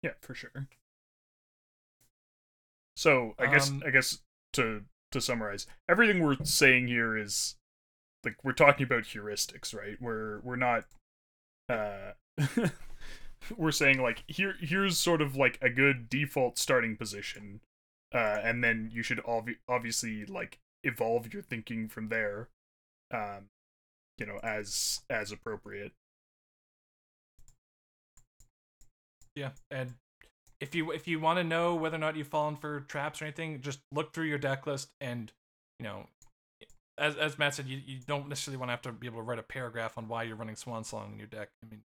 Yeah, 0.06 0.14
for 0.20 0.34
sure. 0.34 0.68
So 2.96 3.34
I 3.38 3.46
guess 3.46 3.70
um, 3.70 3.82
I 3.86 3.90
guess 3.90 4.18
to 4.54 4.82
to 5.12 5.20
summarize, 5.20 5.66
everything 5.88 6.22
we're 6.22 6.36
saying 6.44 6.88
here 6.88 7.16
is 7.16 7.56
like 8.24 8.36
we're 8.44 8.52
talking 8.52 8.84
about 8.84 9.04
heuristics, 9.04 9.74
right? 9.74 10.00
We're 10.00 10.40
we're 10.40 10.56
not 10.56 10.84
uh 11.68 12.12
we're 13.56 13.72
saying 13.72 14.00
like 14.00 14.24
here 14.28 14.54
here's 14.60 14.98
sort 14.98 15.20
of 15.20 15.36
like 15.36 15.58
a 15.60 15.70
good 15.70 16.08
default 16.08 16.58
starting 16.58 16.96
position. 16.96 17.60
Uh 18.14 18.40
and 18.42 18.64
then 18.64 18.90
you 18.92 19.02
should 19.02 19.18
obvi- 19.18 19.58
obviously 19.68 20.24
like 20.24 20.58
evolve 20.84 21.32
your 21.34 21.42
thinking 21.42 21.88
from 21.88 22.08
there. 22.08 22.48
Um 23.12 23.48
you 24.18 24.26
know, 24.26 24.38
as 24.42 25.02
as 25.10 25.32
appropriate. 25.32 25.92
Yeah, 29.36 29.50
and 29.70 29.94
if 30.60 30.74
you 30.74 30.90
if 30.90 31.06
you 31.06 31.20
want 31.20 31.38
to 31.38 31.44
know 31.44 31.74
whether 31.74 31.96
or 31.96 32.00
not 32.00 32.16
you've 32.16 32.28
fallen 32.28 32.56
for 32.56 32.80
traps 32.80 33.20
or 33.20 33.26
anything, 33.26 33.60
just 33.60 33.80
look 33.92 34.12
through 34.12 34.26
your 34.26 34.38
deck 34.38 34.66
list 34.66 34.90
and 35.00 35.30
you 35.78 35.84
know, 35.84 36.06
as 36.98 37.16
as 37.16 37.38
Matt 37.38 37.54
said, 37.54 37.66
you, 37.66 37.80
you 37.84 37.98
don't 38.06 38.28
necessarily 38.28 38.58
want 38.58 38.68
to 38.68 38.72
have 38.72 38.82
to 38.82 38.92
be 38.92 39.06
able 39.06 39.18
to 39.18 39.22
write 39.22 39.38
a 39.38 39.44
paragraph 39.44 39.98
on 39.98 40.08
why 40.08 40.22
you're 40.22 40.36
running 40.36 40.56
Swan 40.56 40.84
Song 40.84 41.10
in 41.12 41.18
your 41.18 41.28
deck. 41.28 41.50
I 41.62 41.68
mean, 41.70 41.82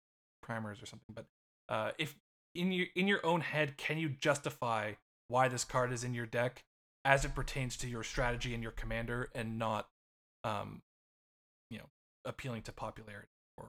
primers 0.42 0.82
or 0.82 0.86
something. 0.86 1.14
But 1.14 1.26
uh, 1.68 1.92
if 1.98 2.16
in 2.54 2.72
your 2.72 2.86
in 2.96 3.06
your 3.06 3.24
own 3.24 3.40
head, 3.40 3.76
can 3.76 3.98
you 3.98 4.08
justify 4.08 4.92
why 5.28 5.48
this 5.48 5.64
card 5.64 5.92
is 5.92 6.04
in 6.04 6.14
your 6.14 6.26
deck 6.26 6.64
as 7.04 7.24
it 7.24 7.34
pertains 7.34 7.76
to 7.76 7.88
your 7.88 8.02
strategy 8.02 8.52
and 8.52 8.62
your 8.64 8.72
commander, 8.72 9.28
and 9.32 9.58
not, 9.58 9.86
um, 10.42 10.82
you 11.70 11.78
know, 11.78 11.84
appealing 12.24 12.62
to 12.62 12.72
popularity 12.72 13.28
or 13.56 13.68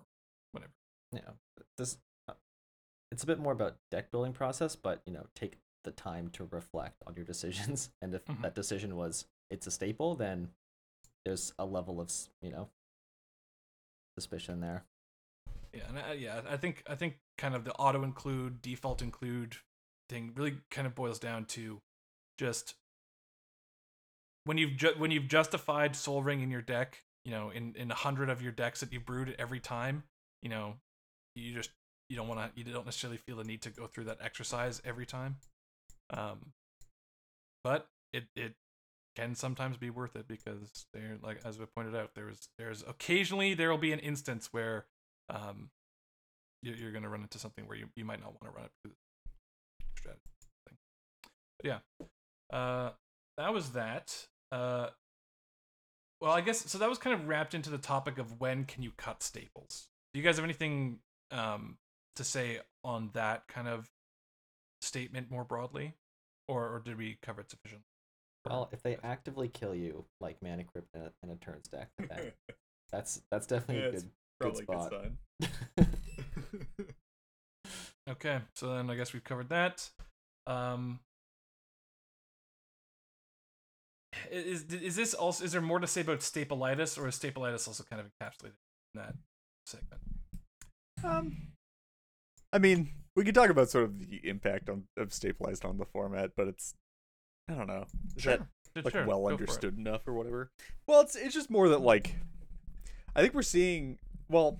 whatever. 0.51 0.71
Yeah, 1.11 1.33
this 1.77 1.97
it's 3.11 3.23
a 3.23 3.27
bit 3.27 3.39
more 3.39 3.53
about 3.53 3.77
deck 3.91 4.11
building 4.11 4.33
process, 4.33 4.75
but 4.75 5.01
you 5.05 5.13
know, 5.13 5.27
take 5.35 5.57
the 5.83 5.91
time 5.91 6.29
to 6.33 6.47
reflect 6.51 7.03
on 7.05 7.15
your 7.15 7.25
decisions. 7.25 7.89
And 8.01 8.13
if 8.13 8.25
mm-hmm. 8.25 8.41
that 8.41 8.55
decision 8.55 8.95
was 8.95 9.25
it's 9.49 9.67
a 9.67 9.71
staple, 9.71 10.15
then 10.15 10.49
there's 11.25 11.53
a 11.57 11.65
level 11.65 11.99
of 11.99 12.11
you 12.41 12.51
know 12.51 12.69
suspicion 14.17 14.61
there. 14.61 14.83
Yeah, 15.73 15.83
and 15.89 15.99
I, 15.99 16.13
yeah, 16.13 16.41
I 16.49 16.57
think 16.57 16.83
I 16.87 16.95
think 16.95 17.17
kind 17.37 17.55
of 17.55 17.63
the 17.63 17.73
auto 17.73 18.03
include, 18.03 18.61
default 18.61 19.01
include 19.01 19.57
thing 20.09 20.31
really 20.35 20.57
kind 20.71 20.87
of 20.87 20.95
boils 20.95 21.19
down 21.19 21.45
to 21.45 21.81
just 22.37 22.75
when 24.45 24.57
you've 24.57 24.77
ju- 24.77 24.95
when 24.97 25.11
you've 25.11 25.27
justified 25.27 25.95
Sol 25.95 26.23
Ring 26.23 26.41
in 26.41 26.49
your 26.49 26.61
deck, 26.61 27.03
you 27.25 27.31
know, 27.31 27.49
in 27.49 27.75
in 27.75 27.91
a 27.91 27.95
hundred 27.95 28.29
of 28.29 28.41
your 28.41 28.51
decks 28.51 28.79
that 28.79 28.91
you 28.91 28.99
brewed 28.99 29.35
every 29.37 29.59
time, 29.59 30.03
you 30.41 30.49
know, 30.49 30.75
you 31.35 31.53
just 31.53 31.71
you 32.09 32.15
don't 32.15 32.27
want 32.27 32.39
to 32.39 32.59
you 32.59 32.63
don't 32.65 32.85
necessarily 32.85 33.17
feel 33.17 33.37
the 33.37 33.43
need 33.43 33.61
to 33.61 33.69
go 33.69 33.87
through 33.87 34.05
that 34.05 34.17
exercise 34.21 34.81
every 34.85 35.05
time. 35.05 35.37
Um 36.11 36.53
but 37.63 37.87
it 38.13 38.25
it 38.35 38.53
can 39.15 39.35
sometimes 39.35 39.77
be 39.77 39.89
worth 39.89 40.15
it 40.15 40.27
because 40.27 40.85
they're 40.93 41.17
like 41.21 41.39
as 41.43 41.57
we 41.57 41.65
pointed 41.65 41.95
out 41.95 42.11
there's 42.15 42.49
there's 42.57 42.83
occasionally 42.87 43.53
there 43.53 43.69
will 43.69 43.77
be 43.77 43.91
an 43.91 43.99
instance 43.99 44.49
where 44.51 44.85
um 45.29 45.69
you're, 46.61 46.75
you're 46.75 46.91
going 46.91 47.03
to 47.03 47.09
run 47.09 47.21
into 47.21 47.37
something 47.37 47.67
where 47.67 47.77
you, 47.77 47.87
you 47.95 48.03
might 48.03 48.19
not 48.19 48.29
want 48.29 48.43
to 48.43 48.49
run 48.51 48.65
it 48.65 48.71
through 48.83 48.93
thing. 50.03 50.77
But 51.59 51.67
yeah 51.67 52.57
uh 52.57 52.91
that 53.37 53.53
was 53.53 53.71
that. 53.71 54.27
Uh 54.51 54.87
well 56.21 56.31
i 56.31 56.41
guess 56.41 56.69
so 56.69 56.77
that 56.77 56.89
was 56.89 56.97
kind 56.97 57.13
of 57.19 57.27
wrapped 57.27 57.53
into 57.53 57.69
the 57.69 57.77
topic 57.77 58.17
of 58.17 58.39
when 58.39 58.65
can 58.65 58.83
you 58.83 58.91
cut 58.97 59.21
staples? 59.21 59.89
Do 60.13 60.19
you 60.19 60.23
guys 60.23 60.37
have 60.37 60.45
anything 60.45 60.99
um 61.31 61.77
to 62.17 62.23
say 62.23 62.59
on 62.83 63.09
that 63.13 63.47
kind 63.47 63.67
of 63.67 63.89
statement 64.81 65.31
more 65.31 65.43
broadly, 65.43 65.93
or 66.47 66.67
or 66.67 66.81
did 66.83 66.97
we 66.97 67.17
cover 67.21 67.41
it 67.41 67.49
sufficiently? 67.49 67.85
Well, 68.49 68.69
if 68.71 68.81
they 68.81 68.97
actively 69.03 69.49
kill 69.49 69.75
you 69.75 70.05
like 70.21 70.41
Mana 70.41 70.63
Crypt 70.63 70.87
in 70.93 71.01
a, 71.01 71.11
in 71.23 71.29
a 71.31 71.35
turns 71.35 71.67
deck, 71.67 71.89
then 71.97 72.31
that's 72.91 73.21
that's 73.31 73.47
definitely 73.47 73.83
yeah, 73.83 73.89
a 73.89 73.91
good 73.91 74.09
good 74.41 74.57
spot. 74.57 74.93
Good 75.77 75.87
okay, 78.09 78.39
so 78.53 78.75
then 78.75 78.89
I 78.89 78.95
guess 78.95 79.13
we've 79.13 79.23
covered 79.23 79.49
that. 79.49 79.89
Um, 80.45 80.99
is 84.31 84.63
is 84.63 84.95
this 84.95 85.13
also 85.13 85.43
is 85.43 85.51
there 85.51 85.61
more 85.61 85.79
to 85.79 85.87
say 85.87 86.01
about 86.01 86.19
stapleitis, 86.19 86.97
or 86.97 87.07
is 87.07 87.19
stapleitis 87.19 87.67
also 87.67 87.83
kind 87.83 88.01
of 88.01 88.07
encapsulated 88.07 88.55
in 88.95 89.01
that 89.01 89.15
segment? 89.65 90.01
Um, 91.03 91.35
I 92.53 92.59
mean, 92.59 92.89
we 93.15 93.23
could 93.23 93.35
talk 93.35 93.49
about 93.49 93.69
sort 93.69 93.85
of 93.85 93.99
the 93.99 94.21
impact 94.23 94.69
on 94.69 94.83
of 94.95 95.09
stapleitis 95.09 95.65
on 95.65 95.77
the 95.77 95.85
format, 95.85 96.31
but 96.35 96.47
it's 96.47 96.73
I 97.49 97.53
don't 97.53 97.67
know. 97.67 97.85
Is 98.15 98.23
sure. 98.23 98.37
that 98.75 98.83
like 98.83 98.93
sure. 98.93 99.05
well 99.05 99.23
Go 99.23 99.29
understood 99.29 99.77
enough 99.77 100.07
or 100.07 100.13
whatever? 100.13 100.51
Well, 100.85 101.01
it's 101.01 101.15
it's 101.15 101.33
just 101.33 101.49
more 101.49 101.69
that 101.69 101.81
like 101.81 102.15
I 103.15 103.21
think 103.21 103.33
we're 103.33 103.41
seeing 103.41 103.97
well 104.29 104.59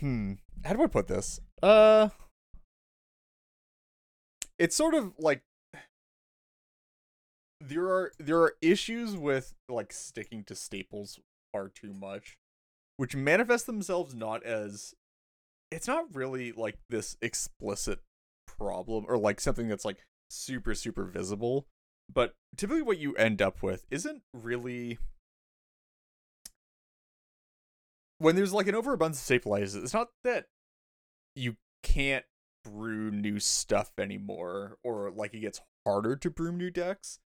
hmm 0.00 0.34
how 0.64 0.74
do 0.74 0.82
I 0.82 0.86
put 0.86 1.08
this? 1.08 1.40
Uh 1.62 2.08
it's 4.58 4.76
sort 4.76 4.94
of 4.94 5.12
like 5.18 5.42
there 7.60 7.88
are 7.88 8.12
there 8.18 8.40
are 8.40 8.54
issues 8.60 9.16
with 9.16 9.54
like 9.68 9.92
sticking 9.92 10.44
to 10.44 10.54
staples 10.54 11.18
far 11.52 11.68
too 11.68 11.92
much 11.92 12.36
which 12.96 13.16
manifest 13.16 13.66
themselves 13.66 14.14
not 14.14 14.42
as 14.44 14.94
it's 15.70 15.88
not 15.88 16.14
really 16.14 16.52
like 16.52 16.78
this 16.88 17.16
explicit 17.20 18.00
problem 18.46 19.04
or 19.08 19.18
like 19.18 19.40
something 19.40 19.68
that's 19.68 19.84
like 19.84 19.98
super 20.30 20.74
super 20.74 21.04
visible 21.04 21.66
but 22.12 22.34
typically 22.56 22.82
what 22.82 22.98
you 22.98 23.14
end 23.16 23.42
up 23.42 23.62
with 23.62 23.86
isn't 23.90 24.22
really 24.32 24.98
when 28.18 28.34
there's 28.34 28.52
like 28.52 28.66
an 28.66 28.74
overabundance 28.74 29.30
of 29.30 29.42
stapleitis 29.42 29.80
it's 29.80 29.94
not 29.94 30.08
that 30.24 30.46
you 31.34 31.56
can't 31.82 32.24
brew 32.64 33.10
new 33.10 33.38
stuff 33.38 33.92
anymore 33.98 34.76
or 34.82 35.10
like 35.10 35.34
it 35.34 35.40
gets 35.40 35.60
harder 35.86 36.16
to 36.16 36.30
brew 36.30 36.52
new 36.52 36.70
decks. 36.70 37.20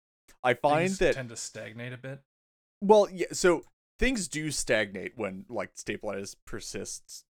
I 0.42 0.54
find 0.54 0.88
things 0.88 0.98
that 0.98 1.14
tend 1.14 1.28
to 1.28 1.36
stagnate 1.36 1.92
a 1.92 1.96
bit. 1.96 2.20
Well 2.80 3.08
yeah 3.12 3.26
so 3.32 3.62
things 3.98 4.28
do 4.28 4.50
stagnate 4.50 5.12
when 5.16 5.44
like 5.48 5.74
stapleitis 5.74 6.34
persists 6.46 7.24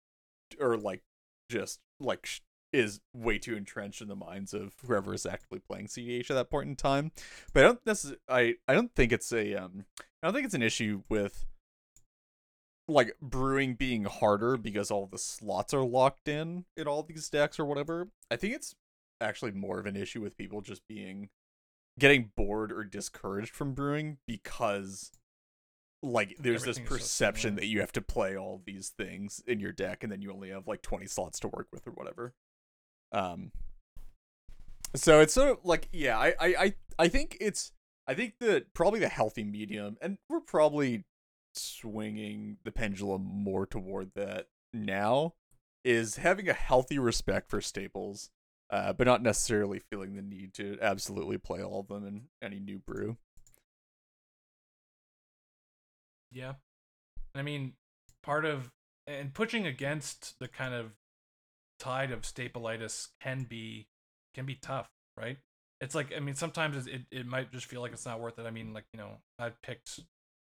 or 0.60 0.76
like 0.76 1.02
just 1.50 1.80
like 2.00 2.28
is 2.72 3.00
way 3.14 3.38
too 3.38 3.56
entrenched 3.56 4.02
in 4.02 4.08
the 4.08 4.14
minds 4.14 4.52
of 4.52 4.74
whoever 4.86 5.14
is 5.14 5.24
actively 5.24 5.58
playing 5.58 5.86
CDH 5.86 6.30
at 6.30 6.34
that 6.34 6.50
point 6.50 6.68
in 6.68 6.76
time. 6.76 7.12
But 7.52 7.64
I 7.64 7.66
don't 7.66 7.86
necessarily 7.86 8.20
I 8.28 8.54
I 8.66 8.74
don't 8.74 8.94
think 8.94 9.12
it's 9.12 9.32
a 9.32 9.54
um 9.54 9.84
I 10.22 10.26
don't 10.26 10.34
think 10.34 10.46
it's 10.46 10.54
an 10.54 10.62
issue 10.62 11.02
with 11.08 11.46
like 12.86 13.14
brewing 13.20 13.74
being 13.74 14.04
harder 14.04 14.56
because 14.56 14.90
all 14.90 15.06
the 15.06 15.18
slots 15.18 15.74
are 15.74 15.84
locked 15.84 16.28
in 16.28 16.64
in 16.76 16.86
all 16.86 17.02
these 17.02 17.28
decks 17.28 17.58
or 17.58 17.64
whatever. 17.64 18.08
I 18.30 18.36
think 18.36 18.54
it's 18.54 18.74
actually 19.20 19.52
more 19.52 19.78
of 19.78 19.86
an 19.86 19.96
issue 19.96 20.20
with 20.20 20.36
people 20.36 20.60
just 20.60 20.82
being 20.88 21.28
getting 21.98 22.30
bored 22.36 22.72
or 22.72 22.84
discouraged 22.84 23.54
from 23.54 23.74
brewing 23.74 24.18
because 24.26 25.10
like 26.02 26.36
there's 26.38 26.62
this 26.64 26.78
perception 26.78 27.52
so 27.56 27.60
that 27.60 27.66
you 27.66 27.80
have 27.80 27.92
to 27.92 28.00
play 28.00 28.36
all 28.36 28.62
these 28.64 28.90
things 28.90 29.42
in 29.46 29.58
your 29.60 29.72
deck 29.72 30.02
and 30.02 30.12
then 30.12 30.22
you 30.22 30.32
only 30.32 30.50
have 30.50 30.66
like 30.68 30.82
20 30.82 31.06
slots 31.06 31.40
to 31.40 31.48
work 31.48 31.66
with 31.72 31.86
or 31.86 31.90
whatever 31.92 32.34
um 33.12 33.50
So 34.94 35.20
it's 35.20 35.34
sort 35.34 35.50
of 35.50 35.58
like 35.64 35.88
yeah, 35.92 36.18
I, 36.18 36.34
I 36.40 36.46
I 36.64 36.74
I 36.98 37.08
think 37.08 37.36
it's 37.40 37.72
I 38.06 38.14
think 38.14 38.38
that 38.40 38.72
probably 38.74 39.00
the 39.00 39.08
healthy 39.08 39.44
medium, 39.44 39.96
and 40.00 40.18
we're 40.28 40.40
probably 40.40 41.04
swinging 41.54 42.56
the 42.64 42.72
pendulum 42.72 43.22
more 43.22 43.66
toward 43.66 44.12
that 44.14 44.46
now, 44.72 45.34
is 45.84 46.16
having 46.16 46.48
a 46.48 46.54
healthy 46.54 46.98
respect 46.98 47.50
for 47.50 47.60
staples, 47.60 48.30
uh, 48.70 48.92
but 48.94 49.06
not 49.06 49.22
necessarily 49.22 49.78
feeling 49.78 50.14
the 50.14 50.22
need 50.22 50.54
to 50.54 50.78
absolutely 50.80 51.36
play 51.38 51.62
all 51.62 51.80
of 51.80 51.88
them 51.88 52.06
in 52.06 52.22
any 52.42 52.58
new 52.60 52.78
brew. 52.78 53.18
Yeah, 56.32 56.54
I 57.34 57.42
mean, 57.42 57.74
part 58.22 58.44
of 58.44 58.70
and 59.06 59.32
pushing 59.32 59.66
against 59.66 60.38
the 60.38 60.48
kind 60.48 60.74
of 60.74 60.92
tide 61.78 62.10
of 62.10 62.22
stapleitis 62.22 63.08
can 63.20 63.44
be 63.44 63.88
can 64.34 64.44
be 64.44 64.56
tough, 64.56 64.88
right? 65.16 65.38
It's 65.80 65.94
like 65.94 66.12
I 66.14 66.20
mean, 66.20 66.34
sometimes 66.34 66.86
it 66.86 67.02
it 67.10 67.26
might 67.26 67.52
just 67.52 67.66
feel 67.66 67.80
like 67.80 67.92
it's 67.92 68.06
not 68.06 68.20
worth 68.20 68.38
it. 68.38 68.46
I 68.46 68.50
mean, 68.50 68.72
like 68.72 68.84
you 68.92 68.98
know, 68.98 69.18
I've 69.38 69.60
picked 69.62 70.00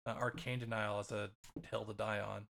uh, 0.05 0.11
Arcane 0.11 0.59
Denial 0.59 0.99
as 0.99 1.11
a 1.11 1.29
hill 1.69 1.85
to 1.85 1.93
die 1.93 2.19
on, 2.19 2.47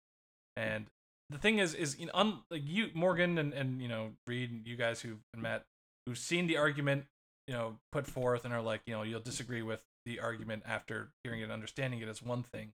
and 0.56 0.86
the 1.30 1.38
thing 1.38 1.60
is, 1.60 1.74
is 1.74 2.00
you 2.00 2.08
know, 2.08 2.12
un, 2.16 2.40
like 2.50 2.64
you 2.66 2.90
Morgan 2.94 3.38
and 3.38 3.54
and 3.54 3.82
you 3.82 3.88
know 3.88 4.12
Reed, 4.28 4.66
you 4.68 4.76
guys 4.76 5.02
who've 5.02 5.20
met, 5.36 5.64
who've 6.06 6.18
seen 6.18 6.48
the 6.48 6.58
argument, 6.58 7.06
you 7.48 7.54
know, 7.54 7.78
put 7.92 8.08
forth 8.08 8.46
and 8.46 8.54
are 8.54 8.62
like, 8.62 8.82
you 8.86 8.94
know, 8.94 9.04
you'll 9.04 9.20
disagree 9.20 9.62
with 9.62 9.82
the 10.06 10.20
argument 10.20 10.64
after 10.66 11.10
hearing 11.24 11.42
it, 11.42 11.44
and 11.44 11.52
understanding 11.52 12.00
it 12.02 12.08
is 12.08 12.22
one 12.24 12.44
thing, 12.44 12.72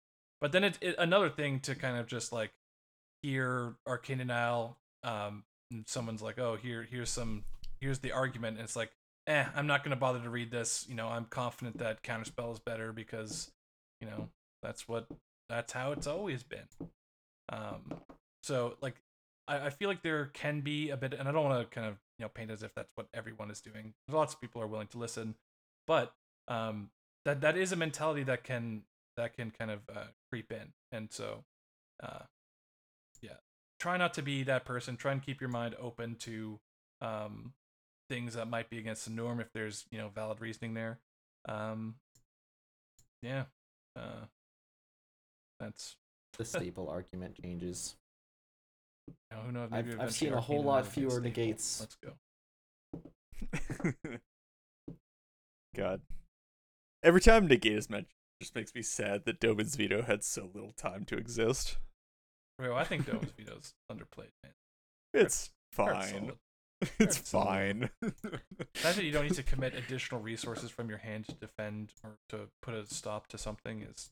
but 0.42 0.52
then 0.52 0.64
it's 0.64 0.78
it, 0.82 0.96
another 0.98 1.30
thing 1.30 1.60
to 1.62 1.76
kind 1.76 1.98
of 1.98 2.08
just 2.08 2.32
like 2.32 2.52
hear 3.22 3.76
Arcane 3.88 4.20
Denial, 4.20 4.78
um, 5.04 5.44
someone's 5.86 6.22
like, 6.22 6.40
oh, 6.40 6.56
here 6.56 6.88
here's 6.90 7.10
some 7.10 7.44
here's 7.80 8.00
the 8.00 8.12
argument, 8.12 8.58
and 8.58 8.66
it's 8.66 8.76
like, 8.76 8.92
eh, 9.28 9.46
I'm 9.56 9.68
not 9.68 9.84
gonna 9.84 9.96
bother 9.96 10.20
to 10.20 10.30
read 10.30 10.52
this. 10.52 10.86
You 10.88 10.96
know, 10.96 11.08
I'm 11.08 11.26
confident 11.26 11.78
that 11.80 12.04
Counterspell 12.04 12.54
is 12.54 12.60
better 12.60 12.92
because, 12.92 13.52
you 14.02 14.08
know, 14.08 14.30
that's 14.64 14.88
what 14.88 15.08
that's 15.50 15.74
how 15.74 15.92
it's 15.92 16.08
always 16.08 16.44
been. 16.44 16.68
Um, 17.50 18.02
so 18.44 18.76
like, 18.82 18.96
I, 19.48 19.68
I 19.68 19.70
feel 19.70 19.90
like 19.90 20.04
there 20.04 20.28
can 20.28 20.62
be 20.62 20.90
a 20.90 20.98
bit, 20.98 21.14
and 21.14 21.28
I 21.28 21.32
don't 21.32 21.44
want 21.44 21.70
to 21.70 21.76
kind 21.76 21.88
of 21.88 21.98
you 22.18 22.26
know 22.26 22.30
paint 22.30 22.52
as 22.52 22.64
if 22.64 22.74
that's 22.76 22.92
what 22.96 23.08
everyone 23.14 23.52
is 23.52 23.62
doing. 23.62 23.94
Lots 24.10 24.34
of 24.34 24.42
people 24.42 24.62
are 24.62 24.68
willing 24.68 24.88
to 24.88 24.98
listen, 24.98 25.36
but 25.88 26.14
um, 26.48 26.90
that 27.26 27.42
that 27.42 27.58
is 27.58 27.72
a 27.72 27.76
mentality 27.76 28.24
that 28.24 28.44
can 28.44 28.84
that 29.20 29.36
can 29.36 29.52
kind 29.52 29.70
of 29.70 29.82
uh, 29.94 30.06
creep 30.32 30.52
in, 30.52 30.74
and 30.92 31.12
so, 31.12 31.44
uh, 32.02 32.24
yeah, 33.22 33.38
try 33.80 33.98
not 33.98 34.14
to 34.16 34.22
be 34.22 34.44
that 34.44 34.66
person. 34.66 34.98
Try 34.98 35.12
and 35.12 35.22
keep 35.22 35.42
your 35.42 35.50
mind 35.50 35.76
open 35.80 36.16
to 36.22 36.60
um 37.02 37.54
things 38.10 38.34
that 38.34 38.50
might 38.50 38.70
be 38.70 38.78
against 38.78 39.06
the 39.06 39.12
norm 39.12 39.40
if 39.40 39.54
there's 39.54 39.86
you 39.92 39.98
know 39.98 40.10
valid 40.10 40.42
reasoning 40.42 40.74
there. 40.74 41.00
Um, 41.48 41.96
yeah, 43.22 43.44
uh, 43.96 44.26
that's 45.60 45.96
the 46.38 46.46
staple 46.46 46.90
argument 46.90 47.36
changes. 47.42 47.96
You 49.32 49.38
know, 49.38 49.44
who 49.44 49.52
knows? 49.52 49.70
I've, 49.72 50.00
I've 50.00 50.14
seen 50.14 50.34
a 50.34 50.40
whole 50.40 50.62
lot 50.62 50.86
fewer 50.86 51.20
negates. 51.20 51.80
Let's 51.80 51.98
go. 52.04 52.14
God. 55.76 56.02
Every 57.02 57.22
time 57.22 57.48
negate 57.48 57.78
is 57.78 57.90
mentioned, 57.90 58.12
it 58.12 58.29
just 58.42 58.56
makes 58.56 58.74
me 58.74 58.82
sad 58.82 59.26
that 59.26 59.40
Dovin's 59.40 59.76
veto 59.76 60.02
had 60.02 60.24
so 60.24 60.50
little 60.54 60.72
time 60.72 61.06
to 61.06 61.18
exist. 61.18 61.78
Bro, 62.58 62.76
I 62.76 62.84
think 62.84 63.06
Dovin's 63.06 63.32
veto's 63.38 63.74
underplayed, 63.92 64.32
man. 64.44 64.54
It's 65.14 65.52
fine. 65.74 66.34
it's 67.00 67.18
fine. 67.18 67.90
That's 68.02 68.96
that 68.96 69.04
you 69.04 69.12
don't 69.12 69.26
need 69.26 69.34
to 69.34 69.44
commit 69.44 69.76
additional 69.76 70.22
resources 70.22 70.72
from 70.72 70.90
your 70.90 71.00
hand 71.00 71.28
to 71.28 71.36
defend 71.36 71.94
or 72.04 72.18
to 72.30 72.50
put 72.62 72.74
a 72.74 72.86
stop 72.88 73.28
to 73.28 73.38
something 73.38 73.82
is 73.82 74.12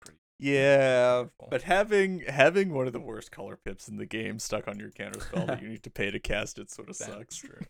pretty. 0.00 0.18
Yeah, 0.38 1.22
powerful. 1.22 1.48
but 1.50 1.62
having 1.62 2.20
having 2.28 2.72
one 2.72 2.86
of 2.86 2.92
the 2.92 3.00
worst 3.00 3.32
color 3.32 3.58
pips 3.64 3.88
in 3.88 3.96
the 3.96 4.06
game 4.06 4.38
stuck 4.38 4.68
on 4.68 4.78
your 4.78 4.90
counter 4.90 5.20
spell 5.20 5.46
that 5.46 5.60
you 5.60 5.68
need 5.68 5.82
to 5.82 5.90
pay 5.90 6.12
to 6.12 6.20
cast 6.20 6.58
it 6.58 6.70
sort 6.70 6.88
of 6.88 6.98
That's 6.98 7.10
sucks. 7.10 7.36
True. 7.36 7.60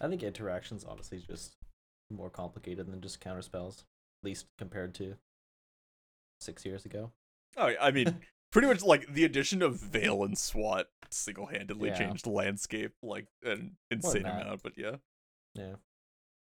I 0.00 0.08
think 0.08 0.22
interactions 0.22 0.84
honestly 0.84 1.18
just 1.26 1.56
more 2.10 2.30
complicated 2.30 2.86
than 2.86 3.00
just 3.00 3.20
counter 3.20 3.42
spells, 3.42 3.78
at 3.78 3.84
least 4.22 4.46
compared 4.58 4.94
to 4.96 5.16
six 6.40 6.64
years 6.64 6.84
ago. 6.84 7.12
Oh, 7.56 7.72
I 7.80 7.90
mean, 7.90 8.16
pretty 8.52 8.68
much 8.68 8.82
like 8.82 9.12
the 9.12 9.24
addition 9.24 9.62
of 9.62 9.76
Veil 9.80 10.22
and 10.24 10.36
SWAT 10.38 10.88
single-handedly 11.10 11.88
Yeah. 11.90 11.98
changed 11.98 12.24
the 12.24 12.30
landscape 12.30 12.92
like 13.02 13.26
an 13.42 13.76
insane 13.90 14.26
amount. 14.26 14.62
But 14.62 14.72
yeah, 14.76 14.96
Yeah, 15.54 15.74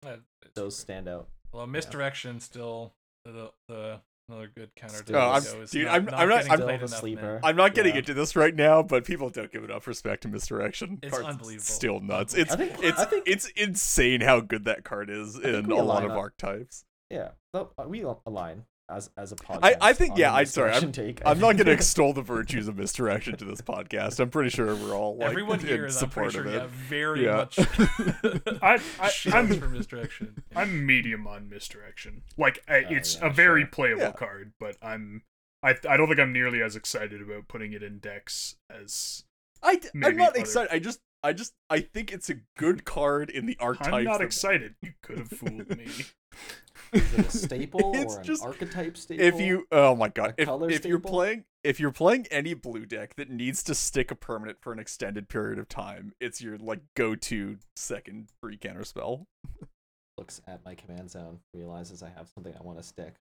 Uh, 0.05 0.09
it's- 0.41 0.53
those 0.53 0.78
stand 0.78 1.07
out. 1.07 1.30
well, 1.51 1.67
misdirection 1.67 2.39
still 2.39 2.93
the 3.26 3.51
the 3.67 4.01
another 4.30 4.47
good 4.55 4.74
counter. 4.76 4.99
to 4.99 5.03
Still- 5.03 5.15
Oh, 5.17 5.30
I'm- 5.32 5.65
dude, 5.69 5.86
not, 5.86 5.93
I'm- 5.93 6.05
not 6.05 6.13
I'm 6.13 6.30
not- 6.30 6.38
I'm- 6.38 6.45
Still 6.45 6.57
played 6.65 6.80
enough, 6.80 6.89
sleeper. 6.99 7.39
I'm 7.43 7.55
not 7.57 7.74
getting 7.76 7.93
Yeah. 7.93 7.99
into 7.99 8.13
this 8.13 8.36
right 8.38 8.55
now, 8.55 8.82
but 8.82 9.03
people 9.03 9.30
don't 9.30 9.51
give 9.51 9.63
enough 9.65 9.88
respect 9.88 10.22
to 10.24 10.30
misdirection. 10.30 10.99
It's 11.03 11.11
Card's 11.11 11.28
unbelievable. 11.28 11.63
Still 11.65 11.99
nuts. 11.99 12.34
It's 12.34 12.53
I 12.53 12.55
think 12.55 12.82
it's 12.82 12.99
I 12.99 13.05
think 13.05 13.28
it's 13.28 13.47
insane 13.49 14.22
how 14.22 14.39
good 14.39 14.63
that 14.65 14.86
card 14.86 15.09
is 15.09 15.36
in 15.38 15.69
a 15.69 15.76
lot 15.84 16.05
of 16.05 16.11
archetypes. 16.11 16.86
Yeah, 17.12 17.30
uh, 17.53 17.66
we 17.88 18.05
align 18.26 18.64
as 18.89 19.09
as 19.18 19.32
a 19.32 19.36
podcast. 19.36 19.59
I, 19.64 19.76
I 19.82 19.93
think 19.93 20.18
yeah. 20.18 20.34
I'm 20.34 20.45
sorry. 20.45 20.72
I'm, 20.74 20.91
take. 20.91 21.26
I 21.26 21.32
I'm 21.32 21.39
not 21.39 21.53
going 21.57 21.66
to 21.66 21.72
extol 21.72 22.14
the 22.14 22.22
virtues 22.22 22.68
of 22.68 22.78
misdirection 22.78 23.36
to 23.38 23.45
this 23.45 23.62
podcast. 23.62 24.20
I'm 24.20 24.30
pretty 24.30 24.49
sure 24.49 24.76
we're 24.76 24.95
all 24.95 25.18
like 25.18 25.30
Everyone 25.30 25.59
here 25.59 25.84
in 25.86 25.89
is, 25.89 25.97
pretty 25.97 26.12
support 26.12 26.32
sure, 26.34 26.45
of 26.47 26.53
yeah, 26.53 26.68
very 26.70 27.26
Yeah. 27.26 27.36
much. 27.36 27.59
I, 28.62 28.80
I, 28.99 29.12
I'm 29.34 29.47
for 29.59 29.70
misdirection. 29.70 30.43
I'm 30.55 30.86
medium 30.86 31.28
on 31.28 31.49
misdirection. 31.49 32.24
Like 32.38 32.64
I, 32.68 32.78
Oh, 32.89 32.93
it's 32.93 33.18
yeah, 33.20 33.28
a 33.28 33.30
very 33.30 33.62
sure. 33.62 33.70
playable 33.72 34.01
Yeah. 34.03 34.12
card, 34.12 34.53
but 34.59 34.76
I'm 34.82 35.24
I 35.64 35.76
I 35.88 35.95
don't 35.97 36.07
think 36.07 36.20
I'm 36.20 36.34
nearly 36.34 36.62
as 36.62 36.76
excited 36.76 37.22
about 37.22 37.47
putting 37.47 37.74
it 37.74 37.84
in 37.84 37.99
decks 37.99 38.55
as 38.70 39.24
I, 39.64 39.80
I'm 40.03 40.18
not 40.18 40.30
other- 40.32 40.39
excited. 40.39 40.74
I 40.74 40.80
just 40.80 40.99
I 41.24 41.34
just 41.34 41.53
I 41.69 41.80
think 41.82 42.11
it's 42.11 42.30
a 42.30 42.36
good 42.57 42.86
card 42.86 43.30
in 43.30 43.45
the 43.45 43.57
archetypes. 43.59 43.93
I'm 43.93 44.03
not 44.03 44.19
that- 44.19 44.26
excited. 44.26 44.76
You 44.82 44.93
could 45.03 45.19
have 45.19 45.30
fooled 45.30 45.69
me. 45.78 45.88
Is 46.93 47.13
it 47.13 47.26
a 47.26 47.32
staple 47.32 47.91
It's 47.95 48.15
or 48.15 48.22
an 48.22 48.38
archetype 48.41 48.97
staple? 48.97 49.26
If 49.26 49.39
you 49.39 49.67
oh 49.72 49.95
my 49.95 50.09
god, 50.09 50.36
A 50.38 50.41
if, 50.41 50.47
color 50.47 50.69
if 50.69 50.86
you're 50.86 50.99
playing 50.99 51.45
if 51.63 51.80
you're 51.80 51.91
playing 51.91 52.28
any 52.32 52.53
blue 52.53 52.86
deck 52.86 53.15
that 53.15 53.30
needs 53.30 53.63
to 53.63 53.76
stick 53.76 54.11
a 54.11 54.15
permanent 54.15 54.57
for 54.61 54.74
an 54.74 54.80
extended 54.80 55.30
period 55.30 55.59
of 55.59 55.69
time, 55.69 56.13
it's 56.19 56.41
your 56.41 56.57
like 56.57 56.82
go-to 56.95 57.57
second 57.76 58.30
free 58.41 58.57
counter 58.57 58.84
spell. 58.84 59.28
looks 60.17 60.41
at 60.47 60.63
my 60.65 60.76
command 60.76 61.09
zone, 61.09 61.39
realizes 61.53 62.03
I 62.03 62.09
have 62.09 62.30
something 62.34 62.53
I 62.57 62.63
want 62.63 62.78
to 62.78 62.84
stick. 62.84 63.15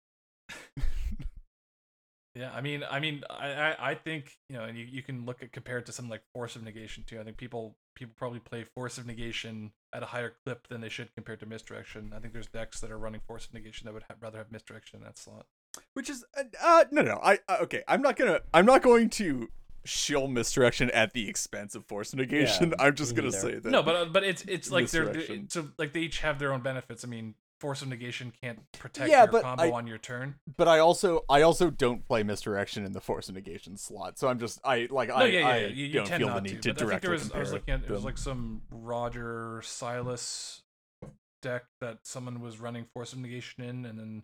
Yeah, 2.36 2.50
I 2.54 2.60
mean, 2.60 2.84
I 2.88 3.00
mean, 3.00 3.22
I, 3.30 3.52
I, 3.52 3.90
I 3.90 3.94
think 3.94 4.36
you 4.50 4.56
know, 4.56 4.64
and 4.64 4.76
you, 4.76 4.84
you 4.84 5.02
can 5.02 5.24
look 5.24 5.42
at 5.42 5.52
compare 5.52 5.78
it 5.78 5.86
to 5.86 5.92
something 5.92 6.10
like 6.10 6.22
Force 6.34 6.54
of 6.54 6.62
Negation 6.62 7.02
too. 7.06 7.18
I 7.18 7.24
think 7.24 7.38
people 7.38 7.78
people 7.94 8.12
probably 8.14 8.40
play 8.40 8.62
Force 8.62 8.98
of 8.98 9.06
Negation 9.06 9.72
at 9.94 10.02
a 10.02 10.06
higher 10.06 10.34
clip 10.44 10.68
than 10.68 10.82
they 10.82 10.90
should 10.90 11.14
compared 11.14 11.40
to 11.40 11.46
Misdirection. 11.46 12.12
I 12.14 12.18
think 12.18 12.34
there's 12.34 12.48
decks 12.48 12.78
that 12.80 12.90
are 12.90 12.98
running 12.98 13.22
Force 13.26 13.46
of 13.46 13.54
Negation 13.54 13.86
that 13.86 13.94
would 13.94 14.02
ha- 14.02 14.16
rather 14.20 14.36
have 14.36 14.52
Misdirection 14.52 14.98
in 14.98 15.04
that 15.04 15.18
slot. 15.18 15.46
Which 15.94 16.10
is 16.10 16.26
uh, 16.38 16.44
uh 16.62 16.84
no 16.90 17.00
no 17.00 17.18
I 17.22 17.38
uh, 17.48 17.58
okay 17.62 17.82
I'm 17.88 18.02
not 18.02 18.16
gonna 18.16 18.40
I'm 18.52 18.66
not 18.66 18.82
going 18.82 19.08
to 19.10 19.48
shill 19.86 20.26
misdirection 20.26 20.90
at 20.90 21.14
the 21.14 21.28
expense 21.28 21.74
of 21.74 21.86
force 21.86 22.14
negation. 22.14 22.70
Yeah, 22.70 22.76
I'm 22.84 22.94
just 22.94 23.14
gonna 23.14 23.28
neither. 23.28 23.40
say 23.40 23.54
that 23.54 23.70
No, 23.70 23.82
but 23.82 23.96
uh, 23.96 24.04
but 24.06 24.24
it's 24.24 24.42
it's 24.42 24.70
like 24.70 24.90
they're, 24.90 25.06
they're 25.06 25.38
so 25.48 25.68
like 25.78 25.94
they 25.94 26.00
each 26.00 26.20
have 26.20 26.38
their 26.38 26.52
own 26.52 26.60
benefits. 26.60 27.02
I 27.02 27.08
mean, 27.08 27.34
Force 27.60 27.80
of 27.82 27.88
Negation 27.88 28.32
can't 28.42 28.60
protect 28.72 29.10
Yeah, 29.10 29.26
your 29.30 29.40
combo 29.40 29.62
I- 29.64 29.70
on 29.72 29.86
your 29.86 29.98
turn. 29.98 30.34
but 30.56 30.68
I 30.68 30.78
also 30.78 31.24
I 31.28 31.42
also 31.42 31.70
don't 31.70 32.04
play 32.06 32.22
misdirection 32.22 32.84
in 32.84 32.92
the 32.92 33.00
force 33.00 33.28
of 33.28 33.34
negation 33.34 33.76
slot. 33.78 34.18
So 34.18 34.28
I'm 34.28 34.38
just 34.38 34.60
I 34.64 34.88
like 34.90 35.08
No, 35.08 35.14
I 35.16 35.24
yeah, 35.26 35.40
yeah, 35.40 35.48
I. 35.48 35.56
You, 35.66 35.86
you 35.86 35.92
don't 35.94 36.06
tend 36.06 36.22
feel 36.24 36.34
the 36.34 36.40
need 36.42 36.62
to. 36.62 36.72
to, 36.74 36.84
I 36.84 36.86
directly 36.86 37.08
there 37.08 37.10
was 37.18 37.32
I 37.32 37.38
was 37.38 37.52
looking 37.52 37.74
at 37.74 37.82
it 37.84 37.90
was 37.90 38.04
like 38.04 38.18
some 38.18 38.62
Rograkh 38.72 39.64
Silas 39.64 40.62
deck 41.42 41.64
that 41.80 41.98
someone 42.02 42.40
was 42.40 42.58
running 42.60 42.84
Force 42.92 43.12
of 43.12 43.20
Negation 43.20 43.62
in, 43.64 43.86
and 43.86 43.98
then 43.98 44.22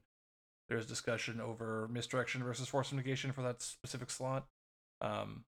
there's 0.68 0.86
discussion 0.86 1.40
over 1.40 1.88
misdirection 1.90 2.42
versus 2.42 2.68
Force 2.68 2.90
of 2.90 2.96
Negation 2.96 3.32
for 3.32 3.42
that 3.42 3.62
specific 3.62 4.10
slot. 4.10 4.46
Um, 5.00 5.44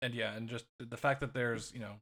and 0.00 0.14
yeah, 0.14 0.34
and 0.34 0.48
just 0.48 0.64
the 0.78 0.96
fact 0.96 1.20
that 1.20 1.34
there's 1.34 1.72
you 1.74 1.80
know, 1.80 1.94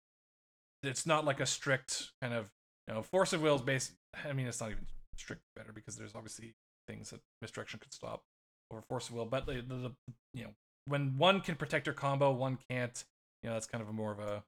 it's 0.82 1.04
not 1.04 1.24
like 1.24 1.40
a 1.40 1.46
strict 1.46 2.10
kind 2.22 2.32
of 2.32 2.46
you 2.88 2.94
know 2.94 3.02
Force 3.02 3.32
of 3.32 3.42
Will 3.42 3.56
is 3.56 3.62
based. 3.62 3.92
I 4.24 4.32
mean, 4.32 4.46
it's 4.46 4.60
not 4.60 4.70
even 4.70 4.86
strict 5.20 5.42
better 5.54 5.72
because 5.72 5.96
there's 5.96 6.14
obviously 6.14 6.54
things 6.88 7.10
that 7.10 7.20
misdirection 7.42 7.78
could 7.78 7.92
stop 7.92 8.22
over 8.72 8.82
Force 8.82 9.08
of 9.08 9.14
Will, 9.14 9.26
but 9.26 9.46
the, 9.46 9.54
the, 9.54 9.74
the 9.74 9.92
you 10.34 10.44
know 10.44 10.50
when 10.86 11.16
one 11.18 11.40
can 11.40 11.54
protect 11.56 11.86
your 11.86 11.94
combo, 11.94 12.32
one 12.32 12.58
can't. 12.70 13.04
You 13.42 13.48
know, 13.48 13.54
that's 13.54 13.66
kind 13.66 13.80
of 13.82 13.88
a 13.88 13.92
more 13.92 14.12
of 14.12 14.18
a 14.18 14.42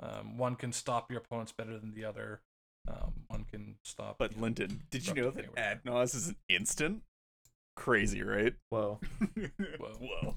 um, 0.00 0.36
one 0.36 0.56
can 0.56 0.72
stop 0.72 1.10
your 1.10 1.20
opponents 1.20 1.52
better 1.52 1.78
than 1.78 1.94
the 1.94 2.04
other. 2.04 2.40
Um, 2.88 3.12
one 3.28 3.44
can 3.50 3.76
stop. 3.82 4.16
But 4.18 4.32
you 4.32 4.36
know, 4.38 4.42
Lyndon, 4.44 4.82
did 4.90 5.06
you 5.06 5.14
know 5.14 5.30
that 5.30 5.44
or 5.46 5.50
whatever. 5.50 5.80
Adnos 5.86 6.14
is 6.14 6.28
an 6.28 6.36
instant? 6.48 7.02
Crazy, 7.76 8.22
right? 8.22 8.54
Whoa. 8.70 9.00
Whoa. 9.78 9.88
Whoa. 10.00 10.34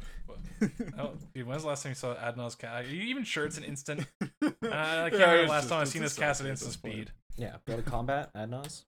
Oh, 0.98 1.12
dude, 1.34 1.48
when's 1.48 1.62
the 1.64 1.70
last 1.70 1.84
time 1.84 1.92
you 1.92 1.96
saw 1.96 2.16
Adnos 2.16 2.58
cast? 2.58 2.88
Are 2.88 2.94
you 2.94 3.04
even 3.04 3.24
sure 3.24 3.46
it's 3.46 3.58
an 3.58 3.64
instant? 3.64 4.06
Uh, 4.42 4.68
I 4.72 5.10
can't 5.10 5.14
Yeah, 5.22 5.32
remember 5.32 5.44
the 5.44 5.50
last 5.50 5.62
just- 5.64 5.70
time 5.70 5.82
I've 5.82 5.88
seen 5.88 6.02
this 6.02 6.18
cast 6.18 6.42
at 6.42 6.48
instant 6.48 6.74
speed. 6.74 7.12
Yeah, 7.38 7.56
go 7.68 7.76
to 7.76 7.82
combat, 7.82 8.30
Adnos. 8.36 8.84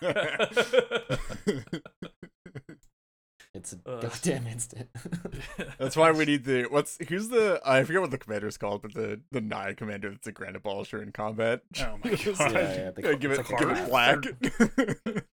It's 3.52 3.72
a 3.72 3.90
uh, 3.90 4.00
goddamn 4.00 4.46
instant. 4.46 4.88
that's 5.78 5.96
why 5.96 6.12
we 6.12 6.24
need 6.24 6.44
the 6.44 6.66
what's 6.70 6.98
who's 7.08 7.30
the 7.30 7.60
I 7.64 7.82
forget 7.82 8.00
what 8.00 8.12
the 8.12 8.18
commander's 8.18 8.56
called, 8.56 8.82
but 8.82 8.94
the 8.94 9.20
the 9.32 9.40
Naya 9.40 9.74
commander 9.74 10.10
that's 10.10 10.26
a 10.28 10.32
grand 10.32 10.56
abolisher 10.56 11.02
in 11.02 11.10
combat. 11.10 11.62
Oh 11.80 11.98
my 12.04 12.10
god! 12.10 12.52
yeah, 12.52 12.74
yeah, 12.74 12.90
the, 12.92 13.16
give 13.16 13.32
it 13.32 13.38
like 13.38 13.58
give 13.58 13.70
it 13.70 13.88
flag. 13.88 14.36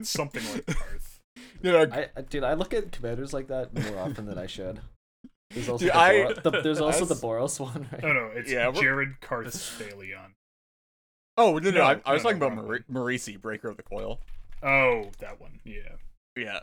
Something 0.02 0.44
like 0.54 0.66
Karth. 0.66 1.20
You 1.62 1.72
know, 1.74 1.88
I, 1.92 2.22
dude, 2.22 2.44
I 2.44 2.54
look 2.54 2.74
at 2.74 2.94
commanders 2.94 3.34
like 3.34 3.48
that 3.50 3.74
more 3.74 4.00
often 4.00 4.26
than 4.26 4.38
I 4.38 4.48
should. 4.48 4.80
There's 5.50 5.68
also, 5.68 5.86
dude, 5.86 5.94
the, 5.94 5.98
I, 5.98 6.34
the, 6.34 6.62
there's 6.62 6.82
also 6.82 7.06
the 7.06 7.16
Boros 7.16 7.60
one, 7.60 7.88
right? 7.92 8.02
No, 8.02 8.14
no, 8.14 8.32
it's 8.34 8.50
yeah, 8.50 8.72
Jared 8.72 9.20
Karth 9.22 9.48
Thalion. 9.78 10.32
Oh 11.38 11.58
no, 11.58 11.70
no, 11.70 11.78
no 11.78 11.84
I, 11.84 12.02
I 12.06 12.14
was 12.14 12.24
no, 12.24 12.30
talking 12.32 12.40
no, 12.40 12.48
about 12.48 12.66
Mar- 12.66 12.86
Marisi, 12.92 13.40
Breaker 13.40 13.70
of 13.70 13.78
the 13.78 13.84
Coil. 13.84 14.20
Oh, 14.64 15.12
that 15.20 15.40
one. 15.40 15.60
Yeah. 15.64 15.96
Yeah 16.36 16.60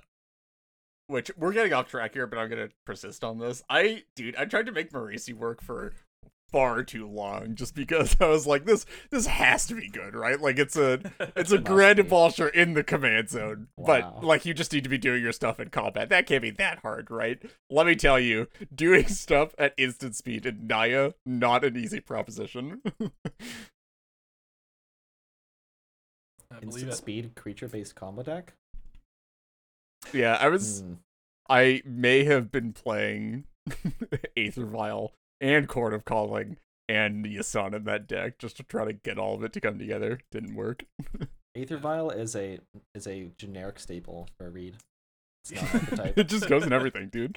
which 1.12 1.30
we're 1.36 1.52
getting 1.52 1.74
off 1.74 1.88
track 1.88 2.14
here, 2.14 2.26
but 2.26 2.38
I'm 2.38 2.48
gonna 2.48 2.70
persist 2.86 3.22
on 3.22 3.38
this. 3.38 3.62
I, 3.68 4.04
dude, 4.16 4.34
I 4.36 4.46
tried 4.46 4.66
to 4.66 4.72
make 4.72 4.92
Marisi 4.92 5.34
work 5.34 5.62
for 5.62 5.92
far 6.52 6.82
too 6.84 7.08
long 7.08 7.54
just 7.54 7.74
because 7.74 8.16
I 8.20 8.26
was 8.26 8.46
like, 8.46 8.64
this 8.64 8.86
this 9.10 9.26
has 9.26 9.66
to 9.66 9.74
be 9.74 9.88
good, 9.88 10.14
right? 10.14 10.40
Like 10.40 10.58
it's 10.58 10.76
a 10.76 11.00
it's 11.36 11.50
a 11.50 11.58
grand 11.58 11.98
abolisher 11.98 12.52
in 12.52 12.74
the 12.74 12.84
command 12.84 13.30
zone, 13.30 13.68
wow. 13.76 13.86
but 13.86 14.24
like 14.24 14.44
you 14.44 14.54
just 14.54 14.72
need 14.72 14.84
to 14.84 14.90
be 14.90 14.98
doing 14.98 15.22
your 15.22 15.32
stuff 15.32 15.58
in 15.58 15.68
combat. 15.68 16.10
That 16.10 16.26
can't 16.26 16.42
be 16.42 16.50
that 16.52 16.80
hard, 16.80 17.10
right? 17.10 17.42
Let 17.70 17.86
me 17.86 17.96
tell 17.96 18.20
you, 18.20 18.48
doing 18.74 19.06
stuff 19.08 19.54
at 19.58 19.74
instant 19.76 20.14
speed 20.14 20.46
in 20.46 20.66
Naya 20.66 21.12
not 21.26 21.64
an 21.64 21.76
easy 21.76 22.00
proposition. 22.00 22.82
Instant 26.62 26.94
speed 26.94 27.34
creature 27.34 27.68
based 27.68 27.94
combo 27.94 28.22
deck. 28.22 28.54
Yeah, 30.12 30.36
I 30.40 30.48
was. 30.48 30.82
Mm. 30.82 30.96
I 31.48 31.82
may 31.84 32.24
have 32.24 32.50
been 32.50 32.72
playing 32.72 33.44
Aether 34.36 34.64
Vial 34.64 35.12
and 35.40 35.68
Chord 35.68 35.92
of 35.92 36.04
Calling 36.04 36.56
and 36.88 37.24
Yisan 37.24 37.74
in 37.74 37.84
that 37.84 38.06
deck 38.06 38.38
just 38.38 38.56
to 38.58 38.62
try 38.62 38.84
to 38.84 38.92
get 38.92 39.18
all 39.18 39.34
of 39.34 39.42
it 39.42 39.52
to 39.54 39.60
come 39.60 39.78
together. 39.78 40.20
Didn't 40.30 40.54
work. 40.54 40.84
Aether 41.54 41.78
Vial 41.78 42.10
is 42.10 42.34
a 42.34 42.58
is 42.94 43.06
a 43.06 43.30
generic 43.36 43.78
staple 43.78 44.28
for 44.38 44.50
Reed. 44.50 44.76
it 45.50 46.28
just 46.28 46.48
goes 46.48 46.64
in 46.64 46.72
everything, 46.72 47.08
dude. 47.08 47.36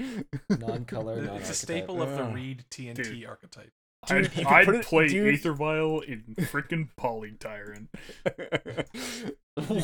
Non-color, 0.60 1.24
non 1.24 1.38
It's 1.38 1.50
a 1.50 1.56
staple 1.56 2.04
of 2.04 2.16
the 2.16 2.24
Reed 2.24 2.64
TNT 2.70 2.96
dude. 2.96 3.26
archetype. 3.26 3.72
Dude, 4.08 4.32
I'd, 4.46 4.70
I'd 4.70 4.84
play 4.84 5.08
dude. 5.08 5.34
Aether 5.34 5.54
Vial 5.54 6.02
in 6.02 6.24
freaking 6.42 6.90
Poly 6.96 7.34
Tyrant. 7.40 7.90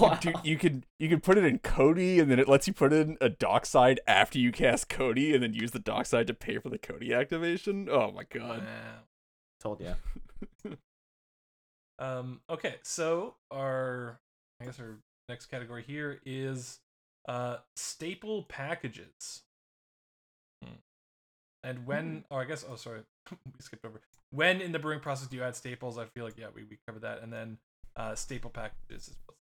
Wow. 0.01 0.15
Dude, 0.15 0.35
you 0.43 0.57
could 0.57 0.85
you 0.99 1.09
could 1.09 1.23
put 1.23 1.37
it 1.37 1.43
in 1.43 1.59
Codie, 1.59 2.19
and 2.19 2.29
then 2.29 2.39
it 2.39 2.47
lets 2.47 2.67
you 2.67 2.73
put 2.73 2.91
in 2.91 3.17
a 3.21 3.29
dockside 3.29 3.99
after 4.07 4.39
you 4.39 4.51
cast 4.51 4.89
Codie, 4.89 5.33
and 5.33 5.43
then 5.43 5.53
use 5.53 5.71
the 5.71 5.79
dockside 5.79 6.27
to 6.27 6.33
pay 6.33 6.57
for 6.57 6.69
the 6.69 6.79
Codie 6.79 7.17
activation. 7.17 7.87
Oh 7.89 8.11
my 8.11 8.23
god! 8.23 8.59
Wow. 8.59 8.99
Told 9.59 9.81
ya. 9.81 9.93
um. 11.99 12.41
Okay, 12.49 12.75
so 12.83 13.35
our 13.51 14.19
I 14.59 14.65
guess 14.65 14.79
our 14.79 14.97
next 15.29 15.45
category 15.47 15.83
here 15.83 16.19
is 16.25 16.79
uh 17.27 17.57
staple 17.75 18.43
packages. 18.43 19.43
Hmm. 20.63 20.75
And 21.63 21.85
when, 21.85 22.05
mm. 22.05 22.23
oh, 22.31 22.37
I 22.37 22.45
guess, 22.45 22.65
oh, 22.67 22.75
sorry, 22.75 23.01
we 23.31 23.37
skipped 23.59 23.85
over. 23.85 24.01
When 24.31 24.61
in 24.61 24.71
the 24.71 24.79
brewing 24.79 24.99
process 24.99 25.27
do 25.27 25.37
you 25.37 25.43
add 25.43 25.55
staples? 25.55 25.97
I 25.97 26.05
feel 26.05 26.25
like, 26.25 26.37
yeah, 26.37 26.47
we, 26.53 26.63
we 26.63 26.79
covered 26.87 27.03
that. 27.03 27.21
And 27.21 27.31
then 27.31 27.57
uh, 27.95 28.15
staple 28.15 28.49
packages 28.49 29.09
is 29.09 29.15
what's 29.25 29.39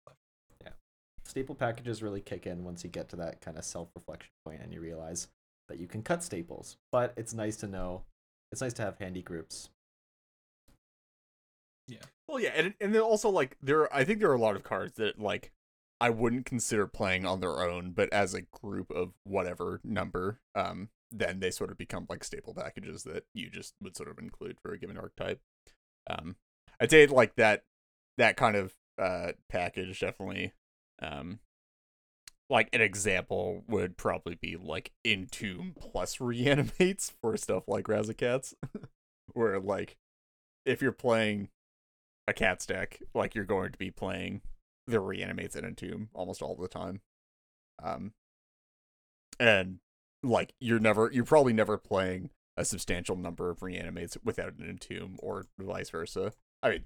Staple 1.31 1.55
packages 1.55 2.03
really 2.03 2.19
kick 2.19 2.45
in 2.45 2.65
once 2.65 2.83
you 2.83 2.89
get 2.89 3.07
to 3.07 3.15
that 3.15 3.39
kind 3.39 3.57
of 3.57 3.63
self 3.63 3.87
reflection 3.95 4.31
point 4.45 4.59
and 4.61 4.73
you 4.73 4.81
realize 4.81 5.29
that 5.69 5.79
you 5.79 5.87
can 5.87 6.03
cut 6.03 6.21
staples. 6.21 6.75
But 6.91 7.13
it's 7.15 7.33
nice 7.33 7.55
to 7.57 7.67
know, 7.67 8.03
it's 8.51 8.59
nice 8.59 8.73
to 8.73 8.81
have 8.81 8.97
handy 8.99 9.21
groups. 9.21 9.69
Yeah. 11.87 12.03
Well, 12.27 12.41
yeah. 12.41 12.51
And, 12.53 12.73
and 12.81 12.93
then 12.93 13.01
also, 13.01 13.29
like, 13.29 13.55
there, 13.61 13.93
I 13.95 14.03
think 14.03 14.19
there 14.19 14.29
are 14.29 14.35
a 14.35 14.41
lot 14.41 14.57
of 14.57 14.63
cards 14.63 14.97
that, 14.97 15.21
like, 15.21 15.53
I 16.01 16.09
wouldn't 16.09 16.45
consider 16.45 16.85
playing 16.85 17.25
on 17.25 17.39
their 17.39 17.61
own, 17.61 17.91
but 17.91 18.11
as 18.11 18.33
a 18.33 18.41
group 18.41 18.91
of 18.91 19.13
whatever 19.23 19.79
number, 19.85 20.41
um, 20.53 20.89
then 21.13 21.39
they 21.39 21.49
sort 21.49 21.71
of 21.71 21.77
become 21.77 22.07
like 22.09 22.25
staple 22.25 22.53
packages 22.53 23.03
that 23.03 23.23
you 23.33 23.49
just 23.49 23.75
would 23.81 23.95
sort 23.95 24.09
of 24.09 24.19
include 24.19 24.57
for 24.61 24.73
a 24.73 24.77
given 24.77 24.97
archetype. 24.97 25.39
Um, 26.09 26.35
I'd 26.81 26.91
say 26.91 27.07
like 27.07 27.35
that 27.35 27.63
that 28.17 28.35
kind 28.35 28.55
of 28.57 28.73
uh 29.01 29.31
package 29.49 29.99
definitely 29.99 30.53
um 31.01 31.39
like 32.49 32.69
an 32.73 32.81
example 32.81 33.63
would 33.67 33.95
probably 33.95 34.35
be 34.35 34.57
like 34.57 34.91
Entomb 35.05 35.73
plus 35.79 36.19
reanimates 36.21 37.13
for 37.21 37.37
stuff 37.37 37.63
like 37.67 37.85
Razaketh, 37.85 38.53
where 39.33 39.59
like 39.59 39.97
if 40.65 40.81
you're 40.81 40.91
playing 40.91 41.49
a 42.27 42.33
cat 42.33 42.61
stack, 42.61 43.01
like 43.13 43.35
you're 43.35 43.45
going 43.45 43.71
to 43.71 43.77
be 43.77 43.89
playing 43.89 44.41
the 44.85 44.99
reanimates 44.99 45.55
and 45.55 45.65
Entomb 45.65 46.09
almost 46.13 46.41
all 46.41 46.55
the 46.55 46.67
time. 46.67 47.01
Um, 47.81 48.11
and 49.39 49.79
like 50.23 50.53
you're 50.59 50.79
never 50.79 51.09
you're 51.11 51.25
probably 51.25 51.53
never 51.53 51.77
playing 51.77 52.29
a 52.57 52.65
substantial 52.65 53.15
number 53.15 53.49
of 53.49 53.63
reanimates 53.63 54.17
without 54.23 54.53
an 54.59 54.67
entomb 54.67 55.17
or 55.19 55.45
vice 55.57 55.89
versa. 55.89 56.33
I 56.61 56.69
mean, 56.69 56.83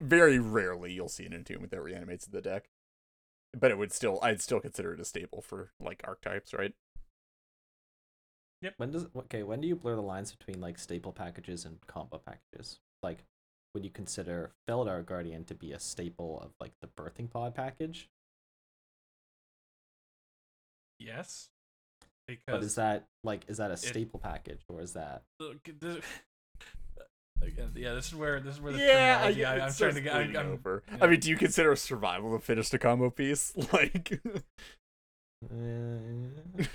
very 0.00 0.38
rarely 0.38 0.92
you'll 0.92 1.08
see 1.08 1.24
an 1.24 1.32
entomb 1.32 1.62
without 1.62 1.82
reanimates 1.82 2.26
in 2.26 2.32
the 2.32 2.40
deck. 2.40 2.68
But 3.56 3.70
it 3.70 3.78
would 3.78 3.92
still 3.92 4.18
I'd 4.22 4.40
still 4.40 4.60
consider 4.60 4.92
it 4.92 5.00
a 5.00 5.04
staple 5.04 5.42
for 5.42 5.70
like 5.80 6.02
archetypes, 6.04 6.52
right? 6.52 6.74
Yep. 8.62 8.74
When 8.76 8.90
does 8.90 9.06
okay, 9.16 9.42
when 9.42 9.60
do 9.60 9.68
you 9.68 9.76
blur 9.76 9.94
the 9.94 10.02
lines 10.02 10.34
between 10.34 10.60
like 10.60 10.78
staple 10.78 11.12
packages 11.12 11.64
and 11.64 11.78
combo 11.86 12.18
packages? 12.18 12.80
Like 13.02 13.24
would 13.74 13.84
you 13.84 13.90
consider 13.90 14.52
Felidar 14.68 15.04
Guardian 15.04 15.44
to 15.44 15.54
be 15.54 15.72
a 15.72 15.80
staple 15.80 16.40
of 16.40 16.50
like 16.60 16.72
the 16.80 16.88
birthing 16.88 17.30
pod 17.30 17.54
package? 17.54 18.08
Yes. 20.98 21.50
Because 22.26 22.42
but 22.46 22.62
is 22.62 22.74
that 22.74 23.06
like 23.24 23.44
is 23.48 23.56
that 23.56 23.70
a 23.70 23.76
staple 23.76 24.20
it, 24.20 24.22
package 24.22 24.60
or 24.68 24.82
is 24.82 24.92
that? 24.92 25.22
yeah, 27.74 27.94
this 27.94 28.08
is 28.08 28.14
where 28.14 28.40
this 28.40 28.54
is 28.54 28.60
where 28.60 28.72
the 28.72 28.78
yeah, 28.78 29.20
I, 29.22 29.26
I, 29.28 29.66
am 29.66 29.72
trying 29.72 29.94
to 29.94 30.00
get. 30.00 30.14
I, 30.14 30.22
am 30.22 30.36
over. 30.36 30.82
Yeah. 30.90 30.98
I 31.00 31.06
mean, 31.06 31.20
do 31.20 31.30
you 31.30 31.36
consider 31.36 31.72
a 31.72 31.76
survival 31.76 32.32
the 32.32 32.38
fittest 32.38 32.74
a 32.74 32.78
combo 32.78 33.10
piece? 33.10 33.52
Like, 33.72 34.20
uh, 35.44 35.58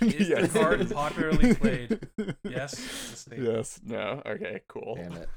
is 0.00 0.28
yes. 0.28 0.52
the 0.52 0.58
card 0.58 0.90
popularly 0.90 1.54
played? 1.54 2.08
Yes. 2.44 3.26
Yes. 3.36 3.80
No. 3.84 4.22
Okay. 4.24 4.60
Cool. 4.68 4.96
Damn 4.96 5.12
it. 5.12 5.28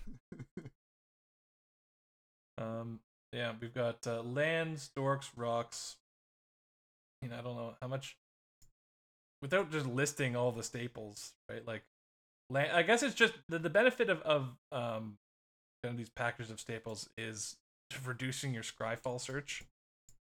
um. 2.57 2.99
Yeah, 3.33 3.51
we've 3.59 3.73
got 3.73 4.07
uh, 4.07 4.21
lands, 4.21 4.89
dorks, 4.97 5.29
rocks. 5.35 5.97
You 7.21 7.29
know, 7.29 7.37
I 7.37 7.41
don't 7.41 7.57
know 7.57 7.73
how 7.81 7.87
much 7.87 8.15
without 9.41 9.71
just 9.71 9.85
listing 9.85 10.35
all 10.35 10.51
the 10.51 10.63
staples, 10.63 11.33
right? 11.49 11.65
Like, 11.65 11.83
I 12.55 12.81
guess 12.83 13.03
it's 13.03 13.15
just 13.15 13.33
the, 13.49 13.59
the 13.59 13.69
benefit 13.69 14.09
of 14.09 14.21
of 14.21 14.55
um 14.71 15.17
kind 15.83 15.93
of 15.93 15.97
these 15.97 16.09
packages 16.09 16.51
of 16.51 16.59
staples 16.59 17.09
is 17.17 17.55
reducing 18.05 18.53
your 18.53 18.63
scryfall 18.63 19.19
search. 19.19 19.63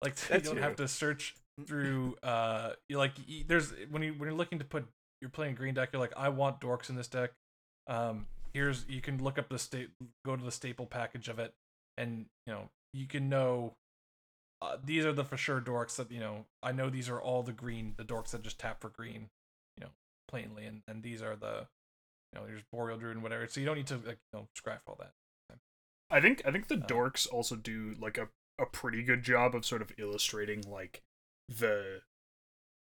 Like 0.04 0.16
you 0.34 0.40
don't 0.40 0.58
have 0.58 0.76
to 0.78 0.88
search 0.88 1.36
through 1.66 2.16
uh 2.24 2.72
you 2.90 2.98
like 2.98 3.14
there's 3.48 3.74
when 3.90 4.02
you 4.02 4.14
when 4.14 4.28
you're 4.28 4.38
looking 4.38 4.60
to 4.60 4.66
put 4.66 4.88
you're 5.22 5.30
playing 5.30 5.54
green 5.54 5.76
deck 5.76 5.90
you're 5.94 6.00
like 6.00 6.14
I 6.18 6.30
want 6.30 6.60
dorks 6.62 6.90
in 6.90 6.96
this 6.96 7.08
deck. 7.08 7.32
Um 7.88 8.28
here's 8.54 8.86
you 8.88 9.02
can 9.02 9.24
look 9.24 9.38
up 9.38 9.50
the 9.50 9.60
state 9.60 9.90
go 10.26 10.36
to 10.36 10.44
the 10.44 10.52
staple 10.52 10.86
package 10.86 11.28
of 11.28 11.40
it 11.40 11.54
and 11.98 12.26
you 12.46 12.54
know 12.54 12.70
you 12.94 13.08
can 13.08 13.30
know 13.30 13.74
uh, 14.62 14.78
these 14.84 15.06
are 15.06 15.14
the 15.14 15.24
for 15.24 15.38
sure 15.38 15.62
dorks 15.62 15.96
that 15.96 16.12
you 16.12 16.20
know 16.20 16.46
i 16.62 16.72
know 16.72 16.90
these 16.90 17.10
are 17.10 17.22
all 17.22 17.44
the 17.44 17.54
green 17.54 17.94
the 17.98 18.04
dorks 18.04 18.32
that 18.32 18.42
just 18.42 18.60
tap 18.60 18.80
for 18.82 18.90
green 18.90 19.28
you 19.78 19.84
know 19.84 19.90
plainly 20.28 20.66
and 20.66 20.82
and 20.88 21.02
these 21.04 21.22
are 21.22 21.36
the 21.36 21.66
you 22.34 22.40
know 22.40 22.48
there's 22.48 22.64
boreal 22.72 22.98
druid 22.98 23.16
and 23.16 23.24
whatever 23.24 23.48
so 23.48 23.60
you 23.60 23.66
don't 23.66 23.78
need 23.78 23.88
to 23.88 23.96
like 23.96 24.20
you 24.34 24.40
know 24.40 24.48
scrap 24.56 24.82
all 24.88 24.98
that. 25.00 25.12
I 26.10 26.20
think 26.20 26.42
i 26.46 26.52
think 26.52 26.68
the 26.68 26.76
uh, 26.76 26.88
dorks 26.88 27.28
also 27.32 27.56
do 27.56 27.96
like 28.00 28.18
a, 28.18 28.28
a 28.60 28.66
pretty 28.66 29.02
good 29.02 29.24
job 29.24 29.56
of 29.56 29.66
sort 29.66 29.82
of 29.82 29.92
illustrating 29.98 30.62
like 30.68 31.02
the 31.48 32.02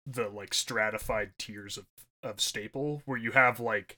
the 0.05 0.29
like 0.29 0.53
stratified 0.53 1.31
tiers 1.38 1.77
of 1.77 1.86
of 2.23 2.41
staple 2.41 3.01
where 3.05 3.17
you 3.17 3.31
have 3.31 3.59
like 3.59 3.97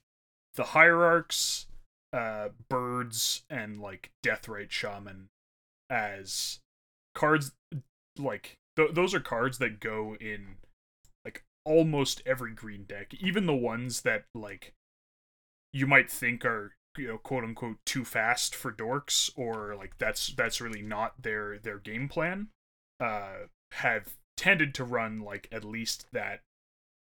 the 0.55 0.63
hierarchs 0.63 1.67
uh 2.13 2.49
birds 2.69 3.43
and 3.49 3.79
like 3.79 4.11
deathrite 4.23 4.71
shaman 4.71 5.27
as 5.89 6.59
cards 7.13 7.51
like 8.17 8.57
th- 8.75 8.93
those 8.93 9.13
are 9.13 9.19
cards 9.19 9.57
that 9.59 9.79
go 9.79 10.15
in 10.19 10.55
like 11.23 11.43
almost 11.65 12.21
every 12.25 12.53
green 12.53 12.83
deck 12.83 13.13
even 13.19 13.45
the 13.45 13.55
ones 13.55 14.01
that 14.01 14.25
like 14.33 14.73
you 15.75 15.85
might 15.85 16.09
think 16.09 16.45
are 16.45 16.73
you 16.97 17.07
know 17.07 17.17
quote 17.17 17.43
unquote 17.43 17.77
too 17.85 18.05
fast 18.05 18.55
for 18.55 18.71
dorks 18.71 19.29
or 19.35 19.75
like 19.75 19.97
that's 19.97 20.27
that's 20.27 20.61
really 20.61 20.81
not 20.81 21.21
their 21.21 21.59
their 21.59 21.77
game 21.77 22.07
plan 22.07 22.47
uh 23.01 23.47
have 23.73 24.15
tended 24.37 24.73
to 24.73 24.85
run 24.85 25.19
like 25.19 25.49
at 25.51 25.65
least 25.65 26.07
that 26.13 26.39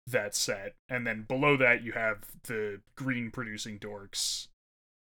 that 0.07 0.35
set. 0.35 0.75
And 0.89 1.07
then 1.07 1.27
below 1.29 1.57
that 1.59 1.83
you 1.83 1.93
have 1.93 2.25
the 2.45 2.81
green 2.97 3.31
producing 3.31 3.79
dorks 3.79 4.49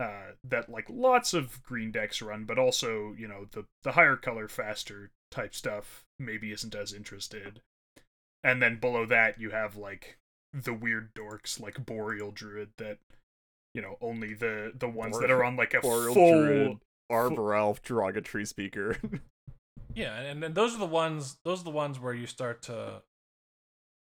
uh 0.01 0.33
that 0.45 0.69
like 0.69 0.87
lots 0.91 1.33
of 1.33 1.63
green 1.63 1.91
decks 1.91 2.21
run 2.21 2.45
but 2.45 2.59
also 2.59 3.15
you 3.17 3.27
know 3.27 3.47
the 3.53 3.65
the 3.83 3.93
higher 3.93 4.17
color 4.17 4.49
faster 4.49 5.11
type 5.31 5.55
stuff 5.55 6.03
maybe 6.19 6.51
isn't 6.51 6.75
as 6.75 6.93
interested. 6.93 7.61
And 8.43 8.61
then 8.61 8.79
below 8.81 9.07
that 9.07 9.41
you 9.41 9.51
have 9.51 9.77
like 9.77 10.19
the 10.53 10.75
weird 10.75 11.15
dorks 11.15 11.61
like 11.61 11.87
boreal 11.87 12.33
druid 12.33 12.71
that 12.79 12.99
you 13.77 13.83
know 13.83 13.97
only 14.01 14.35
the 14.35 14.73
the 14.77 14.89
ones 14.89 15.19
that 15.21 15.31
are 15.31 15.45
on 15.45 15.55
like 15.55 15.75
a 15.75 15.81
Boreal 15.81 16.15
full 16.15 16.43
Druid, 16.43 16.79
Arbor 17.11 17.55
Elf, 17.55 17.83
Derogatory 17.83 18.47
Speaker. 18.47 18.97
Yeah, 19.95 20.15
and, 20.21 20.45
and 20.45 20.55
those 20.55 20.75
are 20.75 20.79
the 20.79 20.85
ones. 20.85 21.39
Those 21.47 21.63
are 21.63 21.65
the 21.65 21.71
ones 21.71 21.99
where 21.99 22.13
you 22.13 22.27
start 22.27 22.61
to 22.65 23.01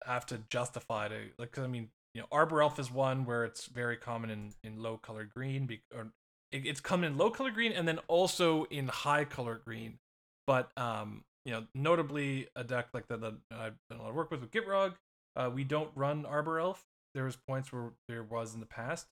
have 0.04 0.26
to 0.26 0.40
justify 0.50 1.08
to 1.08 1.16
like 1.38 1.52
cause, 1.52 1.64
I 1.64 1.68
mean, 1.68 1.90
you 2.16 2.22
know, 2.22 2.28
Arbor 2.32 2.64
Elf 2.64 2.80
is 2.80 2.92
one 2.92 3.26
where 3.26 3.46
it's 3.46 3.68
very 3.68 3.96
common 3.96 4.32
in 4.32 4.54
in 4.64 4.82
low 4.82 4.98
color 4.98 5.24
green, 5.24 5.68
be, 5.68 5.84
or 5.96 6.12
it, 6.52 6.66
it's 6.66 6.82
common 6.82 7.12
in 7.12 7.18
low 7.20 7.30
color 7.30 7.52
green 7.52 7.72
and 7.72 7.88
then 7.88 8.00
also 8.08 8.64
in 8.72 8.88
high 8.88 9.24
color 9.24 9.62
green. 9.64 10.00
But 10.48 10.72
um, 10.78 11.26
you 11.46 11.52
know, 11.52 11.68
notably 11.76 12.48
a 12.56 12.64
deck 12.64 12.88
like 12.92 13.08
the, 13.08 13.18
the 13.18 13.38
I've 13.52 13.76
done 13.88 14.00
a 14.00 14.02
lot 14.02 14.10
of 14.10 14.16
work 14.16 14.32
with 14.32 14.42
with 14.42 14.50
Gitrog, 14.50 14.96
uh, 15.36 15.52
we 15.54 15.64
don't 15.64 15.92
run 15.94 16.26
Arbor 16.26 16.60
Elf. 16.60 16.84
There 17.14 17.26
was 17.26 17.36
points 17.36 17.72
where 17.72 17.92
there 18.08 18.24
was 18.24 18.56
in 18.56 18.62
the 18.62 18.66
past, 18.66 19.06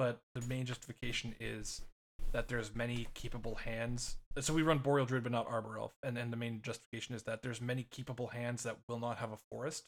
but 0.00 0.22
the 0.34 0.40
main 0.48 0.64
justification 0.64 1.34
is 1.40 1.82
that 2.32 2.48
there's 2.48 2.74
many 2.74 3.08
keepable 3.14 3.58
hands. 3.58 4.16
So 4.38 4.54
we 4.54 4.62
run 4.62 4.78
Boreal 4.78 5.04
Druid, 5.04 5.24
but 5.24 5.32
not 5.32 5.46
Arbor 5.46 5.76
Elf, 5.76 5.92
and 6.02 6.16
then 6.16 6.30
the 6.30 6.38
main 6.38 6.62
justification 6.62 7.14
is 7.14 7.24
that 7.24 7.42
there's 7.42 7.60
many 7.60 7.86
keepable 7.94 8.32
hands 8.32 8.62
that 8.62 8.78
will 8.88 8.98
not 8.98 9.18
have 9.18 9.30
a 9.30 9.36
forest. 9.50 9.84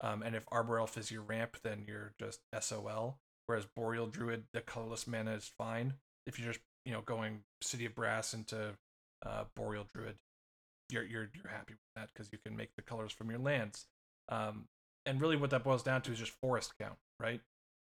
Um, 0.00 0.24
and 0.24 0.34
if 0.34 0.42
Arbor 0.50 0.80
Elf 0.80 0.98
is 0.98 1.12
your 1.12 1.22
ramp, 1.22 1.58
then 1.62 1.84
you're 1.86 2.12
just 2.18 2.40
SOL. 2.58 3.20
Whereas 3.46 3.64
Boreal 3.76 4.08
Druid, 4.08 4.46
the 4.52 4.62
colorless 4.62 5.06
mana 5.06 5.34
is 5.34 5.52
fine. 5.56 5.94
If 6.26 6.40
you're 6.40 6.52
just 6.52 6.64
you 6.84 6.92
know 6.92 7.02
going 7.02 7.44
City 7.60 7.86
of 7.86 7.94
Brass 7.94 8.34
into 8.34 8.70
uh, 9.24 9.44
Boreal 9.54 9.86
Druid, 9.94 10.16
you're 10.90 11.04
you're 11.04 11.30
you're 11.32 11.52
happy 11.52 11.74
with 11.74 11.94
that 11.94 12.08
because 12.12 12.32
you 12.32 12.38
can 12.44 12.56
make 12.56 12.70
the 12.74 12.82
colors 12.82 13.12
from 13.12 13.30
your 13.30 13.38
lands. 13.38 13.86
Um, 14.28 14.64
and 15.06 15.20
really, 15.20 15.36
what 15.36 15.50
that 15.50 15.62
boils 15.62 15.84
down 15.84 16.02
to 16.02 16.10
is 16.10 16.18
just 16.18 16.32
forest 16.40 16.72
count, 16.80 16.98
right? 17.20 17.40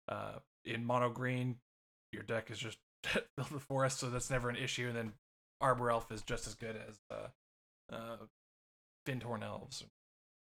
Uh, 0.06 0.40
in 0.64 0.84
mono 0.84 1.10
green, 1.10 1.56
your 2.12 2.22
deck 2.22 2.50
is 2.50 2.58
just 2.58 2.78
filled 3.04 3.50
with 3.50 3.62
forest, 3.62 3.98
so 3.98 4.10
that's 4.10 4.30
never 4.30 4.48
an 4.48 4.56
issue. 4.56 4.88
And 4.88 4.96
then 4.96 5.12
Arbor 5.60 5.90
Elf 5.90 6.10
is 6.12 6.22
just 6.22 6.46
as 6.46 6.54
good 6.54 6.76
as 6.76 6.98
uh, 7.10 7.94
uh, 7.94 8.16
Fyndhorn 9.06 9.42
Elves. 9.42 9.84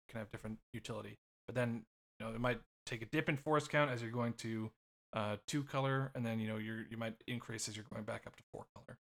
Can 0.10 0.20
have 0.20 0.32
different 0.32 0.58
utility, 0.74 1.20
but 1.48 1.54
then 1.54 1.84
you 2.20 2.26
know 2.26 2.34
it 2.34 2.42
might 2.42 2.60
take 2.88 3.04
a 3.04 3.06
dip 3.06 3.30
in 3.30 3.38
forest 3.38 3.70
count 3.70 3.92
as 3.92 4.02
you're 4.02 4.10
going 4.10 4.34
to 4.34 4.72
uh, 5.14 5.36
two 5.48 5.64
color, 5.64 6.12
and 6.16 6.26
then 6.26 6.40
you 6.40 6.48
know 6.48 6.58
you 6.58 6.84
you 6.90 6.98
might 6.98 7.14
increase 7.28 7.70
as 7.70 7.76
you're 7.76 7.86
going 7.94 8.06
back 8.06 8.24
up 8.26 8.36
to 8.36 8.44
four 8.52 8.66
color. 8.76 8.98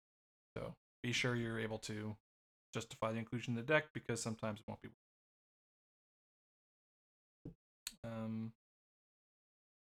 So 0.56 0.74
be 1.04 1.12
sure 1.12 1.36
you're 1.36 1.60
able 1.60 1.78
to 1.78 2.16
justify 2.74 3.12
the 3.12 3.18
inclusion 3.18 3.52
in 3.52 3.56
the 3.56 3.62
deck 3.62 3.84
because 3.94 4.20
sometimes 4.20 4.60
it 4.60 4.64
won't 4.66 4.82
be. 4.82 4.88
Um, 8.04 8.52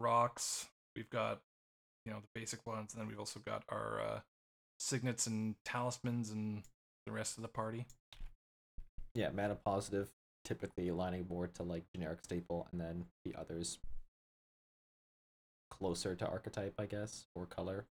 rocks. 0.01 0.67
We've 0.97 1.11
got 1.11 1.41
you 2.05 2.13
know 2.13 2.21
the 2.21 2.41
basic 2.41 2.67
ones, 2.67 2.95
and 2.95 3.01
then 3.01 3.09
we've 3.09 3.19
also 3.19 3.41
got 3.41 3.65
our 3.69 4.01
uh, 4.01 4.21
signets 4.79 5.27
and 5.27 5.55
talismans 5.65 6.31
and 6.31 6.63
the 7.05 7.13
rest 7.13 7.37
of 7.37 7.43
the 7.43 7.49
party. 7.49 7.87
Yeah, 9.15 9.31
mana 9.31 9.55
positive, 9.55 10.11
typically 10.45 10.89
aligning 10.89 11.27
more 11.29 11.47
to 11.47 11.63
like 11.63 11.85
generic 11.95 12.21
staple, 12.23 12.67
and 12.73 12.81
then 12.81 13.05
the 13.25 13.35
others 13.35 13.79
closer 15.71 16.15
to 16.15 16.27
archetype, 16.27 16.75
I 16.79 16.87
guess, 16.87 17.27
or 17.35 17.47
color. 17.47 17.87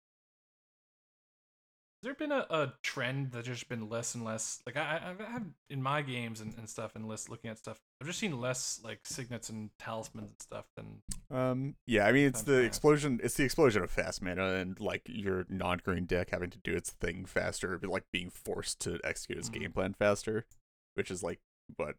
Has 2.02 2.06
there 2.06 2.14
been 2.14 2.32
a, 2.32 2.46
a 2.48 2.72
trend 2.82 3.32
that's 3.32 3.46
just 3.46 3.68
been 3.68 3.90
less 3.90 4.14
and 4.14 4.24
less? 4.24 4.62
Like 4.64 4.78
I, 4.78 4.96
I- 5.04 5.10
I've 5.10 5.20
had 5.20 5.52
in 5.68 5.82
my 5.82 6.00
games 6.00 6.40
and, 6.40 6.54
and 6.56 6.66
stuff, 6.66 6.96
and 6.96 7.06
list 7.06 7.28
looking 7.28 7.50
at 7.50 7.58
stuff. 7.58 7.78
I've 8.00 8.06
just 8.06 8.18
seen 8.18 8.40
less 8.40 8.80
like 8.82 9.00
signets 9.04 9.50
and 9.50 9.68
talismans 9.78 10.30
and 10.30 10.40
stuff 10.40 10.64
than 10.76 11.02
Um, 11.30 11.74
yeah, 11.86 12.06
I 12.06 12.12
mean 12.12 12.26
it's 12.26 12.40
the 12.40 12.54
fast. 12.62 12.66
explosion. 12.66 13.20
It's 13.22 13.34
the 13.34 13.44
explosion 13.44 13.82
of 13.82 13.90
fast 13.90 14.22
mana 14.22 14.54
and 14.54 14.80
like 14.80 15.02
your 15.06 15.44
non-green 15.50 16.06
deck 16.06 16.30
having 16.30 16.48
to 16.50 16.58
do 16.58 16.72
its 16.72 16.88
thing 16.90 17.26
faster, 17.26 17.76
but 17.76 17.90
like 17.90 18.04
being 18.10 18.30
forced 18.30 18.80
to 18.80 18.98
execute 19.04 19.36
its 19.38 19.50
Mhm. 19.50 19.60
game 19.60 19.72
plan 19.72 19.92
faster, 19.92 20.46
which 20.94 21.10
is 21.10 21.22
like 21.22 21.40
what, 21.76 21.96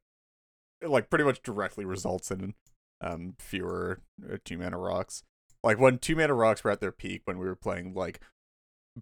it, 0.81 0.89
like 0.89 1.11
pretty 1.11 1.25
much 1.25 1.43
directly 1.43 1.85
results 1.85 2.31
in 2.31 2.55
um 3.01 3.35
fewer 3.37 3.99
uh, 4.27 4.37
two 4.43 4.57
mana 4.57 4.79
rocks. 4.79 5.21
Like 5.63 5.79
when 5.79 5.99
two 5.99 6.15
mana 6.15 6.33
rocks 6.33 6.63
were 6.63 6.71
at 6.71 6.79
their 6.79 6.91
peak, 6.91 7.21
when 7.25 7.37
we 7.37 7.45
were 7.45 7.55
playing 7.55 7.93
like 7.93 8.19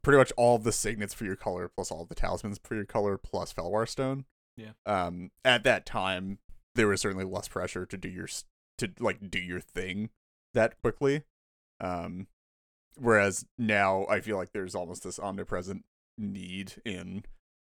pretty 0.02 0.18
much 0.18 0.32
all 0.38 0.56
of 0.56 0.64
the 0.64 0.72
signets 0.72 1.14
for 1.14 1.26
your 1.26 1.36
color 1.36 1.68
plus 1.74 1.92
all 1.92 2.02
of 2.04 2.10
the 2.10 2.16
talismans 2.16 2.60
for 2.64 2.76
your 2.76 2.86
color 2.86 3.18
plus 3.18 3.54
Felwar 3.54 3.88
Stone. 3.88 4.26
Yeah. 4.58 4.72
Um, 4.86 5.32
at 5.46 5.64
that 5.64 5.86
time, 5.86 6.40
there 6.76 6.88
was 6.88 7.02
certainly 7.02 7.26
less 7.26 7.48
pressure 7.48 7.86
to 7.86 7.98
do 7.98 8.10
your 8.10 8.26
s- 8.26 8.46
to 8.78 8.90
like 9.00 9.30
do 9.32 9.40
your 9.40 9.60
thing 9.60 10.10
that 10.54 10.80
quickly. 10.82 11.24
Um, 11.82 12.28
whereas 12.98 13.46
now 13.58 14.06
I 14.10 14.20
feel 14.22 14.38
like 14.38 14.52
there's 14.52 14.76
almost 14.76 15.04
this 15.04 15.20
omnipresent 15.20 15.86
need 16.18 16.74
in 16.86 17.24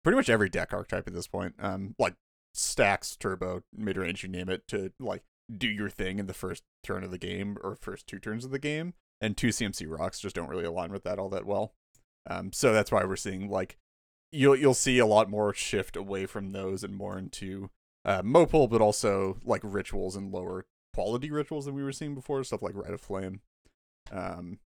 pretty 0.04 0.16
much 0.16 0.28
every 0.30 0.48
deck 0.48 0.72
archetype 0.72 1.06
at 1.08 1.14
this 1.14 1.26
point. 1.26 1.54
Um, 1.58 1.94
like 1.98 2.14
stacks, 2.54 3.16
turbo, 3.16 3.62
mid 3.76 3.96
range, 3.96 4.22
you 4.22 4.28
name 4.28 4.48
it, 4.48 4.66
to 4.68 4.92
like 5.00 5.22
do 5.54 5.68
your 5.68 5.90
thing 5.90 6.18
in 6.18 6.26
the 6.26 6.34
first 6.34 6.62
turn 6.82 7.04
of 7.04 7.10
the 7.10 7.18
game 7.18 7.58
or 7.62 7.76
first 7.76 8.06
two 8.06 8.18
turns 8.18 8.44
of 8.44 8.50
the 8.50 8.58
game. 8.58 8.94
And 9.20 9.36
two 9.36 9.48
CMC 9.48 9.86
rocks 9.88 10.20
just 10.20 10.36
don't 10.36 10.48
really 10.48 10.64
align 10.64 10.92
with 10.92 11.02
that 11.04 11.18
all 11.18 11.28
that 11.30 11.46
well. 11.46 11.72
Um, 12.26 12.52
so 12.52 12.72
that's 12.72 12.90
why 12.90 13.04
we're 13.04 13.16
seeing 13.16 13.48
like 13.48 13.76
you'll 14.32 14.56
you'll 14.56 14.74
see 14.74 14.98
a 14.98 15.06
lot 15.06 15.30
more 15.30 15.54
shift 15.54 15.96
away 15.96 16.26
from 16.26 16.50
those 16.50 16.82
and 16.82 16.94
more 16.94 17.18
into 17.18 17.70
uh, 18.04 18.22
Mopul, 18.22 18.68
but 18.68 18.80
also 18.80 19.38
like 19.44 19.62
rituals 19.64 20.16
and 20.16 20.32
lower 20.32 20.66
quality 20.94 21.30
rituals 21.30 21.66
than 21.66 21.74
we 21.74 21.82
were 21.82 21.92
seeing 21.92 22.14
before, 22.14 22.42
stuff 22.44 22.62
like 22.62 22.74
Rite 22.74 22.92
of 22.92 23.00
Flame. 23.00 23.40
Um, 24.10 24.58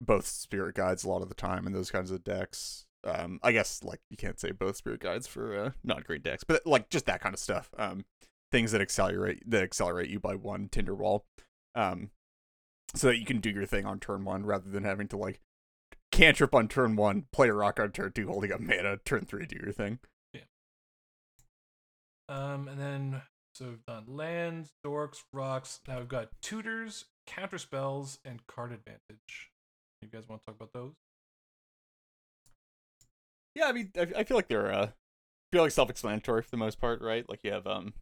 both 0.00 0.26
spirit 0.26 0.76
guides 0.76 1.04
a 1.04 1.08
lot 1.08 1.22
of 1.22 1.28
the 1.28 1.34
time 1.34 1.66
and 1.66 1.74
those 1.74 1.90
kinds 1.90 2.10
of 2.10 2.24
decks. 2.24 2.86
Um, 3.04 3.40
I 3.42 3.52
guess 3.52 3.82
like 3.82 4.00
you 4.10 4.16
can't 4.16 4.40
say 4.40 4.50
both 4.50 4.76
spirit 4.76 5.00
guides 5.00 5.26
for 5.26 5.56
uh, 5.56 5.70
not 5.84 6.04
great 6.04 6.22
decks, 6.22 6.44
but 6.44 6.66
like 6.66 6.88
just 6.90 7.06
that 7.06 7.20
kind 7.20 7.34
of 7.34 7.40
stuff. 7.40 7.70
Um, 7.78 8.04
things 8.50 8.72
that 8.72 8.80
accelerate 8.80 9.42
that 9.48 9.62
accelerate 9.62 10.10
you 10.10 10.20
by 10.20 10.34
one 10.34 10.68
Tinder 10.68 10.94
wall. 10.94 11.26
Um, 11.74 12.10
so 12.94 13.08
that 13.08 13.18
you 13.18 13.26
can 13.26 13.40
do 13.40 13.50
your 13.50 13.66
thing 13.66 13.84
on 13.84 14.00
turn 14.00 14.24
one 14.24 14.46
rather 14.46 14.70
than 14.70 14.84
having 14.84 15.08
to 15.08 15.16
like 15.16 15.40
cantrip 16.18 16.54
on 16.54 16.68
turn 16.68 16.96
one, 16.96 17.26
play 17.32 17.48
a 17.48 17.52
rock 17.52 17.78
on 17.78 17.92
turn 17.92 18.12
two, 18.12 18.26
holding 18.26 18.52
up 18.52 18.60
mana, 18.60 18.98
turn 19.04 19.24
three, 19.24 19.46
do 19.46 19.56
your 19.56 19.72
thing. 19.72 20.00
Yeah. 20.34 20.40
Um, 22.28 22.68
and 22.68 22.80
then 22.80 23.22
so 23.54 23.66
we've 23.66 23.86
done 23.86 24.04
lands, 24.08 24.70
dorks, 24.84 25.22
rocks. 25.32 25.80
Now 25.86 25.98
we've 25.98 26.08
got 26.08 26.28
tutors, 26.42 27.06
counter 27.26 27.58
spells, 27.58 28.18
and 28.24 28.46
card 28.46 28.72
advantage. 28.72 29.50
You 30.02 30.08
guys 30.08 30.28
want 30.28 30.42
to 30.42 30.46
talk 30.46 30.56
about 30.56 30.72
those? 30.72 30.94
Yeah, 33.54 33.66
I 33.66 33.72
mean, 33.72 33.90
I, 33.96 34.06
I 34.18 34.24
feel 34.24 34.36
like 34.36 34.48
they're 34.48 34.72
uh, 34.72 34.88
feel 35.52 35.62
like 35.62 35.72
self-explanatory 35.72 36.42
for 36.42 36.50
the 36.50 36.56
most 36.56 36.80
part, 36.80 37.00
right? 37.00 37.28
Like 37.28 37.40
you 37.42 37.52
have 37.52 37.66
um, 37.66 37.94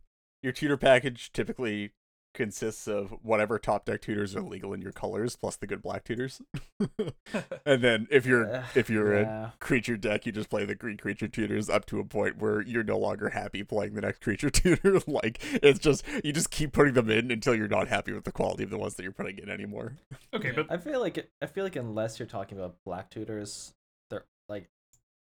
your 0.42 0.52
tutor 0.52 0.76
package 0.76 1.32
typically 1.32 1.92
consists 2.36 2.86
of 2.86 3.10
whatever 3.22 3.58
top 3.58 3.84
deck 3.86 4.00
tutors 4.02 4.36
are 4.36 4.42
legal 4.42 4.72
in 4.72 4.80
your 4.80 4.92
colors 4.92 5.34
plus 5.34 5.56
the 5.56 5.66
good 5.66 5.82
black 5.82 6.04
tutors, 6.04 6.40
and 7.66 7.82
then 7.82 8.06
if 8.10 8.24
you're 8.26 8.48
Uh, 8.54 8.64
if 8.76 8.88
you're 8.88 9.14
a 9.16 9.54
creature 9.58 9.96
deck, 9.96 10.24
you 10.26 10.30
just 10.32 10.48
play 10.50 10.64
the 10.64 10.74
green 10.76 10.96
creature 10.96 11.26
tutors 11.28 11.68
up 11.68 11.86
to 11.86 11.98
a 11.98 12.04
point 12.04 12.38
where 12.38 12.60
you're 12.60 12.84
no 12.84 12.98
longer 12.98 13.30
happy 13.30 13.64
playing 13.64 13.94
the 13.94 14.00
next 14.02 14.20
creature 14.20 14.50
tutor. 14.60 15.00
like 15.08 15.40
it's 15.62 15.80
just 15.80 16.04
you 16.22 16.32
just 16.32 16.50
keep 16.50 16.72
putting 16.72 16.94
them 16.94 17.10
in 17.10 17.30
until 17.32 17.54
you're 17.54 17.66
not 17.68 17.88
happy 17.88 18.12
with 18.12 18.24
the 18.24 18.32
quality 18.32 18.62
of 18.62 18.70
the 18.70 18.78
ones 18.78 18.94
that 18.94 19.02
you're 19.02 19.12
putting 19.12 19.38
in 19.38 19.48
anymore. 19.50 19.96
Okay, 20.32 20.48
Yeah. 20.48 20.54
but 20.54 20.70
I 20.70 20.76
feel 20.76 21.00
like 21.00 21.18
it, 21.18 21.30
I 21.42 21.46
feel 21.46 21.64
like 21.64 21.76
unless 21.76 22.18
you're 22.18 22.28
talking 22.28 22.58
about 22.58 22.76
black 22.84 23.10
tutors, 23.10 23.72
they're 24.10 24.24
like 24.48 24.68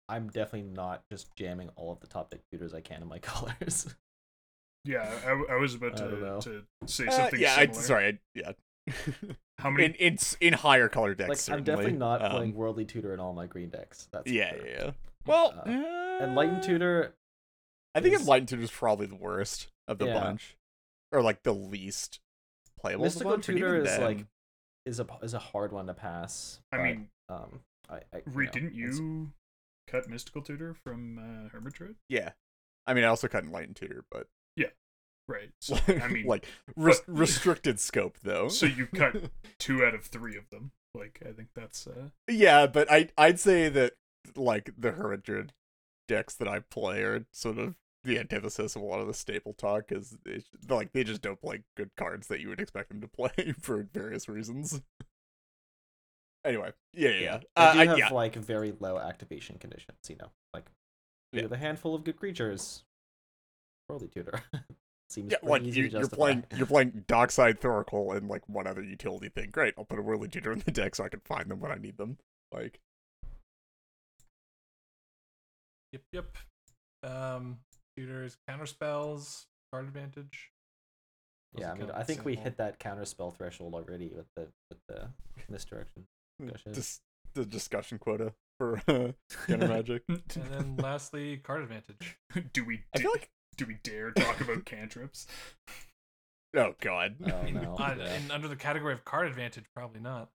I'm 0.09 0.27
definitely 0.29 0.69
not 0.71 1.01
just 1.11 1.35
jamming 1.35 1.69
all 1.75 1.91
of 1.91 1.99
the 1.99 2.07
top 2.07 2.29
deck 2.29 2.41
tutors 2.51 2.73
I 2.73 2.81
can 2.81 3.01
in 3.01 3.07
my 3.07 3.19
colors. 3.19 3.95
Yeah, 4.85 5.09
I, 5.25 5.53
I 5.53 5.55
was 5.55 5.75
about 5.75 5.93
I 6.01 6.07
to, 6.07 6.39
to 6.41 6.63
say 6.85 7.07
Uh, 7.07 7.11
something 7.11 7.39
yeah, 7.39 7.55
I, 7.57 7.71
sorry, 7.71 8.05
I, 8.07 8.19
yeah. 8.33 8.51
How 9.57 9.69
many? 9.71 9.85
in 9.85 9.93
in 9.95 10.17
in 10.41 10.53
higher 10.53 10.87
color 10.89 11.15
decks? 11.15 11.29
like 11.29 11.37
certainly. 11.39 11.59
I'm 11.59 11.63
definitely 11.77 11.97
not 11.99 12.21
Um, 12.23 12.31
playing 12.31 12.53
worldly 12.55 12.85
tutor 12.85 13.13
in 13.13 13.19
all 13.19 13.33
my 13.33 13.47
green 13.47 13.69
decks. 13.69 14.07
That's 14.11 14.29
Yeah, 14.29 14.51
sure. 14.55 14.67
yeah, 14.67 14.73
yeah. 14.85 14.91
Well, 15.25 15.53
Uh, 15.65 16.23
Enlightened 16.23 16.57
uh, 16.59 16.61
tutor, 16.67 17.15
I 17.95 18.01
think 18.01 18.13
Enlightened 18.19 18.49
Tutor 18.49 18.61
is 18.63 18.71
probably 18.71 19.05
the 19.07 19.15
worst 19.15 19.67
of 19.87 19.97
the 19.97 20.05
Yeah. 20.07 20.13
bunch, 20.19 20.55
or 21.11 21.21
like 21.23 21.43
the 21.43 21.53
least 21.53 22.19
playable. 22.79 23.05
of 23.05 23.07
mystical 23.07 23.31
bunch, 23.31 23.45
tutor 23.47 23.75
even 23.77 23.87
is 23.87 23.99
like 23.99 24.25
is 24.85 24.99
a 24.99 25.07
is 25.23 25.33
a 25.33 25.39
hard 25.39 25.71
one 25.71 25.87
to 25.87 25.93
pass. 25.95 26.59
I 26.71 26.77
but, 26.77 26.83
mean, 26.83 27.09
um, 27.29 27.61
I, 27.89 28.01
I 28.13 28.21
Re, 28.25 28.45
know, 28.45 28.51
didn't 28.51 28.75
it's- 28.77 28.97
you 28.99 29.31
cut 29.87 30.07
Mystical 30.09 30.41
Tutor 30.41 30.73
from 30.73 31.17
uh, 31.17 31.49
Hermit 31.49 31.73
Druid? 31.73 31.95
Yeah. 32.09 32.31
I 32.87 32.93
mean, 32.93 33.03
I 33.03 33.07
also 33.07 33.27
cut 33.27 33.43
Enlightened 33.43 33.75
Tutor, 33.77 34.03
but 34.11 34.27
Right. 35.27 35.49
So 35.59 35.75
I 35.87 36.07
mean, 36.07 36.25
like 36.25 36.45
res- 36.75 37.01
but- 37.07 37.17
restricted 37.17 37.79
scope 37.79 38.17
though. 38.23 38.47
so 38.47 38.65
you 38.65 38.87
cut 38.87 39.15
two 39.59 39.83
out 39.85 39.95
of 39.95 40.03
three 40.05 40.37
of 40.37 40.49
them. 40.49 40.71
Like 40.93 41.21
I 41.27 41.31
think 41.31 41.49
that's 41.55 41.87
uh 41.87 42.09
yeah, 42.29 42.67
but 42.67 42.91
I 42.91 43.09
I'd 43.17 43.39
say 43.39 43.69
that 43.69 43.93
like 44.35 44.71
the 44.77 44.91
Hermit 44.91 45.23
Druid 45.23 45.53
decks 46.07 46.35
that 46.35 46.47
I 46.47 46.59
play 46.59 47.01
are 47.01 47.25
sort 47.31 47.57
of 47.57 47.75
the 48.03 48.19
antithesis 48.19 48.75
of 48.75 48.83
a 48.83 48.85
lot 48.85 48.99
of 48.99 49.07
the 49.07 49.13
staple 49.15 49.53
talk 49.53 49.87
because 49.87 50.15
like 50.69 50.93
they 50.93 51.03
just 51.03 51.23
don't 51.23 51.41
play 51.41 51.63
good 51.75 51.89
cards 51.97 52.27
that 52.27 52.39
you 52.39 52.49
would 52.49 52.61
expect 52.61 52.89
them 52.89 53.01
to 53.01 53.07
play 53.07 53.53
for 53.59 53.87
various 53.93 54.29
reasons. 54.29 54.79
anyway, 56.45 56.71
yeah, 56.93 57.09
yeah, 57.09 57.19
yeah. 57.19 57.37
They 57.37 57.45
Uh, 57.55 57.73
do 57.73 57.79
I- 57.79 57.85
have 57.87 57.97
yeah. 57.97 58.09
like 58.09 58.35
very 58.35 58.73
low 58.79 58.99
activation 58.99 59.57
conditions. 59.57 59.97
You 60.07 60.17
know, 60.17 60.29
like 60.53 60.65
Yeah. 61.33 61.43
with 61.43 61.53
a 61.53 61.57
handful 61.57 61.95
of 61.95 62.03
good 62.03 62.17
creatures. 62.17 62.83
Worldly 63.89 64.07
tutor 64.07 64.41
seems 65.09 65.31
Yeah, 65.31 65.37
pretty 65.39 65.49
what 65.49 65.63
you, 65.63 65.83
you're 65.83 66.07
playing? 66.07 66.43
You're 66.55 66.67
playing 66.67 67.05
Dockside 67.07 67.59
Thoracle 67.59 68.15
and 68.15 68.27
like 68.27 68.47
one 68.47 68.67
other 68.67 68.83
utility 68.83 69.29
thing. 69.29 69.49
Great, 69.51 69.73
I'll 69.77 69.85
put 69.85 69.99
a 69.99 70.01
Worldly 70.01 70.29
Tutor 70.29 70.51
in 70.51 70.59
the 70.59 70.71
deck 70.71 70.95
so 70.95 71.03
I 71.03 71.09
can 71.09 71.21
find 71.21 71.49
them 71.49 71.59
when 71.59 71.71
I 71.71 71.75
need 71.75 71.97
them. 71.97 72.17
Like, 72.53 72.79
Yep, 75.95 76.01
yep. 76.11 76.37
Um, 77.09 77.59
tutors, 77.95 78.35
counter 78.49 78.65
spells, 78.65 79.47
card 79.71 79.85
advantage. 79.85 80.51
Those 81.53 81.61
Yeah, 81.61 81.71
I 81.71 81.75
mean, 81.75 81.91
I 81.91 82.03
think 82.03 82.25
we 82.25 82.35
hit 82.35 82.57
that 82.57 82.79
counterspell 82.79 83.33
threshold 83.37 83.73
already 83.73 84.11
with 84.13 84.25
the 84.35 84.47
with 84.69 84.79
the 84.89 85.07
misdirection. 85.49 86.05
Discussion. 86.41 86.73
just 86.73 87.01
the 87.33 87.45
discussion 87.45 87.97
quota 87.97 88.33
for 88.57 88.81
uh, 88.89 89.11
Counter 89.47 89.67
Magic. 89.67 90.03
And 90.09 90.23
then 90.49 90.75
lastly, 90.77 91.37
card 91.37 91.61
advantage. 91.61 92.17
do 92.51 92.65
we 92.65 92.83
I 92.93 92.99
feel 92.99 93.11
like 93.11 93.29
do 93.57 93.65
we 93.65 93.77
dare 93.83 94.11
talk 94.11 94.41
about 94.41 94.65
cantrips? 94.65 95.27
oh 96.55 96.75
god. 96.81 97.15
Oh 97.25 97.49
no! 97.51 97.75
Uh, 97.75 97.95
yeah. 97.97 98.05
And 98.05 98.31
under 98.31 98.47
the 98.47 98.55
category 98.55 98.93
of 98.93 99.05
card 99.05 99.27
advantage, 99.27 99.65
probably 99.73 100.01
not. 100.01 100.29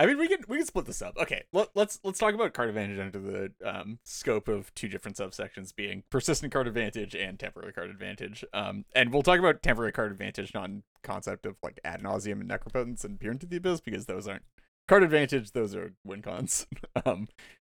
I 0.00 0.06
mean, 0.06 0.16
we 0.16 0.28
can 0.28 0.38
we 0.46 0.58
can 0.58 0.66
split 0.66 0.86
this 0.86 1.02
up. 1.02 1.16
Okay, 1.20 1.42
let, 1.52 1.70
let's 1.74 1.98
let's 2.04 2.20
talk 2.20 2.32
about 2.32 2.54
card 2.54 2.68
advantage 2.68 3.00
under 3.00 3.18
the 3.18 3.52
um, 3.64 3.98
scope 4.04 4.46
of 4.46 4.72
two 4.74 4.88
different 4.88 5.16
subsections, 5.16 5.74
being 5.74 6.04
persistent 6.08 6.52
card 6.52 6.68
advantage 6.68 7.16
and 7.16 7.38
temporary 7.38 7.72
card 7.72 7.90
advantage. 7.90 8.44
Um, 8.52 8.84
and 8.94 9.12
we'll 9.12 9.22
talk 9.22 9.40
about 9.40 9.60
temporary 9.60 9.90
card 9.90 10.12
advantage, 10.12 10.54
non 10.54 10.84
concept 11.02 11.46
of 11.46 11.56
like 11.64 11.80
ad 11.84 12.02
nauseam 12.02 12.40
and 12.40 12.48
necropotence 12.48 13.04
and 13.04 13.18
peer 13.18 13.32
into 13.32 13.46
the 13.46 13.56
abyss, 13.56 13.80
because 13.80 14.06
those 14.06 14.28
aren't 14.28 14.44
card 14.86 15.02
advantage. 15.02 15.50
Those 15.50 15.74
are 15.74 15.92
win 16.04 16.22
cons. 16.22 16.68
um, 17.04 17.26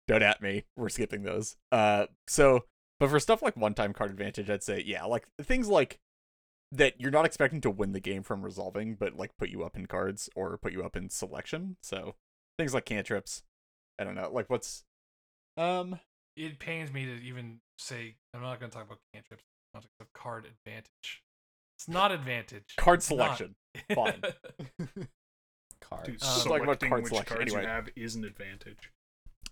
don't 0.07 0.23
at 0.23 0.41
me. 0.41 0.63
We're 0.75 0.89
skipping 0.89 1.23
those. 1.23 1.57
Uh, 1.71 2.07
so 2.27 2.65
but 2.99 3.09
for 3.09 3.19
stuff 3.19 3.41
like 3.41 3.55
one 3.57 3.73
time 3.73 3.93
card 3.93 4.11
advantage, 4.11 4.49
I'd 4.49 4.63
say 4.63 4.83
yeah, 4.85 5.03
like 5.05 5.27
things 5.41 5.67
like 5.67 5.99
that 6.71 6.99
you're 6.99 7.11
not 7.11 7.25
expecting 7.25 7.61
to 7.61 7.69
win 7.69 7.91
the 7.93 7.99
game 7.99 8.23
from 8.23 8.43
resolving, 8.43 8.95
but 8.95 9.15
like 9.15 9.37
put 9.37 9.49
you 9.49 9.63
up 9.63 9.75
in 9.75 9.85
cards 9.85 10.29
or 10.35 10.57
put 10.57 10.73
you 10.73 10.83
up 10.83 10.95
in 10.95 11.09
selection. 11.09 11.77
So 11.81 12.15
things 12.57 12.73
like 12.73 12.85
cantrips. 12.85 13.43
I 13.99 14.03
don't 14.03 14.15
know. 14.15 14.29
Like 14.31 14.49
what's 14.49 14.83
um 15.57 15.99
It 16.35 16.59
pains 16.59 16.91
me 16.91 17.05
to 17.05 17.13
even 17.23 17.59
say 17.77 18.15
I'm 18.33 18.41
not 18.41 18.59
going 18.59 18.69
to 18.71 18.75
talk 18.77 18.85
about 18.87 18.99
cantrips 19.13 19.43
in 19.43 19.47
the 19.47 19.73
context 19.79 19.95
of 20.01 20.13
card 20.13 20.45
advantage. 20.45 21.21
It's 21.77 21.87
not 21.87 22.11
advantage. 22.11 22.63
card 22.77 22.99
It's 22.99 23.09
not. 23.11 23.37
selection. 23.37 23.55
Fine. 23.93 24.21
Card. 25.81 26.05
Dude, 26.05 26.19
talking 26.19 26.63
about 26.63 26.81
selecting 26.81 26.89
card 26.89 27.03
which 27.03 27.09
selection, 27.09 27.37
cards 27.37 27.51
anyway. 27.53 27.61
you 27.63 27.67
have 27.67 27.89
is 27.95 28.15
an 28.15 28.23
advantage. 28.25 28.91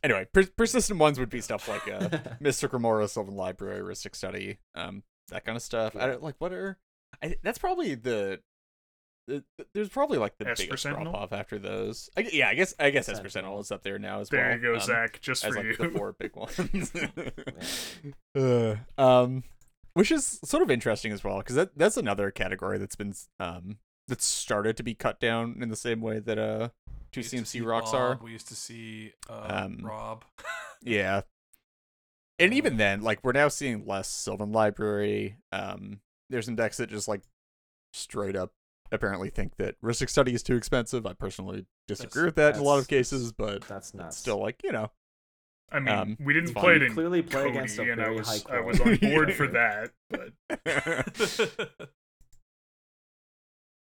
Anyway, 0.03 0.27
per- 0.33 0.45
persistent 0.57 0.99
ones 0.99 1.17
would 1.19 1.29
be 1.29 1.41
stuff 1.49 1.67
like 1.67 1.89
uh 1.89 2.09
Mystic 2.39 2.73
Remora, 2.73 3.07
Sylvan 3.07 3.35
Library, 3.35 3.81
Rhystic 3.81 4.15
Study, 4.15 4.59
um, 4.75 5.03
that 5.29 5.45
kind 5.45 5.55
of 5.55 5.61
stuff. 5.61 5.95
I 5.95 6.07
don't 6.07 6.21
like 6.23 6.35
what 6.39 6.51
are 6.53 6.77
I 7.21 7.35
that's 7.43 7.57
probably 7.57 7.95
the, 7.95 8.41
the 9.27 9.43
there's 9.73 9.89
probably 9.89 10.17
like 10.17 10.37
the 10.37 10.49
Esper 10.49 10.65
biggest 10.65 10.83
Sentinel? 10.83 11.11
drop 11.13 11.23
off 11.23 11.33
after 11.33 11.57
those. 11.57 12.09
I, 12.17 12.27
yeah, 12.33 12.49
I 12.49 12.55
guess 12.55 12.73
I 12.79 12.89
guess 12.89 13.07
Esper 13.07 13.29
Sentinel. 13.29 13.29
Sentinel 13.29 13.59
is 13.61 13.71
up 13.71 13.83
there 13.83 13.97
now 13.99 14.19
as 14.19 14.29
There 14.29 14.41
well. 14.41 14.49
There 14.49 14.57
you 14.57 14.63
go, 14.63 14.73
um, 14.75 14.81
Zach. 14.81 15.21
Just 15.21 15.45
as 15.45 15.53
for 15.53 15.63
like 15.63 15.65
you. 15.65 15.75
the 15.77 15.89
four 15.89 16.13
big 16.13 16.35
ones. 16.35 16.91
uh, 18.35 19.01
um, 19.01 19.43
which 19.93 20.11
is 20.11 20.39
sort 20.43 20.63
of 20.63 20.69
interesting 20.71 21.11
as 21.11 21.23
well 21.23 21.37
because 21.37 21.55
that 21.55 21.77
that's 21.77 21.97
another 21.97 22.31
category 22.31 22.77
that's 22.77 22.95
been 22.95 23.13
um 23.39 23.77
that's 24.07 24.25
started 24.25 24.75
to 24.77 24.83
be 24.83 24.93
cut 24.93 25.19
down 25.19 25.57
in 25.61 25.69
the 25.69 25.75
same 25.75 26.01
way 26.01 26.19
that 26.19 26.37
uh 26.37 26.69
two 27.11 27.19
We 27.21 27.23
CMC 27.25 27.45
see 27.47 27.61
rocks 27.61 27.93
are. 27.93 28.19
We 28.21 28.31
used 28.31 28.47
to 28.49 28.55
see 28.55 29.13
uh, 29.29 29.63
Um, 29.65 29.79
Rob. 29.83 30.25
Yeah. 30.85 31.21
And 32.39 32.53
even 32.53 32.77
then, 32.77 33.01
like 33.03 33.19
we're 33.23 33.31
now 33.31 33.47
seeing 33.47 33.85
less 33.85 34.09
Sylvan 34.09 34.51
Library. 34.51 35.37
Um, 35.51 36.01
there's 36.29 36.45
some 36.45 36.55
decks 36.55 36.77
that 36.77 36.89
just 36.89 37.07
like 37.07 37.21
straight 37.93 38.35
up 38.35 38.51
apparently 38.91 39.29
think 39.29 39.55
that 39.57 39.79
Rhystic 39.81 40.09
Study 40.09 40.33
is 40.33 40.43
too 40.43 40.55
expensive. 40.55 41.05
I 41.05 41.13
personally 41.13 41.65
disagree 41.87 42.23
That's- 42.23 42.25
with 42.25 42.35
that 42.35 42.55
in 42.55 42.61
a 42.61 42.63
lot 42.63 42.79
of 42.79 42.87
cases, 42.87 43.31
but 43.31 43.61
That's 43.67 43.89
it's 43.89 43.93
nuts. 43.93 44.17
still 44.17 44.39
like 44.41 44.61
you 44.63 44.71
know. 44.71 44.91
I 45.71 45.79
mean, 45.79 45.95
um, 45.95 46.17
we 46.19 46.33
didn't 46.33 46.53
play 46.53 46.75
it 46.75 46.91
Clearly 46.91 47.21
play 47.21 47.43
Codie, 47.45 47.49
against 47.51 47.79
a 47.79 47.83
and 47.83 48.01
I 48.01 48.05
very 48.05 48.15
was 48.17 48.43
high 48.45 48.57
I 48.57 48.59
was 48.59 48.79
on 48.81 48.95
board 48.97 49.33
for 49.35 49.47
that. 49.47 49.91
But 50.09 50.33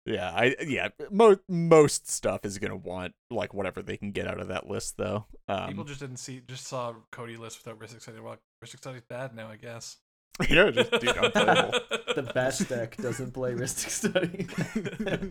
yeah, 0.08 0.30
I 0.34 0.56
yeah 0.66 0.88
most 1.10 1.40
most 1.48 2.08
stuff 2.10 2.44
is 2.44 2.58
gonna 2.58 2.76
want 2.76 3.14
like 3.30 3.52
whatever 3.54 3.82
they 3.82 3.96
can 3.96 4.10
get 4.12 4.26
out 4.26 4.40
of 4.40 4.48
that 4.48 4.68
list 4.68 4.96
though. 4.96 5.26
People 5.48 5.80
Um, 5.82 5.86
just 5.86 6.00
didn't 6.00 6.16
see, 6.16 6.40
just 6.48 6.66
saw 6.66 6.94
Codie 7.12 7.38
list 7.38 7.64
without 7.64 7.78
Rhystic 7.80 8.02
Study. 8.02 8.20
Well, 8.20 8.36
Rhystic 8.64 8.78
Study's 8.78 9.02
bad 9.08 9.34
now, 9.34 9.48
I 9.48 9.56
guess. 9.56 9.98
you 10.48 10.54
know, 10.56 10.70
just 10.70 10.90
dude, 10.92 11.16
unplayable. 11.16 11.72
the 12.14 12.30
best 12.34 12.68
deck 12.68 12.96
doesn't 12.96 13.32
play 13.32 13.52
Rhystic 13.52 13.90
Study. 13.90 14.46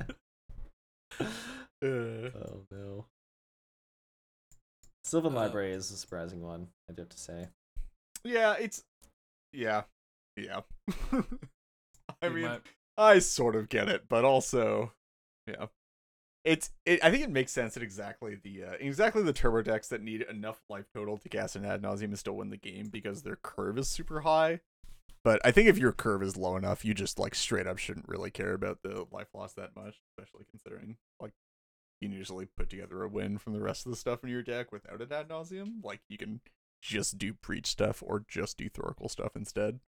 Uh, 1.20 1.86
oh 1.86 2.64
no. 2.72 3.06
Sylvan 5.04 5.34
Uh, 5.34 5.42
Library 5.42 5.72
is 5.74 5.92
a 5.92 5.98
surprising 5.98 6.42
one, 6.42 6.68
I 6.90 6.94
do 6.94 7.04
have 7.04 7.10
to 7.10 7.18
say. 7.20 7.48
yeah, 8.24 8.56
it's 8.60 8.84
yeah, 9.54 9.84
yeah. 10.36 10.62
I 12.22 12.30
mean, 12.30 12.46
my- 12.46 12.60
I 12.98 13.20
sort 13.20 13.56
of 13.56 13.70
get 13.70 13.88
it, 13.88 14.06
but 14.10 14.26
also, 14.26 14.94
yeah, 15.46 15.68
it's. 16.44 16.72
It, 16.86 17.04
I 17.04 17.12
think 17.12 17.24
it 17.24 17.30
makes 17.30 17.52
sense 17.52 17.76
that 17.76 17.84
exactly 17.84 18.36
the 18.42 18.64
uh, 18.64 18.74
exactly 18.80 19.22
the 19.22 19.34
turbo 19.34 19.62
decks 19.62 19.88
that 19.90 20.02
need 20.02 20.24
enough 20.24 20.62
life 20.70 20.86
total 20.94 21.18
to 21.18 21.30
cast 21.30 21.56
an 21.56 21.66
ad 21.66 21.82
nauseam 21.82 22.10
and 22.10 22.20
still 22.20 22.36
win 22.36 22.50
the 22.50 22.58
game 22.58 22.88
because 22.90 23.22
their 23.22 23.36
curve 23.36 23.78
is 23.78 23.88
super 23.88 24.22
high. 24.22 24.62
But 25.24 25.42
I 25.44 25.52
think 25.52 25.68
if 25.68 25.78
your 25.78 25.92
curve 25.92 26.24
is 26.24 26.38
low 26.38 26.56
enough, 26.56 26.86
you 26.86 26.94
just 26.94 27.20
like 27.20 27.36
straight 27.36 27.68
up 27.68 27.78
shouldn't 27.78 28.08
really 28.08 28.32
care 28.32 28.54
about 28.54 28.82
the 28.82 29.06
life 29.12 29.28
loss 29.34 29.54
that 29.54 29.76
much, 29.76 30.00
especially 30.18 30.46
considering 30.50 30.98
like 31.20 31.34
you 32.00 32.08
can 32.08 32.18
usually 32.18 32.46
put 32.46 32.70
together 32.70 33.04
a 33.04 33.10
win 33.10 33.38
from 33.38 33.54
the 33.54 33.62
rest 33.62 33.86
of 33.86 33.92
the 33.92 33.98
stuff 33.98 34.24
in 34.24 34.30
your 34.30 34.44
deck 34.44 34.72
without 34.72 35.02
an 35.02 35.12
ad 35.12 35.30
nauseam. 35.30 35.82
Like 35.84 36.02
you 36.08 36.18
can 36.18 36.42
just 36.82 37.18
do 37.18 37.34
Breach 37.34 37.68
stuff 37.68 38.04
or 38.06 38.24
just 38.28 38.58
do 38.58 38.70
thoracle 38.70 39.10
stuff 39.10 39.36
instead. 39.36 39.80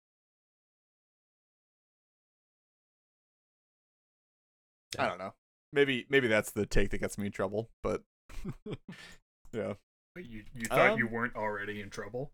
I 4.97 5.07
don't 5.07 5.19
know. 5.19 5.33
Maybe 5.71 6.05
maybe 6.09 6.27
that's 6.27 6.51
the 6.51 6.65
take 6.65 6.89
that 6.91 6.97
gets 6.99 7.17
me 7.17 7.27
in 7.27 7.31
trouble, 7.31 7.69
but 7.83 8.01
yeah. 9.53 9.73
But 10.15 10.25
you 10.25 10.43
you 10.55 10.65
thought 10.65 10.97
you 10.97 11.05
Um, 11.07 11.11
weren't 11.11 11.35
already 11.35 11.81
in 11.81 11.89
trouble? 11.89 12.31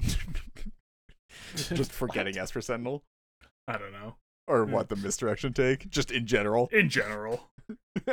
Just 1.54 1.92
forgetting 1.92 2.38
Esper 2.38 2.60
Sentinel. 2.62 3.02
I 3.68 3.78
don't 3.78 3.92
know. 3.92 4.16
Or 4.48 4.64
what 4.64 4.88
the 4.88 4.96
misdirection 4.96 5.52
take? 5.52 5.88
Just 5.88 6.10
in 6.10 6.26
general. 6.26 6.68
In 6.72 6.88
general, 6.88 7.48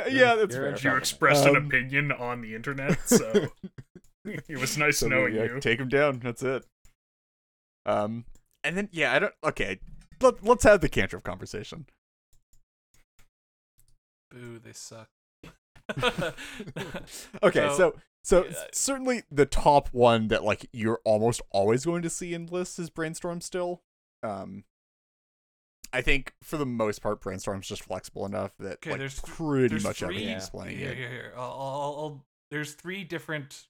yeah, 0.08 0.36
that's 0.36 0.54
you're 0.54 0.76
fair. 0.76 0.92
you 0.92 0.96
expressed 0.98 1.44
an 1.44 1.56
Um, 1.56 1.66
opinion 1.66 2.12
on 2.12 2.40
the 2.40 2.54
internet, 2.54 3.00
so 3.08 3.48
it 4.24 4.56
was 4.58 4.78
nice 4.78 4.98
So, 4.98 5.08
knowing 5.08 5.34
yeah, 5.34 5.44
you. 5.44 5.60
Take 5.60 5.80
him 5.80 5.88
down. 5.88 6.20
That's 6.20 6.42
it. 6.44 6.64
Um, 7.84 8.24
and 8.62 8.76
then 8.76 8.88
yeah, 8.92 9.12
I 9.12 9.18
don't. 9.18 9.34
Okay, 9.42 9.80
let 10.20 10.44
let's 10.44 10.62
have 10.62 10.80
the 10.80 10.88
cantrip 10.88 11.24
conversation. 11.24 11.86
Boo, 14.30 14.58
they 14.58 14.72
suck. 14.72 15.08
okay, 17.42 17.68
So, 17.76 17.76
so 17.76 17.94
so 18.22 18.44
yeah. 18.44 18.52
certainly 18.72 19.22
the 19.30 19.46
top 19.46 19.88
one 19.92 20.28
that 20.28 20.44
like 20.44 20.66
you're 20.72 21.00
almost 21.04 21.40
always 21.50 21.84
going 21.84 22.02
to 22.02 22.10
see 22.10 22.34
in 22.34 22.46
lists 22.46 22.78
is 22.78 22.90
brainstorm 22.90 23.40
still. 23.40 23.82
Um, 24.22 24.64
I 25.92 26.00
think 26.02 26.34
for 26.42 26.56
the 26.58 26.66
most 26.66 27.02
part, 27.02 27.20
brainstorm's 27.20 27.66
just 27.66 27.82
flexible 27.82 28.24
enough 28.26 28.52
that 28.58 28.74
Okay, 28.74 28.90
like 28.90 28.98
there's 29.00 29.20
th- 29.20 29.34
pretty 29.34 29.68
there's 29.68 29.82
much 29.84 29.98
three- 29.98 30.08
everything's 30.16 30.50
playing 30.50 30.76
here, 30.78 30.94
here, 30.94 31.08
here. 31.08 31.32
I'll, 31.36 31.42
I'll, 31.50 31.96
I'll, 31.98 32.24
there's 32.50 32.74
three 32.74 33.02
different 33.02 33.66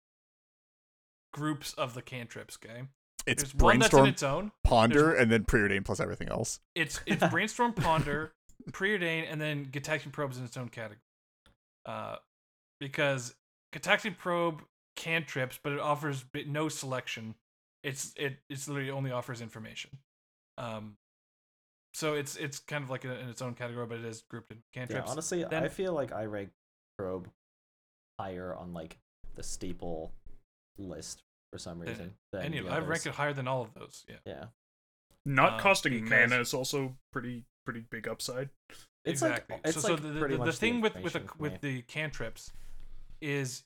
groups 1.33 1.73
of 1.75 1.95
the 1.95 2.03
cantrips. 2.03 2.59
Okay, 2.63 2.83
It's 3.27 3.43
there's 3.45 3.55
one 3.55 3.79
that's 3.79 3.95
in 3.95 4.01
brainstorm, 4.01 4.09
its 4.09 4.23
own. 4.23 4.53
ponder, 4.65 5.15
and 5.15 5.31
then 5.31 5.45
preordain 5.45 5.85
plus 5.85 6.01
everything 6.01 6.29
else. 6.29 6.61
It's 6.75 7.01
it's 7.07 7.27
brainstorm, 7.31 7.73
ponder, 7.73 8.33
preordain, 8.73 9.27
and 9.31 9.41
then 9.41 9.67
Gitaxian 9.67 10.13
Probe's 10.13 10.39
in 10.39 10.45
its 10.45 10.57
own 10.57 10.69
category. 10.69 11.01
uh, 11.87 12.17
because 12.79 13.35
Gitaxian 13.75 14.17
Probe 14.17 14.63
cantrips, 14.97 15.59
but 15.63 15.73
it 15.73 15.81
offers 15.81 16.25
no 16.47 16.69
selection. 16.69 17.35
It's 17.83 18.13
it 18.17 18.39
it's 18.49 18.69
literally 18.69 18.91
only 18.91 19.11
offers 19.11 19.41
information. 19.41 19.91
Um, 20.59 20.97
so 21.95 22.15
it's 22.15 22.37
it's 22.37 22.59
kind 22.59 22.85
of 22.85 22.91
like 22.91 23.05
a, 23.05 23.19
in 23.19 23.29
its 23.29 23.43
own 23.43 23.55
category, 23.55 23.87
but 23.87 23.99
it 23.99 24.05
is 24.05 24.23
grouped 24.29 24.51
in 24.51 24.59
cantrips. 24.73 25.07
Yeah, 25.07 25.11
honestly, 25.11 25.45
then, 25.49 25.65
I 25.65 25.69
feel 25.69 25.93
like 25.93 26.13
I 26.13 26.25
rank 26.27 26.51
Probe 26.99 27.29
higher 28.19 28.55
on 28.55 28.73
like 28.73 28.99
the 29.35 29.43
staple 29.43 30.13
list 30.79 31.23
for 31.53 31.59
some 31.59 31.81
reason. 31.81 32.15
Than 32.33 32.43
any 32.43 32.59
of 32.59 32.67
I 32.69 32.79
rank 32.79 33.07
it 33.07 33.13
higher 33.13 33.33
than 33.33 33.49
all 33.49 33.63
of 33.63 33.75
those. 33.75 34.05
Yeah. 34.09 34.17
Yeah. 34.27 34.45
Not 35.27 35.55
uh, 35.55 35.59
costing 35.59 36.09
mana 36.09 36.41
is 36.41 36.55
also 36.55 36.97
pretty 37.13 37.45
pretty 37.65 37.85
big 37.91 38.09
upside. 38.09 38.51
It's 39.05 39.23
exactly. 39.23 39.57
Like, 39.57 39.67
it's 39.67 39.81
so, 39.81 39.95
like 39.95 40.03
so 40.03 40.09
the, 40.09 40.29
the, 40.29 40.45
the 40.45 40.53
thing 40.53 40.81
with 40.81 40.95
with 41.03 41.15
the, 41.15 41.23
with 41.39 41.61
the 41.61 41.83
cantrips 41.83 42.53
is 43.21 43.65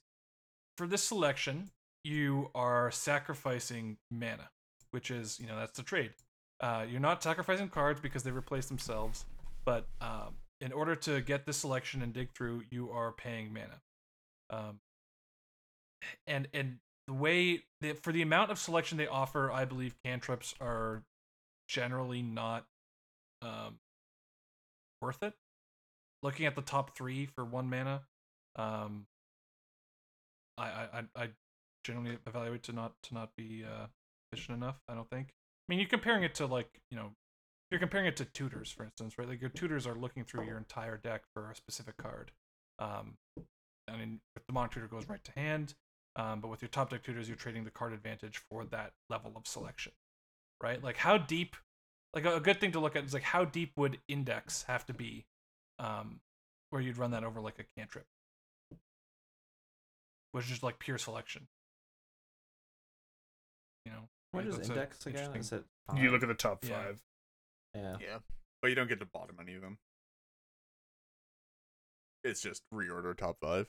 for 0.77 0.87
this 0.87 1.03
selection 1.03 1.71
you 2.05 2.51
are 2.55 2.91
sacrificing 2.91 3.97
mana, 4.11 4.51
which 4.91 5.11
is 5.11 5.41
you 5.41 5.47
know 5.47 5.57
that's 5.57 5.77
the 5.77 5.83
trade. 5.83 6.13
Uh, 6.61 6.85
you're 6.89 7.01
not 7.01 7.23
sacrificing 7.23 7.69
cards 7.69 8.01
because 8.01 8.23
they 8.23 8.31
replace 8.31 8.67
themselves, 8.67 9.25
but 9.65 9.87
um, 10.01 10.35
in 10.61 10.73
order 10.73 10.95
to 10.95 11.21
get 11.21 11.47
this 11.47 11.57
selection 11.57 12.03
and 12.03 12.13
dig 12.13 12.31
through, 12.33 12.63
you 12.71 12.91
are 12.91 13.13
paying 13.13 13.53
mana. 13.53 13.81
Um, 14.51 14.79
and 16.27 16.49
and 16.53 16.77
the 17.07 17.15
way 17.15 17.65
that 17.81 18.03
for 18.03 18.13
the 18.13 18.23
amount 18.23 18.51
of 18.51 18.59
selection 18.59 18.99
they 18.99 19.07
offer, 19.07 19.51
I 19.51 19.65
believe 19.65 19.95
cantrips 20.05 20.55
are 20.61 21.03
generally 21.69 22.23
not 22.23 22.67
um, 23.43 23.79
worth 25.05 25.23
it. 25.23 25.35
Looking 26.23 26.47
at 26.47 26.57
the 26.57 26.63
top 26.63 26.97
three 26.97 27.27
for 27.27 27.45
one 27.45 27.69
mana, 27.69 28.03
um, 28.57 29.07
I, 30.57 30.65
I 30.65 31.03
I 31.17 31.29
generally 31.85 32.19
evaluate 32.27 32.63
to 32.65 32.73
not 32.73 32.95
to 33.05 33.15
not 33.15 33.31
be 33.37 33.65
uh, 33.65 33.87
efficient 34.33 34.57
enough. 34.57 34.77
I 34.89 34.95
don't 34.95 35.09
think. 35.11 35.29
I 35.29 35.67
mean, 35.69 35.79
you're 35.79 35.89
comparing 35.89 36.23
it 36.25 36.35
to 36.37 36.47
like 36.47 36.81
you 36.91 36.97
know, 36.97 37.11
you're 37.71 37.81
comparing 37.81 38.07
it 38.07 38.17
to 38.17 38.25
tutors, 38.25 38.71
for 38.71 38.85
instance, 38.85 39.19
right? 39.19 39.29
Like 39.29 39.41
your 39.41 39.51
tutors 39.51 39.87
are 39.87 39.95
looking 39.95 40.25
through 40.25 40.47
your 40.47 40.57
entire 40.57 40.97
deck 40.97 41.23
for 41.35 41.51
a 41.51 41.55
specific 41.55 41.97
card. 41.97 42.33
Um, 42.79 43.17
I 43.89 43.97
mean, 43.97 44.21
if 44.37 44.47
the 44.47 44.53
Monarch 44.53 44.73
tutor 44.73 44.89
goes 44.89 45.09
right 45.09 45.23
to 45.25 45.33
hand, 45.33 45.75
um, 46.17 46.41
but 46.41 46.49
with 46.49 46.63
your 46.63 46.69
top 46.69 46.91
deck 46.91 47.03
tutors, 47.03 47.29
you're 47.29 47.37
trading 47.37 47.65
the 47.65 47.71
card 47.71 47.93
advantage 47.93 48.41
for 48.51 48.65
that 48.67 48.93
level 49.11 49.33
of 49.37 49.47
selection, 49.47 49.93
right? 50.63 50.83
Like 50.83 50.97
how 50.97 51.19
deep, 51.19 51.57
like 52.15 52.25
a, 52.25 52.41
good 52.41 52.61
thing 52.61 52.73
to 52.73 52.81
look 52.81 52.97
at 52.97 53.05
is 53.05 53.15
like 53.15 53.23
how 53.23 53.45
deep 53.45 53.73
would 53.77 53.99
index 54.09 54.62
have 54.65 54.87
to 54.87 54.95
be, 54.95 55.27
um, 55.79 56.21
where 56.71 56.81
you'd 56.81 56.99
run 56.99 57.11
that 57.12 57.25
over 57.25 57.41
like 57.41 57.59
a 57.59 57.65
cantrip, 57.77 58.07
which 60.33 60.51
is 60.51 60.62
like 60.62 60.79
pure 60.79 60.99
selection. 60.99 61.47
You 63.85 63.93
know, 63.93 63.99
what 64.33 64.45
what 64.47 64.61
is 64.61 64.69
index 64.69 65.07
again? 65.07 65.37
Is 65.37 65.53
it 65.53 65.65
five? 65.89 66.03
You 66.03 66.11
look 66.11 66.23
at 66.23 66.29
the 66.29 66.35
top 66.35 66.65
yeah. 66.65 66.83
five. 66.83 67.03
Yeah. 67.75 67.97
Yeah, 68.01 68.19
but 68.62 68.69
you 68.69 68.75
don't 68.75 68.89
get 68.89 69.01
to 69.01 69.07
bottom 69.07 69.37
any 69.41 69.55
of 69.55 69.62
them. 69.62 69.79
It's 72.23 72.41
just 72.41 72.62
reorder 72.73 73.17
top 73.17 73.37
five. 73.43 73.69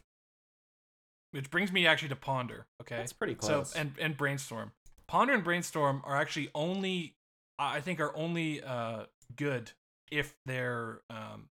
Which 1.32 1.50
brings 1.50 1.72
me 1.72 1.86
actually 1.86 2.10
to 2.10 2.16
Ponder. 2.16 2.68
Okay, 2.82 3.02
it's 3.02 3.12
pretty 3.12 3.36
close. 3.36 3.72
So 3.72 3.80
and 3.80 3.94
and 4.00 4.16
Brainstorm, 4.16 4.72
Ponder 5.08 5.34
and 5.34 5.44
Brainstorm 5.44 6.02
are 6.06 6.16
actually 6.16 6.50
only, 6.56 7.16
I 7.58 7.82
think, 7.82 8.00
are 8.00 8.16
only 8.16 8.62
uh 8.62 9.06
good 9.36 9.72
if 10.12 10.36
they're 10.46 11.02
um 11.10 11.50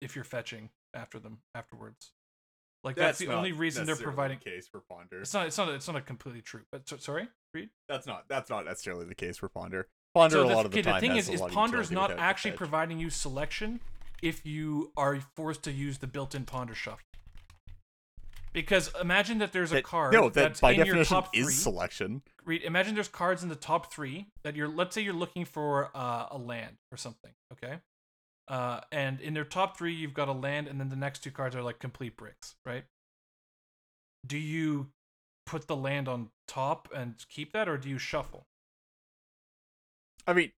if 0.00 0.14
you're 0.14 0.24
fetching 0.24 0.70
after 0.94 1.18
them 1.18 1.38
afterwards. 1.54 2.12
Like 2.84 2.94
that's, 2.94 3.18
that's 3.18 3.28
the 3.30 3.34
only 3.34 3.50
reason 3.52 3.84
they're 3.84 3.96
providing 3.96 4.38
the 4.42 4.50
case 4.50 4.68
for 4.68 4.80
Ponder. 4.80 5.20
It's 5.20 5.34
not. 5.34 5.48
It's 5.48 5.58
not. 5.58 5.68
It's 5.70 5.88
not 5.88 5.96
a 5.96 6.00
completely 6.00 6.40
true. 6.40 6.62
But 6.70 6.88
so, 6.88 6.96
sorry, 6.98 7.28
read. 7.52 7.70
That's 7.88 8.06
not. 8.06 8.24
That's 8.28 8.48
not 8.48 8.64
necessarily 8.64 9.06
the 9.06 9.14
case 9.14 9.38
for 9.38 9.48
Ponder. 9.48 9.88
Ponder 10.14 10.36
so 10.36 10.44
a 10.44 10.54
lot 10.54 10.66
of 10.66 10.70
the 10.70 10.82
time. 10.82 10.94
okay, 10.94 11.00
time. 11.00 11.00
The 11.00 11.08
thing 11.08 11.16
is, 11.16 11.28
is 11.28 11.40
Ponder 11.52 11.80
is 11.80 11.90
not 11.90 12.12
actually 12.12 12.52
providing 12.52 13.00
you 13.00 13.10
selection 13.10 13.80
if 14.22 14.46
you 14.46 14.92
are 14.96 15.18
forced 15.34 15.62
to 15.64 15.72
use 15.72 15.98
the 15.98 16.06
built-in 16.06 16.44
Ponder 16.44 16.74
shuffle. 16.74 17.05
Because 18.56 18.90
imagine 18.98 19.36
that 19.40 19.52
there's 19.52 19.70
a 19.70 19.82
card 19.82 20.14
no, 20.14 20.30
that 20.30 20.34
that's 20.34 20.60
by 20.60 20.70
in 20.70 20.78
definition 20.78 20.96
your 20.96 21.04
top 21.04 21.36
is 21.36 21.44
three. 21.44 21.52
selection. 21.52 22.22
Read. 22.46 22.62
Imagine 22.62 22.94
there's 22.94 23.06
cards 23.06 23.42
in 23.42 23.50
the 23.50 23.54
top 23.54 23.92
three 23.92 24.28
that 24.44 24.56
you're. 24.56 24.66
Let's 24.66 24.94
say 24.94 25.02
you're 25.02 25.12
looking 25.12 25.44
for 25.44 25.90
uh, 25.94 26.28
a 26.30 26.38
land 26.38 26.78
or 26.90 26.96
something. 26.96 27.32
Okay. 27.52 27.80
Uh, 28.48 28.80
and 28.90 29.20
in 29.20 29.34
their 29.34 29.44
top 29.44 29.76
three, 29.76 29.92
you've 29.92 30.14
got 30.14 30.28
a 30.28 30.32
land, 30.32 30.68
and 30.68 30.80
then 30.80 30.88
the 30.88 30.96
next 30.96 31.22
two 31.22 31.30
cards 31.30 31.54
are 31.54 31.62
like 31.62 31.80
complete 31.80 32.16
bricks, 32.16 32.54
right? 32.64 32.84
Do 34.26 34.38
you 34.38 34.86
put 35.44 35.66
the 35.66 35.76
land 35.76 36.08
on 36.08 36.30
top 36.48 36.88
and 36.96 37.14
keep 37.28 37.52
that, 37.52 37.68
or 37.68 37.76
do 37.76 37.90
you 37.90 37.98
shuffle? 37.98 38.46
I 40.26 40.32
mean, 40.32 40.52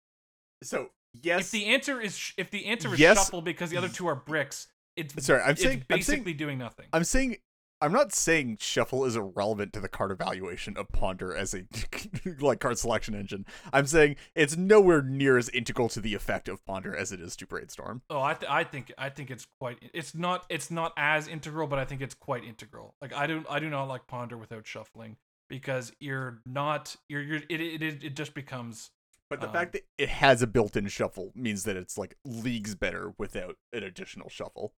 so 0.62 0.90
yes. 1.20 1.40
If 1.40 1.50
the 1.50 1.66
answer 1.66 2.00
is 2.00 2.32
if 2.36 2.52
the 2.52 2.66
answer 2.66 2.94
is 2.94 3.00
yes, 3.00 3.18
shuffle 3.18 3.42
because 3.42 3.70
the 3.70 3.76
other 3.76 3.88
two 3.88 4.06
are 4.06 4.14
bricks, 4.14 4.68
it's 4.94 5.26
sorry. 5.26 5.42
I'm 5.42 5.56
saying 5.56 5.84
basically 5.88 6.18
I'm 6.18 6.24
saying, 6.26 6.36
doing 6.36 6.58
nothing. 6.58 6.86
I'm 6.92 7.02
saying 7.02 7.38
I'm 7.80 7.92
not 7.92 8.12
saying 8.12 8.58
shuffle 8.60 9.04
is 9.04 9.14
irrelevant 9.14 9.72
to 9.72 9.80
the 9.80 9.88
card 9.88 10.10
evaluation 10.10 10.76
of 10.76 10.88
Ponder 10.88 11.34
as 11.34 11.54
a 11.54 11.64
like 12.40 12.60
card 12.60 12.78
selection 12.78 13.14
engine. 13.14 13.46
I'm 13.72 13.86
saying 13.86 14.16
it's 14.34 14.56
nowhere 14.56 15.02
near 15.02 15.38
as 15.38 15.48
integral 15.50 15.88
to 15.90 16.00
the 16.00 16.14
effect 16.14 16.48
of 16.48 16.64
Ponder 16.66 16.96
as 16.96 17.12
it 17.12 17.20
is 17.20 17.36
to 17.36 17.46
Brainstorm. 17.46 18.02
Oh, 18.10 18.20
I, 18.20 18.34
th- 18.34 18.50
I 18.50 18.64
think 18.64 18.92
I 18.98 19.10
think 19.10 19.30
it's 19.30 19.46
quite. 19.60 19.78
It's 19.94 20.14
not 20.14 20.44
it's 20.48 20.70
not 20.70 20.92
as 20.96 21.28
integral, 21.28 21.68
but 21.68 21.78
I 21.78 21.84
think 21.84 22.00
it's 22.00 22.14
quite 22.14 22.44
integral. 22.44 22.94
Like 23.00 23.14
I 23.14 23.26
don't 23.26 23.46
I 23.48 23.60
do 23.60 23.70
not 23.70 23.84
like 23.84 24.06
Ponder 24.08 24.36
without 24.36 24.66
shuffling 24.66 25.16
because 25.48 25.92
you're 26.00 26.40
not 26.44 26.96
you're 27.08 27.22
you're 27.22 27.42
it 27.48 27.60
it 27.60 27.82
it 27.82 28.16
just 28.16 28.34
becomes. 28.34 28.90
But 29.30 29.40
the 29.40 29.46
um, 29.46 29.52
fact 29.52 29.72
that 29.72 29.82
it 29.98 30.08
has 30.08 30.40
a 30.40 30.46
built-in 30.46 30.88
shuffle 30.88 31.32
means 31.36 31.64
that 31.64 31.76
it's 31.76 31.98
like 31.98 32.16
leagues 32.24 32.74
better 32.74 33.12
without 33.18 33.56
an 33.72 33.82
additional 33.82 34.30
shuffle 34.30 34.72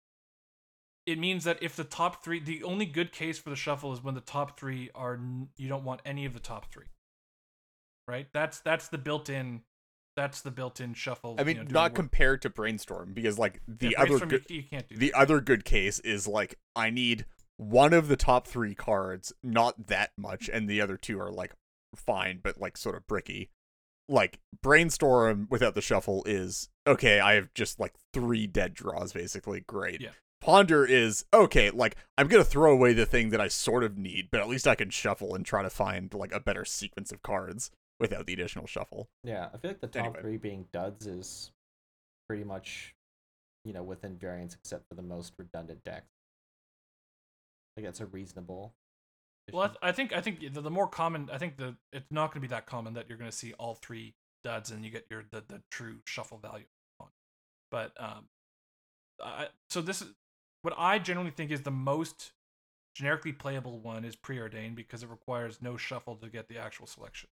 it 1.10 1.18
means 1.18 1.44
that 1.46 1.58
if 1.62 1.76
the 1.76 1.84
top 1.84 2.24
three, 2.24 2.40
the 2.40 2.64
only 2.64 2.86
good 2.86 3.12
case 3.12 3.40
for 3.40 3.50
the 3.50 3.56
shuffle 3.56 3.92
is 3.92 4.04
when 4.04 4.14
the 4.14 4.22
top 4.22 4.60
three 4.60 4.92
are 4.94 5.20
you 5.58 5.68
don't 5.68 5.84
want 5.84 6.02
any 6.06 6.26
of 6.26 6.34
the 6.34 6.40
top 6.40 6.72
three. 6.72 6.86
Right. 8.08 8.28
That's 8.32 8.60
that's 8.60 8.90
the 8.90 9.00
built-in. 9.00 9.62
That's 10.16 10.42
the 10.42 10.52
built-in 10.52 10.94
shuffle. 10.94 11.36
I 11.40 11.44
mean, 11.44 11.58
you 11.58 11.64
know, 11.64 11.70
not 11.72 11.96
compared 11.96 12.44
to 12.44 12.50
brainstorm 12.50 13.14
because 13.14 13.40
like 13.40 13.62
the 13.68 13.90
yeah, 13.90 14.02
other 14.02 14.26
good, 14.26 14.46
you, 14.50 14.64
can't 14.64 14.88
do 14.88 14.98
the 14.98 15.12
that. 15.12 15.20
other 15.20 15.42
good 15.42 15.66
case 15.66 16.00
is 16.00 16.28
like 16.28 16.60
I 16.76 16.90
need 16.90 17.26
one 17.58 17.94
of 17.94 18.08
the 18.08 18.16
top 18.16 18.48
three 18.48 18.76
cards, 18.76 19.34
not 19.44 19.88
that 19.88 20.12
much, 20.18 20.50
and 20.52 20.70
the 20.70 20.80
other 20.82 20.98
two 20.98 21.20
are 21.20 21.32
like 21.32 21.54
fine, 21.96 22.40
but 22.44 22.60
like 22.60 22.78
sort 22.78 22.96
of 22.96 23.08
bricky. 23.08 23.50
Like 24.08 24.40
brainstorm 24.62 25.48
without 25.50 25.76
the 25.76 25.82
shuffle 25.82 26.24
is 26.26 26.70
okay. 26.86 27.20
I 27.20 27.34
have 27.34 27.54
just 27.54 27.80
like 27.80 27.94
three 28.14 28.46
dead 28.46 28.74
draws, 28.74 29.14
basically. 29.14 29.62
Great. 29.62 30.02
Yeah. 30.02 30.10
Ponder 30.42 30.86
is 30.86 31.26
okay, 31.34 31.70
like 31.70 31.96
I'm 32.18 32.28
gonna 32.28 32.44
throw 32.44 32.72
away 32.72 32.94
the 32.94 33.06
thing 33.06 33.30
that 33.32 33.42
I 33.42 33.50
sort 33.50 33.84
of 33.84 33.98
need, 33.98 34.30
but 34.32 34.40
at 34.40 34.48
least 34.48 34.68
I 34.68 34.76
can 34.76 34.90
shuffle 34.90 35.36
and 35.36 35.46
try 35.46 35.64
to 35.64 35.70
find 35.70 36.14
like 36.14 36.32
a 36.32 36.40
better 36.40 36.66
sequence 36.66 37.12
of 37.12 37.22
cards 37.22 37.72
without 38.00 38.26
the 38.26 38.34
additional 38.34 38.66
shuffle. 38.66 39.10
Yeah, 39.24 39.50
I 39.54 39.58
feel 39.58 39.72
like 39.72 39.82
the 39.82 39.88
top 39.88 40.06
anyway. 40.06 40.22
three 40.22 40.38
being 40.38 40.68
duds 40.72 41.06
is 41.06 41.52
pretty 42.28 42.44
much, 42.44 42.96
you 43.66 43.74
know, 43.74 43.84
within 43.84 44.18
variance 44.18 44.56
except 44.56 44.88
for 44.88 44.96
the 44.96 45.02
most 45.02 45.34
redundant 45.38 45.84
decks. 45.84 46.08
I 47.76 47.82
think 47.82 47.88
that's 47.88 48.00
a 48.00 48.06
reasonable. 48.06 48.74
Well, 49.52 49.64
I, 49.64 49.68
th- 49.68 49.78
I 49.82 49.92
think 49.92 50.14
I 50.14 50.22
think 50.22 50.54
the, 50.54 50.62
the, 50.62 50.70
more 50.70 50.88
common, 50.88 51.30
I 51.34 51.38
think 51.38 51.58
the 51.58 51.76
it's 51.92 52.12
not 52.12 52.28
going 52.28 52.42
to 52.42 52.48
be 52.48 52.48
that 52.48 52.66
common 52.66 52.94
that 52.94 53.10
you're 53.10 53.18
going 53.18 53.32
to 53.32 53.36
see 53.36 53.54
all 53.54 53.76
three 53.76 54.14
duds 54.44 54.72
and 54.72 54.86
you 54.86 54.92
get 54.92 55.06
your 55.10 55.24
the, 55.32 55.44
the 55.48 55.62
true 55.72 55.98
shuffle 56.06 56.38
value 56.38 56.66
on. 57.00 57.08
But 57.72 57.92
um, 58.00 58.26
I, 59.24 59.48
so 59.70 59.82
this 59.82 60.02
is 60.02 60.10
what 60.62 60.74
I 60.78 61.00
generally 61.00 61.32
think 61.32 61.52
is 61.52 61.62
the 61.62 61.72
most 61.72 62.32
generically 62.96 63.32
playable 63.32 63.80
one 63.80 64.04
is 64.04 64.16
preordained 64.16 64.76
because 64.76 65.04
it 65.04 65.10
requires 65.10 65.62
no 65.62 65.78
shuffle 65.78 66.16
to 66.16 66.28
get 66.28 66.48
the 66.48 66.58
actual 66.58 66.88
selection. 66.88 67.30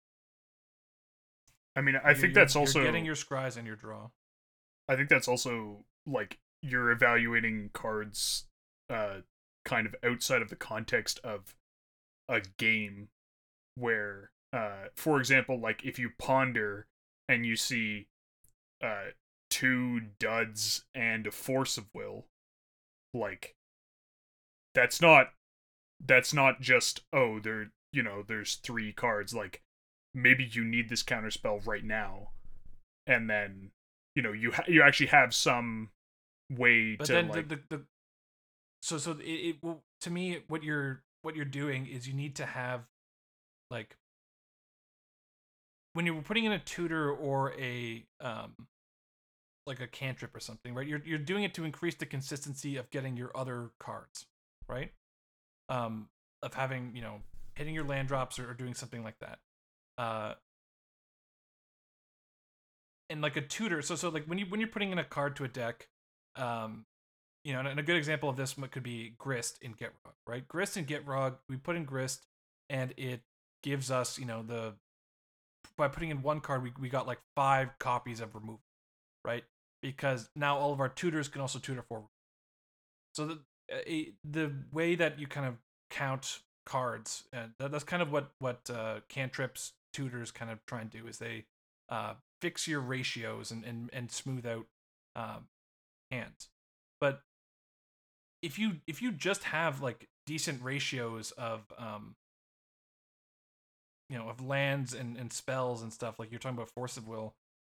I 1.75 1.81
mean, 1.81 1.95
I 1.95 2.09
you're, 2.09 2.15
think 2.15 2.33
that's 2.33 2.55
also 2.55 2.83
getting 2.83 3.05
your 3.05 3.15
scries 3.15 3.57
and 3.57 3.65
your 3.65 3.75
draw. 3.75 4.09
I 4.87 4.95
think 4.95 5.09
that's 5.09 5.27
also 5.27 5.85
like 6.05 6.37
you're 6.61 6.91
evaluating 6.91 7.69
cards 7.73 8.45
uh 8.89 9.17
kind 9.65 9.87
of 9.87 9.95
outside 10.03 10.41
of 10.41 10.49
the 10.49 10.55
context 10.55 11.19
of 11.23 11.55
a 12.27 12.41
game 12.57 13.07
where 13.75 14.31
uh 14.51 14.87
for 14.95 15.19
example 15.19 15.59
like 15.59 15.85
if 15.85 15.97
you 15.97 16.11
ponder 16.19 16.85
and 17.29 17.45
you 17.45 17.55
see 17.55 18.07
uh 18.83 19.11
two 19.49 20.01
duds 20.19 20.83
and 20.93 21.27
a 21.27 21.31
force 21.31 21.77
of 21.77 21.85
will 21.93 22.25
like 23.13 23.55
that's 24.73 25.01
not 25.01 25.27
that's 26.05 26.33
not 26.33 26.61
just 26.61 27.01
oh 27.13 27.39
there 27.39 27.71
you 27.91 28.03
know 28.03 28.23
there's 28.27 28.55
three 28.55 28.91
cards 28.91 29.33
like 29.33 29.61
maybe 30.13 30.47
you 30.49 30.63
need 30.63 30.89
this 30.89 31.03
counter 31.03 31.31
spell 31.31 31.59
right 31.65 31.83
now. 31.83 32.29
And 33.07 33.29
then 33.29 33.71
you 34.15 34.21
know 34.21 34.31
you 34.31 34.51
ha- 34.51 34.65
you 34.67 34.81
actually 34.81 35.07
have 35.07 35.33
some 35.33 35.89
way 36.51 36.95
but 36.95 37.07
to 37.07 37.13
then 37.13 37.27
like... 37.29 37.49
the, 37.49 37.55
the, 37.55 37.77
the 37.77 37.83
so 38.81 38.97
so 38.97 39.11
it, 39.11 39.23
it 39.23 39.55
well, 39.61 39.83
to 40.01 40.09
me 40.09 40.43
what 40.47 40.63
you're 40.63 41.03
what 41.21 41.35
you're 41.35 41.45
doing 41.45 41.87
is 41.87 42.07
you 42.07 42.13
need 42.13 42.35
to 42.35 42.45
have 42.45 42.81
like 43.71 43.97
when 45.93 46.05
you're 46.05 46.21
putting 46.21 46.45
in 46.45 46.51
a 46.51 46.59
tutor 46.59 47.11
or 47.11 47.53
a 47.53 48.05
um 48.21 48.53
like 49.65 49.79
a 49.79 49.87
cantrip 49.87 50.35
or 50.35 50.39
something, 50.39 50.73
right? 50.73 50.87
You're 50.87 51.01
you're 51.05 51.17
doing 51.17 51.43
it 51.43 51.53
to 51.55 51.63
increase 51.63 51.95
the 51.95 52.05
consistency 52.05 52.77
of 52.77 52.89
getting 52.89 53.17
your 53.17 53.31
other 53.35 53.71
cards, 53.79 54.25
right? 54.67 54.91
Um, 55.69 56.07
of 56.41 56.53
having 56.53 56.91
you 56.95 57.01
know 57.01 57.21
hitting 57.55 57.73
your 57.73 57.85
land 57.85 58.07
drops 58.07 58.39
or, 58.39 58.49
or 58.49 58.53
doing 58.53 58.73
something 58.73 59.03
like 59.03 59.19
that. 59.19 59.39
Uh, 59.97 60.33
and 63.09 63.21
like 63.21 63.37
a 63.37 63.41
tutor, 63.41 63.81
so 63.81 63.95
so 63.95 64.09
like 64.09 64.25
when 64.25 64.37
you 64.37 64.45
when 64.47 64.59
you're 64.59 64.69
putting 64.69 64.91
in 64.91 64.99
a 64.99 65.03
card 65.03 65.35
to 65.37 65.43
a 65.43 65.47
deck, 65.47 65.87
um, 66.35 66.85
you 67.43 67.53
know, 67.53 67.59
and 67.59 67.79
a 67.79 67.83
good 67.83 67.97
example 67.97 68.29
of 68.29 68.37
this 68.37 68.55
could 68.71 68.83
be 68.83 69.15
Grist 69.17 69.59
in 69.61 69.73
Gitrog, 69.73 70.13
right? 70.27 70.47
Grist 70.47 70.77
in 70.77 70.85
Gitrog, 70.85 71.35
we 71.49 71.57
put 71.57 71.75
in 71.75 71.85
Grist, 71.85 72.25
and 72.69 72.93
it 72.97 73.21
gives 73.61 73.91
us, 73.91 74.17
you 74.17 74.25
know, 74.25 74.43
the 74.43 74.73
by 75.77 75.87
putting 75.87 76.09
in 76.09 76.21
one 76.21 76.39
card, 76.39 76.63
we, 76.63 76.71
we 76.79 76.89
got 76.89 77.07
like 77.07 77.19
five 77.35 77.69
copies 77.79 78.19
of 78.19 78.35
removal, 78.35 78.61
right? 79.25 79.43
Because 79.83 80.29
now 80.35 80.57
all 80.57 80.73
of 80.73 80.79
our 80.79 80.89
tutors 80.89 81.27
can 81.27 81.41
also 81.41 81.59
tutor 81.59 81.83
for. 81.87 82.05
So 83.13 83.25
the 83.27 83.39
uh, 83.71 84.11
the 84.23 84.51
way 84.71 84.95
that 84.95 85.19
you 85.19 85.27
kind 85.27 85.45
of 85.45 85.55
count 85.91 86.39
cards, 86.65 87.25
and 87.31 87.51
that, 87.59 87.71
that's 87.71 87.83
kind 87.83 88.01
of 88.01 88.11
what 88.11 88.31
what 88.39 88.69
uh, 88.73 89.01
cantrips 89.09 89.73
tutors 89.91 90.31
kind 90.31 90.49
of 90.49 90.65
try 90.65 90.81
and 90.81 90.89
do 90.89 91.05
is 91.07 91.19
they 91.19 91.45
uh, 91.89 92.13
fix 92.41 92.67
your 92.67 92.79
ratios 92.79 93.51
and 93.51 93.63
and 93.65 93.89
and 93.93 94.11
smooth 94.11 94.45
out 94.45 94.65
um, 95.15 95.47
hands. 96.11 96.47
But 96.99 97.21
if 98.41 98.57
you 98.57 98.77
if 98.87 99.01
you 99.01 99.11
just 99.11 99.43
have 99.43 99.81
like 99.81 100.07
decent 100.25 100.63
ratios 100.63 101.31
of 101.31 101.61
um 101.77 102.15
you 104.09 104.17
know 104.17 104.29
of 104.29 104.41
lands 104.41 104.93
and, 104.93 105.17
and 105.17 105.33
spells 105.33 105.81
and 105.81 105.91
stuff 105.91 106.19
like 106.19 106.31
you're 106.31 106.39
talking 106.39 106.57
about 106.57 106.69
force 106.69 106.97
of 106.97 107.07
will 107.07 107.33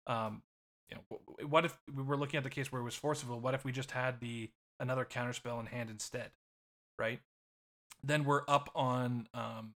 um 0.07 0.43
you 0.91 0.97
know 0.97 1.47
what 1.49 1.65
if 1.65 1.79
we 1.95 2.03
were 2.03 2.17
looking 2.17 2.39
at 2.39 2.45
the 2.45 2.51
case 2.51 2.71
where 2.71 2.81
it 2.81 2.85
was 2.85 3.03
will 3.03 3.41
what 3.41 3.55
if 3.55 3.65
we 3.65 3.73
just 3.73 3.93
had 3.93 4.21
the 4.21 4.51
another 4.81 5.05
counter 5.05 5.33
spell 5.33 5.59
in 5.61 5.67
hand 5.67 5.91
instead 5.91 6.31
right 6.99 7.21
then 8.03 8.25
we're 8.25 8.43
up 8.49 8.71
on 8.75 9.29
um 9.35 9.75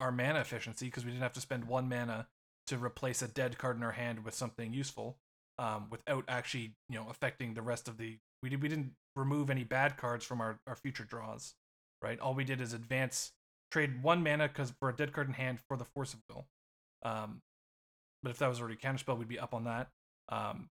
our 0.00 0.12
mana 0.12 0.40
efficiency 0.40 0.86
because 0.86 1.04
we 1.04 1.10
didn't 1.10 1.22
have 1.22 1.32
to 1.32 1.40
spend 1.40 1.64
one 1.64 1.88
mana 1.88 2.26
to 2.66 2.78
replace 2.78 3.22
a 3.22 3.28
dead 3.28 3.58
card 3.58 3.76
in 3.76 3.82
our 3.82 3.92
hand 3.92 4.24
with 4.24 4.34
something 4.34 4.72
useful 4.72 5.16
um 5.58 5.86
without 5.90 6.24
actually 6.28 6.74
you 6.88 6.96
know 6.96 7.06
affecting 7.10 7.54
the 7.54 7.62
rest 7.62 7.88
of 7.88 7.96
the 7.98 8.18
we, 8.44 8.50
did, 8.50 8.62
we 8.62 8.68
didn't 8.68 8.92
remove 9.16 9.48
any 9.48 9.64
bad 9.64 9.96
cards 9.96 10.24
from 10.24 10.40
our, 10.40 10.58
our 10.66 10.76
future 10.76 11.04
draws, 11.04 11.54
right? 12.02 12.20
All 12.20 12.34
we 12.34 12.44
did 12.44 12.60
is 12.60 12.74
advance, 12.74 13.32
trade 13.70 14.02
one 14.02 14.22
mana 14.22 14.48
because 14.48 14.72
for 14.78 14.90
a 14.90 14.94
dead 14.94 15.12
card 15.14 15.28
in 15.28 15.34
hand 15.34 15.58
for 15.66 15.78
the 15.78 15.84
Force 15.84 16.12
of 16.12 16.20
Will. 16.28 16.44
Um, 17.02 17.40
but 18.22 18.30
if 18.30 18.38
that 18.38 18.48
was 18.48 18.60
already 18.60 18.76
counterspell, 18.76 19.18
we'd 19.18 19.28
be 19.28 19.38
up 19.38 19.54
on 19.54 19.64
that. 19.64 19.88
Um, 20.28 20.68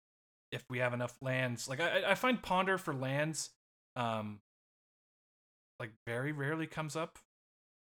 if 0.51 0.64
we 0.70 0.80
have 0.80 0.93
enough 0.93 1.16
lands, 1.22 1.68
like 1.68 1.80
I, 1.80 2.12
I 2.12 2.16
find 2.16 2.41
Ponder 2.41 2.78
for 2.78 2.93
lands, 2.93 3.49
um, 3.95 4.39
like 5.80 5.91
very 6.06 6.32
rarely 6.32 6.68
comes 6.68 6.95
up. 6.95 7.18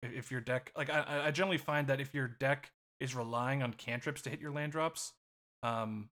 If, 0.02 0.14
if 0.14 0.32
your 0.32 0.42
deck, 0.42 0.72
like 0.78 0.90
I, 0.90 1.26
I 1.28 1.32
generally 1.32 1.58
find 1.58 1.88
that 1.88 2.00
if 2.00 2.14
your 2.14 2.28
deck 2.28 2.72
is 3.00 3.16
relying 3.16 3.62
on 3.62 3.74
cantrips 3.74 4.22
to 4.24 4.30
hit 4.30 4.40
your 4.40 4.52
land 4.52 4.72
drops, 4.72 5.14
um, 5.64 6.10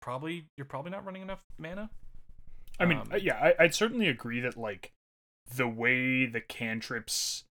probably 0.00 0.46
you're 0.56 0.64
probably 0.64 0.90
not 0.90 1.04
running 1.04 1.22
enough 1.22 1.42
mana. 1.58 1.90
I 2.78 2.86
mean, 2.86 2.98
um, 2.98 3.12
yeah, 3.20 3.34
I, 3.34 3.64
I'd 3.64 3.74
certainly 3.74 4.08
agree 4.08 4.40
that 4.40 4.56
like 4.56 4.92
the 5.54 5.68
way 5.68 6.24
the 6.24 6.40
cantrips, 6.40 7.44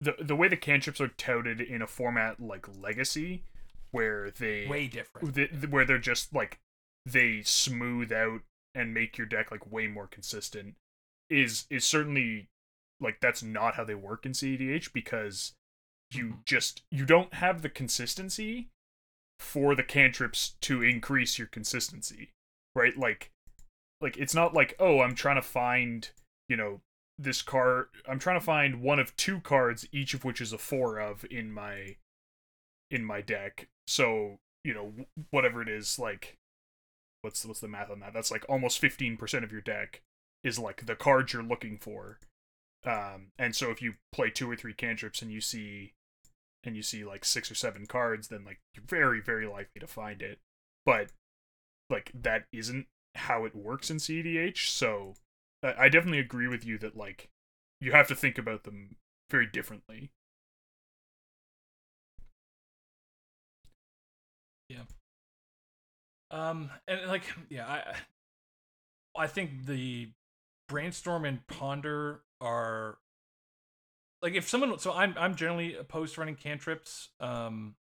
the 0.00 0.16
the 0.20 0.34
way 0.34 0.48
the 0.48 0.56
cantrips 0.56 1.00
are 1.00 1.08
touted 1.08 1.60
in 1.60 1.82
a 1.82 1.86
format 1.86 2.40
like 2.40 2.66
Legacy, 2.80 3.44
where 3.90 4.30
they 4.30 4.66
way 4.68 4.88
different, 4.88 5.70
where 5.70 5.84
they're 5.84 5.98
just 5.98 6.34
like 6.34 6.60
they 7.06 7.42
smooth 7.42 8.12
out 8.12 8.40
and 8.74 8.94
make 8.94 9.18
your 9.18 9.26
deck 9.26 9.50
like 9.50 9.70
way 9.70 9.86
more 9.86 10.06
consistent, 10.06 10.74
is 11.28 11.66
is 11.70 11.84
certainly 11.84 12.48
like 13.00 13.20
that's 13.20 13.42
not 13.42 13.74
how 13.74 13.84
they 13.84 13.94
work 13.94 14.26
in 14.26 14.32
CEDH 14.32 14.92
because 14.92 15.52
you 16.12 16.24
mm-hmm. 16.24 16.34
just 16.44 16.82
you 16.90 17.04
don't 17.04 17.34
have 17.34 17.62
the 17.62 17.68
consistency 17.68 18.68
for 19.38 19.74
the 19.74 19.82
cantrips 19.82 20.56
to 20.60 20.82
increase 20.82 21.38
your 21.38 21.48
consistency, 21.48 22.30
right? 22.74 22.96
Like 22.96 23.30
like 24.00 24.16
it's 24.16 24.34
not 24.34 24.54
like 24.54 24.74
oh 24.78 25.00
i'm 25.00 25.14
trying 25.14 25.36
to 25.36 25.42
find 25.42 26.10
you 26.48 26.56
know 26.56 26.80
this 27.18 27.42
card 27.42 27.86
i'm 28.08 28.18
trying 28.18 28.38
to 28.38 28.44
find 28.44 28.80
one 28.80 28.98
of 28.98 29.14
two 29.16 29.40
cards 29.40 29.86
each 29.92 30.14
of 30.14 30.24
which 30.24 30.40
is 30.40 30.52
a 30.52 30.58
four 30.58 30.98
of 30.98 31.24
in 31.30 31.52
my 31.52 31.96
in 32.90 33.04
my 33.04 33.20
deck 33.20 33.68
so 33.90 34.38
you 34.64 34.74
know 34.74 34.92
whatever 35.30 35.62
it 35.62 35.68
is 35.68 35.98
like 35.98 36.36
what's 37.22 37.44
what's 37.44 37.60
the 37.60 37.68
math 37.68 37.90
on 37.90 38.00
that 38.00 38.12
that's 38.12 38.30
like 38.30 38.44
almost 38.48 38.80
15% 38.80 39.44
of 39.44 39.52
your 39.52 39.60
deck 39.60 40.00
is 40.42 40.58
like 40.58 40.86
the 40.86 40.96
cards 40.96 41.32
you're 41.32 41.42
looking 41.42 41.76
for 41.78 42.18
um 42.86 43.28
and 43.38 43.54
so 43.54 43.70
if 43.70 43.82
you 43.82 43.94
play 44.12 44.30
two 44.30 44.50
or 44.50 44.56
three 44.56 44.72
cantrips 44.72 45.20
and 45.20 45.30
you 45.30 45.40
see 45.40 45.92
and 46.64 46.76
you 46.76 46.82
see 46.82 47.04
like 47.04 47.24
six 47.24 47.50
or 47.50 47.54
seven 47.54 47.86
cards 47.86 48.28
then 48.28 48.44
like 48.44 48.60
you're 48.74 48.84
very 48.86 49.20
very 49.20 49.46
likely 49.46 49.80
to 49.80 49.86
find 49.86 50.22
it 50.22 50.38
but 50.86 51.10
like 51.90 52.10
that 52.14 52.44
isn't 52.52 52.86
how 53.14 53.44
it 53.44 53.54
works 53.54 53.90
in 53.90 53.96
CEDH. 53.98 54.68
So 54.68 55.14
I 55.62 55.88
definitely 55.88 56.20
agree 56.20 56.48
with 56.48 56.64
you 56.64 56.78
that 56.78 56.96
like 56.96 57.28
you 57.80 57.92
have 57.92 58.08
to 58.08 58.14
think 58.14 58.38
about 58.38 58.64
them 58.64 58.96
very 59.30 59.46
differently. 59.46 60.10
Yeah. 64.70 64.82
Um 66.30 66.70
and 66.86 67.08
like 67.08 67.24
yeah, 67.48 67.66
I 67.66 67.94
I 69.16 69.26
think 69.26 69.66
the 69.66 70.10
brainstorm 70.68 71.24
and 71.24 71.44
ponder 71.48 72.22
are 72.40 72.98
like 74.22 74.34
if 74.34 74.48
someone 74.48 74.78
so 74.78 74.92
I'm 74.92 75.14
I'm 75.18 75.34
generally 75.34 75.74
opposed 75.74 76.14
to 76.14 76.20
running 76.20 76.36
cantrips 76.36 77.08
um 77.18 77.74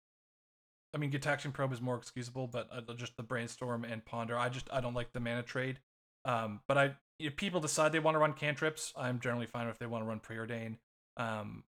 I 0.97 0.99
mean, 0.99 1.11
Gitaxian 1.13 1.53
Probe 1.53 1.75
is 1.75 1.83
more 1.83 1.97
excusable, 1.97 2.47
but 2.47 2.69
uh, 2.73 2.95
just 2.95 3.19
the 3.19 3.23
Brainstorm 3.23 3.85
and 3.85 4.03
Ponder, 4.03 4.39
I 4.39 4.49
just 4.49 4.67
I 4.73 4.81
don't 4.81 4.95
like 4.95 5.13
the 5.13 5.21
mana 5.21 5.43
trade. 5.43 5.79
Um, 6.25 6.61
but 6.67 6.79
I 6.79 6.95
if 7.19 7.37
people 7.37 7.61
decide 7.61 7.93
they 7.93 7.99
want 7.99 8.15
to 8.15 8.19
run 8.19 8.33
cantrips, 8.33 8.95
I'm 8.97 9.21
generally 9.21 9.47
fine 9.47 9.69
if 9.69 9.79
they 9.79 9.87
want 9.87 10.05
to 10.05 10.09
run 10.09 10.21
Preordain. 10.21 10.77
Um, 11.19 11.65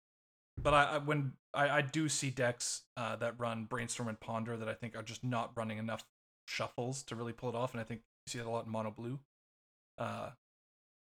but 0.61 0.75
I, 0.75 0.85
I 0.85 0.99
when 0.99 1.33
I, 1.53 1.69
I 1.69 1.81
do 1.83 2.09
see 2.09 2.31
decks 2.31 2.83
uh, 2.97 3.17
that 3.17 3.39
run 3.39 3.65
Brainstorm 3.65 4.09
and 4.09 4.19
Ponder 4.19 4.57
that 4.57 4.69
I 4.69 4.75
think 4.75 4.97
are 4.97 5.03
just 5.03 5.25
not 5.25 5.53
running 5.57 5.79
enough 5.79 6.05
shuffles 6.47 7.03
to 7.05 7.17
really 7.17 7.33
pull 7.33 7.49
it 7.49 7.55
off, 7.55 7.73
and 7.73 7.81
I 7.81 7.85
think 7.85 8.03
you 8.27 8.33
see 8.33 8.39
that 8.39 8.47
a 8.47 8.51
lot 8.51 8.67
in 8.67 8.73
Mono 8.73 8.91
Blue. 8.91 9.19
Uh, 9.99 10.31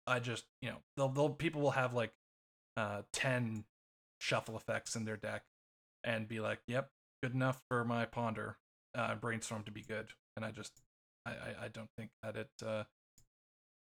I 0.07 0.21
just 0.21 0.45
you 0.63 0.71
know 0.71 0.79
they'll 0.97 1.09
they'll 1.09 1.31
people 1.31 1.61
will 1.61 1.73
have 1.73 1.95
like 1.95 2.13
uh 2.77 3.03
ten 3.13 3.65
shuffle 4.21 4.57
effects 4.57 4.97
in 4.97 5.05
their 5.05 5.17
deck 5.17 5.45
and 6.05 6.29
be 6.29 6.41
like, 6.41 6.61
yep, 6.67 6.91
good 7.23 7.35
enough 7.35 7.63
for 7.69 7.85
my 7.85 8.07
ponder 8.07 8.57
uh, 8.97 9.15
brainstorm 9.15 9.63
to 9.65 9.71
be 9.71 9.83
good, 9.83 10.09
and 10.37 10.45
I 10.45 10.51
just 10.51 10.73
I 11.27 11.31
I, 11.31 11.65
I 11.65 11.69
don't 11.69 11.91
think 11.97 12.11
that 12.23 12.37
it 12.37 12.51
uh, 12.65 12.85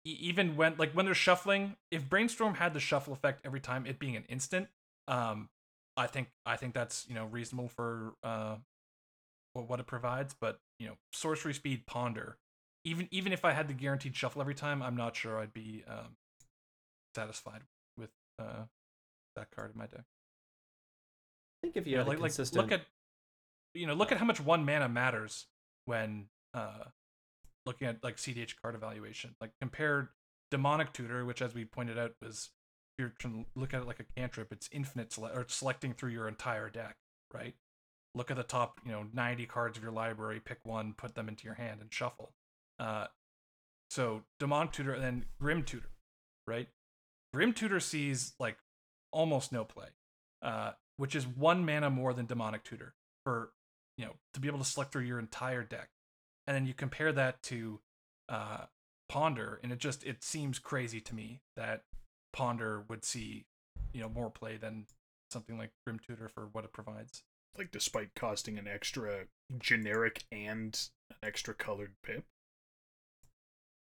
even 0.06 0.56
when 0.56 0.76
like 0.78 0.92
when 0.94 1.06
they're 1.06 1.16
shuffling, 1.16 1.78
if 1.92 2.10
brainstorm 2.10 2.56
had 2.56 2.74
the 2.74 2.80
shuffle 2.80 3.14
effect 3.14 3.42
every 3.46 3.60
time, 3.60 3.86
it 3.86 4.00
being 4.00 4.16
an 4.16 4.26
instant, 4.30 4.68
um, 5.08 5.50
I 5.98 6.08
think 6.08 6.30
I 6.46 6.56
think 6.56 6.74
that's 6.74 7.06
you 7.08 7.16
know 7.16 7.26
reasonable 7.26 7.70
for 7.70 8.14
uh 8.24 8.56
what 9.54 9.80
it 9.80 9.88
provides, 9.88 10.36
but 10.40 10.60
you 10.80 10.88
know 10.88 10.96
sorcery 11.12 11.54
speed 11.54 11.86
ponder, 11.86 12.38
even 12.84 13.08
even 13.12 13.32
if 13.32 13.46
I 13.46 13.52
had 13.52 13.68
the 13.68 13.74
guaranteed 13.74 14.16
shuffle 14.16 14.42
every 14.42 14.56
time, 14.56 14.82
I'm 14.82 14.96
not 14.96 15.16
sure 15.16 15.40
I'd 15.40 15.54
be 15.54 15.84
um 15.88 16.16
satisfied 17.16 17.62
with 17.98 18.10
uh 18.40 18.64
that 19.36 19.48
card 19.56 19.72
in 19.74 19.80
my 19.80 19.86
deck. 19.86 20.06
I 21.64 21.68
think 21.68 21.78
if 21.78 21.88
you 21.88 21.98
yeah, 21.98 22.04
like, 22.04 22.20
consistent... 22.20 22.58
like 22.58 22.72
look 22.72 22.80
at 22.80 22.86
you 23.74 23.88
know, 23.88 23.94
look 23.94 24.12
at 24.12 24.18
how 24.18 24.26
much 24.26 24.40
one 24.40 24.66
mana 24.66 24.90
matters 24.90 25.46
when 25.86 26.26
uh 26.54 26.86
looking 27.66 27.88
at 27.88 28.04
like 28.04 28.18
CDH 28.18 28.56
card 28.62 28.76
evaluation. 28.76 29.36
Like 29.40 29.52
compared 29.62 30.10
demonic 30.52 30.94
tutor, 30.94 31.26
which 31.26 31.42
as 31.42 31.54
we 31.54 31.66
pointed 31.66 31.98
out 31.98 32.14
was 32.22 32.50
you're 32.98 33.14
trying 33.18 33.44
to 33.44 33.60
look 33.60 33.74
at 33.74 33.82
it 33.82 33.88
like 33.88 34.00
a 34.00 34.20
cantrip, 34.20 34.52
it's 34.52 34.70
infinite 34.72 35.12
sele- 35.14 35.32
or 35.34 35.46
selecting 35.48 35.94
through 35.94 36.12
your 36.12 36.28
entire 36.28 36.70
deck, 36.70 36.96
right? 37.34 37.56
Look 38.16 38.30
at 38.30 38.38
the 38.38 38.44
top, 38.44 38.80
you 38.86 38.92
know, 38.92 39.06
90 39.14 39.46
cards 39.48 39.78
of 39.78 39.84
your 39.84 39.92
library, 39.92 40.40
pick 40.40 40.60
one, 40.64 40.94
put 40.94 41.16
them 41.16 41.28
into 41.28 41.46
your 41.46 41.56
hand 41.56 41.82
and 41.82 41.92
shuffle. 41.94 42.34
Uh 42.80 43.08
so 43.90 44.24
demonic 44.40 44.72
tutor 44.72 44.94
and 44.94 45.04
then 45.04 45.26
grim 45.40 45.64
tutor, 45.64 45.90
right? 46.48 46.68
Grim 47.34 47.54
tutor 47.54 47.80
sees 47.80 48.34
like 48.40 48.58
almost 49.12 49.52
no 49.52 49.64
play. 49.64 49.90
Uh 50.42 50.72
which 50.98 51.16
is 51.16 51.26
one 51.26 51.66
mana 51.66 51.90
more 51.90 52.14
than 52.14 52.26
demonic 52.26 52.64
tutor 52.64 52.94
for 53.26 53.52
you 53.98 54.06
know 54.06 54.14
to 54.34 54.40
be 54.40 54.48
able 54.48 54.60
to 54.60 54.66
select 54.66 54.92
through 54.92 55.04
your 55.04 55.20
entire 55.20 55.64
deck 55.64 55.90
and 56.46 56.56
then 56.56 56.66
you 56.66 56.74
compare 56.74 57.12
that 57.12 57.42
to 57.44 57.80
uh 58.30 58.66
Ponder, 59.14 59.60
and 59.62 59.72
it 59.72 59.78
just 59.78 60.04
it 60.04 60.24
seems 60.24 60.58
crazy 60.58 61.00
to 61.02 61.14
me 61.14 61.42
that 61.56 61.84
Ponder 62.34 62.84
would 62.90 63.06
see 63.06 63.46
you 63.94 64.02
know 64.02 64.10
more 64.10 64.30
play 64.30 64.58
than 64.58 64.86
something 65.32 65.58
like 65.58 65.72
Grim 65.86 66.00
Tutor 66.00 66.30
for 66.30 66.50
what 66.52 66.66
it 66.66 66.74
provides. 66.74 67.24
Like 67.58 67.72
despite 67.72 68.16
costing 68.16 68.58
an 68.58 68.68
extra 68.68 69.26
generic 69.60 70.24
and 70.32 70.80
an 71.10 71.18
extra 71.22 71.54
colored 71.54 71.94
pip. 72.04 72.26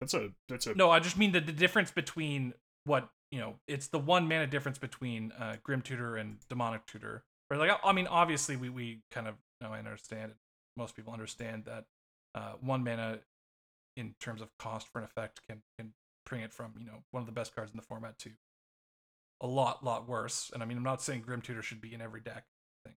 That's 0.01 0.15
a 0.15 0.31
that's 0.49 0.67
a 0.67 0.75
no. 0.75 0.91
I 0.91 1.01
just 1.01 1.19
mean 1.19 1.33
the, 1.33 1.41
the 1.41 1.53
difference 1.53 1.91
between 1.91 2.55
what 2.85 3.11
you 3.31 3.39
know. 3.39 3.57
It's 3.69 3.89
the 3.89 3.99
one 3.99 4.27
mana 4.27 4.47
difference 4.47 4.79
between 4.79 5.33
uh, 5.33 5.57
Grim 5.63 5.83
Tutor 5.83 6.17
and 6.17 6.39
Demonic 6.49 6.87
Tutor. 6.87 7.25
Or 7.51 7.59
like 7.59 7.71
I 7.85 7.93
mean, 7.93 8.07
obviously 8.07 8.57
we 8.57 8.71
we 8.71 9.01
kind 9.11 9.29
of 9.29 9.35
know 9.61 9.73
I 9.73 9.79
understand. 9.79 10.33
It. 10.33 10.37
Most 10.77 10.97
people 10.97 11.13
understand 11.13 11.65
that 11.67 11.85
uh, 12.35 12.53
one 12.61 12.83
mana 12.83 13.19
in 13.97 14.15
terms 14.21 14.41
of 14.41 14.49
cost 14.59 14.89
for 14.89 15.01
an 15.01 15.05
effect 15.05 15.41
can 15.47 15.61
can 15.79 15.93
bring 16.27 16.43
it 16.43 16.53
from 16.53 16.75
you 16.79 16.87
know 16.87 17.03
one 17.11 17.23
of 17.23 17.27
the 17.27 17.33
best 17.33 17.55
cards 17.55 17.71
in 17.71 17.77
the 17.77 17.83
format 17.83 18.19
to 18.21 18.31
a 19.41 19.47
lot 19.47 19.85
lot 19.85 20.09
worse. 20.09 20.51
And 20.53 20.63
I 20.63 20.67
mean, 20.67 20.77
I'm 20.77 20.85
not 20.85 21.03
saying 21.03 21.23
Grim 21.23 21.41
Tutor 21.41 21.63
should 21.63 21.81
be 21.81 21.95
in 21.95 22.01
every 22.01 22.21
deck, 22.21 22.45
thing, 22.85 22.95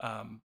um, 0.00 0.42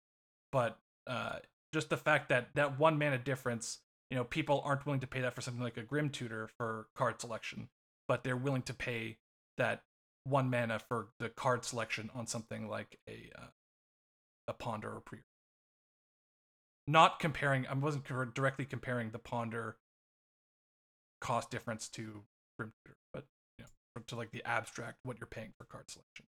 but 0.52 0.78
uh, 1.08 1.38
just 1.74 1.90
the 1.90 1.98
fact 1.98 2.30
that 2.30 2.50
that 2.56 2.80
one 2.80 2.98
mana 3.00 3.18
difference, 3.18 3.80
you 4.10 4.18
know, 4.18 4.24
people 4.24 4.62
aren't 4.64 4.86
willing 4.86 5.02
to 5.02 5.08
pay 5.08 5.22
that 5.22 5.34
for 5.34 5.42
something 5.42 5.64
like 5.64 5.78
a 5.78 5.84
Grim 5.84 6.10
Tutor 6.10 6.50
for 6.58 6.88
card 6.96 7.20
selection, 7.20 7.70
but 8.08 8.24
they're 8.24 8.38
willing 8.38 8.62
to 8.64 8.74
pay 8.74 9.18
that 9.58 9.82
one 10.24 10.50
mana 10.50 10.80
for 10.80 11.08
the 11.20 11.30
card 11.30 11.66
selection 11.66 12.10
on 12.14 12.28
something 12.28 12.68
like 12.68 13.00
a 13.08 13.32
uh, 13.38 13.48
a 14.48 14.54
Ponder 14.54 14.90
or 14.90 15.02
Pre. 15.02 15.20
Not 16.88 17.20
comparing, 17.20 17.68
I 17.68 17.74
wasn't 17.74 18.06
directly 18.34 18.66
comparing 18.66 19.12
the 19.12 19.20
Ponder 19.20 19.78
cost 21.22 21.50
difference 21.50 21.88
to 21.90 22.24
Grim 22.58 22.74
Tutor, 22.84 22.98
but 23.14 23.26
you 23.58 23.66
know, 23.66 24.02
to 24.08 24.16
like 24.16 24.32
the 24.32 24.44
abstract 24.46 24.98
what 25.04 25.20
you're 25.20 25.28
paying 25.28 25.54
for 25.58 25.66
card 25.66 25.90
selection. 25.90 26.26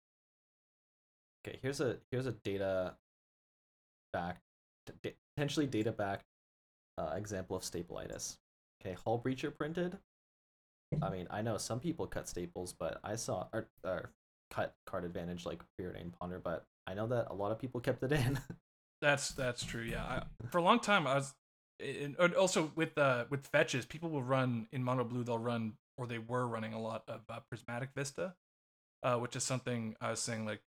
Okay, 1.46 1.60
here's 1.62 1.82
a 1.82 1.98
here's 2.12 2.26
a 2.26 2.32
data 2.32 2.96
back 4.14 4.42
potentially 5.36 5.68
data 5.68 5.92
back 5.92 6.22
uh, 6.98 7.14
example 7.16 7.56
of 7.56 7.64
stapleitis. 7.64 8.38
Okay, 8.82 8.96
Hullbreacher 9.06 9.56
printed. 9.56 9.98
I 11.02 11.10
mean, 11.10 11.28
I 11.30 11.42
know 11.42 11.58
some 11.58 11.80
people 11.80 12.08
cut 12.08 12.28
staples, 12.28 12.74
but 12.78 13.00
I 13.04 13.16
saw 13.16 13.48
or, 13.54 13.68
or 13.84 14.12
cut 14.50 14.74
card 14.86 15.04
advantage 15.04 15.46
like 15.46 15.62
Preordained 15.78 16.14
Ponder, 16.20 16.40
but 16.40 16.64
I 16.86 16.94
know 16.94 17.08
that 17.08 17.28
a 17.30 17.34
lot 17.34 17.52
of 17.52 17.60
people 17.60 17.82
kept 17.82 18.04
it 18.04 18.12
in. 18.12 18.40
that's 19.02 19.30
that's 19.30 19.64
true. 19.64 19.84
Yeah, 19.84 20.04
I, 20.04 20.24
for 20.50 20.60
a 20.60 20.64
long 20.64 20.80
time 20.80 21.06
I 21.06 21.16
was, 21.16 21.34
and 21.80 22.34
also 22.36 22.72
with 22.76 22.98
uh 22.98 23.26
with 23.30 23.48
fetches, 23.48 23.86
people 23.86 24.10
will 24.10 24.24
run 24.24 24.68
in 24.72 24.84
mono 24.84 25.04
blue. 25.04 25.24
They'll 25.24 25.38
run 25.38 25.74
or 25.98 26.08
they 26.08 26.20
were 26.20 26.48
running 26.48 26.74
a 26.74 26.82
lot 26.82 27.04
of 27.08 27.22
uh, 27.30 27.40
prismatic 27.50 27.90
vista, 27.96 28.36
uh, 29.04 29.16
which 29.16 29.36
is 29.36 29.44
something 29.44 29.96
I 30.00 30.12
was 30.12 30.20
saying 30.22 30.46
like 30.46 30.62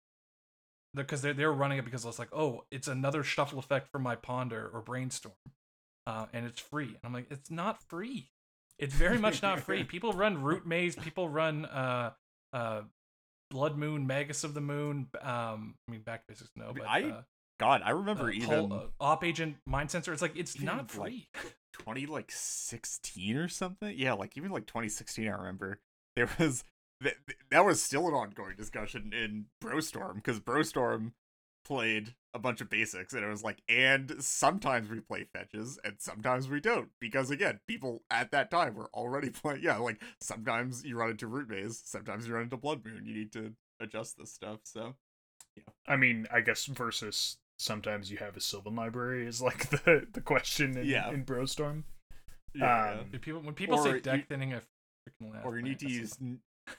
because 0.95 1.23
they're 1.23 1.35
they're 1.35 1.53
running 1.53 1.78
it 1.78 1.85
because 1.85 2.05
it's 2.05 2.19
like 2.19 2.32
oh 2.32 2.65
it's 2.70 2.89
another 2.89 3.23
shuffle 3.23 3.59
effect 3.59 3.89
for 3.91 3.99
my 3.99 4.16
ponder 4.16 4.70
or 4.73 4.81
brainstorm, 4.81 5.35
uh, 6.07 6.27
and 6.32 6.47
it's 6.47 6.61
free. 6.61 6.89
And 6.89 6.99
I'm 7.05 7.12
like 7.12 7.27
it's 7.31 7.51
not 7.51 7.82
free. 7.89 8.31
It's 8.78 8.95
very 8.95 9.19
much 9.19 9.43
not 9.43 9.61
free. 9.66 9.85
People 9.85 10.12
run 10.12 10.43
root 10.43 10.66
maze. 10.66 10.97
People 10.97 11.28
run 11.28 11.65
uh 11.66 12.12
uh 12.53 12.82
blood 13.51 13.77
moon, 13.77 14.07
magus 14.07 14.45
of 14.45 14.55
the 14.55 14.61
moon. 14.61 15.09
Um, 15.20 15.74
I 15.89 15.93
mean 15.93 16.03
back 16.03 16.27
basics 16.27 16.51
no, 16.57 16.73
but 16.73 16.87
I 16.87 17.03
uh, 17.03 17.23
God 17.61 17.82
I 17.85 17.91
remember 17.91 18.28
uh, 18.28 18.32
even 18.32 18.73
uh, 18.73 18.85
op 18.99 19.23
agent 19.23 19.57
Mindcensor. 19.69 20.12
It's 20.12 20.23
like 20.23 20.37
it's 20.37 20.61
not 20.61 20.91
free. 20.91 21.28
Like 21.35 21.57
20 21.74 22.07
like 22.07 22.32
16 22.32 23.37
or 23.37 23.49
something. 23.49 23.95
Yeah, 23.97 24.15
like 24.15 24.37
even 24.37 24.51
like 24.51 24.66
2016. 24.66 25.28
I 25.28 25.31
remember 25.32 25.78
there 26.16 26.28
was 26.39 26.65
that, 27.03 27.15
that 27.51 27.65
was 27.65 27.82
still 27.82 28.09
an 28.09 28.15
ongoing 28.15 28.57
discussion 28.57 29.12
in 29.12 29.47
Brostorm 29.62 30.16
because 30.16 30.41
Brostorm 30.41 31.12
played 31.65 32.15
a 32.32 32.39
bunch 32.39 32.61
of 32.61 32.70
basics 32.70 33.12
and 33.12 33.23
it 33.23 33.28
was 33.28 33.43
like 33.43 33.61
and 33.69 34.15
sometimes 34.20 34.89
we 34.89 35.01
play 35.01 35.27
fetches 35.32 35.78
and 35.85 35.97
sometimes 35.99 36.49
we 36.49 36.61
don't 36.61 36.89
because 37.01 37.31
again 37.31 37.61
people 37.66 38.03
at 38.11 38.31
that 38.31 38.51
time 38.51 38.74
were 38.74 38.89
already 38.95 39.28
playing 39.31 39.61
yeah 39.62 39.77
like 39.77 40.01
sometimes 40.20 40.85
you 40.85 40.97
run 40.97 41.11
into 41.11 41.27
root 41.27 41.51
maze 41.51 41.82
sometimes 41.85 42.27
you 42.27 42.32
run 42.32 42.45
into 42.45 42.57
blood 42.57 42.85
moon 42.85 43.05
you 43.05 43.15
need 43.15 43.32
to 43.32 43.53
adjust 43.81 44.16
this 44.16 44.32
stuff 44.32 44.61
so 44.62 44.95
yeah 45.57 45.62
i 45.87 45.97
mean 45.97 46.27
i 46.32 46.41
guess 46.41 46.65
versus 46.66 47.37
sometimes 47.61 48.11
you 48.11 48.16
have 48.16 48.37
a 48.37 48.41
sylvan 48.41 48.74
library 48.74 49.27
is 49.27 49.41
like 49.41 49.70
the 49.70 50.07
the 50.12 50.20
question 50.20 50.77
in, 50.77 50.87
yeah. 50.87 51.11
in 51.11 51.24
brostorm 51.24 51.85
yeah, 52.55 52.93
um, 52.93 53.07
yeah. 53.12 53.19
people 53.20 53.41
when 53.41 53.55
people 53.55 53.78
say 53.78 54.01
deck 54.01 54.28
thinning 54.28 54.55
a 54.55 54.62
freaking 55.09 55.45
or 55.45 55.57
you 55.57 55.62
need 55.62 55.78
to 55.78 55.89
use 55.89 56.19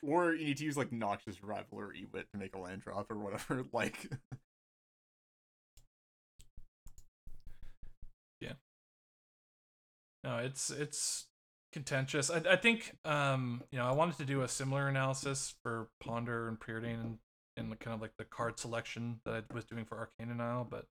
or 0.01 0.33
you 0.33 0.45
need 0.45 0.57
to 0.57 0.63
use 0.63 0.77
like 0.77 0.91
Noxious 0.91 1.41
Revival 1.41 1.79
or 1.79 1.93
Ewit 1.93 2.29
to 2.31 2.37
make 2.37 2.55
a 2.55 2.59
land 2.59 2.81
drop 2.81 3.11
or 3.11 3.17
whatever. 3.17 3.65
Like, 3.73 4.11
yeah. 8.41 8.53
No, 10.23 10.37
it's 10.37 10.69
it's 10.69 11.27
contentious. 11.73 12.29
I 12.29 12.41
I 12.49 12.55
think 12.57 12.95
um 13.05 13.63
you 13.71 13.77
know 13.77 13.85
I 13.85 13.91
wanted 13.91 14.17
to 14.17 14.25
do 14.25 14.41
a 14.41 14.47
similar 14.47 14.87
analysis 14.87 15.55
for 15.63 15.89
Ponder 16.03 16.47
and 16.47 16.59
Preordain 16.59 17.01
and 17.01 17.17
and 17.65 17.79
kind 17.79 17.93
of 17.93 18.01
like 18.01 18.17
the 18.17 18.25
card 18.25 18.59
selection 18.59 19.19
that 19.25 19.33
I 19.33 19.53
was 19.53 19.65
doing 19.65 19.85
for 19.85 19.97
Arcane 19.97 20.39
Isle, 20.39 20.67
but 20.69 20.85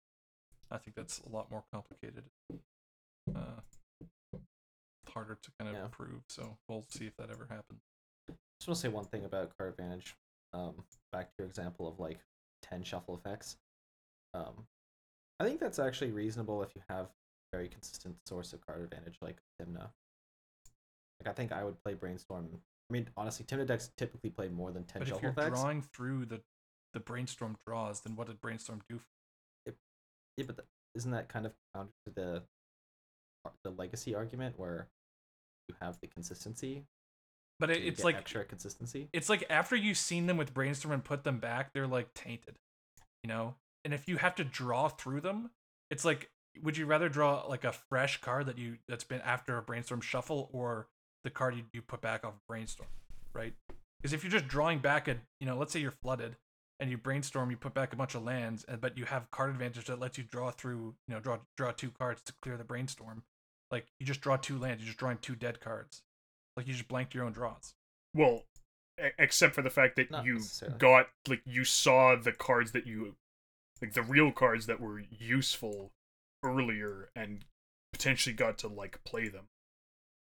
I 0.71 0.79
think 0.79 0.97
that's 0.97 1.21
a 1.21 1.35
lot 1.35 1.51
more 1.51 1.65
complicated. 1.73 2.25
Uh, 3.35 3.61
harder 5.09 5.39
to 5.43 5.51
kind 5.59 5.75
of 5.75 5.81
yeah. 5.81 5.89
prove. 5.91 6.23
So 6.29 6.57
we'll 6.69 6.85
see 6.89 7.07
if 7.07 7.17
that 7.17 7.31
ever 7.31 7.47
happens 7.51 7.81
just 8.61 8.69
want 8.69 8.77
to 8.77 8.81
say 8.83 8.89
one 8.89 9.05
thing 9.07 9.25
about 9.25 9.57
card 9.57 9.71
advantage. 9.71 10.17
Um, 10.53 10.75
back 11.13 11.29
to 11.29 11.35
your 11.39 11.49
example 11.49 11.89
of 11.89 11.99
like 11.99 12.19
ten 12.63 12.83
shuffle 12.83 13.15
effects. 13.15 13.57
Um, 14.35 14.67
I 15.39 15.45
think 15.45 15.61
that's 15.61 15.79
actually 15.79 16.11
reasonable 16.13 16.63
if 16.63 16.75
you 16.75 16.83
have 16.89 17.07
a 17.07 17.57
very 17.57 17.69
consistent 17.69 18.17
source 18.27 18.53
of 18.53 18.65
card 18.67 18.83
advantage 18.83 19.17
like 19.23 19.39
Tymna. 19.61 19.89
Like 21.21 21.29
I 21.29 21.33
think 21.33 21.53
I 21.53 21.65
would 21.65 21.83
play 21.83 21.95
Brainstorm. 21.95 22.49
I 22.53 22.93
mean, 22.93 23.09
honestly, 23.17 23.47
Tymna 23.47 23.67
decks 23.67 23.91
typically 23.97 24.31
play 24.31 24.49
more 24.49 24.73
than 24.73 24.85
ten 24.85 25.01
but 25.01 25.09
shuffle 25.09 25.31
effects. 25.31 25.37
But 25.37 25.43
if 25.43 25.49
you're 25.49 25.57
drawing 25.57 25.83
through 25.83 26.27
the 26.27 26.41
the 26.93 27.01
Brainstorm 27.01 27.57
draws, 27.67 28.01
then 28.01 28.17
what 28.17 28.27
did 28.27 28.41
Brainstorm 28.41 28.83
do? 28.89 29.01
It, 29.67 29.77
yeah, 30.37 30.45
but 30.47 30.57
the, 30.57 30.65
isn't 30.95 31.11
that 31.11 31.29
kind 31.29 31.47
of 31.47 31.53
counter 31.75 31.93
to 32.07 32.13
the 32.15 32.43
the 33.65 33.71
legacy 33.71 34.15
argument 34.15 34.59
where 34.59 34.89
you 35.67 35.75
have 35.81 35.99
the 36.03 36.07
consistency 36.07 36.85
but 37.61 37.71
it, 37.71 37.85
it's 37.85 38.03
like 38.03 38.17
extra 38.17 38.45
consistency. 38.45 39.09
It's 39.13 39.29
like 39.29 39.45
after 39.51 39.77
you've 39.77 39.99
seen 39.99 40.27
them 40.27 40.39
with 40.39 40.55
brainstorm 40.55 40.93
and 40.93 41.05
put 41.05 41.25
them 41.25 41.39
back, 41.39 41.73
they're 41.75 41.87
like 41.87 42.15
tainted, 42.15 42.57
you 43.23 43.29
know. 43.29 43.55
And 43.85 43.93
if 43.93 44.09
you 44.09 44.17
have 44.17 44.35
to 44.37 44.45
draw 44.45 44.89
through 44.89 45.21
them, 45.21 45.51
it's 45.91 46.05
like, 46.05 46.31
would 46.63 46.79
you 46.79 46.87
rather 46.87 47.09
draw 47.09 47.47
like 47.47 47.65
a 47.65 47.73
fresh 47.73 48.21
card 48.21 48.47
that 48.47 48.59
you 48.59 48.79
that's 48.89 49.05
been 49.05 49.21
after 49.21 49.59
a 49.59 49.63
brainstorm 49.63 50.01
shuffle, 50.01 50.49
or 50.53 50.89
the 51.23 51.31
card 51.31 51.55
you, 51.55 51.65
you 51.75 51.83
put 51.83 52.01
back 52.01 52.25
off 52.25 52.33
brainstorm, 52.49 52.89
right? 53.35 53.53
Because 54.01 54.15
if 54.15 54.25
you're 54.25 54.33
just 54.33 54.49
drawing 54.49 54.79
back 54.79 55.07
a, 55.07 55.19
you 55.39 55.47
know, 55.47 55.59
let's 55.59 55.73
say 55.73 55.81
you're 55.81 55.91
flooded 55.91 56.37
and 56.81 56.91
you 56.91 56.97
brainstorm, 56.97 57.51
you 57.51 57.57
put 57.57 57.75
back 57.75 57.93
a 57.93 57.97
bunch 57.97 58.15
of 58.15 58.25
lands, 58.25 58.65
and 58.65 58.81
but 58.81 58.97
you 58.97 59.05
have 59.05 59.31
card 59.31 59.51
advantage 59.51 59.85
that 59.85 60.01
lets 60.01 60.19
you 60.19 60.25
draw 60.25 60.51
through, 60.51 60.95
you 61.07 61.15
know, 61.15 61.21
draw 61.21 61.39
draw 61.57 61.71
two 61.71 61.91
cards 61.91 62.23
to 62.23 62.33
clear 62.43 62.57
the 62.57 62.65
brainstorm. 62.65 63.23
Like 63.71 63.87
you 64.01 64.07
just 64.07 64.23
draw 64.23 64.37
two 64.37 64.59
lands, 64.59 64.83
you're 64.83 64.89
just 64.89 64.99
drawing 64.99 65.19
two 65.19 65.37
dead 65.37 65.61
cards. 65.61 66.03
Like 66.57 66.67
you 66.67 66.73
just 66.73 66.89
blanked 66.89 67.15
your 67.15 67.25
own 67.25 67.33
draws. 67.33 67.75
Well, 68.15 68.45
except 69.19 69.55
for 69.55 69.63
the 69.63 69.71
fact 69.71 69.97
that 69.97 70.11
Not 70.11 70.25
you 70.25 70.41
got 70.79 71.09
like 71.29 71.43
you 71.45 71.65
saw 71.65 72.17
the 72.17 72.33
cards 72.33 72.73
that 72.73 72.87
you 72.87 73.15
like 73.81 73.93
the 73.93 74.03
real 74.03 74.33
cards 74.33 74.67
that 74.67 74.81
were 74.81 75.03
useful 75.11 75.93
earlier 76.43 77.11
and 77.15 77.45
potentially 77.93 78.35
got 78.35 78.59
to 78.59 78.69
like 78.69 79.03
play 79.05 79.29
them. 79.29 79.45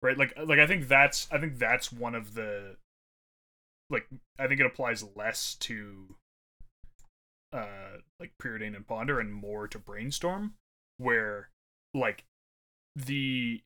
Right? 0.01 0.17
Like 0.17 0.33
uh, 0.37 0.45
like 0.45 0.59
I 0.59 0.67
think 0.67 0.87
that's 0.87 1.27
I 1.31 1.37
think 1.37 1.57
that's 1.57 1.91
one 1.91 2.15
of 2.15 2.33
the 2.33 2.75
like 3.89 4.07
I 4.37 4.47
think 4.47 4.59
it 4.59 4.65
applies 4.65 5.03
less 5.15 5.55
to 5.55 6.15
uh 7.53 7.97
like 8.19 8.31
Preordain 8.41 8.75
and 8.75 8.87
Ponder 8.87 9.19
and 9.19 9.33
more 9.33 9.67
to 9.67 9.79
Brainstorm 9.79 10.53
where 10.97 11.49
like 11.93 12.23
the 12.95 13.61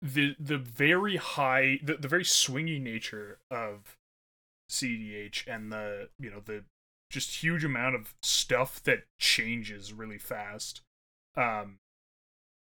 the 0.00 0.34
the 0.38 0.58
very 0.58 1.16
high 1.16 1.78
the, 1.82 1.96
the 1.96 2.08
very 2.08 2.24
swingy 2.24 2.80
nature 2.80 3.38
of 3.50 3.96
CDH 4.70 5.46
and 5.46 5.70
the 5.70 6.08
you 6.18 6.30
know 6.30 6.40
the 6.44 6.64
just 7.10 7.42
huge 7.42 7.64
amount 7.64 7.94
of 7.94 8.14
stuff 8.22 8.82
that 8.82 9.04
changes 9.20 9.92
really 9.92 10.18
fast 10.18 10.80
um 11.36 11.78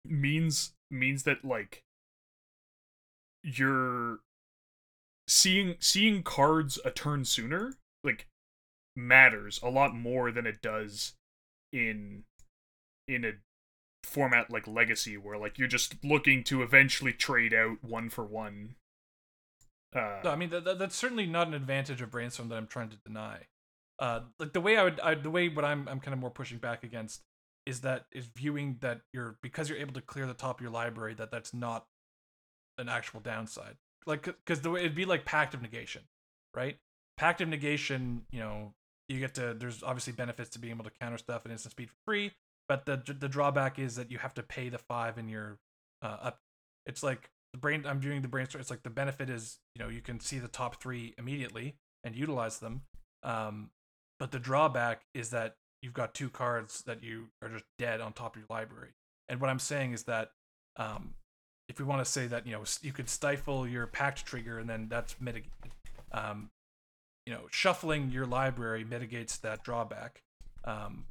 means 0.06 0.74
means 0.92 1.24
that 1.24 1.44
like 1.44 1.84
you're 3.44 4.20
seeing 5.28 5.76
seeing 5.80 6.24
cards 6.24 6.80
a 6.86 6.92
turn 6.92 7.26
sooner 7.26 7.74
like 8.04 8.28
matters 8.96 9.60
a 9.62 9.70
lot 9.70 9.96
more 9.96 10.32
than 10.32 10.46
it 10.46 10.62
does 10.62 11.14
in 11.72 12.24
in 13.08 13.26
a 13.26 13.34
format 14.04 14.52
like 14.52 14.68
Legacy, 14.68 15.18
where 15.18 15.38
like 15.38 15.58
you're 15.58 15.68
just 15.68 16.04
looking 16.04 16.44
to 16.46 16.62
eventually 16.62 17.14
trade 17.14 17.54
out 17.54 17.84
one 17.84 18.10
for 18.10 18.24
one. 18.24 18.76
Uh, 19.96 20.20
no, 20.24 20.32
I 20.32 20.36
mean 20.36 20.50
that, 20.50 20.78
that's 20.78 20.96
certainly 20.96 21.26
not 21.26 21.48
an 21.48 21.54
advantage 21.54 22.02
of 22.02 22.12
brainstorm 22.12 22.50
that 22.50 22.56
I'm 22.56 22.68
trying 22.68 22.90
to 22.90 22.98
deny. 23.06 23.48
Uh, 23.98 24.22
like 24.40 24.54
the 24.54 24.62
way 24.62 24.78
I 24.78 24.84
would, 24.84 25.00
I, 25.00 25.16
the 25.16 25.30
way 25.30 25.48
what 25.48 25.64
I'm, 25.64 25.88
I'm 25.88 26.02
kind 26.02 26.14
of 26.14 26.20
more 26.20 26.30
pushing 26.30 26.58
back 26.58 26.84
against 26.84 27.22
is 27.66 27.82
that 27.82 28.06
is 28.12 28.26
viewing 28.36 28.78
that 28.82 29.02
you're 29.14 29.38
because 29.42 29.70
you're 29.70 29.78
able 29.78 29.94
to 29.94 30.02
clear 30.02 30.28
the 30.28 30.34
top 30.34 30.60
of 30.60 30.62
your 30.62 30.72
library 30.72 31.14
that 31.16 31.32
that's 31.32 31.54
not 31.54 31.86
an 32.78 32.90
actual 32.90 33.22
downside. 33.22 33.76
Like 34.06 34.24
because 34.24 34.62
the 34.62 34.70
way 34.70 34.82
it'd 34.82 34.96
be 34.96 35.06
like 35.06 35.26
pact 35.26 35.54
of 35.54 35.62
negation, 35.62 36.04
right? 36.56 36.78
Pact 37.18 37.42
of 37.42 37.48
negation, 37.48 38.24
you 38.32 38.40
know, 38.40 38.74
you 39.08 39.20
get 39.20 39.36
to 39.36 39.54
there's 39.54 39.84
obviously 39.84 40.14
benefits 40.14 40.50
to 40.52 40.60
being 40.60 40.74
able 40.74 40.84
to 40.84 40.92
counter 41.00 41.18
stuff 41.18 41.44
at 41.46 41.52
instant 41.52 41.72
speed 41.72 41.90
for 41.90 41.98
free, 42.06 42.32
but 42.68 42.86
the 42.86 43.02
the 43.20 43.30
drawback 43.30 43.80
is 43.80 43.96
that 43.96 44.12
you 44.12 44.18
have 44.18 44.34
to 44.36 44.44
pay 44.44 44.70
the 44.70 44.78
five 44.78 45.18
in 45.18 45.30
your 45.30 45.60
uh, 46.02 46.18
up. 46.22 46.40
It's 46.86 47.04
like 47.04 47.30
the 47.54 47.60
brain. 47.60 47.86
I'm 47.88 48.00
doing 48.00 48.22
the 48.22 48.28
brainstorm. 48.28 48.62
It's 48.62 48.70
like 48.70 48.84
the 48.84 48.90
benefit 48.90 49.30
is 49.30 49.60
you 49.76 49.84
know 49.84 49.90
you 49.90 50.02
can 50.02 50.20
see 50.20 50.40
the 50.40 50.48
top 50.48 50.82
three 50.82 51.14
immediately 51.18 51.76
and 52.04 52.16
utilize 52.16 52.60
them. 52.60 52.82
Um, 53.24 53.70
but 54.20 54.32
the 54.32 54.40
drawback 54.40 55.02
is 55.14 55.32
that 55.32 55.56
you've 55.82 55.94
got 55.94 56.14
two 56.14 56.30
cards 56.30 56.84
that 56.86 57.04
you 57.04 57.28
are 57.42 57.50
just 57.50 57.66
dead 57.78 58.02
on 58.02 58.14
top 58.14 58.36
of 58.36 58.42
your 58.42 58.48
library. 58.50 58.92
And 59.30 59.42
what 59.42 59.50
I'm 59.50 59.60
saying 59.60 59.94
is 59.94 60.04
that 60.04 60.32
um, 60.78 61.16
if 61.68 61.80
we 61.80 61.86
want 61.86 62.04
to 62.04 62.10
say 62.10 62.28
that 62.28 62.46
you 62.46 62.54
know 62.54 62.64
you 62.82 62.92
could 62.94 63.10
stifle 63.10 63.68
your 63.68 63.88
pact 63.88 64.26
trigger 64.26 64.60
and 64.60 64.70
then 64.70 64.88
that's 64.90 65.20
mitigated. 65.20 65.52
Um, 66.12 66.50
you 67.26 67.34
know, 67.34 67.48
shuffling 67.52 68.12
your 68.12 68.26
library 68.26 68.84
mitigates 68.84 69.38
that 69.38 69.64
drawback, 69.64 70.22
um, 70.64 71.06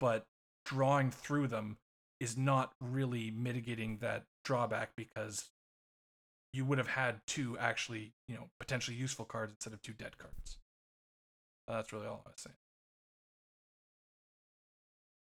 but 0.00 0.24
drawing 0.64 1.10
through 1.10 1.46
them 1.46 1.76
is 2.20 2.36
not 2.36 2.72
really 2.80 3.30
mitigating 3.30 3.98
that 4.00 4.24
drawback 4.44 4.90
because 4.96 5.50
you 6.52 6.64
would 6.64 6.78
have 6.78 6.88
had 6.88 7.20
two 7.26 7.56
actually, 7.58 8.12
you 8.28 8.34
know, 8.34 8.48
potentially 8.58 8.96
useful 8.96 9.24
cards 9.24 9.52
instead 9.52 9.72
of 9.72 9.82
two 9.82 9.92
dead 9.92 10.18
cards. 10.18 10.58
Uh, 11.68 11.76
that's 11.76 11.92
really 11.92 12.06
all 12.06 12.22
I 12.26 12.30
was 12.30 12.40
saying. 12.40 12.56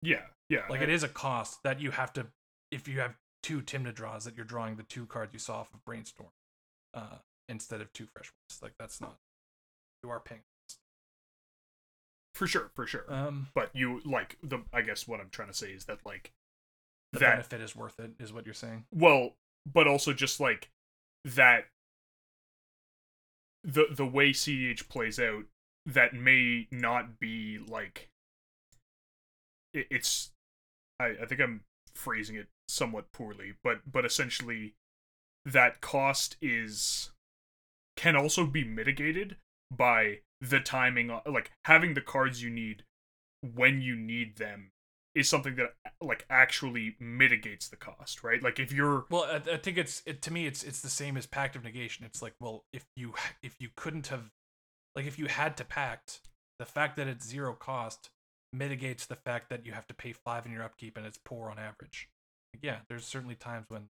Yeah, 0.03 0.23
yeah. 0.49 0.63
Like 0.71 0.81
I, 0.81 0.85
it 0.85 0.89
is 0.89 1.03
a 1.03 1.09
cost 1.09 1.63
that 1.63 1.81
you 1.81 1.91
have 1.91 2.13
to 2.15 2.27
if 2.71 2.89
you 2.89 3.01
have 3.01 3.15
two 3.43 3.61
Tymna 3.61 3.95
draws 3.95 4.25
that 4.25 4.37
you're 4.37 4.45
drawing 4.45 4.77
the 4.77 4.83
two 4.83 5.07
cards 5.07 5.33
you 5.33 5.39
saw 5.39 5.61
off 5.61 5.75
of 5.75 5.85
Brainstorm, 5.85 6.31
uh, 6.95 7.19
instead 7.49 7.81
of 7.81 7.93
two 7.93 8.07
fresh 8.07 8.31
ones. 8.33 8.63
Like 8.63 8.73
that's 8.79 9.01
not 9.01 9.17
you 10.03 10.11
are 10.11 10.21
paying. 10.21 10.43
For 12.35 12.47
sure, 12.47 12.71
for 12.75 12.87
sure. 12.87 13.05
Um, 13.09 13.49
but 13.55 13.71
you 13.75 14.01
like 14.05 14.39
the. 14.43 14.61
I 14.73 14.83
guess 14.83 15.07
what 15.07 15.21
I'm 15.21 15.29
trying 15.31 15.49
to 15.49 15.55
say 15.55 15.71
is 15.71 15.85
that 15.85 15.99
like 16.07 16.33
the 17.13 17.19
that, 17.21 17.31
benefit 17.33 17.61
is 17.61 17.77
worth 17.77 18.01
it, 18.01 18.13
is 18.19 18.33
what 18.33 18.47
you're 18.47 18.55
saying. 18.55 18.85
Well, 18.95 19.35
but 19.71 19.87
also 19.87 20.13
just 20.13 20.41
like 20.41 20.71
that. 21.25 21.67
The 23.63 23.89
the 23.91 24.07
way 24.07 24.31
CDH 24.31 24.89
plays 24.89 25.19
out, 25.19 25.45
that 25.85 26.15
may 26.15 26.67
not 26.71 27.19
be 27.19 27.59
like 27.59 28.09
it, 29.75 29.87
it's 29.91 30.31
I, 30.99 31.17
I 31.23 31.27
think 31.27 31.41
I'm 31.41 31.63
phrasing 31.95 32.37
it 32.37 32.49
somewhat 32.69 33.13
poorly, 33.13 33.55
but 33.63 33.81
but 33.91 34.05
essentially 34.05 34.75
that 35.45 35.81
cost 35.81 36.37
is 36.41 37.11
can 37.97 38.17
also 38.17 38.47
be 38.47 38.65
mitigated 38.65 39.37
by 39.71 40.19
the 40.41 40.61
timing 40.61 41.11
uh, 41.11 41.21
like 41.27 41.53
having 41.65 41.95
the 41.95 42.01
cards 42.01 42.43
you 42.43 42.51
need 42.51 42.85
when 43.55 43.81
you 43.81 43.97
need 43.97 44.37
them 44.37 44.71
is 45.15 45.29
something 45.29 45.57
that 45.57 45.75
like 46.01 46.25
actually 46.31 46.97
mitigates 47.01 47.69
the 47.69 47.77
cost 47.77 48.23
right 48.23 48.43
like 48.43 48.59
if 48.59 48.73
you're 48.73 49.05
well 49.11 49.25
i, 49.25 49.37
I 49.53 49.57
think 49.57 49.77
it's 49.77 50.03
it, 50.07 50.23
to 50.23 50.33
me 50.33 50.47
it's 50.47 50.63
it's 50.63 50.81
the 50.81 50.89
same 50.89 51.17
as 51.17 51.27
pact 51.27 51.57
of 51.57 51.65
negation 51.65 52.05
it's 52.05 52.23
like 52.23 52.35
well 52.41 52.65
if 52.73 52.85
you 52.97 53.15
if 53.43 53.57
you 53.61 53.69
couldn't 53.77 54.09
have 54.09 54.31
like 54.95 55.07
if 55.07 55.19
you 55.19 55.27
had 55.27 55.57
to 55.59 55.65
pact 55.65 56.21
the 56.59 56.67
fact 56.67 56.97
that 56.97 57.09
it's 57.09 57.27
zero 57.27 57.55
cost 57.55 58.11
mitigates 58.53 59.07
the 59.07 59.17
fact 59.17 59.51
that 59.51 59.65
you 59.65 59.73
have 59.73 59.87
to 59.87 59.95
pay 59.95 60.13
five 60.13 60.47
in 60.47 60.53
your 60.53 60.63
upkeep 60.63 60.97
and 60.97 61.07
it's 61.07 61.19
poor 61.25 61.51
on 61.51 61.59
average. 61.59 62.09
Yeah, 62.63 62.79
there's 62.89 63.07
certainly 63.07 63.37
times 63.37 63.67
when 63.69 63.89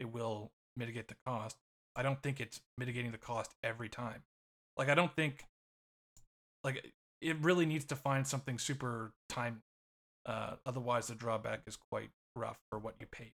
it 0.00 0.10
will 0.12 0.52
mitigate 0.76 1.08
the 1.08 1.16
cost. 1.26 1.56
I 1.94 2.02
don't 2.02 2.22
think 2.22 2.40
it's 2.40 2.60
mitigating 2.78 3.12
the 3.12 3.18
cost 3.18 3.54
every 3.62 3.88
time. 3.88 4.22
Like 4.78 4.88
I 4.88 4.94
don't 4.94 5.14
think 5.14 5.44
like 6.64 6.92
it 7.20 7.36
really 7.40 7.66
needs 7.66 7.84
to 7.86 7.96
find 7.96 8.26
something 8.26 8.58
super 8.58 9.12
time 9.28 9.62
uh 10.24 10.54
otherwise 10.64 11.08
the 11.08 11.14
drawback 11.14 11.62
is 11.66 11.76
quite 11.90 12.10
rough 12.36 12.58
for 12.70 12.78
what 12.78 12.94
you 13.00 13.06
pay. 13.10 13.32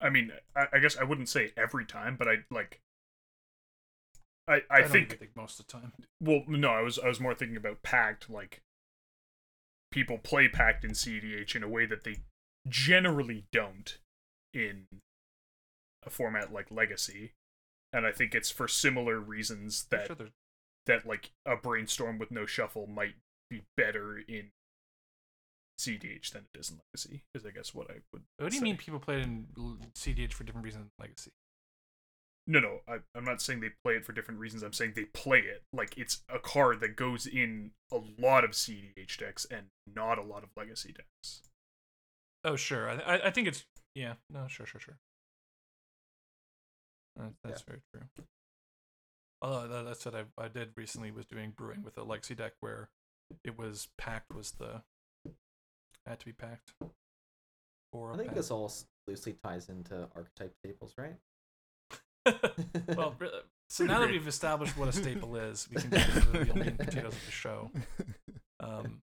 I 0.00 0.10
mean, 0.10 0.32
I, 0.56 0.66
I 0.74 0.78
guess 0.78 0.96
I 0.96 1.04
wouldn't 1.04 1.28
say 1.28 1.52
every 1.56 1.84
time, 1.84 2.16
but 2.16 2.28
I 2.28 2.36
like 2.50 2.80
I, 4.46 4.62
I, 4.70 4.78
I 4.78 4.82
think, 4.84 5.18
think 5.18 5.36
most 5.36 5.60
of 5.60 5.66
the 5.66 5.72
time. 5.72 5.92
Well, 6.20 6.42
no, 6.48 6.70
I 6.70 6.80
was 6.80 6.98
I 6.98 7.08
was 7.08 7.20
more 7.20 7.34
thinking 7.34 7.56
about 7.56 7.82
Pact. 7.82 8.30
Like 8.30 8.62
people 9.90 10.18
play 10.18 10.48
Pact 10.48 10.84
in 10.84 10.92
CDH 10.92 11.54
in 11.54 11.62
a 11.62 11.68
way 11.68 11.86
that 11.86 12.04
they 12.04 12.16
generally 12.68 13.44
don't 13.52 13.98
in 14.54 14.86
a 16.06 16.10
format 16.10 16.52
like 16.52 16.70
Legacy, 16.70 17.32
and 17.92 18.06
I 18.06 18.12
think 18.12 18.34
it's 18.34 18.50
for 18.50 18.68
similar 18.68 19.18
reasons 19.18 19.86
that 19.90 20.06
sure 20.06 20.28
that 20.88 21.06
like 21.06 21.30
a 21.46 21.54
brainstorm 21.54 22.18
with 22.18 22.32
no 22.32 22.46
shuffle 22.46 22.88
might 22.88 23.14
be 23.48 23.62
better 23.76 24.18
in 24.18 24.50
CDH 25.78 26.32
than 26.32 26.46
it 26.52 26.58
is 26.58 26.70
in 26.70 26.80
Legacy. 26.92 27.22
Is 27.34 27.46
I 27.46 27.50
guess 27.50 27.72
what 27.72 27.88
I 27.88 27.98
would. 28.12 28.22
What 28.38 28.50
do 28.50 28.56
you 28.56 28.60
say. 28.60 28.64
mean 28.64 28.76
people 28.76 28.98
play 28.98 29.20
it 29.20 29.24
in 29.24 29.46
CDH 29.94 30.32
for 30.32 30.42
different 30.42 30.64
reasons 30.64 30.86
than 30.86 31.06
Legacy? 31.06 31.30
No, 32.48 32.60
no, 32.60 32.78
I, 32.88 33.00
I'm 33.14 33.24
not 33.24 33.42
saying 33.42 33.60
they 33.60 33.72
play 33.84 33.94
it 33.94 34.06
for 34.06 34.12
different 34.12 34.40
reasons. 34.40 34.62
I'm 34.62 34.72
saying 34.72 34.94
they 34.96 35.04
play 35.04 35.40
it 35.40 35.62
like 35.72 35.96
it's 35.98 36.22
a 36.34 36.38
card 36.38 36.80
that 36.80 36.96
goes 36.96 37.26
in 37.26 37.72
a 37.92 38.00
lot 38.18 38.42
of 38.42 38.52
CDH 38.52 39.18
decks 39.18 39.46
and 39.50 39.66
not 39.94 40.18
a 40.18 40.22
lot 40.22 40.42
of 40.42 40.48
Legacy 40.56 40.94
decks. 40.94 41.42
Oh, 42.44 42.56
sure. 42.56 42.88
I 42.88 43.20
I 43.26 43.30
think 43.30 43.46
it's 43.46 43.64
yeah. 43.94 44.14
No, 44.32 44.48
sure, 44.48 44.66
sure, 44.66 44.80
sure. 44.80 44.96
That, 47.18 47.32
that's 47.44 47.64
yeah. 47.66 47.74
very 47.74 47.80
true. 47.92 48.24
Although 49.42 49.68
that, 49.68 49.84
that's 49.84 50.04
what 50.04 50.14
I 50.14 50.24
I 50.36 50.48
did 50.48 50.70
recently 50.76 51.10
was 51.10 51.26
doing 51.26 51.52
brewing 51.56 51.82
with 51.82 51.98
a 51.98 52.02
Lexi 52.02 52.36
deck 52.36 52.52
where 52.60 52.88
it 53.44 53.58
was 53.58 53.88
packed 53.98 54.34
was 54.34 54.52
the 54.52 54.82
had 56.06 56.18
to 56.20 56.26
be 56.26 56.32
packed. 56.32 56.72
Or 57.92 58.12
I 58.12 58.16
think 58.16 58.28
pack. 58.28 58.36
this 58.36 58.50
all 58.50 58.72
loosely 59.06 59.36
ties 59.44 59.68
into 59.68 60.08
archetype 60.14 60.54
staples, 60.64 60.94
right? 60.96 61.16
well, 62.96 63.14
so 63.70 63.84
now 63.84 64.00
that 64.00 64.10
we've 64.10 64.26
established 64.26 64.76
what 64.76 64.88
a 64.88 64.92
staple 64.92 65.36
is, 65.36 65.68
we 65.70 65.80
can 65.80 65.90
get 65.90 66.08
into 66.08 66.28
the 66.30 66.38
real 66.40 66.56
meat 66.56 66.66
and 66.66 66.78
potatoes 66.78 67.14
of 67.14 67.26
the 67.26 67.32
show. 67.32 67.70
Um, 68.60 69.02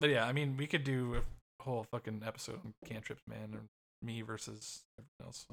but 0.00 0.10
yeah, 0.10 0.26
I 0.26 0.32
mean, 0.32 0.56
we 0.56 0.66
could 0.66 0.84
do 0.84 1.16
a 1.16 1.62
whole 1.62 1.84
fucking 1.90 2.22
episode 2.26 2.60
on 2.64 2.74
cantrips, 2.84 3.22
man, 3.28 3.54
or 3.54 3.60
me 4.02 4.22
versus 4.22 4.84
everyone 4.98 5.26
else. 5.26 5.46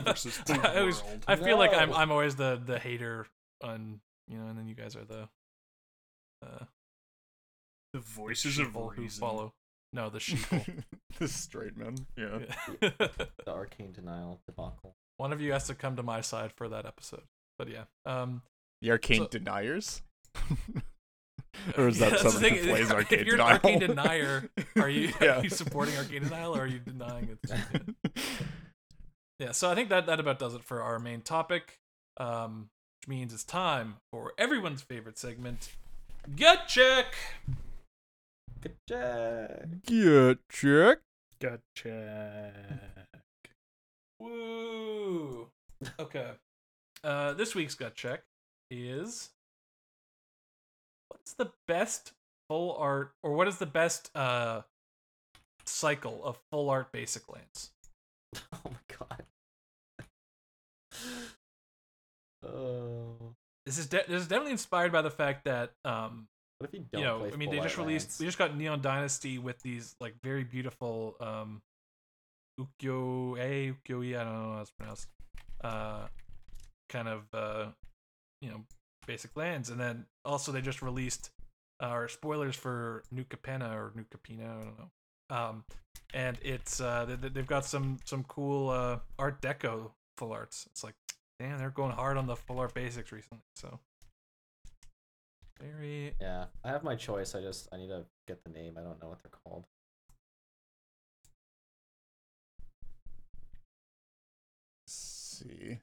versus 0.04 0.38
the 0.46 0.54
I, 0.54 0.80
always, 0.80 1.02
I 1.26 1.36
feel 1.36 1.48
no. 1.48 1.58
like 1.58 1.74
I'm 1.74 1.92
I'm 1.92 2.10
always 2.10 2.36
the 2.36 2.60
the 2.64 2.78
hater 2.78 3.26
on 3.62 4.00
you 4.28 4.38
know, 4.38 4.46
and 4.46 4.58
then 4.58 4.66
you 4.66 4.74
guys 4.74 4.94
are 4.96 5.04
the 5.04 5.28
uh, 6.44 6.64
the 7.92 8.00
voices 8.00 8.58
of 8.58 8.74
reason. 8.76 9.04
who 9.04 9.08
follow. 9.08 9.52
No, 9.92 10.10
the 10.10 10.18
sheeple. 10.18 10.82
the 11.18 11.28
straight 11.28 11.76
men. 11.76 12.06
Yeah. 12.16 12.40
yeah. 12.82 12.90
the 12.98 13.28
arcane 13.48 13.92
denial 13.92 14.40
debacle. 14.46 14.94
One 15.16 15.32
of 15.32 15.40
you 15.40 15.52
has 15.52 15.66
to 15.68 15.74
come 15.74 15.96
to 15.96 16.02
my 16.02 16.20
side 16.20 16.52
for 16.52 16.68
that 16.68 16.84
episode. 16.84 17.22
But 17.58 17.68
yeah. 17.68 17.84
Um, 18.04 18.42
the 18.82 18.90
arcane 18.90 19.22
so, 19.22 19.28
deniers? 19.28 20.02
Or 21.76 21.88
is 21.88 21.98
that 21.98 22.12
yeah, 22.12 22.18
someone 22.18 22.42
who 22.52 22.66
plays 22.68 22.90
arcane 22.90 23.18
If 23.20 23.26
you're 23.26 23.36
denial? 23.36 23.48
an 23.48 23.60
arcane 23.64 23.80
denier, 23.80 24.50
are 24.76 24.88
you, 24.88 25.12
yeah. 25.20 25.38
are 25.38 25.44
you 25.44 25.50
supporting 25.50 25.96
arcane 25.96 26.22
denial 26.22 26.56
or 26.56 26.62
are 26.62 26.66
you 26.66 26.78
denying 26.78 27.36
it? 27.42 28.14
yeah, 29.38 29.52
so 29.52 29.70
I 29.70 29.74
think 29.74 29.88
that, 29.90 30.06
that 30.06 30.20
about 30.20 30.38
does 30.38 30.54
it 30.54 30.64
for 30.64 30.82
our 30.82 30.98
main 30.98 31.20
topic. 31.20 31.78
Um, 32.18 32.70
which 33.00 33.08
means 33.08 33.32
it's 33.32 33.44
time 33.44 33.96
for 34.10 34.32
everyone's 34.38 34.82
favorite 34.82 35.18
segment, 35.18 35.70
Gut 36.36 36.66
Check! 36.66 37.14
Gut 38.60 38.72
Check! 38.88 39.68
Gut 39.86 40.38
Check! 40.50 40.98
Gut 41.40 41.60
Check! 41.76 42.54
Woo! 44.20 45.48
Okay. 45.98 46.30
Uh, 47.04 47.32
this 47.34 47.54
week's 47.54 47.76
gut 47.76 47.94
check 47.94 48.22
is 48.70 49.30
what's 51.28 51.34
the 51.34 51.52
best 51.66 52.12
full 52.48 52.74
art, 52.78 53.12
or 53.22 53.32
what 53.34 53.48
is 53.48 53.58
the 53.58 53.66
best 53.66 54.10
uh 54.14 54.62
cycle 55.66 56.24
of 56.24 56.38
full 56.50 56.70
art 56.70 56.92
basic 56.92 57.28
lands? 57.28 57.70
Oh 58.52 58.70
my 58.70 58.96
god. 58.98 59.24
Oh. 62.46 63.34
This 63.66 63.78
is 63.78 63.86
de- 63.86 64.04
this 64.08 64.22
is 64.22 64.28
definitely 64.28 64.52
inspired 64.52 64.92
by 64.92 65.02
the 65.02 65.10
fact 65.10 65.44
that 65.44 65.72
um 65.84 66.28
What 66.58 66.70
if 66.70 66.74
you 66.74 66.86
don't 66.90 67.00
you 67.00 67.06
know, 67.06 67.30
I 67.32 67.36
mean, 67.36 67.50
they 67.50 67.58
just 67.58 67.76
released. 67.76 68.06
lands? 68.06 68.20
We 68.20 68.26
just 68.26 68.38
got 68.38 68.56
Neon 68.56 68.80
Dynasty 68.80 69.38
with 69.38 69.60
these 69.60 69.96
like 70.00 70.14
very 70.22 70.44
beautiful 70.44 71.16
um, 71.20 71.60
ukiyo 72.58 73.38
a 73.38 73.72
ukiyo 73.74 74.18
I 74.18 74.24
don't 74.24 74.32
know 74.32 74.52
how 74.54 74.60
it's 74.60 74.70
pronounced. 74.70 75.08
Uh, 75.62 76.06
kind 76.88 77.08
of 77.08 77.22
uh, 77.34 77.66
you 78.40 78.50
know, 78.50 78.64
basic 79.08 79.36
lands, 79.36 79.70
and 79.70 79.80
then 79.80 80.04
also 80.24 80.52
they 80.52 80.60
just 80.60 80.82
released 80.82 81.30
uh, 81.82 81.90
or 81.90 82.08
spoilers 82.08 82.54
for 82.54 83.02
New 83.10 83.24
Capenna 83.24 83.72
or 83.74 83.92
New 83.96 84.04
Capena, 84.04 84.44
I 84.44 84.64
don't 84.64 84.78
know. 84.78 84.90
Um, 85.30 85.64
and 86.14 86.38
it's 86.42 86.80
uh, 86.80 87.04
they, 87.06 87.28
they've 87.28 87.46
got 87.46 87.64
some 87.64 87.98
some 88.04 88.22
cool 88.24 88.70
uh 88.70 88.98
Art 89.18 89.40
Deco 89.42 89.90
full 90.16 90.32
arts. 90.32 90.66
It's 90.70 90.84
like, 90.84 90.94
damn, 91.40 91.58
they're 91.58 91.70
going 91.70 91.92
hard 91.92 92.16
on 92.16 92.26
the 92.26 92.36
full 92.36 92.60
art 92.60 92.74
basics 92.74 93.10
recently. 93.10 93.42
So 93.56 93.80
very 95.60 96.14
Yeah, 96.20 96.46
I 96.64 96.68
have 96.68 96.84
my 96.84 96.94
choice. 96.94 97.34
I 97.34 97.40
just 97.40 97.68
I 97.72 97.78
need 97.78 97.88
to 97.88 98.04
get 98.26 98.44
the 98.44 98.50
name. 98.50 98.76
I 98.78 98.82
don't 98.82 99.02
know 99.02 99.08
what 99.08 99.22
they're 99.22 99.32
called. 99.44 99.64
see. 105.38 105.78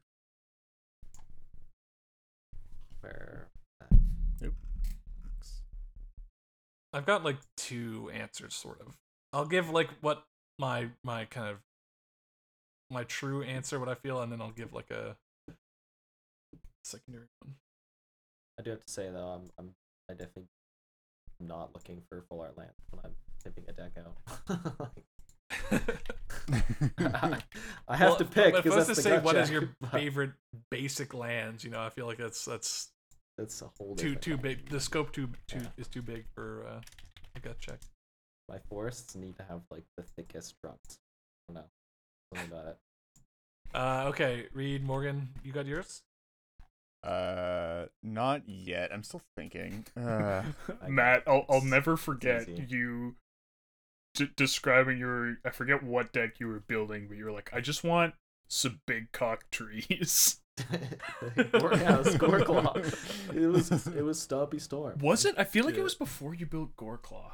I've 6.94 7.06
got 7.06 7.26
like 7.26 7.38
two 7.58 8.10
answers, 8.14 8.56
sort 8.56 8.80
of. 8.80 8.96
I'll 9.34 9.46
give 9.46 9.70
like 9.70 9.90
what 10.02 10.24
my 10.58 10.88
my 11.04 11.26
kind 11.26 11.50
of 11.50 11.58
my 12.90 13.04
true 13.04 13.44
answer, 13.44 13.80
what 13.80 13.90
I 13.90 13.96
feel, 13.96 14.22
and 14.22 14.32
then 14.32 14.40
I'll 14.42 14.52
give 14.52 14.74
like 14.74 14.92
a 14.92 15.18
secondary 16.86 17.26
one. 17.42 17.56
I 18.58 18.64
do 18.64 18.70
have 18.72 18.86
to 18.86 18.92
say 18.92 19.10
though, 19.12 19.28
I'm 19.28 19.50
I'm 19.60 19.76
I 20.10 20.14
definitely 20.14 20.48
not 21.42 21.74
looking 21.74 22.02
for 22.08 22.24
full 22.30 22.42
art 22.42 22.58
land 22.58 22.72
when 22.92 23.02
I'm 23.04 23.16
tipping 23.44 23.66
a 23.68 23.74
deck 23.74 23.92
out. 23.98 24.16
I 27.88 27.96
have 27.96 28.10
Well, 28.10 28.16
to 28.18 28.26
pick 28.26 28.56
if 28.56 28.72
I 28.72 28.76
was 28.76 28.88
to 28.88 28.96
say 28.96 29.20
what 29.20 29.36
is 29.36 29.50
your 29.50 29.70
but 29.82 29.92
favorite 29.92 30.32
basic 30.72 31.14
lands, 31.14 31.64
you 31.64 31.70
know, 31.70 31.82
I 31.82 31.90
feel 31.90 32.06
like 32.06 32.18
that's 32.18 32.46
that's 32.46 32.90
That's 33.38 33.62
a 33.62 33.70
whole 33.78 33.96
too 33.96 34.16
too 34.16 34.34
thing. 34.34 34.42
big. 34.42 34.70
The 34.70 34.80
scope 34.80 35.12
too 35.12 35.30
too 35.48 35.60
Yeah. 35.60 35.68
is 35.78 35.88
too 35.88 36.02
big 36.02 36.26
for 36.34 36.66
uh, 36.68 36.82
a 37.36 37.40
gut 37.40 37.60
check. 37.60 37.80
My 38.50 38.60
forests 38.70 39.16
need 39.16 39.36
to 39.38 39.44
have 39.44 39.62
like 39.72 39.84
the 39.98 40.04
thickest 40.04 40.56
trunks. 40.64 40.98
I 41.50 41.54
don't 41.54 41.62
know. 41.64 41.70
Something 42.36 42.52
about 42.52 42.68
it. 42.68 42.78
Uh, 43.74 44.06
okay, 44.08 44.46
Reed 44.54 44.86
Morgan, 44.86 45.28
you 45.44 45.52
got 45.52 45.66
yours. 45.66 46.02
Uh, 47.04 47.88
not 48.02 48.48
yet. 48.48 48.90
I'm 48.94 49.04
still 49.04 49.22
thinking. 49.36 49.86
Uh, 50.00 50.44
Matt, 50.88 51.24
I'll 51.28 51.46
I'll 51.50 51.62
never 51.62 51.98
forget 51.98 52.48
you 52.70 53.16
d- 54.14 54.30
describing 54.38 54.98
your 54.98 55.40
I 55.44 55.50
forget 55.50 55.84
what 55.84 56.14
deck 56.14 56.40
you 56.40 56.48
were 56.48 56.62
building, 56.62 57.08
but 57.10 57.18
you 57.18 57.26
were 57.26 57.34
like, 57.34 57.50
I 57.54 57.60
just 57.60 57.84
want 57.84 58.14
some 58.48 58.80
big 58.88 59.12
cock 59.12 59.50
trees. 59.52 60.40
Yeah, 61.38 62.04
score 62.04 62.40
claw. 62.46 62.74
It 63.34 63.48
was 63.48 63.72
it 63.88 64.04
was 64.04 64.26
Stompy 64.26 64.60
Storm. 64.62 64.98
Was 65.00 65.26
it? 65.26 65.36
I 65.38 65.44
feel 65.44 65.66
like 65.66 65.76
Yeah. 65.76 65.82
it 65.82 65.84
was 65.84 65.96
before 65.96 66.34
you 66.34 66.46
built 66.46 66.76
Goreclaw. 66.76 67.32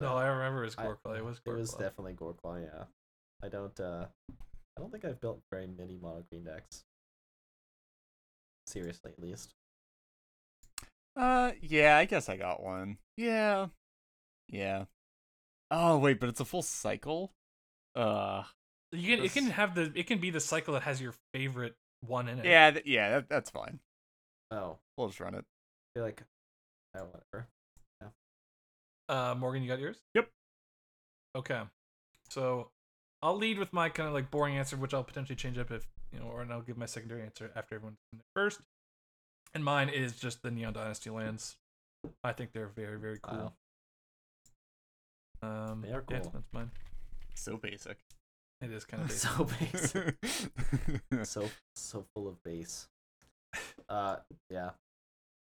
No, 0.00 0.14
I 0.16 0.26
remember 0.26 0.62
it 0.62 0.66
was 0.66 0.74
I- 0.78 0.86
Goreclaw. 0.86 1.18
It 1.18 1.24
was 1.24 1.40
It 1.44 1.50
was 1.52 1.70
Goreclaw. 1.74 1.78
definitely 1.78 2.14
Goreclaw, 2.14 2.64
yeah. 2.64 2.84
I 3.42 3.48
don't 3.48 3.78
uh 3.80 4.06
I 4.30 4.80
don't 4.80 4.90
think 4.90 5.04
I've 5.04 5.20
built 5.20 5.40
very 5.50 5.66
many 5.66 5.96
mono 6.00 6.24
green 6.30 6.44
decks. 6.44 6.82
Seriously 8.66 9.12
at 9.16 9.22
least. 9.22 9.54
uh, 11.16 11.52
yeah. 11.62 11.96
I 11.96 12.04
guess 12.04 12.28
I 12.28 12.36
got 12.36 12.62
one. 12.62 12.98
Yeah, 13.16 13.68
yeah. 14.48 14.84
Oh 15.70 15.98
wait, 15.98 16.20
but 16.20 16.28
it's 16.28 16.40
a 16.40 16.44
full 16.44 16.62
cycle. 16.62 17.32
Uh, 17.94 18.42
You 18.92 19.16
can 19.16 19.24
it 19.24 19.32
can 19.32 19.46
have 19.50 19.74
the 19.74 19.92
it 19.94 20.06
can 20.06 20.18
be 20.18 20.30
the 20.30 20.40
cycle 20.40 20.74
that 20.74 20.82
has 20.82 21.00
your 21.00 21.14
favorite 21.32 21.76
one 22.00 22.28
in 22.28 22.38
it. 22.40 22.44
yeah, 22.44 22.70
th- 22.70 22.86
yeah. 22.86 23.10
That, 23.10 23.28
that's 23.28 23.50
fine. 23.50 23.80
Oh, 24.50 24.78
We'll 24.96 25.08
just 25.08 25.20
run 25.20 25.34
it. 25.34 25.44
I 25.44 25.98
feel 25.98 26.04
like 26.04 26.22
oh 26.96 27.04
whatever. 27.04 27.48
Uh, 29.08 29.34
Morgan, 29.38 29.62
you 29.62 29.68
got 29.68 29.78
yours? 29.78 29.98
Yep. 30.14 30.28
Okay. 31.36 31.60
So 32.28 32.70
I'll 33.22 33.36
lead 33.36 33.56
with 33.58 33.72
my 33.72 33.88
kind 33.88 34.08
of 34.08 34.14
like 34.14 34.32
boring 34.32 34.56
answer, 34.56 34.76
which 34.76 34.92
I'll 34.92 35.04
potentially 35.04 35.36
change 35.36 35.58
up 35.58 35.70
if 35.70 35.86
you 36.12 36.18
know, 36.18 36.26
or 36.26 36.42
and 36.42 36.52
I'll 36.52 36.60
give 36.60 36.76
my 36.76 36.86
secondary 36.86 37.22
answer 37.22 37.50
after 37.54 37.76
everyone's 37.76 37.98
done 38.12 38.18
their 38.20 38.42
first. 38.42 38.60
And 39.54 39.64
mine 39.64 39.88
is 39.90 40.16
just 40.16 40.42
the 40.42 40.50
Neon 40.50 40.72
Dynasty 40.72 41.10
lands. 41.10 41.56
I 42.24 42.32
think 42.32 42.50
they're 42.52 42.66
very, 42.74 42.98
very 42.98 43.18
cool. 43.22 43.52
Um, 45.40 45.82
They 45.82 45.92
are 45.92 46.04
yeah, 46.10 46.18
cool. 46.20 46.30
that's 46.34 46.52
mine. 46.52 46.70
So 47.34 47.56
basic. 47.56 47.98
It 48.62 48.72
is 48.72 48.84
kind 48.84 49.02
of 49.02 49.08
basic. 49.08 49.30
so 49.30 49.44
basic. 49.44 51.24
so 51.26 51.48
so 51.74 52.04
full 52.14 52.28
of 52.28 52.42
base. 52.42 52.88
Uh 53.88 54.16
yeah. 54.50 54.70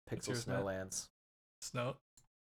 Pixel 0.10 0.36
snowlands. 0.36 1.08
Snow. 1.62 1.96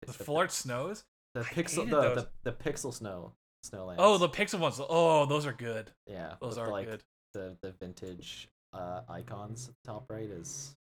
The 0.02 0.08
The 0.08 0.14
full 0.24 0.38
art 0.38 0.52
snows. 0.52 1.04
The 1.34 1.42
pixel 1.42 1.90
the, 1.90 2.16
the 2.16 2.28
the 2.44 2.52
pixel 2.52 2.94
snow 2.94 3.34
snowlands. 3.66 3.96
Oh, 4.00 4.18
the 4.18 4.30
pixel 4.30 4.60
ones. 4.60 4.80
Oh, 4.80 5.26
those 5.26 5.46
are 5.46 5.54
good. 5.54 5.92
yeah. 6.08 6.34
Those 6.42 6.58
are 6.58 6.70
like 6.70 6.90
good. 6.90 7.04
the 7.34 7.58
the 7.62 7.72
vintage 7.80 8.50
uh 8.74 9.02
icons 9.10 9.72
top 9.86 10.06
right 10.10 10.30
is 10.30 10.76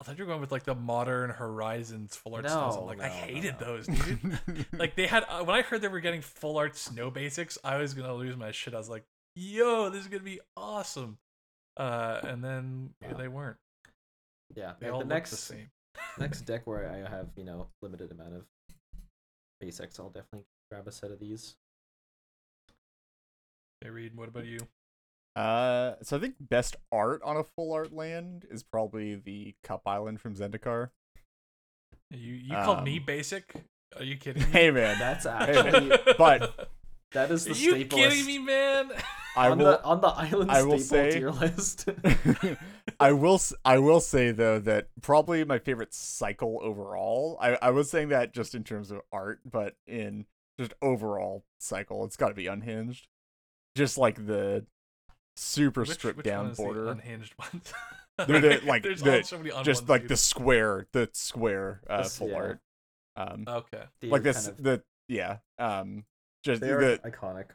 I 0.00 0.04
thought 0.04 0.18
you 0.18 0.24
were 0.24 0.28
going 0.28 0.42
with 0.42 0.52
like 0.52 0.64
the 0.64 0.74
modern 0.74 1.30
Horizons 1.30 2.16
full 2.16 2.34
art 2.34 2.48
snows. 2.48 2.76
I'm 2.76 2.84
like, 2.86 3.00
I 3.00 3.08
no, 3.08 3.14
no, 3.14 3.20
hated 3.20 3.54
no. 3.60 3.66
those, 3.66 3.86
dude. 3.86 4.66
like 4.78 4.94
they 4.94 5.06
had 5.06 5.24
uh, 5.28 5.42
when 5.42 5.56
I 5.56 5.62
heard 5.62 5.80
they 5.80 5.88
were 5.88 6.00
getting 6.00 6.20
full 6.20 6.58
art 6.58 6.76
snow 6.76 7.10
basics, 7.10 7.56
I 7.64 7.78
was 7.78 7.94
gonna 7.94 8.14
lose 8.14 8.36
my 8.36 8.52
shit. 8.52 8.74
I 8.74 8.78
was 8.78 8.90
like, 8.90 9.04
"Yo, 9.34 9.88
this 9.88 10.02
is 10.02 10.08
gonna 10.08 10.22
be 10.22 10.40
awesome," 10.56 11.16
uh, 11.78 12.20
and 12.24 12.44
then 12.44 12.90
yeah, 13.00 13.14
they 13.14 13.28
weren't. 13.28 13.56
yeah. 14.54 14.72
They 14.80 14.88
all 14.90 14.98
the 14.98 15.06
next 15.06 15.30
the 15.30 15.36
same. 15.36 15.70
next 16.18 16.40
deck 16.46 16.66
where 16.66 16.90
I 16.90 17.08
have, 17.08 17.28
you 17.36 17.44
know, 17.44 17.68
limited 17.80 18.10
amount 18.10 18.34
of 18.34 18.44
basics, 19.60 19.98
I'll 19.98 20.10
definitely 20.10 20.44
grab 20.70 20.86
a 20.86 20.92
set 20.92 21.10
of 21.10 21.18
these. 21.20 21.56
Hey, 23.80 23.90
Reed, 23.90 24.14
what 24.14 24.28
about 24.28 24.46
you? 24.46 24.58
Uh, 25.36 25.96
so 26.02 26.16
I 26.16 26.20
think 26.20 26.34
best 26.40 26.76
art 26.90 27.20
on 27.22 27.36
a 27.36 27.44
full 27.44 27.72
art 27.72 27.92
land 27.92 28.46
is 28.50 28.62
probably 28.62 29.14
the 29.16 29.54
Cup 29.62 29.82
Island 29.86 30.20
from 30.20 30.34
Zendikar. 30.34 30.90
You 32.10 32.32
you 32.34 32.54
called 32.54 32.84
me 32.84 32.98
Um, 32.98 33.04
basic? 33.04 33.54
Are 33.96 34.04
you 34.04 34.16
kidding 34.18 34.42
me? 34.44 34.48
Hey 34.48 34.70
man, 34.70 34.98
That's 34.98 35.24
man. 35.26 35.42
actually 35.56 35.98
but 36.16 36.70
that 37.12 37.30
is 37.30 37.44
the 37.44 37.50
Are 37.50 37.54
the 37.54 37.60
you 37.60 37.70
staple 37.72 37.98
kidding 37.98 38.24
me, 38.26 38.38
man? 38.38 38.90
I 39.36 39.50
on 39.50 39.58
will. 39.58 39.66
the 39.66 39.84
on 39.84 40.00
the 40.00 40.06
island 40.08 40.50
I 40.50 40.62
will 40.62 40.78
staple 40.78 41.10
say- 41.12 41.18
tier 41.18 41.30
list. 41.30 41.88
I 43.00 43.12
will. 43.12 43.34
s- 43.34 43.52
I 43.64 43.76
will 43.78 44.00
say 44.00 44.30
though 44.30 44.58
that 44.60 44.88
probably 45.02 45.44
my 45.44 45.58
favorite 45.58 45.92
cycle 45.92 46.58
overall. 46.62 47.36
I 47.42 47.58
I 47.60 47.70
was 47.70 47.90
saying 47.90 48.08
that 48.08 48.32
just 48.32 48.54
in 48.54 48.64
terms 48.64 48.90
of 48.90 49.02
art, 49.12 49.40
but 49.44 49.74
in 49.86 50.24
just 50.58 50.72
overall 50.80 51.44
cycle, 51.60 52.06
it's 52.06 52.16
got 52.16 52.28
to 52.28 52.34
be 52.34 52.46
unhinged. 52.46 53.08
Just 53.76 53.98
like 53.98 54.26
the 54.26 54.64
super 55.36 55.80
Which- 55.82 55.90
stripped 55.92 56.16
which 56.18 56.24
down 56.26 56.44
one 56.44 56.50
is 56.52 56.56
the 56.56 56.62
border. 56.62 56.88
unhinged 56.88 57.34
ones. 57.38 57.72
They're 58.26 58.40
the- 58.40 58.60
like, 58.66 58.82
There's 58.82 59.02
the- 59.02 59.22
so 59.22 59.38
many 59.38 59.50
just 59.62 59.82
unwanted 59.82 59.88
like 59.88 60.08
the 60.08 60.16
square, 60.16 60.86
the 60.92 61.08
square 61.12 61.80
uh, 61.88 62.02
This- 62.02 62.16
full 62.18 62.28
yeah. 62.30 62.36
art. 62.36 62.60
Um, 63.16 63.44
Okay. 63.48 63.82
The 64.00 64.08
like 64.10 64.22
this, 64.22 64.46
kind 64.46 64.58
of- 64.58 64.64
the 64.64 64.82
yeah. 65.08 65.38
Um, 65.58 66.04
just 66.42 66.60
they 66.60 66.70
are 66.70 66.80
the 66.80 66.98
iconic. 67.04 67.46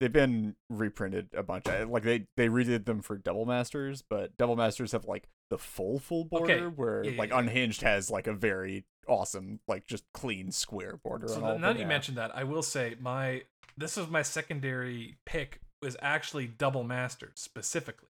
they've 0.00 0.12
been 0.12 0.56
reprinted 0.68 1.28
a 1.34 1.42
bunch. 1.42 1.68
I- 1.68 1.84
Like 1.84 2.02
they 2.02 2.26
they 2.36 2.48
redid 2.48 2.84
them 2.86 3.02
for 3.02 3.16
Double 3.16 3.46
Masters, 3.46 4.02
but 4.02 4.36
Double 4.36 4.56
Masters 4.56 4.92
have 4.92 5.04
like 5.04 5.28
the 5.50 5.58
full 5.58 5.98
full 6.00 6.24
border, 6.24 6.52
Okay, 6.52 6.66
where 6.66 7.04
yeah, 7.04 7.12
like 7.18 7.30
yeah, 7.30 7.36
yeah. 7.36 7.40
Unhinged 7.40 7.82
has 7.82 8.10
like 8.10 8.26
a 8.26 8.32
very 8.32 8.84
awesome 9.08 9.60
like 9.68 9.86
just 9.86 10.04
clean 10.12 10.50
square 10.50 10.96
border. 11.04 11.28
So 11.28 11.34
on 11.36 11.40
th- 11.42 11.52
all 11.52 11.58
now 11.60 11.68
of 11.68 11.74
that 11.74 11.78
you 11.78 11.84
them. 11.84 11.88
mentioned 11.88 12.16
that, 12.18 12.36
I 12.36 12.42
will 12.44 12.62
say 12.64 12.96
my 13.00 13.42
this 13.76 13.96
is 13.96 14.08
my 14.08 14.22
secondary 14.22 15.16
pick 15.24 15.60
was 15.82 15.96
actually 16.00 16.46
Double 16.46 16.84
Masters 16.84 17.32
specifically, 17.36 18.08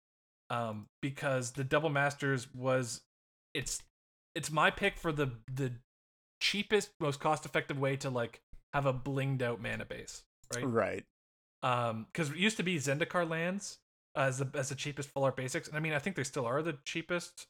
um, 0.50 0.88
because 1.02 1.52
the 1.52 1.64
Double 1.64 1.90
Masters 1.90 2.48
was 2.54 3.02
it's 3.54 3.82
it's 4.36 4.52
my 4.52 4.72
pick 4.72 4.98
for 4.98 5.12
the 5.12 5.32
the 5.52 5.74
cheapest, 6.40 6.92
most 7.00 7.20
cost 7.20 7.46
effective 7.46 7.80
way 7.80 7.96
to 7.98 8.10
like 8.10 8.42
have 8.74 8.86
a 8.86 8.94
blinged 8.94 9.42
out 9.42 9.62
mana 9.62 9.86
base, 9.86 10.24
right? 10.56 10.64
right. 10.64 11.06
Um, 11.62 12.08
because 12.12 12.30
it 12.30 12.38
used 12.38 12.58
to 12.58 12.64
be 12.64 12.78
Zendikar 12.78 13.30
lands 13.30 13.80
as 14.16 14.38
the 14.40 14.50
as 14.54 14.70
the 14.70 14.76
cheapest 14.76 15.10
full 15.10 15.24
art 15.24 15.36
basics, 15.36 15.68
and 15.68 15.78
I 15.78 15.80
mean 15.80 15.94
I 15.94 16.00
think 16.00 16.16
they 16.16 16.24
still 16.24 16.46
are 16.46 16.62
the 16.62 16.78
cheapest, 16.86 17.48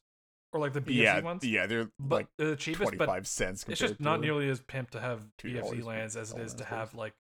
or 0.52 0.60
like 0.60 0.74
the 0.74 0.82
BFZ 0.82 0.96
yeah, 0.96 1.20
ones, 1.22 1.46
yeah, 1.46 1.68
they're 1.68 1.90
but 2.00 2.16
like 2.16 2.28
they're 2.38 2.50
the 2.50 2.56
cheapest, 2.56 2.82
twenty 2.82 2.98
but 2.98 3.08
five 3.08 3.28
cents. 3.28 3.66
it's 3.68 3.80
just 3.80 4.00
not 4.00 4.22
nearly 4.22 4.50
as 4.50 4.60
pimp 4.62 4.92
to 4.92 5.00
have 5.00 5.26
$2 5.44 5.56
BFZ 5.56 5.80
for 5.80 5.86
lands 5.86 6.16
as 6.16 6.32
it 6.32 6.40
is 6.40 6.54
to 6.56 6.64
have 6.64 6.96
like 6.96 7.14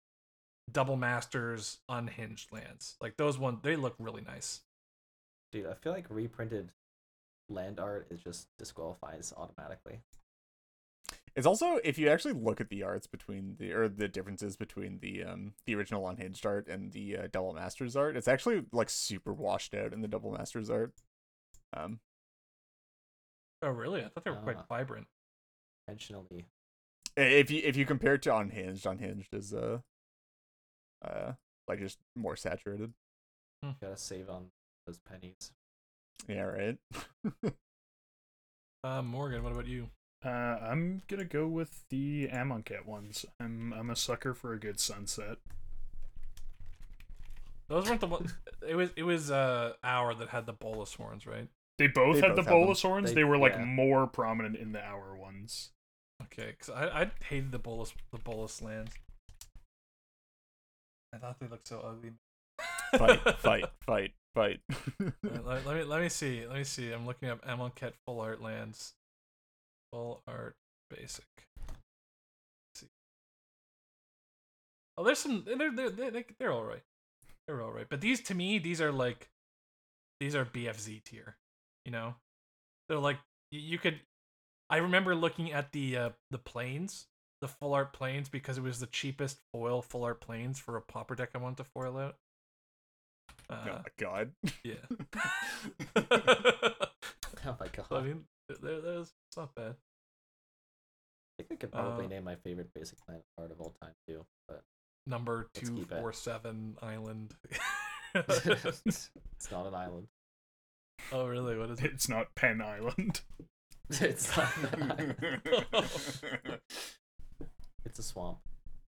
double 0.71 0.95
masters 0.95 1.79
unhinged 1.87 2.51
lands. 2.51 2.95
Like 3.01 3.17
those 3.17 3.37
ones, 3.37 3.59
they 3.63 3.75
look 3.75 3.95
really 3.99 4.21
nice. 4.21 4.61
Dude, 5.51 5.67
I 5.67 5.73
feel 5.73 5.93
like 5.93 6.05
reprinted 6.09 6.71
land 7.49 7.79
art 7.79 8.07
is 8.11 8.21
just 8.21 8.47
disqualifies 8.57 9.33
automatically. 9.35 10.01
It's 11.35 11.47
also 11.47 11.79
if 11.83 11.97
you 11.97 12.09
actually 12.09 12.33
look 12.33 12.59
at 12.59 12.69
the 12.69 12.83
arts 12.83 13.07
between 13.07 13.55
the 13.59 13.71
or 13.71 13.87
the 13.87 14.07
differences 14.07 14.57
between 14.57 14.99
the 14.99 15.23
um 15.23 15.53
the 15.65 15.75
original 15.75 16.07
unhinged 16.07 16.45
art 16.45 16.67
and 16.67 16.91
the 16.91 17.17
uh, 17.17 17.27
double 17.31 17.53
masters 17.53 17.95
art, 17.95 18.17
it's 18.17 18.27
actually 18.27 18.65
like 18.71 18.89
super 18.89 19.33
washed 19.33 19.73
out 19.73 19.93
in 19.93 20.01
the 20.01 20.07
double 20.07 20.31
masters 20.31 20.69
art. 20.69 20.93
Um. 21.75 21.99
Oh 23.61 23.69
really? 23.69 24.03
I 24.03 24.09
thought 24.09 24.23
they 24.23 24.31
were 24.31 24.37
quite 24.37 24.57
Uh, 24.57 24.63
vibrant. 24.67 25.07
Intentionally. 25.87 26.45
If 27.15 27.51
you 27.51 27.61
if 27.63 27.75
you 27.75 27.85
compare 27.85 28.15
it 28.15 28.23
to 28.23 28.35
unhinged, 28.35 28.85
unhinged 28.85 29.33
is 29.33 29.53
uh 29.53 29.79
uh 31.03 31.33
like 31.67 31.79
just 31.79 31.99
more 32.15 32.35
saturated. 32.35 32.93
Gotta 33.81 33.97
save 33.97 34.29
on 34.29 34.47
those 34.87 34.97
pennies. 34.99 35.51
Yeah, 36.27 36.41
right. 36.43 36.77
Uh, 38.81 39.01
Morgan, 39.01 39.43
what 39.43 39.51
about 39.51 39.67
you? 39.67 39.89
Uh, 40.23 40.29
I'm 40.29 41.01
gonna 41.09 41.25
go 41.25 41.47
with 41.47 41.83
the 41.89 42.29
Amonkhet 42.29 42.85
ones. 42.85 43.25
I'm 43.37 43.73
I'm 43.73 43.89
a 43.89 43.95
sucker 43.95 44.33
for 44.33 44.53
a 44.53 44.59
good 44.59 44.79
sunset. 44.79 45.37
Those 47.67 47.87
weren't 47.89 48.01
the 48.01 48.07
ones. 48.07 48.33
It 48.67 48.75
was 48.75 48.89
it 48.95 49.03
was 49.03 49.31
uh 49.31 49.73
hour 49.83 50.13
that 50.13 50.29
had 50.29 50.45
the 50.45 50.53
Bolas 50.53 50.93
horns, 50.93 51.27
right? 51.27 51.47
They 51.77 51.87
both 51.87 52.15
They 52.15 52.21
had 52.21 52.29
both 52.29 52.35
the 52.37 52.41
have 52.43 52.45
them. 52.51 52.61
Bolas 52.61 52.81
horns. 52.81 53.09
They- 53.09 53.15
They, 53.15 53.23
were 53.23 53.37
like 53.37 53.53
yeah. 53.53 53.65
more 53.65 54.07
prominent 54.07 54.55
in 54.55 54.71
the 54.71 54.83
hour 54.83 55.15
ones. 55.15 55.71
Okay, 56.23 56.55
because 56.57 56.69
I 56.73 57.01
I 57.01 57.11
hated 57.25 57.51
the 57.51 57.59
Bolas 57.59 57.93
the 58.11 58.17
Bolas 58.17 58.61
lands. 58.61 58.91
I 61.13 61.17
thought 61.17 61.39
they 61.39 61.47
looked 61.47 61.67
so 61.67 61.79
ugly. 61.81 62.11
fight, 62.97 63.19
fight, 63.39 63.65
fight, 63.85 64.11
fight. 64.35 64.59
let, 65.23 65.45
let- 65.45 65.65
let 65.65 65.75
me 65.77 65.83
let 65.83 66.01
me 66.01 66.09
see. 66.09 66.45
Let 66.45 66.57
me 66.57 66.63
see. 66.63 66.91
I'm 66.91 67.05
looking 67.05 67.29
up 67.29 67.45
Amonkhet 67.45 67.93
full 68.05 68.19
art 68.21 68.41
lands. 68.41 68.93
Full 69.91 70.21
art 70.27 70.55
basic. 70.89 71.25
Let's 71.67 72.81
see. 72.81 72.87
Oh, 74.97 75.03
there's 75.03 75.19
some. 75.19 75.43
They're 75.45 75.71
they're 75.71 75.89
they're, 75.89 76.25
they're 76.39 76.51
all 76.51 76.63
right. 76.65 76.83
They're 77.47 77.61
all 77.61 77.71
right. 77.71 77.87
But 77.89 78.01
these 78.01 78.21
to 78.23 78.35
me, 78.35 78.59
these 78.59 78.79
are 78.81 78.91
like, 78.91 79.29
these 80.19 80.35
are 80.35 80.45
BFZ 80.45 81.03
tier. 81.03 81.35
You 81.85 81.91
know, 81.91 82.15
they're 82.87 82.99
like 82.99 83.17
you 83.51 83.79
could. 83.79 83.99
I 84.69 84.77
remember 84.77 85.15
looking 85.15 85.51
at 85.51 85.71
the 85.71 85.97
uh 85.97 86.09
the 86.29 86.37
plains, 86.37 87.07
the 87.41 87.47
full 87.47 87.73
art 87.73 87.93
plains, 87.93 88.29
because 88.29 88.57
it 88.57 88.63
was 88.63 88.79
the 88.79 88.87
cheapest 88.87 89.39
foil 89.53 89.81
full 89.81 90.03
art 90.03 90.21
plains 90.21 90.59
for 90.59 90.75
a 90.77 90.81
popper 90.81 91.15
deck 91.15 91.29
I 91.35 91.37
wanted 91.37 91.57
to 91.57 91.63
foil 91.65 91.97
out. 91.97 92.15
oh 93.49 93.55
Uh, 93.55 93.65
my 93.83 93.83
god. 93.97 94.31
yeah. 94.63 94.75
Oh 97.45 97.55
my 97.57 97.67
god. 97.67 97.85
I 97.91 98.01
mean, 98.01 98.25
there, 98.61 98.81
there's 98.81 99.13
it's 99.29 99.37
not 99.37 99.55
bad. 99.55 99.75
I 101.39 101.43
think 101.43 101.51
I 101.53 101.55
could 101.55 101.71
probably 101.71 102.05
uh, 102.05 102.09
name 102.09 102.25
my 102.25 102.35
favorite 102.35 102.69
basic 102.75 102.99
planet 103.05 103.23
art 103.37 103.51
of 103.51 103.61
all 103.61 103.73
time 103.81 103.93
too, 104.07 104.25
but 104.47 104.61
Number 105.07 105.47
Let's 105.55 105.69
two 105.69 105.75
keep 105.77 105.91
it. 105.93 105.99
four 105.99 106.11
seven 106.11 106.75
island. 106.81 107.33
it's 108.13 109.09
not 109.49 109.67
an 109.67 109.73
island. 109.73 110.07
oh 111.13 111.27
really? 111.27 111.57
What 111.57 111.69
is 111.69 111.79
it? 111.79 111.91
It's 111.93 112.09
not 112.09 112.35
Penn 112.35 112.61
Island. 112.61 113.21
It's 113.89 114.35
not 114.37 114.51
an 114.73 114.91
island. 114.91 116.59
It's 117.85 117.99
a 117.99 118.03
swamp. 118.03 118.37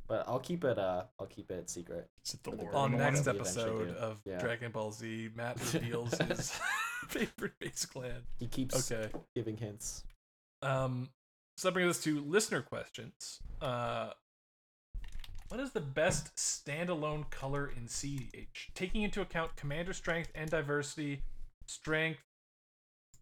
But 0.08 0.26
I'll 0.28 0.40
keep 0.40 0.64
it 0.66 0.78
uh 0.78 1.04
I'll 1.20 1.26
keep 1.28 1.50
it 1.52 1.70
secret. 1.70 2.10
Is 2.26 2.34
the 2.44 2.52
Lord 2.52 2.74
On 2.76 2.92
next 2.92 3.26
one 3.26 3.36
we 3.36 3.40
eventually 3.40 3.40
episode 3.40 3.96
of 3.96 4.20
Yeah. 4.26 4.40
Dragon 4.40 4.72
Ball 4.72 4.92
Z, 4.92 5.30
Matt 5.36 5.58
reveals 5.74 6.18
his 6.18 6.60
favorite 7.08 7.54
base 7.60 7.86
clan. 7.86 8.22
He 8.40 8.48
keeps 8.48 8.92
Okay. 8.92 9.10
giving 9.36 9.58
hints. 9.58 10.04
Um, 10.62 11.10
so 11.58 11.68
that 11.70 11.74
brings 11.74 11.90
us 11.98 12.04
to 12.04 12.20
listener 12.22 12.62
questions. 12.62 13.40
Uh, 13.62 14.12
what 15.48 15.60
is 15.60 15.72
the 15.72 15.82
best 15.82 16.36
standalone 16.36 17.30
color 17.30 17.72
in 17.76 17.88
CDH? 17.88 18.74
Taking 18.74 19.04
into 19.04 19.22
account 19.22 19.56
commander 19.56 19.94
strength 19.94 20.32
and 20.36 20.50
diversity, 20.50 21.22
strength, 21.68 22.22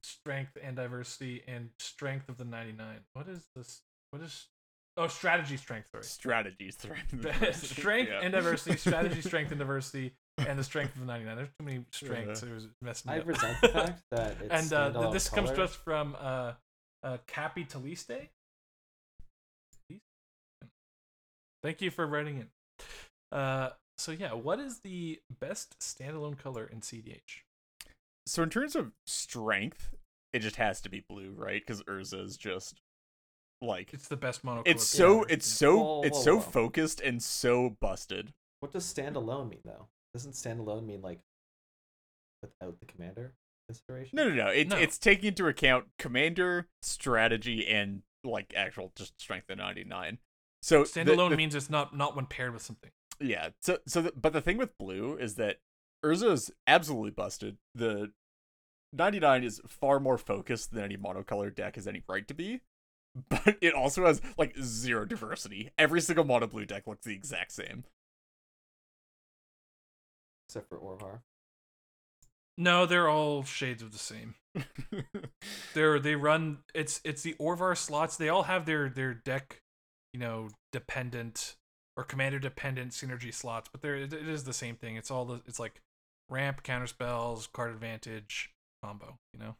strength 0.04 0.58
and 0.64 0.76
diversity, 0.76 1.44
and 1.48 1.70
strength 1.80 2.30
of 2.30 2.38
the 2.38 2.46
99. 2.46 3.00
What 3.14 3.28
is 3.28 3.46
this? 3.56 3.82
What 4.12 4.22
is. 4.22 4.48
Oh, 4.99 5.07
strategy 5.07 5.55
strength, 5.55 5.88
sorry. 5.91 6.03
Strategies, 6.03 6.77
strength, 6.77 7.55
strength 7.55 8.11
Yeah. 8.11 8.19
and 8.21 8.34
diversity, 8.34 8.76
strategy, 8.77 9.21
strength 9.30 9.51
and 9.51 9.59
diversity, 9.59 10.11
and 10.38 10.59
the 10.59 10.63
strength 10.63 10.93
of 10.95 10.99
the 10.99 11.07
99. 11.07 11.38
There's 11.38 11.47
too 11.57 11.65
many 11.65 11.85
strengths. 11.91 12.43
It 12.43 12.53
was 12.53 12.67
messing 12.81 13.09
me 13.11 13.17
I 13.17 13.21
up. 13.21 13.27
resent 13.27 13.61
the 13.61 13.69
fact 13.69 14.01
that 14.11 14.35
it's 14.41 14.49
and 14.51 14.73
uh, 14.73 14.89
th- 14.89 14.97
standalone 14.97 15.13
this 15.13 15.30
comes 15.30 15.51
to 15.51 15.63
us 15.63 15.73
from 15.73 16.17
uh, 16.19 16.51
uh, 17.03 17.17
Cappy 17.27 17.63
Taliste. 17.63 18.27
Thank 21.63 21.81
you 21.81 21.91
for 21.91 22.05
writing 22.05 22.38
in. 22.38 23.38
Uh, 23.38 23.69
so 23.97 24.11
yeah, 24.11 24.34
what 24.34 24.59
is 24.59 24.80
the 24.80 25.21
best 25.39 25.80
standalone 25.80 26.38
color 26.38 26.69
in 26.69 26.81
CDH? 26.81 27.43
So 28.27 28.43
in 28.43 28.49
terms 28.49 28.76
of 28.76 28.91
strength, 29.07 29.95
it 30.34 30.39
just 30.39 30.57
has 30.57 30.81
to 30.81 30.89
be 30.89 31.05
blue, 31.09 31.34
right? 31.38 31.61
Because 31.65 31.81
Urza 31.84 32.26
is 32.26 32.35
just 32.35 32.81
like 33.61 33.94
It's 33.94 34.07
the 34.07 34.18
best 34.18 34.44
mono. 34.44 34.64
it's 34.65 34.86
so 34.88 35.15
color. 35.15 35.26
it's 35.30 35.45
so 35.48 35.77
Whoa, 35.77 36.02
it's 36.03 36.18
whoa, 36.18 36.23
so 36.23 36.36
whoa. 36.36 36.41
focused 36.41 37.02
and 37.02 37.22
so 37.22 37.76
busted. 37.81 38.34
What 38.61 38.72
does 38.72 38.86
standalone 38.91 39.49
mean 39.49 39.60
though? 39.65 39.88
Doesn't 40.14 40.34
standalone 40.34 40.86
mean 40.86 41.02
like 41.02 41.19
without 42.41 42.80
the 42.80 42.86
commander 42.86 43.34
consideration? 43.68 44.15
No, 44.15 44.30
no, 44.30 44.36
no. 44.36 44.48
It, 44.48 44.69
No. 44.69 44.77
It's 44.77 44.98
taking 44.98 45.26
into 45.30 45.48
account 45.48 45.86
commander 45.98 46.68
strategy 46.81 47.68
and 47.68 48.02
like 48.23 48.53
actual 48.56 48.91
just 48.95 49.19
strength 49.22 49.49
of 49.49 49.57
ninety 49.57 49.84
nine. 49.84 50.18
So 50.61 50.84
the- 50.84 50.90
standalone 50.90 51.30
the- 51.30 51.38
means 51.38 51.56
it's 51.56 51.69
not 51.69 51.95
not 51.95 52.15
when 52.15 52.26
paired 52.26 52.53
with 52.53 52.61
something. 52.61 52.91
Yeah. 53.19 53.49
So 53.61 53.80
so 53.88 54.02
the, 54.03 54.14
but 54.15 54.34
the 54.34 54.41
thing 54.41 54.57
with 54.57 54.77
blue 54.77 55.18
is 55.18 55.36
that 55.36 55.57
Urza 56.06 56.31
is 56.31 56.52
absolutely 56.65 57.11
busted. 57.11 57.57
The 57.76 58.11
99 58.94 59.44
is 59.44 59.61
far 59.68 59.99
more 59.99 60.18
focused 60.18 60.72
than 60.73 60.84
any 60.84 60.98
monocolor 60.98 61.53
deck 61.53 61.76
has 61.76 61.88
any 61.88 62.02
right 62.10 62.27
to 62.27 62.34
be. 62.34 62.61
But 63.30 63.57
it 63.61 63.73
also 63.73 64.06
has 64.06 64.22
like 64.38 64.56
zero 64.61 65.03
diversity. 65.06 65.72
Every 65.77 65.99
single 65.99 66.23
mono 66.23 66.48
blue 66.48 66.65
deck 66.65 66.88
looks 66.88 67.06
the 67.06 67.14
exact 67.14 67.52
same. 67.52 67.84
Except 70.48 70.69
for 70.69 70.77
Orvar. 70.77 71.19
No, 72.57 72.86
they're 72.86 73.10
all 73.10 73.44
shades 73.44 73.81
of 73.81 73.91
the 73.91 73.98
same. 73.98 74.36
They're 75.73 75.99
they 75.99 76.15
run 76.15 76.60
it's 76.73 76.99
it's 77.06 77.22
the 77.22 77.36
Orvar 77.40 77.77
slots. 77.77 78.18
They 78.18 78.30
all 78.30 78.44
have 78.44 78.65
their 78.65 78.90
their 78.90 79.14
deck, 79.14 79.61
you 80.14 80.19
know, 80.19 80.49
dependent 80.72 81.56
or 81.95 82.03
commander 82.03 82.40
dependent 82.40 82.91
synergy 82.91 83.34
slots, 83.34 83.69
but 83.72 83.81
there 83.81 83.95
it 83.95 84.14
is 84.14 84.44
the 84.44 84.53
same 84.53 84.76
thing. 84.76 84.98
It's 84.98 85.10
all 85.10 85.23
the 85.23 85.41
it's 85.45 85.60
like 85.60 85.81
ramp, 86.30 86.64
counter 86.64 86.88
spells, 86.88 87.48
card 87.48 87.72
advantage, 87.72 88.52
combo, 88.84 89.18
you 89.34 89.40
know. 89.40 89.56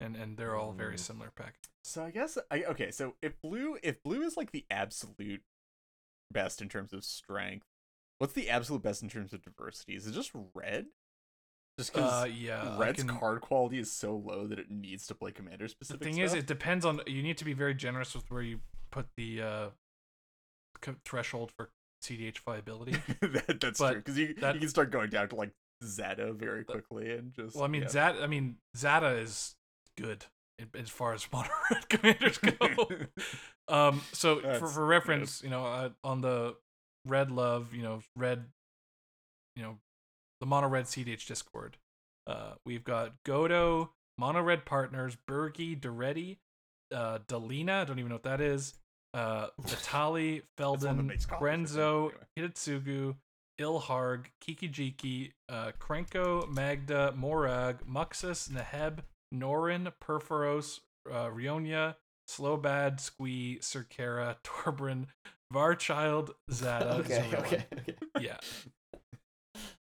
And 0.00 0.16
and 0.16 0.36
they're 0.36 0.56
all 0.56 0.72
very 0.72 0.94
Mm. 0.96 1.00
similar 1.00 1.30
pack. 1.30 1.56
so 1.84 2.04
I 2.04 2.10
guess 2.10 2.38
I 2.50 2.62
okay, 2.64 2.90
so 2.90 3.14
if 3.22 3.40
blue 3.42 3.76
if 3.82 4.02
blue 4.02 4.22
is 4.22 4.36
like 4.36 4.50
the 4.52 4.64
absolute 4.70 5.42
best 6.30 6.62
in 6.62 6.68
terms 6.68 6.92
of 6.92 7.04
strength, 7.04 7.66
what's 8.18 8.32
the 8.32 8.48
absolute 8.48 8.82
best 8.82 9.02
in 9.02 9.08
terms 9.10 9.32
of 9.32 9.42
diversity? 9.42 9.94
Is 9.96 10.06
it 10.06 10.12
just 10.12 10.30
red? 10.54 10.86
Just 11.78 11.92
because 11.92 12.22
Uh 12.24 12.26
yeah. 12.26 12.78
Red's 12.78 13.02
can- 13.04 13.16
card 13.18 13.40
quality 13.42 13.78
is 13.78 13.92
so 13.92 14.16
low 14.16 14.46
that 14.46 14.58
it 14.58 14.70
needs 14.70 15.06
to 15.08 15.14
play 15.14 15.32
commander 15.32 15.68
specific. 15.68 16.00
the 16.00 16.04
thing 16.04 16.18
is 16.18 16.32
it 16.34 16.46
depends 16.46 16.84
on 16.86 17.00
you 17.06 17.22
need 17.22 17.36
to 17.38 17.44
be 17.44 17.52
very 17.52 17.74
generous 17.74 18.14
with 18.14 18.30
where 18.30 18.42
you 18.42 18.60
put 18.90 19.06
the 19.16 19.42
uh 19.42 19.68
threshold 21.04 21.52
for 21.56 21.70
CDH 22.02 22.38
viability. 22.38 22.92
that, 23.20 23.58
that's 23.60 23.78
But 23.78 23.90
true 23.92 24.00
because 24.00 24.18
you 24.18 24.34
that- 24.40 24.54
you 24.54 24.60
can 24.60 24.68
start 24.70 24.90
going 24.90 25.10
down 25.10 25.28
to 25.28 25.36
like 25.36 25.50
Zada 25.84 26.32
very 26.32 26.64
quickly 26.64 27.10
and 27.12 27.32
just. 27.34 27.54
Well, 27.56 27.64
I 27.64 27.68
mean, 27.68 27.82
yeah. 27.82 27.88
Zat. 27.88 28.16
I 28.22 28.26
mean, 28.26 28.56
Zada 28.76 29.08
is 29.16 29.54
good 29.96 30.26
as 30.74 30.88
far 30.88 31.14
as 31.14 31.26
mono 31.32 31.48
red 31.70 31.88
commanders 31.88 32.38
go. 32.38 32.88
um, 33.68 34.02
so 34.12 34.36
for, 34.36 34.46
That's 34.46 34.72
for 34.74 34.86
reference, 34.86 35.42
you 35.42 35.50
know, 35.50 35.64
uh, 35.64 35.90
on 36.04 36.20
the 36.20 36.56
red 37.06 37.30
love, 37.30 37.74
you 37.74 37.82
know, 37.82 38.02
red, 38.16 38.44
you 39.56 39.62
know, 39.62 39.78
the 40.40 40.46
mono 40.46 40.68
red 40.68 40.86
CDH 40.86 41.26
Discord, 41.26 41.76
uh, 42.26 42.52
we've 42.64 42.84
got 42.84 43.12
Godo, 43.26 43.90
mono 44.18 44.42
red 44.42 44.64
partners, 44.64 45.16
Birgi, 45.28 45.78
Daretti, 45.78 46.38
uh, 46.94 47.18
Delina. 47.26 47.82
I 47.82 47.84
don't 47.84 47.98
even 47.98 48.08
know 48.08 48.16
what 48.16 48.22
that 48.24 48.40
is. 48.40 48.74
Uh, 49.12 49.48
Vitali, 49.60 50.42
Feldon, 50.56 50.80
that 50.80 50.86
Feldon, 50.88 51.06
makes 51.06 51.26
copies, 51.26 51.36
I 51.36 51.38
think, 51.38 51.50
Renzo. 51.50 52.12
Hidetsugu, 52.38 53.16
Ilharg, 53.60 54.26
Kikijiki, 54.42 55.32
uh, 55.48 55.72
Krenko, 55.78 56.48
Magda, 56.48 57.12
Morag, 57.16 57.86
Muxus, 57.86 58.48
Neheb, 58.48 59.00
Norin, 59.34 59.92
Purphoros, 60.02 60.80
uh, 61.10 61.28
Rionya, 61.30 61.96
Slobad, 62.28 63.00
Squee, 63.00 63.58
Syr 63.60 63.86
Carah, 63.90 64.36
Torbran, 64.44 65.06
Varchild, 65.52 66.30
Zada. 66.50 66.94
okay, 67.00 67.24
okay, 67.34 67.64
okay. 67.72 67.94
Yeah. 68.20 68.36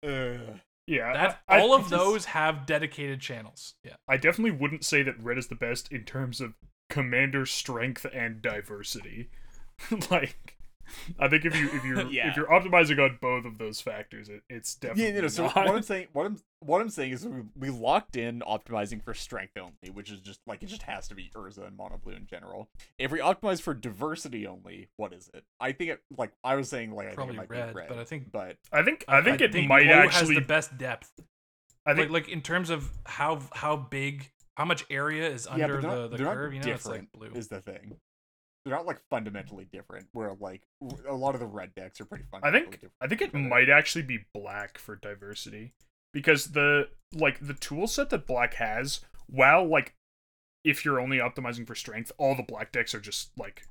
Uh, 0.05 0.57
Yeah, 0.89 1.13
That 1.13 1.43
I- 1.49 1.59
I- 1.59 1.61
all 1.61 1.73
I 1.73 1.77
of 1.77 1.83
just- 1.83 1.91
those 1.91 2.25
have 2.27 2.67
dedicated 2.67 3.21
channels. 3.21 3.75
Yeah. 3.85 3.95
I 4.09 4.17
definitely 4.17 4.51
wouldn't 4.51 4.85
say 4.85 5.03
that 5.05 5.23
red 5.23 5.39
is 5.39 5.47
the 5.47 5.55
best 5.55 5.93
in 5.93 6.03
terms 6.05 6.41
of 6.41 6.55
commander 6.91 7.47
strength 7.47 8.05
and 8.13 8.43
diversity. 8.43 9.31
like 10.11 10.59
I 11.19 11.29
think 11.29 11.45
if 11.45 11.57
you 11.57 11.69
if 11.73 11.85
you 11.85 12.09
Yeah. 12.11 12.29
if 12.31 12.37
you're 12.37 12.47
optimizing 12.47 12.99
on 13.03 13.19
both 13.21 13.45
of 13.45 13.59
those 13.59 13.81
factors, 13.81 14.29
it, 14.29 14.43
it's 14.51 14.75
definitely 14.75 15.05
Yeah, 15.05 15.15
you 15.17 15.23
know, 15.23 15.29
so 15.29 15.45
not. 15.47 15.57
what 15.57 15.69
I'm 15.69 15.83
saying, 15.83 16.09
what 16.13 16.27
I'm 16.27 16.39
what 16.61 16.81
I'm 16.81 16.89
saying 16.91 17.13
is 17.13 17.27
we, 17.27 17.43
we 17.59 17.71
locked 17.71 18.17
in 18.17 18.41
optimizing 18.41 19.03
for 19.03 19.15
strength 19.15 19.57
only, 19.59 19.91
which 19.93 20.11
is 20.11 20.21
just 20.21 20.41
like 20.47 20.63
it 20.63 20.67
just 20.67 20.83
has 20.83 21.09
to 21.09 21.15
be 21.15 21.31
Urza 21.35 21.67
and 21.67 21.77
Mono 21.77 21.99
Blue 22.03 22.15
in 22.15 22.27
general. 22.27 22.69
If 22.99 23.11
we 23.11 23.19
optimize 23.21 23.61
for 23.61 23.75
diversity 23.75 24.47
only, 24.47 24.89
what 24.97 25.13
is 25.13 25.31
it? 25.35 25.45
I 25.61 25.73
think 25.73 25.91
it 25.91 26.01
like 26.17 26.33
I 26.45 26.55
was 26.57 26.69
saying 26.69 26.93
like 26.95 27.09
I 27.09 27.15
Probably 27.15 27.37
think 27.37 27.45
it 27.45 27.51
might 27.51 27.59
red, 27.59 27.75
be 27.75 27.81
red, 27.81 27.89
but 27.89 27.99
I 27.99 28.05
think- 28.05 28.31
but 28.33 28.57
I 28.73 28.83
think 28.83 29.05
I 29.09 29.23
think 29.23 29.41
it 29.41 29.53
might 29.67 29.85
Blue 29.85 29.93
actually. 29.93 30.35
has 30.37 30.43
the 30.43 30.47
best 30.49 30.79
depth. 30.79 31.11
I 31.85 31.95
think 31.95 32.11
like 32.11 32.25
like 32.25 32.29
in 32.33 32.43
terms 32.43 32.71
of 32.71 32.89
how 33.07 33.41
how 33.53 33.75
big, 33.77 34.31
how 34.57 34.65
much 34.65 34.85
area 34.89 35.29
is 35.29 35.49
under 35.49 35.81
but 35.81 35.83
they're 35.83 35.91
the 35.91 35.97
not, 36.03 36.11
the 36.13 36.17
they're 36.19 36.27
curve. 36.35 36.53
You 36.55 36.61
not 36.61 36.67
know, 36.69 36.75
it's 36.75 36.87
like 36.87 37.13
blue. 37.13 37.31
Is 37.35 37.49
the 37.49 37.61
thing. 37.61 37.97
They're 38.65 38.75
not 38.75 38.87
like 38.87 39.01
fundamentally 39.11 39.67
different. 39.73 40.07
Where 40.13 40.35
like 40.39 40.63
a 41.09 41.15
lot 41.15 41.35
of 41.35 41.41
the 41.41 41.47
red 41.47 41.75
decks 41.75 42.01
are 42.01 42.05
pretty 42.05 42.25
I 42.43 42.51
think 42.51 42.73
different. 42.73 42.95
I 43.01 43.09
think 43.09 43.23
it 43.23 43.35
might 43.35 43.69
actually 43.69 44.03
be 44.03 44.27
black 44.33 44.79
for 44.79 44.97
diversity 44.97 45.73
because 46.13 46.53
the 46.53 46.89
like 47.13 47.45
the 47.45 47.55
tool 47.55 47.87
set 47.87 48.11
that 48.11 48.27
black 48.27 48.55
has, 48.55 49.01
while 49.27 49.67
like 49.67 49.95
if 50.65 50.85
you're 50.85 51.01
only 51.01 51.19
optimizing 51.19 51.67
for 51.67 51.75
strength, 51.75 52.13
all 52.19 52.37
the 52.37 52.45
black 52.45 52.71
decks 52.71 52.95
are 52.95 53.01
just 53.01 53.31
like 53.37 53.67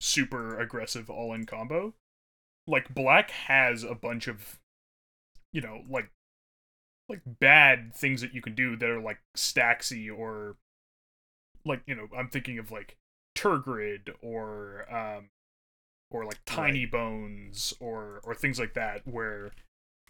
super 0.00 0.58
aggressive 0.58 1.10
all 1.10 1.34
in 1.34 1.44
combo. 1.44 1.94
Like 2.66 2.94
black 2.94 3.30
has 3.30 3.84
a 3.84 3.94
bunch 3.94 4.26
of 4.26 4.58
you 5.52 5.60
know, 5.60 5.82
like 5.88 6.10
like 7.08 7.20
bad 7.40 7.94
things 7.94 8.20
that 8.20 8.32
you 8.32 8.40
can 8.40 8.54
do 8.54 8.76
that 8.76 8.88
are 8.88 9.00
like 9.00 9.18
stacksy 9.34 10.08
or 10.08 10.56
like, 11.66 11.82
you 11.86 11.94
know, 11.94 12.08
I'm 12.16 12.28
thinking 12.28 12.58
of 12.58 12.70
like 12.70 12.96
Tergrid 13.40 14.10
or 14.22 14.84
um 14.94 15.30
or 16.10 16.24
like 16.24 16.44
Tinybones 16.44 17.72
or 17.80 18.20
or 18.24 18.34
things 18.34 18.58
like 18.58 18.74
that 18.74 19.06
where 19.06 19.52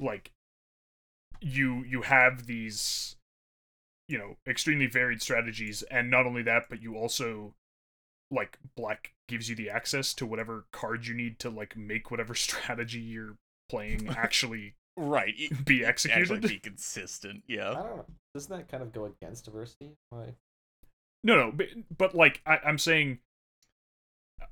like 0.01 0.31
you 1.41 1.85
you 1.85 2.03
have 2.03 2.47
these 2.47 3.17
you 4.09 4.19
know 4.19 4.37
extremely 4.47 4.87
varied 4.87 5.23
strategies 5.23 5.83
and 5.85 6.11
not 6.11 6.27
only 6.27 6.43
that 6.43 6.65
but 6.69 6.83
you 6.83 6.97
also 6.97 7.55
like 8.31 8.59
black 8.77 9.13
gives 9.29 9.49
you 9.49 9.55
the 9.57 9.71
access 9.71 10.13
to 10.15 10.27
whatever 10.27 10.65
cards 10.73 11.07
you 11.09 11.15
need 11.15 11.39
to 11.39 11.49
like 11.51 11.77
make 11.77 12.11
whatever 12.11 12.35
strategy 12.47 12.99
you're 13.01 13.37
playing 13.69 14.09
actually 14.17 14.75
right 14.97 15.35
y- 15.39 15.57
be 15.65 15.85
actually 15.85 16.13
executed 16.13 16.49
be 16.49 16.59
consistent. 16.59 17.43
yeah 17.47 17.71
I 17.71 17.73
Yeah. 17.73 17.75
don't 17.83 17.97
know. 17.99 18.07
Doesn't 18.35 18.57
that 18.57 18.69
kind 18.69 18.83
of 18.83 18.93
go 18.93 19.05
against 19.07 19.45
diversity? 19.45 19.93
Why? 20.11 20.35
No, 21.23 21.37
no, 21.37 21.53
but, 21.53 21.67
but 21.97 22.15
like 22.15 22.41
I, 22.47 22.59
I'm 22.65 22.79
saying, 22.79 23.19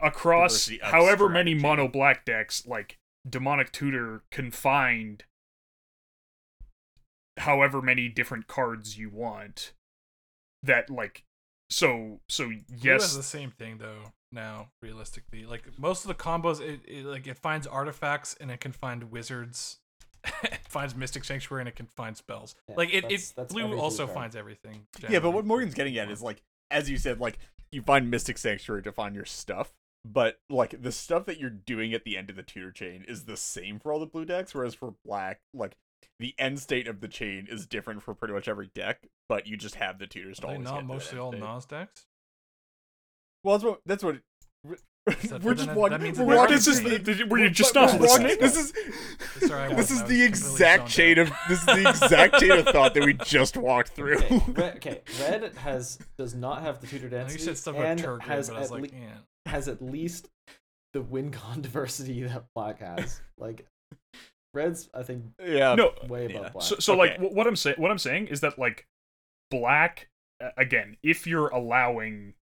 across 0.01 0.67
Diversity 0.67 0.81
of 0.83 0.91
however 0.91 1.29
many 1.29 1.55
mono 1.55 1.89
black 1.89 2.25
decks, 2.25 2.67
like 2.67 2.99
demonic 3.29 3.73
tutor 3.73 4.23
can 4.31 4.51
find 4.51 5.25
however 7.39 7.81
many 7.81 8.09
different 8.09 8.47
cards 8.47 8.99
you 8.99 9.11
want. 9.11 9.73
That 10.63 10.91
like, 10.91 11.25
so 11.71 12.21
so 12.29 12.47
Blue 12.47 12.61
yes, 12.77 13.15
the 13.17 13.23
same 13.23 13.51
thing 13.51 13.79
though. 13.79 14.13
Now, 14.31 14.69
realistically, 14.83 15.47
like 15.47 15.79
most 15.79 16.05
of 16.05 16.09
the 16.09 16.15
combos, 16.15 16.61
it, 16.61 16.81
it 16.87 17.07
like 17.07 17.27
it 17.27 17.39
finds 17.39 17.67
artifacts 17.67 18.37
and 18.41 18.51
it 18.51 18.61
can 18.61 18.73
find 18.73 19.11
wizards. 19.11 19.79
it 20.43 20.59
finds 20.69 20.95
Mystic 20.95 21.25
Sanctuary 21.25 21.63
and 21.63 21.69
it 21.69 21.77
can 21.77 21.87
find 21.87 22.17
spells. 22.17 22.55
Yeah, 22.69 22.75
like 22.77 22.93
it, 22.93 23.03
that's- 23.03 23.31
it 23.31 23.35
that's 23.37 23.55
blue 23.55 23.79
also 23.79 24.05
card. 24.05 24.15
finds 24.17 24.37
everything. 24.37 24.87
Yeah, 25.09 25.21
but 25.21 25.31
what 25.31 25.47
Morgan's 25.47 25.75
getting 25.75 25.97
at 25.97 26.11
is 26.11 26.21
like, 26.21 26.43
as 26.71 26.91
you 26.91 26.99
said, 26.99 27.21
like 27.21 27.39
you 27.71 27.83
find 27.83 28.11
Mystic 28.11 28.39
Sanctuary 28.39 28.83
to 28.83 28.93
find 28.93 29.15
your 29.15 29.25
stuff, 29.25 29.73
but 30.05 30.41
like 30.49 30.83
the 30.83 30.93
stuff 30.93 31.27
that 31.27 31.39
you're 31.39 31.51
doing 31.51 31.93
at 31.93 32.05
the 32.05 32.17
end 32.17 32.31
of 32.31 32.37
the 32.37 32.43
tutor 32.43 32.71
chain 32.71 33.05
is 33.07 33.25
the 33.25 33.37
same 33.37 33.79
for 33.79 33.93
all 33.93 34.01
the 34.01 34.07
blue 34.07 34.25
decks, 34.25 34.55
whereas 34.55 34.75
for 34.75 34.95
black, 35.05 35.41
like 35.53 35.77
the 36.19 36.35
end 36.39 36.61
state 36.61 36.89
of 36.89 37.01
the 37.01 37.09
chain 37.09 37.47
is 37.51 37.67
different 37.67 38.03
for 38.03 38.15
pretty 38.15 38.35
much 38.35 38.49
every 38.49 38.71
deck, 38.75 39.09
but 39.29 39.47
you 39.47 39.57
just 39.57 39.77
have 39.77 39.99
the 39.99 40.07
tutors 40.07 40.39
to 40.41 40.47
Are 40.47 40.51
they 40.51 40.55
always 40.55 40.69
not 40.71 40.87
mostly 40.87 41.19
all 41.19 41.33
state. 41.33 41.41
Nas 41.41 41.65
decks. 41.67 42.07
Well, 43.45 43.59
that's 43.59 43.65
what 43.65 43.81
that's 43.87 44.05
what. 44.05 44.17
That- 45.11 45.43
We're 45.43 45.55
just 45.55 45.67
then 45.69 45.77
walking. 45.77 45.93
that 45.93 46.01
means 46.03 46.19
we're 46.19 46.27
that 46.27 46.37
walking 46.37 46.55
this 46.57 46.67
is 46.67 46.81
through 46.81 46.99
the, 46.99 47.25
were 47.25 47.39
you 47.39 47.51
just 47.51 47.75
not 47.75 47.87
walking- 48.01 48.01
listening? 48.01 48.39
This 48.41 48.57
is 48.57 48.73
Sorry, 49.49 49.73
I 49.73 49.75
this 49.75 49.91
is 49.91 50.03
the 50.05 50.23
exact 50.23 50.89
chain 50.89 51.19
out. 51.19 51.29
of 51.29 51.33
this 51.49 51.61
is 51.61 51.67
the 51.67 51.89
exact 51.89 52.39
chain 52.41 52.51
of 52.53 52.67
thought 52.67 52.95
that 52.95 53.05
we 53.05 53.15
just 53.15 53.57
walked 53.57 53.91
through. 53.91 54.19
Okay, 54.19 54.43
red, 54.49 54.77
okay, 54.77 55.01
red 55.21 55.53
has 55.59 55.99
does 56.17 56.35
not 56.35 56.63
have 56.63 56.81
the 56.81 56.87
tutor 56.87 57.07
I 57.07 57.11
know 57.11 57.17
density 57.19 57.41
you 57.41 57.45
said 57.47 57.59
stuff 57.59 57.75
about 57.75 57.87
and 57.87 58.01
Tergrid, 58.01 58.23
has 58.23 58.49
but 58.49 58.57
I 58.57 58.61
was 58.61 58.71
at 58.73 58.81
like, 58.83 58.93
le- 58.93 58.99
yeah. 58.99 59.09
has 59.47 59.69
at 59.69 59.83
least 59.83 60.29
the 60.93 61.03
win 61.03 61.31
con 61.31 61.61
diversity 61.63 62.23
that 62.23 62.45
black 62.55 62.81
has. 62.81 63.21
Like 63.39 63.67
red's, 64.55 64.89
I 64.95 65.03
think, 65.03 65.25
yeah. 65.45 65.75
no, 65.75 65.93
way 66.09 66.27
above 66.27 66.43
yeah. 66.43 66.49
black. 66.51 66.65
So, 66.65 66.77
so 66.79 66.97
like 66.97 67.13
Okay. 67.13 67.27
wh- 67.29 67.33
what 67.35 67.47
I'm 67.47 67.57
saying, 67.57 67.77
what 67.79 67.91
I'm 67.91 67.99
saying 67.99 68.29
is 68.29 68.41
that 68.41 68.59
like 68.59 68.87
black 69.51 70.09
again, 70.57 70.97
if 71.03 71.27
you're 71.27 71.49
allowing 71.49 72.35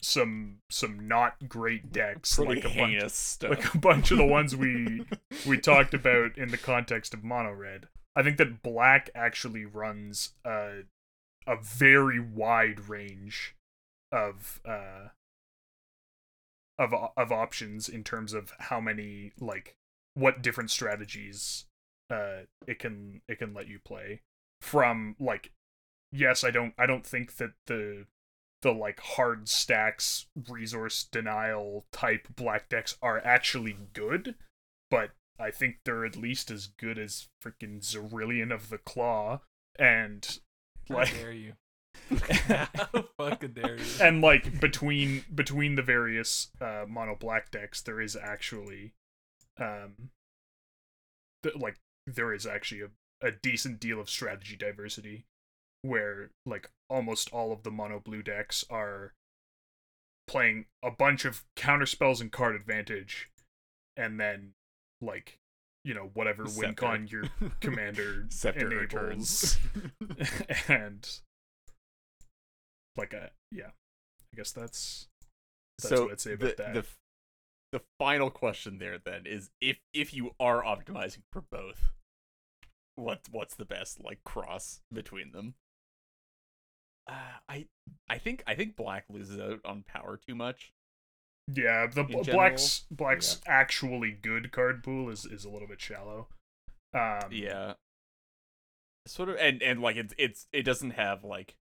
some 0.00 0.58
some 0.70 1.08
not 1.08 1.48
great 1.48 1.92
decks 1.92 2.36
Pretty 2.36 2.56
like 2.56 2.64
a 2.64 2.68
bunch, 2.68 2.74
heinous 2.74 3.14
stuff. 3.14 3.50
like 3.50 3.74
a 3.74 3.78
bunch 3.78 4.10
of 4.10 4.18
the 4.18 4.26
ones 4.26 4.54
we 4.54 5.04
we 5.46 5.58
talked 5.58 5.94
about 5.94 6.36
in 6.38 6.50
the 6.50 6.58
context 6.58 7.14
of 7.14 7.24
mono 7.24 7.52
red, 7.52 7.88
I 8.14 8.22
think 8.22 8.36
that 8.38 8.62
black 8.62 9.10
actually 9.14 9.64
runs 9.64 10.30
a 10.44 10.82
a 11.46 11.56
very 11.56 12.20
wide 12.20 12.88
range 12.88 13.54
of 14.12 14.60
uh 14.64 15.08
of 16.78 16.94
of 17.16 17.32
options 17.32 17.88
in 17.88 18.04
terms 18.04 18.32
of 18.32 18.52
how 18.58 18.80
many 18.80 19.32
like 19.40 19.76
what 20.14 20.42
different 20.42 20.70
strategies 20.70 21.64
uh 22.10 22.42
it 22.66 22.78
can 22.78 23.20
it 23.28 23.38
can 23.38 23.52
let 23.52 23.66
you 23.68 23.78
play 23.84 24.20
from 24.60 25.16
like 25.18 25.52
yes 26.12 26.44
i 26.44 26.50
don't 26.50 26.74
i 26.78 26.86
don't 26.86 27.06
think 27.06 27.36
that 27.36 27.52
the 27.66 28.06
the 28.62 28.72
like 28.72 29.00
hard 29.00 29.48
stacks 29.48 30.26
resource 30.48 31.04
denial 31.04 31.86
type 31.92 32.26
black 32.34 32.68
decks 32.68 32.96
are 33.00 33.24
actually 33.24 33.76
good 33.92 34.34
but 34.90 35.10
i 35.38 35.50
think 35.50 35.76
they're 35.84 36.04
at 36.04 36.16
least 36.16 36.50
as 36.50 36.66
good 36.66 36.98
as 36.98 37.28
freaking 37.44 37.80
Zirilan 37.80 38.52
of 38.52 38.68
the 38.68 38.78
claw 38.78 39.40
and 39.78 40.38
like 40.88 41.08
How 41.08 41.16
dare 41.16 41.32
you? 41.32 41.52
How 42.48 43.04
fucking 43.18 43.52
dare 43.52 43.76
you? 43.76 43.84
and 44.00 44.20
like 44.20 44.60
between 44.60 45.24
between 45.34 45.74
the 45.74 45.82
various 45.82 46.48
uh 46.60 46.84
mono 46.88 47.14
black 47.14 47.50
decks 47.50 47.80
there 47.82 48.00
is 48.00 48.16
actually 48.16 48.92
um 49.60 50.10
th- 51.42 51.56
like 51.56 51.76
there 52.06 52.32
is 52.32 52.46
actually 52.46 52.82
a, 52.82 53.26
a 53.26 53.30
decent 53.30 53.80
deal 53.80 54.00
of 54.00 54.08
strategy 54.08 54.56
diversity 54.56 55.26
where 55.82 56.30
like 56.46 56.70
almost 56.90 57.32
all 57.32 57.52
of 57.52 57.62
the 57.62 57.70
mono 57.70 58.00
blue 58.00 58.22
decks 58.22 58.64
are 58.70 59.12
playing 60.26 60.66
a 60.82 60.90
bunch 60.90 61.24
of 61.24 61.44
counter 61.56 61.86
spells 61.86 62.20
and 62.20 62.32
card 62.32 62.54
advantage 62.54 63.30
and 63.96 64.20
then 64.20 64.52
like 65.00 65.38
you 65.84 65.94
know 65.94 66.10
whatever 66.14 66.44
win 66.56 66.74
con 66.74 67.06
your 67.06 67.24
commander 67.60 68.26
Scepter 68.30 68.82
enables 68.82 69.58
and 70.68 71.08
like 72.96 73.12
a 73.12 73.30
yeah 73.52 73.70
i 74.32 74.36
guess 74.36 74.52
that's 74.52 75.08
That's 75.78 75.88
so 75.88 76.02
what 76.04 76.12
I'd 76.12 76.20
say 76.20 76.32
about 76.34 76.56
the, 76.56 76.62
that. 76.62 76.74
The, 76.74 76.84
the 77.70 77.80
final 77.98 78.30
question 78.30 78.78
there 78.78 78.98
then 78.98 79.22
is 79.26 79.50
if 79.60 79.78
if 79.92 80.14
you 80.14 80.34
are 80.40 80.62
optimizing 80.62 81.22
for 81.32 81.42
both, 81.50 81.92
what 82.96 83.20
what's 83.30 83.54
the 83.54 83.64
best 83.64 84.02
like 84.02 84.24
cross 84.24 84.80
between 84.92 85.32
them? 85.32 85.54
Uh, 87.08 87.12
I 87.48 87.66
I 88.08 88.18
think 88.18 88.42
I 88.46 88.54
think 88.54 88.76
black 88.76 89.04
loses 89.08 89.38
out 89.40 89.60
on 89.64 89.82
power 89.86 90.18
too 90.26 90.34
much. 90.34 90.72
yeah 91.54 91.86
the 91.86 92.02
In 92.02 92.06
bl- 92.22 92.30
black's 92.30 92.84
black's 92.90 93.40
actually 93.46 94.10
good 94.12 94.52
card 94.52 94.82
pool 94.84 95.08
is 95.08 95.24
is 95.24 95.44
a 95.44 95.48
little 95.50 95.68
bit 95.68 95.80
shallow 95.80 96.28
um 96.94 97.28
Yeah. 97.30 97.74
Sort 99.06 99.30
of 99.30 99.36
and 99.36 99.62
and 99.62 99.80
like 99.80 99.96
it's 99.96 100.12
it's 100.18 100.46
it 100.52 100.64
doesn't 100.64 100.90
have 100.92 101.24
like 101.24 101.56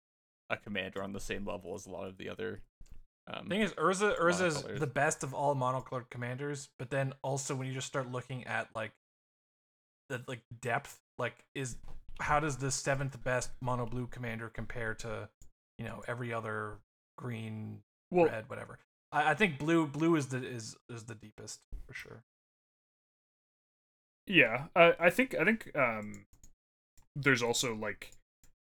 a 0.49 0.55
commander 0.55 1.03
on 1.03 1.11
the 1.11 1.19
same 1.19 1.45
level 1.45 1.75
as 1.75 1.85
a 1.85 1.89
lot 1.89 2.07
of 2.07 2.17
the 2.17 2.29
other 2.29 2.61
um 3.27 3.47
thing 3.49 3.61
is, 3.61 3.71
Urza 3.73 4.17
Urza 4.17 4.47
is 4.47 4.79
the 4.79 4.87
best 4.87 5.23
of 5.23 5.33
all 5.33 5.55
monocolored 5.55 6.09
commanders, 6.09 6.69
but 6.79 6.89
then 6.89 7.13
also 7.21 7.53
when 7.55 7.67
you 7.67 7.73
just 7.73 7.87
start 7.87 8.09
looking 8.11 8.45
at 8.45 8.69
like 8.75 8.91
the 10.09 10.21
like 10.27 10.41
depth, 10.61 10.99
like 11.17 11.35
is 11.55 11.75
how 12.19 12.39
does 12.39 12.57
the 12.57 12.71
seventh 12.71 13.23
best 13.23 13.51
mono 13.61 13.85
blue 13.85 14.07
commander 14.07 14.49
compare 14.49 14.93
to 14.95 15.29
you 15.77 15.85
know 15.85 16.01
every 16.07 16.33
other 16.33 16.79
green, 17.17 17.79
well 18.11 18.25
red, 18.25 18.49
whatever? 18.49 18.79
I, 19.11 19.31
I 19.31 19.33
think 19.33 19.57
blue 19.59 19.87
blue 19.87 20.15
is 20.15 20.27
the 20.27 20.45
is 20.45 20.75
is 20.89 21.03
the 21.05 21.15
deepest 21.15 21.59
for 21.87 21.93
sure. 21.93 22.23
yeah 24.25 24.67
I 24.73 24.93
i 24.99 25.09
think 25.09 25.35
i 25.35 25.43
think 25.43 25.69
um 25.75 26.25
there's 27.15 27.43
also 27.43 27.75
like 27.75 28.11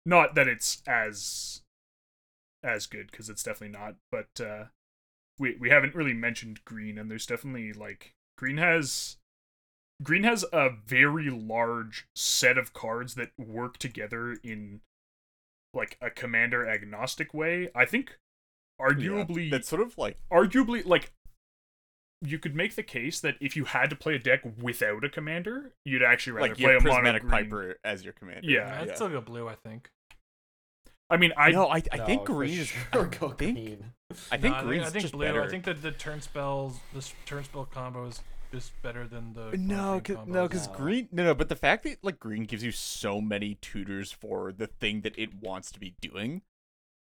not 0.05 0.35
that 0.35 0.47
it's 0.47 0.83
as 0.87 1.63
as 2.63 2.87
good 2.87 3.11
because 3.11 3.29
it's 3.29 3.43
definitely 3.43 3.77
not. 3.77 3.97
But 4.11 4.41
uh, 4.45 4.65
we 5.39 5.57
we 5.59 5.71
haven't 5.71 5.95
really 5.95 6.15
mentioned 6.15 6.65
green, 6.65 6.99
and 6.99 7.11
there's 7.11 7.27
definitely 7.27 7.73
like 7.73 8.15
green 8.37 8.59
has 8.59 9.17
green 10.03 10.25
has 10.25 10.45
a 10.53 10.71
very 10.87 11.31
large 11.31 12.07
set 12.15 12.59
of 12.59 12.73
cards 12.73 13.15
that 13.15 13.31
work 13.39 13.79
together 13.79 14.37
in 14.43 14.81
like 15.75 15.97
a 16.01 16.11
commander 16.11 16.69
agnostic 16.69 17.33
way. 17.35 17.69
I 17.75 17.85
think 17.85 18.19
arguably 18.81 19.45
yeah, 19.45 19.51
that's 19.57 19.69
sort 19.69 19.83
of 19.83 19.97
like 19.97 20.19
arguably 20.33 20.85
like 20.85 21.13
you 22.23 22.39
could 22.39 22.55
make 22.55 22.75
the 22.75 22.83
case 22.83 23.21
that 23.21 23.37
if 23.41 23.57
you 23.57 23.65
had 23.65 23.91
to 23.91 23.97
play 23.97 24.15
a 24.15 24.19
deck 24.19 24.41
without 24.61 25.05
a 25.05 25.09
commander, 25.09 25.73
you'd 25.85 26.03
actually 26.03 26.33
rather 26.33 26.49
like 26.49 26.59
play 26.59 26.75
a 26.75 26.81
prismatic 26.81 27.25
mono 27.25 27.37
piper 27.37 27.77
as 27.85 28.05
your 28.05 28.13
commander. 28.15 28.49
Yeah, 28.49 28.67
yeah 28.67 28.81
I'd 28.81 28.89
yeah. 28.89 28.95
still 28.95 29.09
go 29.09 29.21
blue. 29.21 29.49
I 29.49 29.55
think. 29.55 29.91
I 31.09 31.17
mean, 31.19 31.33
I 31.37 31.51
no, 31.53 31.69
I, 31.69 31.83
I 31.93 31.99
No, 31.99 32.07
think 32.07 32.25
green 32.25 32.59
is. 32.59 32.67
sure 32.67 32.85
I 32.93 33.31
think, 33.31 33.39
green. 33.39 33.93
I 34.33 34.37
think 34.39 34.57
No, 34.57 34.63
green's 34.65 34.87
I 34.87 34.91
think 34.91 35.03
just 35.03 35.13
blue. 35.13 35.25
better. 35.25 35.43
I 35.43 35.49
think 35.49 35.65
that 35.65 35.81
the 35.81 35.93
turn 35.93 36.21
spells, 36.21 36.81
the 36.93 37.09
turn 37.27 37.45
spell 37.45 37.65
combo 37.65 38.11
is 38.53 38.65
just 38.65 38.83
better 38.83 39.07
than 39.07 39.33
the. 39.33 39.57
No, 39.57 40.01
cause, 40.03 40.17
no, 40.27 40.49
because 40.49 40.69
green. 40.69 41.09
No, 41.13 41.25
no, 41.25 41.35
but 41.35 41.49
the 41.49 41.57
fact 41.57 41.85
that 41.85 41.99
like 42.03 42.19
green 42.19 42.45
gives 42.45 42.63
you 42.63 42.73
so 42.73 43.21
many 43.21 43.59
tutors 43.61 44.13
for 44.13 44.53
the 44.53 44.67
thing 44.67 45.03
that 45.03 45.19
it 45.19 45.35
wants 45.41 45.71
to 45.73 45.81
be 45.81 45.95
doing, 46.01 46.43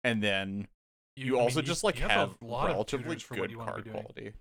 and 0.04 0.22
then 0.22 0.68
you, 1.16 1.32
mean, 1.32 1.42
also 1.42 1.62
just 1.62 1.82
like 1.82 1.98
you 1.98 2.08
have, 2.08 2.36
a 2.40 2.44
lot 2.44 2.68
of 2.68 2.74
relatively 2.74 3.16
tutors 3.16 3.22
for 3.22 3.34
what 3.34 3.40
good 3.42 3.50
you 3.50 3.58
card 3.58 3.90
quality. 3.90 4.32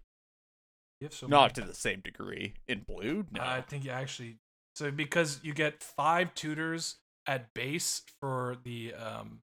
You 1.01 1.05
have 1.05 1.13
so 1.13 1.27
Not 1.27 1.55
to 1.55 1.61
the 1.61 1.73
same 1.73 2.01
degree 2.01 2.55
in 2.67 2.81
blue. 2.81 3.25
No, 3.31 3.41
I 3.41 3.61
think 3.61 3.85
you 3.85 3.91
actually 3.91 4.37
so 4.75 4.91
because 4.91 5.39
you 5.43 5.53
get 5.53 5.81
five 5.81 6.33
tutors 6.33 6.97
at 7.27 7.53
base 7.53 8.03
for 8.19 8.57
the 8.63 8.93
um 8.93 9.41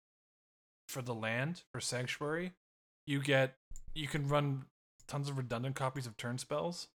for 0.88 1.02
the 1.02 1.14
land 1.14 1.62
for 1.72 1.80
sanctuary, 1.80 2.52
you 3.06 3.20
get 3.20 3.54
you 3.94 4.08
can 4.08 4.28
run 4.28 4.64
tons 5.06 5.28
of 5.28 5.36
redundant 5.38 5.74
copies 5.74 6.06
of 6.06 6.16
turn 6.16 6.38
spells, 6.38 6.88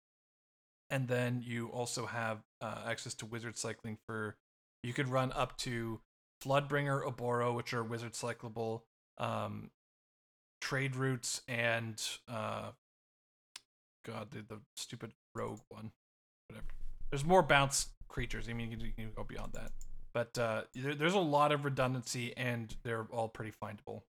and 0.93 1.07
then 1.07 1.41
you 1.43 1.69
also 1.69 2.05
have 2.05 2.43
uh, 2.61 2.83
access 2.85 3.15
to 3.15 3.25
wizard 3.25 3.57
cycling 3.57 3.97
for 4.05 4.35
you 4.83 4.93
could 4.93 5.09
run 5.09 5.31
up 5.31 5.57
to 5.57 5.99
Floodbringer, 6.45 7.03
Oboro, 7.03 7.55
which 7.55 7.73
are 7.73 7.83
wizard 7.83 8.13
cyclable, 8.13 8.81
um, 9.17 9.71
trade 10.61 10.95
routes, 10.95 11.41
and 11.47 11.99
uh, 12.31 12.69
God, 14.05 14.27
the, 14.29 14.43
the 14.47 14.61
stupid 14.75 15.13
rogue 15.33 15.61
one 15.69 15.91
whatever. 16.47 16.67
There's 17.09 17.25
more 17.25 17.41
bounce 17.41 17.87
creatures. 18.07 18.47
I 18.47 18.53
mean, 18.53 18.69
you 18.69 18.77
can, 18.77 18.85
you 18.85 18.93
can 18.95 19.11
go 19.15 19.23
beyond 19.23 19.53
that, 19.53 19.71
but 20.13 20.37
uh, 20.37 20.61
there, 20.75 20.93
there's 20.93 21.15
a 21.15 21.19
lot 21.19 21.51
of 21.51 21.65
redundancy, 21.65 22.37
and 22.37 22.75
they're 22.83 23.07
all 23.11 23.29
pretty 23.29 23.51
findable. 23.51 24.03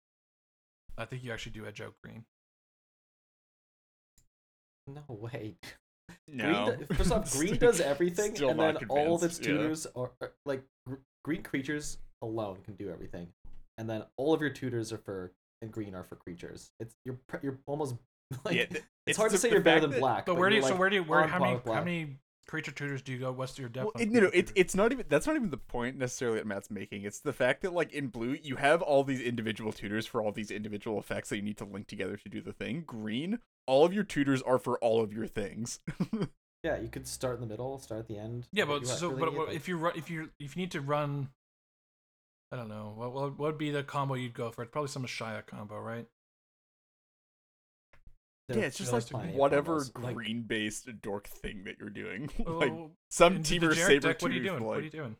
I 0.99 1.07
think 1.07 1.25
you 1.25 1.33
actually 1.33 1.53
do 1.53 1.67
edge 1.67 1.81
out 1.81 1.95
green. 2.03 2.27
No 4.87 5.03
way. 5.09 5.57
no. 6.29 6.75
Green 6.77 6.87
first 6.89 7.13
off, 7.13 7.33
green 7.39 7.57
does 7.57 7.81
everything, 7.81 8.37
and 8.43 8.59
then 8.59 8.77
all 8.89 9.15
of 9.15 9.23
its 9.23 9.39
convinced, 9.39 9.45
yeah. 9.45 9.53
tutors 9.53 9.87
are, 9.97 10.11
are 10.21 10.33
like 10.47 10.63
gr- 10.87 10.95
green 11.25 11.43
creatures 11.43 11.99
alone 12.23 12.59
can 12.65 12.75
do 12.75 12.91
everything, 12.91 13.29
and 13.79 13.89
then 13.89 14.05
all 14.17 14.33
of 14.35 14.41
your 14.41 14.51
tutors 14.51 14.93
are 14.93 14.99
for 14.99 15.33
and 15.63 15.73
green 15.73 15.95
are 15.95 16.05
for 16.05 16.17
creatures. 16.17 16.71
It's 16.81 16.95
you're 17.05 17.19
you're 17.43 17.59
almost 17.67 17.97
like 18.45 18.57
Yeah, 18.57 18.67
th- 18.67 18.85
it's, 19.07 19.19
hard 19.19 19.33
to 19.33 19.39
say 19.39 19.51
you're 19.51 19.61
better 19.61 19.81
than 19.81 19.91
that- 19.91 20.01
black. 20.01 20.27
But 20.27 20.37
where 20.37 20.49
do 20.51 20.57
you? 20.57 20.63
you're, 20.63 20.71
so 20.71 20.77
where 20.77 20.91
do 20.91 20.97
you? 20.97 21.03
Where? 21.03 21.27
How 21.27 21.39
many? 21.39 21.57
black. 21.59 21.79
How 21.79 21.85
many 21.85 22.17
creature 22.47 22.73
tutors 22.73 23.03
do 23.03 23.13
you 23.13 23.19
go? 23.19 23.33
What's 23.33 23.59
your 23.59 23.69
depth? 23.69 23.91
Well, 23.95 24.03
it, 24.03 24.11
no, 24.11 24.21
no, 24.21 24.29
creature 24.29 24.39
it's 24.39 24.53
it's 24.55 24.75
not 24.75 24.93
even 24.93 25.07
that's 25.09 25.27
not 25.27 25.37
even 25.37 25.51
the 25.51 25.57
point 25.57 25.97
necessarily 25.97 26.39
that 26.39 26.47
Matt's 26.47 26.71
making. 26.71 27.03
It's 27.05 27.21
the 27.21 27.33
fact 27.33 27.63
that 27.63 27.73
like 27.73 27.93
in 27.93 28.09
blue 28.09 28.37
you 28.43 28.57
have 28.57 28.83
all 28.83 29.05
these 29.05 29.21
individual 29.21 29.73
tutors 29.73 30.07
for 30.07 30.23
all 30.23 30.33
these 30.33 30.51
individual 30.51 30.99
effects 30.99 31.29
that 31.31 31.37
you 31.37 31.43
need 31.43 31.59
to 31.59 31.65
link 31.65 31.87
together 31.87 32.17
to 32.17 32.29
do 32.29 32.41
the 32.41 32.53
thing. 32.53 32.85
Green, 32.87 33.39
all 33.67 33.85
of 33.85 33.93
your 33.93 34.05
tutors 34.05 34.43
are 34.43 34.59
for 34.59 34.79
all 34.79 35.03
of 35.03 35.13
your 35.13 35.27
things. 35.27 35.81
Yeah, 36.65 36.81
you 36.81 36.89
could 36.89 37.07
start 37.07 37.35
in 37.35 37.41
the 37.43 37.47
middle, 37.47 37.79
start 37.79 38.01
at 38.01 38.09
the 38.09 38.17
end. 38.17 38.49
Yeah, 38.51 38.65
but 38.65 38.87
so 38.87 39.09
really 39.11 39.21
but 39.21 39.33
need, 39.33 39.39
like- 39.39 39.55
if 39.55 39.69
you 39.69 39.77
run 39.77 39.93
if 39.97 40.09
you 40.09 40.31
if 40.41 40.57
you 40.57 40.63
need 40.63 40.71
to 40.71 40.81
run, 40.81 41.29
I 42.51 42.57
don't 42.57 42.71
know 42.71 42.95
what 42.97 43.13
what 43.13 43.39
what 43.39 43.39
would 43.39 43.59
be 43.59 43.71
the 43.71 43.83
combo 43.83 44.15
you'd 44.15 44.33
go 44.33 44.51
for? 44.51 44.63
It's 44.63 44.71
probably 44.71 44.89
some 44.89 45.05
Shia 45.05 45.45
combo, 45.45 45.79
right? 45.79 46.07
There- 48.49 48.59
yeah, 48.59 48.65
it's 48.67 48.77
just 48.77 48.93
like 48.93 49.05
whatever 49.35 49.81
combos. 49.81 50.03
Like, 50.03 50.15
green 50.17 50.43
based 50.43 50.89
dork 51.01 51.27
thing 51.29 51.65
that 51.65 51.79
you're 51.79 51.89
doing. 51.91 52.29
Oh, 52.47 52.59
like 52.59 52.73
some 53.11 53.37
in 53.37 53.43
the 53.43 53.49
Temur 53.59 53.75
saber 53.75 54.09
deck, 54.09 54.21
what 54.23 54.31
are 54.31 54.35
you 54.35 54.43
doing? 54.43 54.55
Like, 54.61 54.67
What 54.67 54.79
are 54.79 54.83
you 54.83 54.91
doing? 54.91 55.17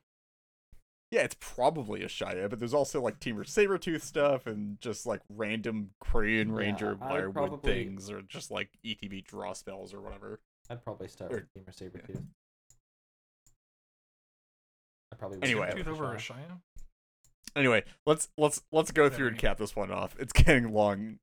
Yeah, 1.11 1.21
it's 1.23 1.37
probably 1.39 2.01
Ashaya, 2.01 2.51
but 2.51 2.59
there's 2.59 2.75
also 2.75 3.01
like 3.01 3.21
Temur 3.21 3.45
Sabertooth 3.47 4.03
stuff 4.03 4.47
and 4.47 4.81
just 4.81 5.07
like 5.07 5.21
random 5.31 5.91
Quirion 6.03 6.49
Yeah, 6.49 6.55
Ranger 6.57 6.99
I 7.01 7.13
would 7.13 7.23
Wirewood 7.25 7.33
probably- 7.33 7.73
things 7.73 8.11
or 8.11 8.21
just 8.23 8.51
like 8.51 8.71
ETB 8.85 9.25
draw 9.25 9.53
spells 9.53 9.95
or 9.95 10.01
whatever. 10.03 10.41
I'd 10.69 10.83
probably 10.85 11.09
start 11.09 11.33
or- 11.33 11.49
with 11.55 11.65
Temur 11.67 11.75
Sabertooth. 11.75 12.25
I 15.13 15.17
probably 15.17 15.39
would 15.39 15.45
Anyway. 15.45 15.71
start 15.71 15.77
Tooth 15.85 15.89
over 15.95 16.05
Ashaya. 16.07 16.37
Shia. 16.49 16.61
Anyway, 17.57 17.85
let's 18.05 18.29
let's 18.37 18.63
let's 18.73 18.91
go 18.91 19.09
through 19.09 19.29
and 19.29 19.39
cap 19.39 19.59
this 19.59 19.77
one 19.77 19.93
off. 19.93 20.17
It's 20.19 20.33
getting 20.35 20.73
long. 20.73 21.19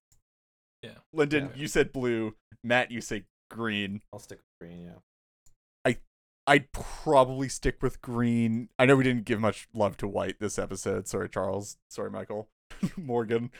Yeah. 0.82 0.98
Lyndon, 1.14 1.52
Yeah. 1.54 1.62
you 1.62 1.68
said 1.68 1.92
blue. 1.92 2.36
Matt, 2.64 2.92
you 2.92 3.02
say 3.02 3.26
green. 3.50 4.02
I'll 4.14 4.20
stick 4.20 4.40
with 4.40 4.70
green. 4.70 4.84
Yeah. 4.84 5.00
I 5.86 5.98
I'd 6.48 6.72
probably 6.72 7.50
stick 7.50 7.82
with 7.84 8.02
green. 8.02 8.70
I 8.80 8.86
know 8.86 8.96
we 8.96 9.04
didn't 9.04 9.26
give 9.26 9.40
much 9.40 9.68
love 9.74 9.98
to 9.98 10.08
white 10.08 10.40
this 10.40 10.58
episode. 10.60 11.08
Sorry, 11.08 11.30
Charles. 11.30 11.78
Sorry, 11.90 12.10
Michael. 12.10 12.48
Morgan. 12.98 13.52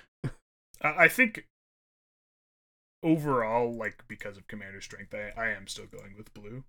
I 0.82 1.04
I 1.06 1.08
think 1.08 1.46
overall, 3.04 3.74
like 3.74 4.04
because 4.08 4.38
of 4.38 4.48
commander 4.48 4.82
strength, 4.82 5.14
I, 5.14 5.32
I 5.40 5.50
am 5.50 5.68
still 5.68 5.86
going 5.86 6.16
with 6.18 6.34
blue. 6.34 6.64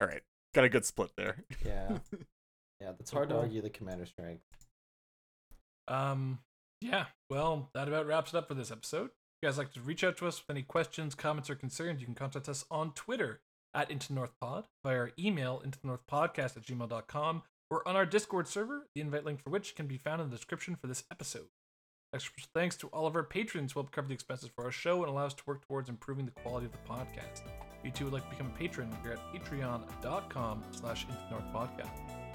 All 0.00 0.08
right, 0.08 0.22
got 0.54 0.64
a 0.64 0.68
good 0.68 0.84
split 0.84 1.10
there. 1.16 1.44
Yeah. 1.64 1.98
Yeah, 2.80 2.92
that's 2.96 3.10
hard 3.10 3.28
to 3.30 3.36
argue 3.36 3.60
the 3.60 3.70
commander 3.70 4.06
strength. 4.06 4.44
Um, 5.88 6.38
yeah. 6.80 7.06
Well, 7.28 7.70
that 7.74 7.88
about 7.88 8.06
wraps 8.06 8.32
it 8.32 8.36
up 8.36 8.46
for 8.46 8.54
this 8.54 8.70
episode. 8.70 9.10
If 9.38 9.46
you 9.46 9.50
guys 9.50 9.58
like 9.58 9.72
to 9.74 9.80
reach 9.80 10.02
out 10.02 10.16
to 10.16 10.26
us 10.26 10.40
with 10.40 10.50
any 10.52 10.64
questions, 10.64 11.14
comments, 11.14 11.48
or 11.48 11.54
concerns, 11.54 12.00
you 12.00 12.06
can 12.06 12.16
contact 12.16 12.48
us 12.48 12.64
on 12.72 12.90
Twitter 12.90 13.40
at 13.72 13.88
Into 13.88 14.12
North 14.12 14.32
Pod, 14.40 14.64
via 14.84 14.96
our 14.96 15.12
email, 15.16 15.60
into 15.64 15.78
the 15.80 15.86
North 15.86 16.04
Podcast 16.10 16.56
at 16.56 16.64
gmail.com, 16.64 17.42
or 17.70 17.86
on 17.86 17.94
our 17.94 18.04
Discord 18.04 18.48
server, 18.48 18.88
the 18.96 19.00
invite 19.00 19.24
link 19.24 19.40
for 19.40 19.50
which 19.50 19.76
can 19.76 19.86
be 19.86 19.96
found 19.96 20.20
in 20.20 20.28
the 20.28 20.34
description 20.34 20.74
for 20.74 20.88
this 20.88 21.04
episode. 21.12 21.46
Extra 22.12 22.32
thanks 22.52 22.76
to 22.78 22.88
all 22.88 23.06
of 23.06 23.14
our 23.14 23.22
patrons 23.22 23.70
who 23.70 23.78
help 23.78 23.92
cover 23.92 24.08
the 24.08 24.14
expenses 24.14 24.50
for 24.52 24.64
our 24.64 24.72
show 24.72 25.02
and 25.02 25.08
allow 25.08 25.26
us 25.26 25.34
to 25.34 25.44
work 25.46 25.64
towards 25.68 25.88
improving 25.88 26.24
the 26.24 26.32
quality 26.32 26.66
of 26.66 26.72
the 26.72 26.78
podcast. 26.78 27.42
If 27.78 27.84
you 27.84 27.92
too 27.92 28.04
would 28.06 28.14
like 28.14 28.24
to 28.24 28.30
become 28.30 28.52
a 28.52 28.58
patron, 28.58 28.92
we're 29.04 29.12
at 29.12 29.32
patreon.com 29.32 30.64
slash 30.72 31.06
into. 31.08 32.27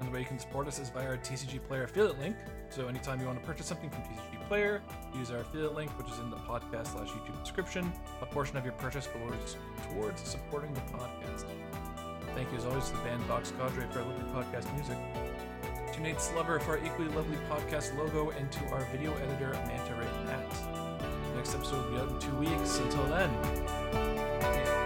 Another 0.00 0.14
way 0.14 0.20
you 0.20 0.26
can 0.26 0.38
support 0.38 0.68
us 0.68 0.78
is 0.78 0.90
via 0.90 1.06
our 1.08 1.16
TCG 1.16 1.62
Player 1.66 1.84
affiliate 1.84 2.18
link. 2.20 2.36
So 2.70 2.86
anytime 2.86 3.20
you 3.20 3.26
want 3.26 3.40
to 3.40 3.46
purchase 3.46 3.66
something 3.66 3.90
from 3.90 4.02
TCG 4.02 4.46
Player, 4.48 4.80
use 5.14 5.30
our 5.30 5.38
affiliate 5.38 5.74
link, 5.74 5.90
which 5.98 6.10
is 6.10 6.18
in 6.20 6.30
the 6.30 6.36
podcast 6.36 6.88
slash 6.88 7.08
YouTube 7.08 7.40
description. 7.42 7.92
A 8.22 8.26
portion 8.26 8.56
of 8.56 8.64
your 8.64 8.74
purchase 8.74 9.08
goes 9.08 9.56
towards 9.90 10.22
supporting 10.22 10.72
the 10.74 10.80
podcast. 10.80 11.44
Thank 12.34 12.52
you 12.52 12.58
as 12.58 12.64
always 12.66 12.88
to 12.90 12.96
the 12.96 13.02
band 13.02 13.20
Vox 13.22 13.52
Cadre 13.58 13.84
for 13.90 14.00
our 14.00 14.04
lovely 14.04 14.24
podcast 14.32 14.72
music. 14.74 14.96
To 15.94 16.00
Nate 16.00 16.20
Slover 16.20 16.60
for 16.60 16.78
our 16.78 16.84
equally 16.84 17.08
lovely 17.08 17.38
podcast 17.50 17.96
logo, 17.98 18.30
and 18.30 18.52
to 18.52 18.64
our 18.66 18.84
video 18.92 19.12
editor 19.16 19.52
Manta 19.66 19.94
Ray 19.94 20.06
Matt. 20.24 20.48
The 21.30 21.36
next 21.36 21.54
episode 21.54 21.84
will 21.84 21.90
be 21.90 21.96
out 21.98 22.08
in 22.10 22.18
two 22.20 22.36
weeks. 22.36 22.78
Until 22.78 23.04
then, 23.06 24.77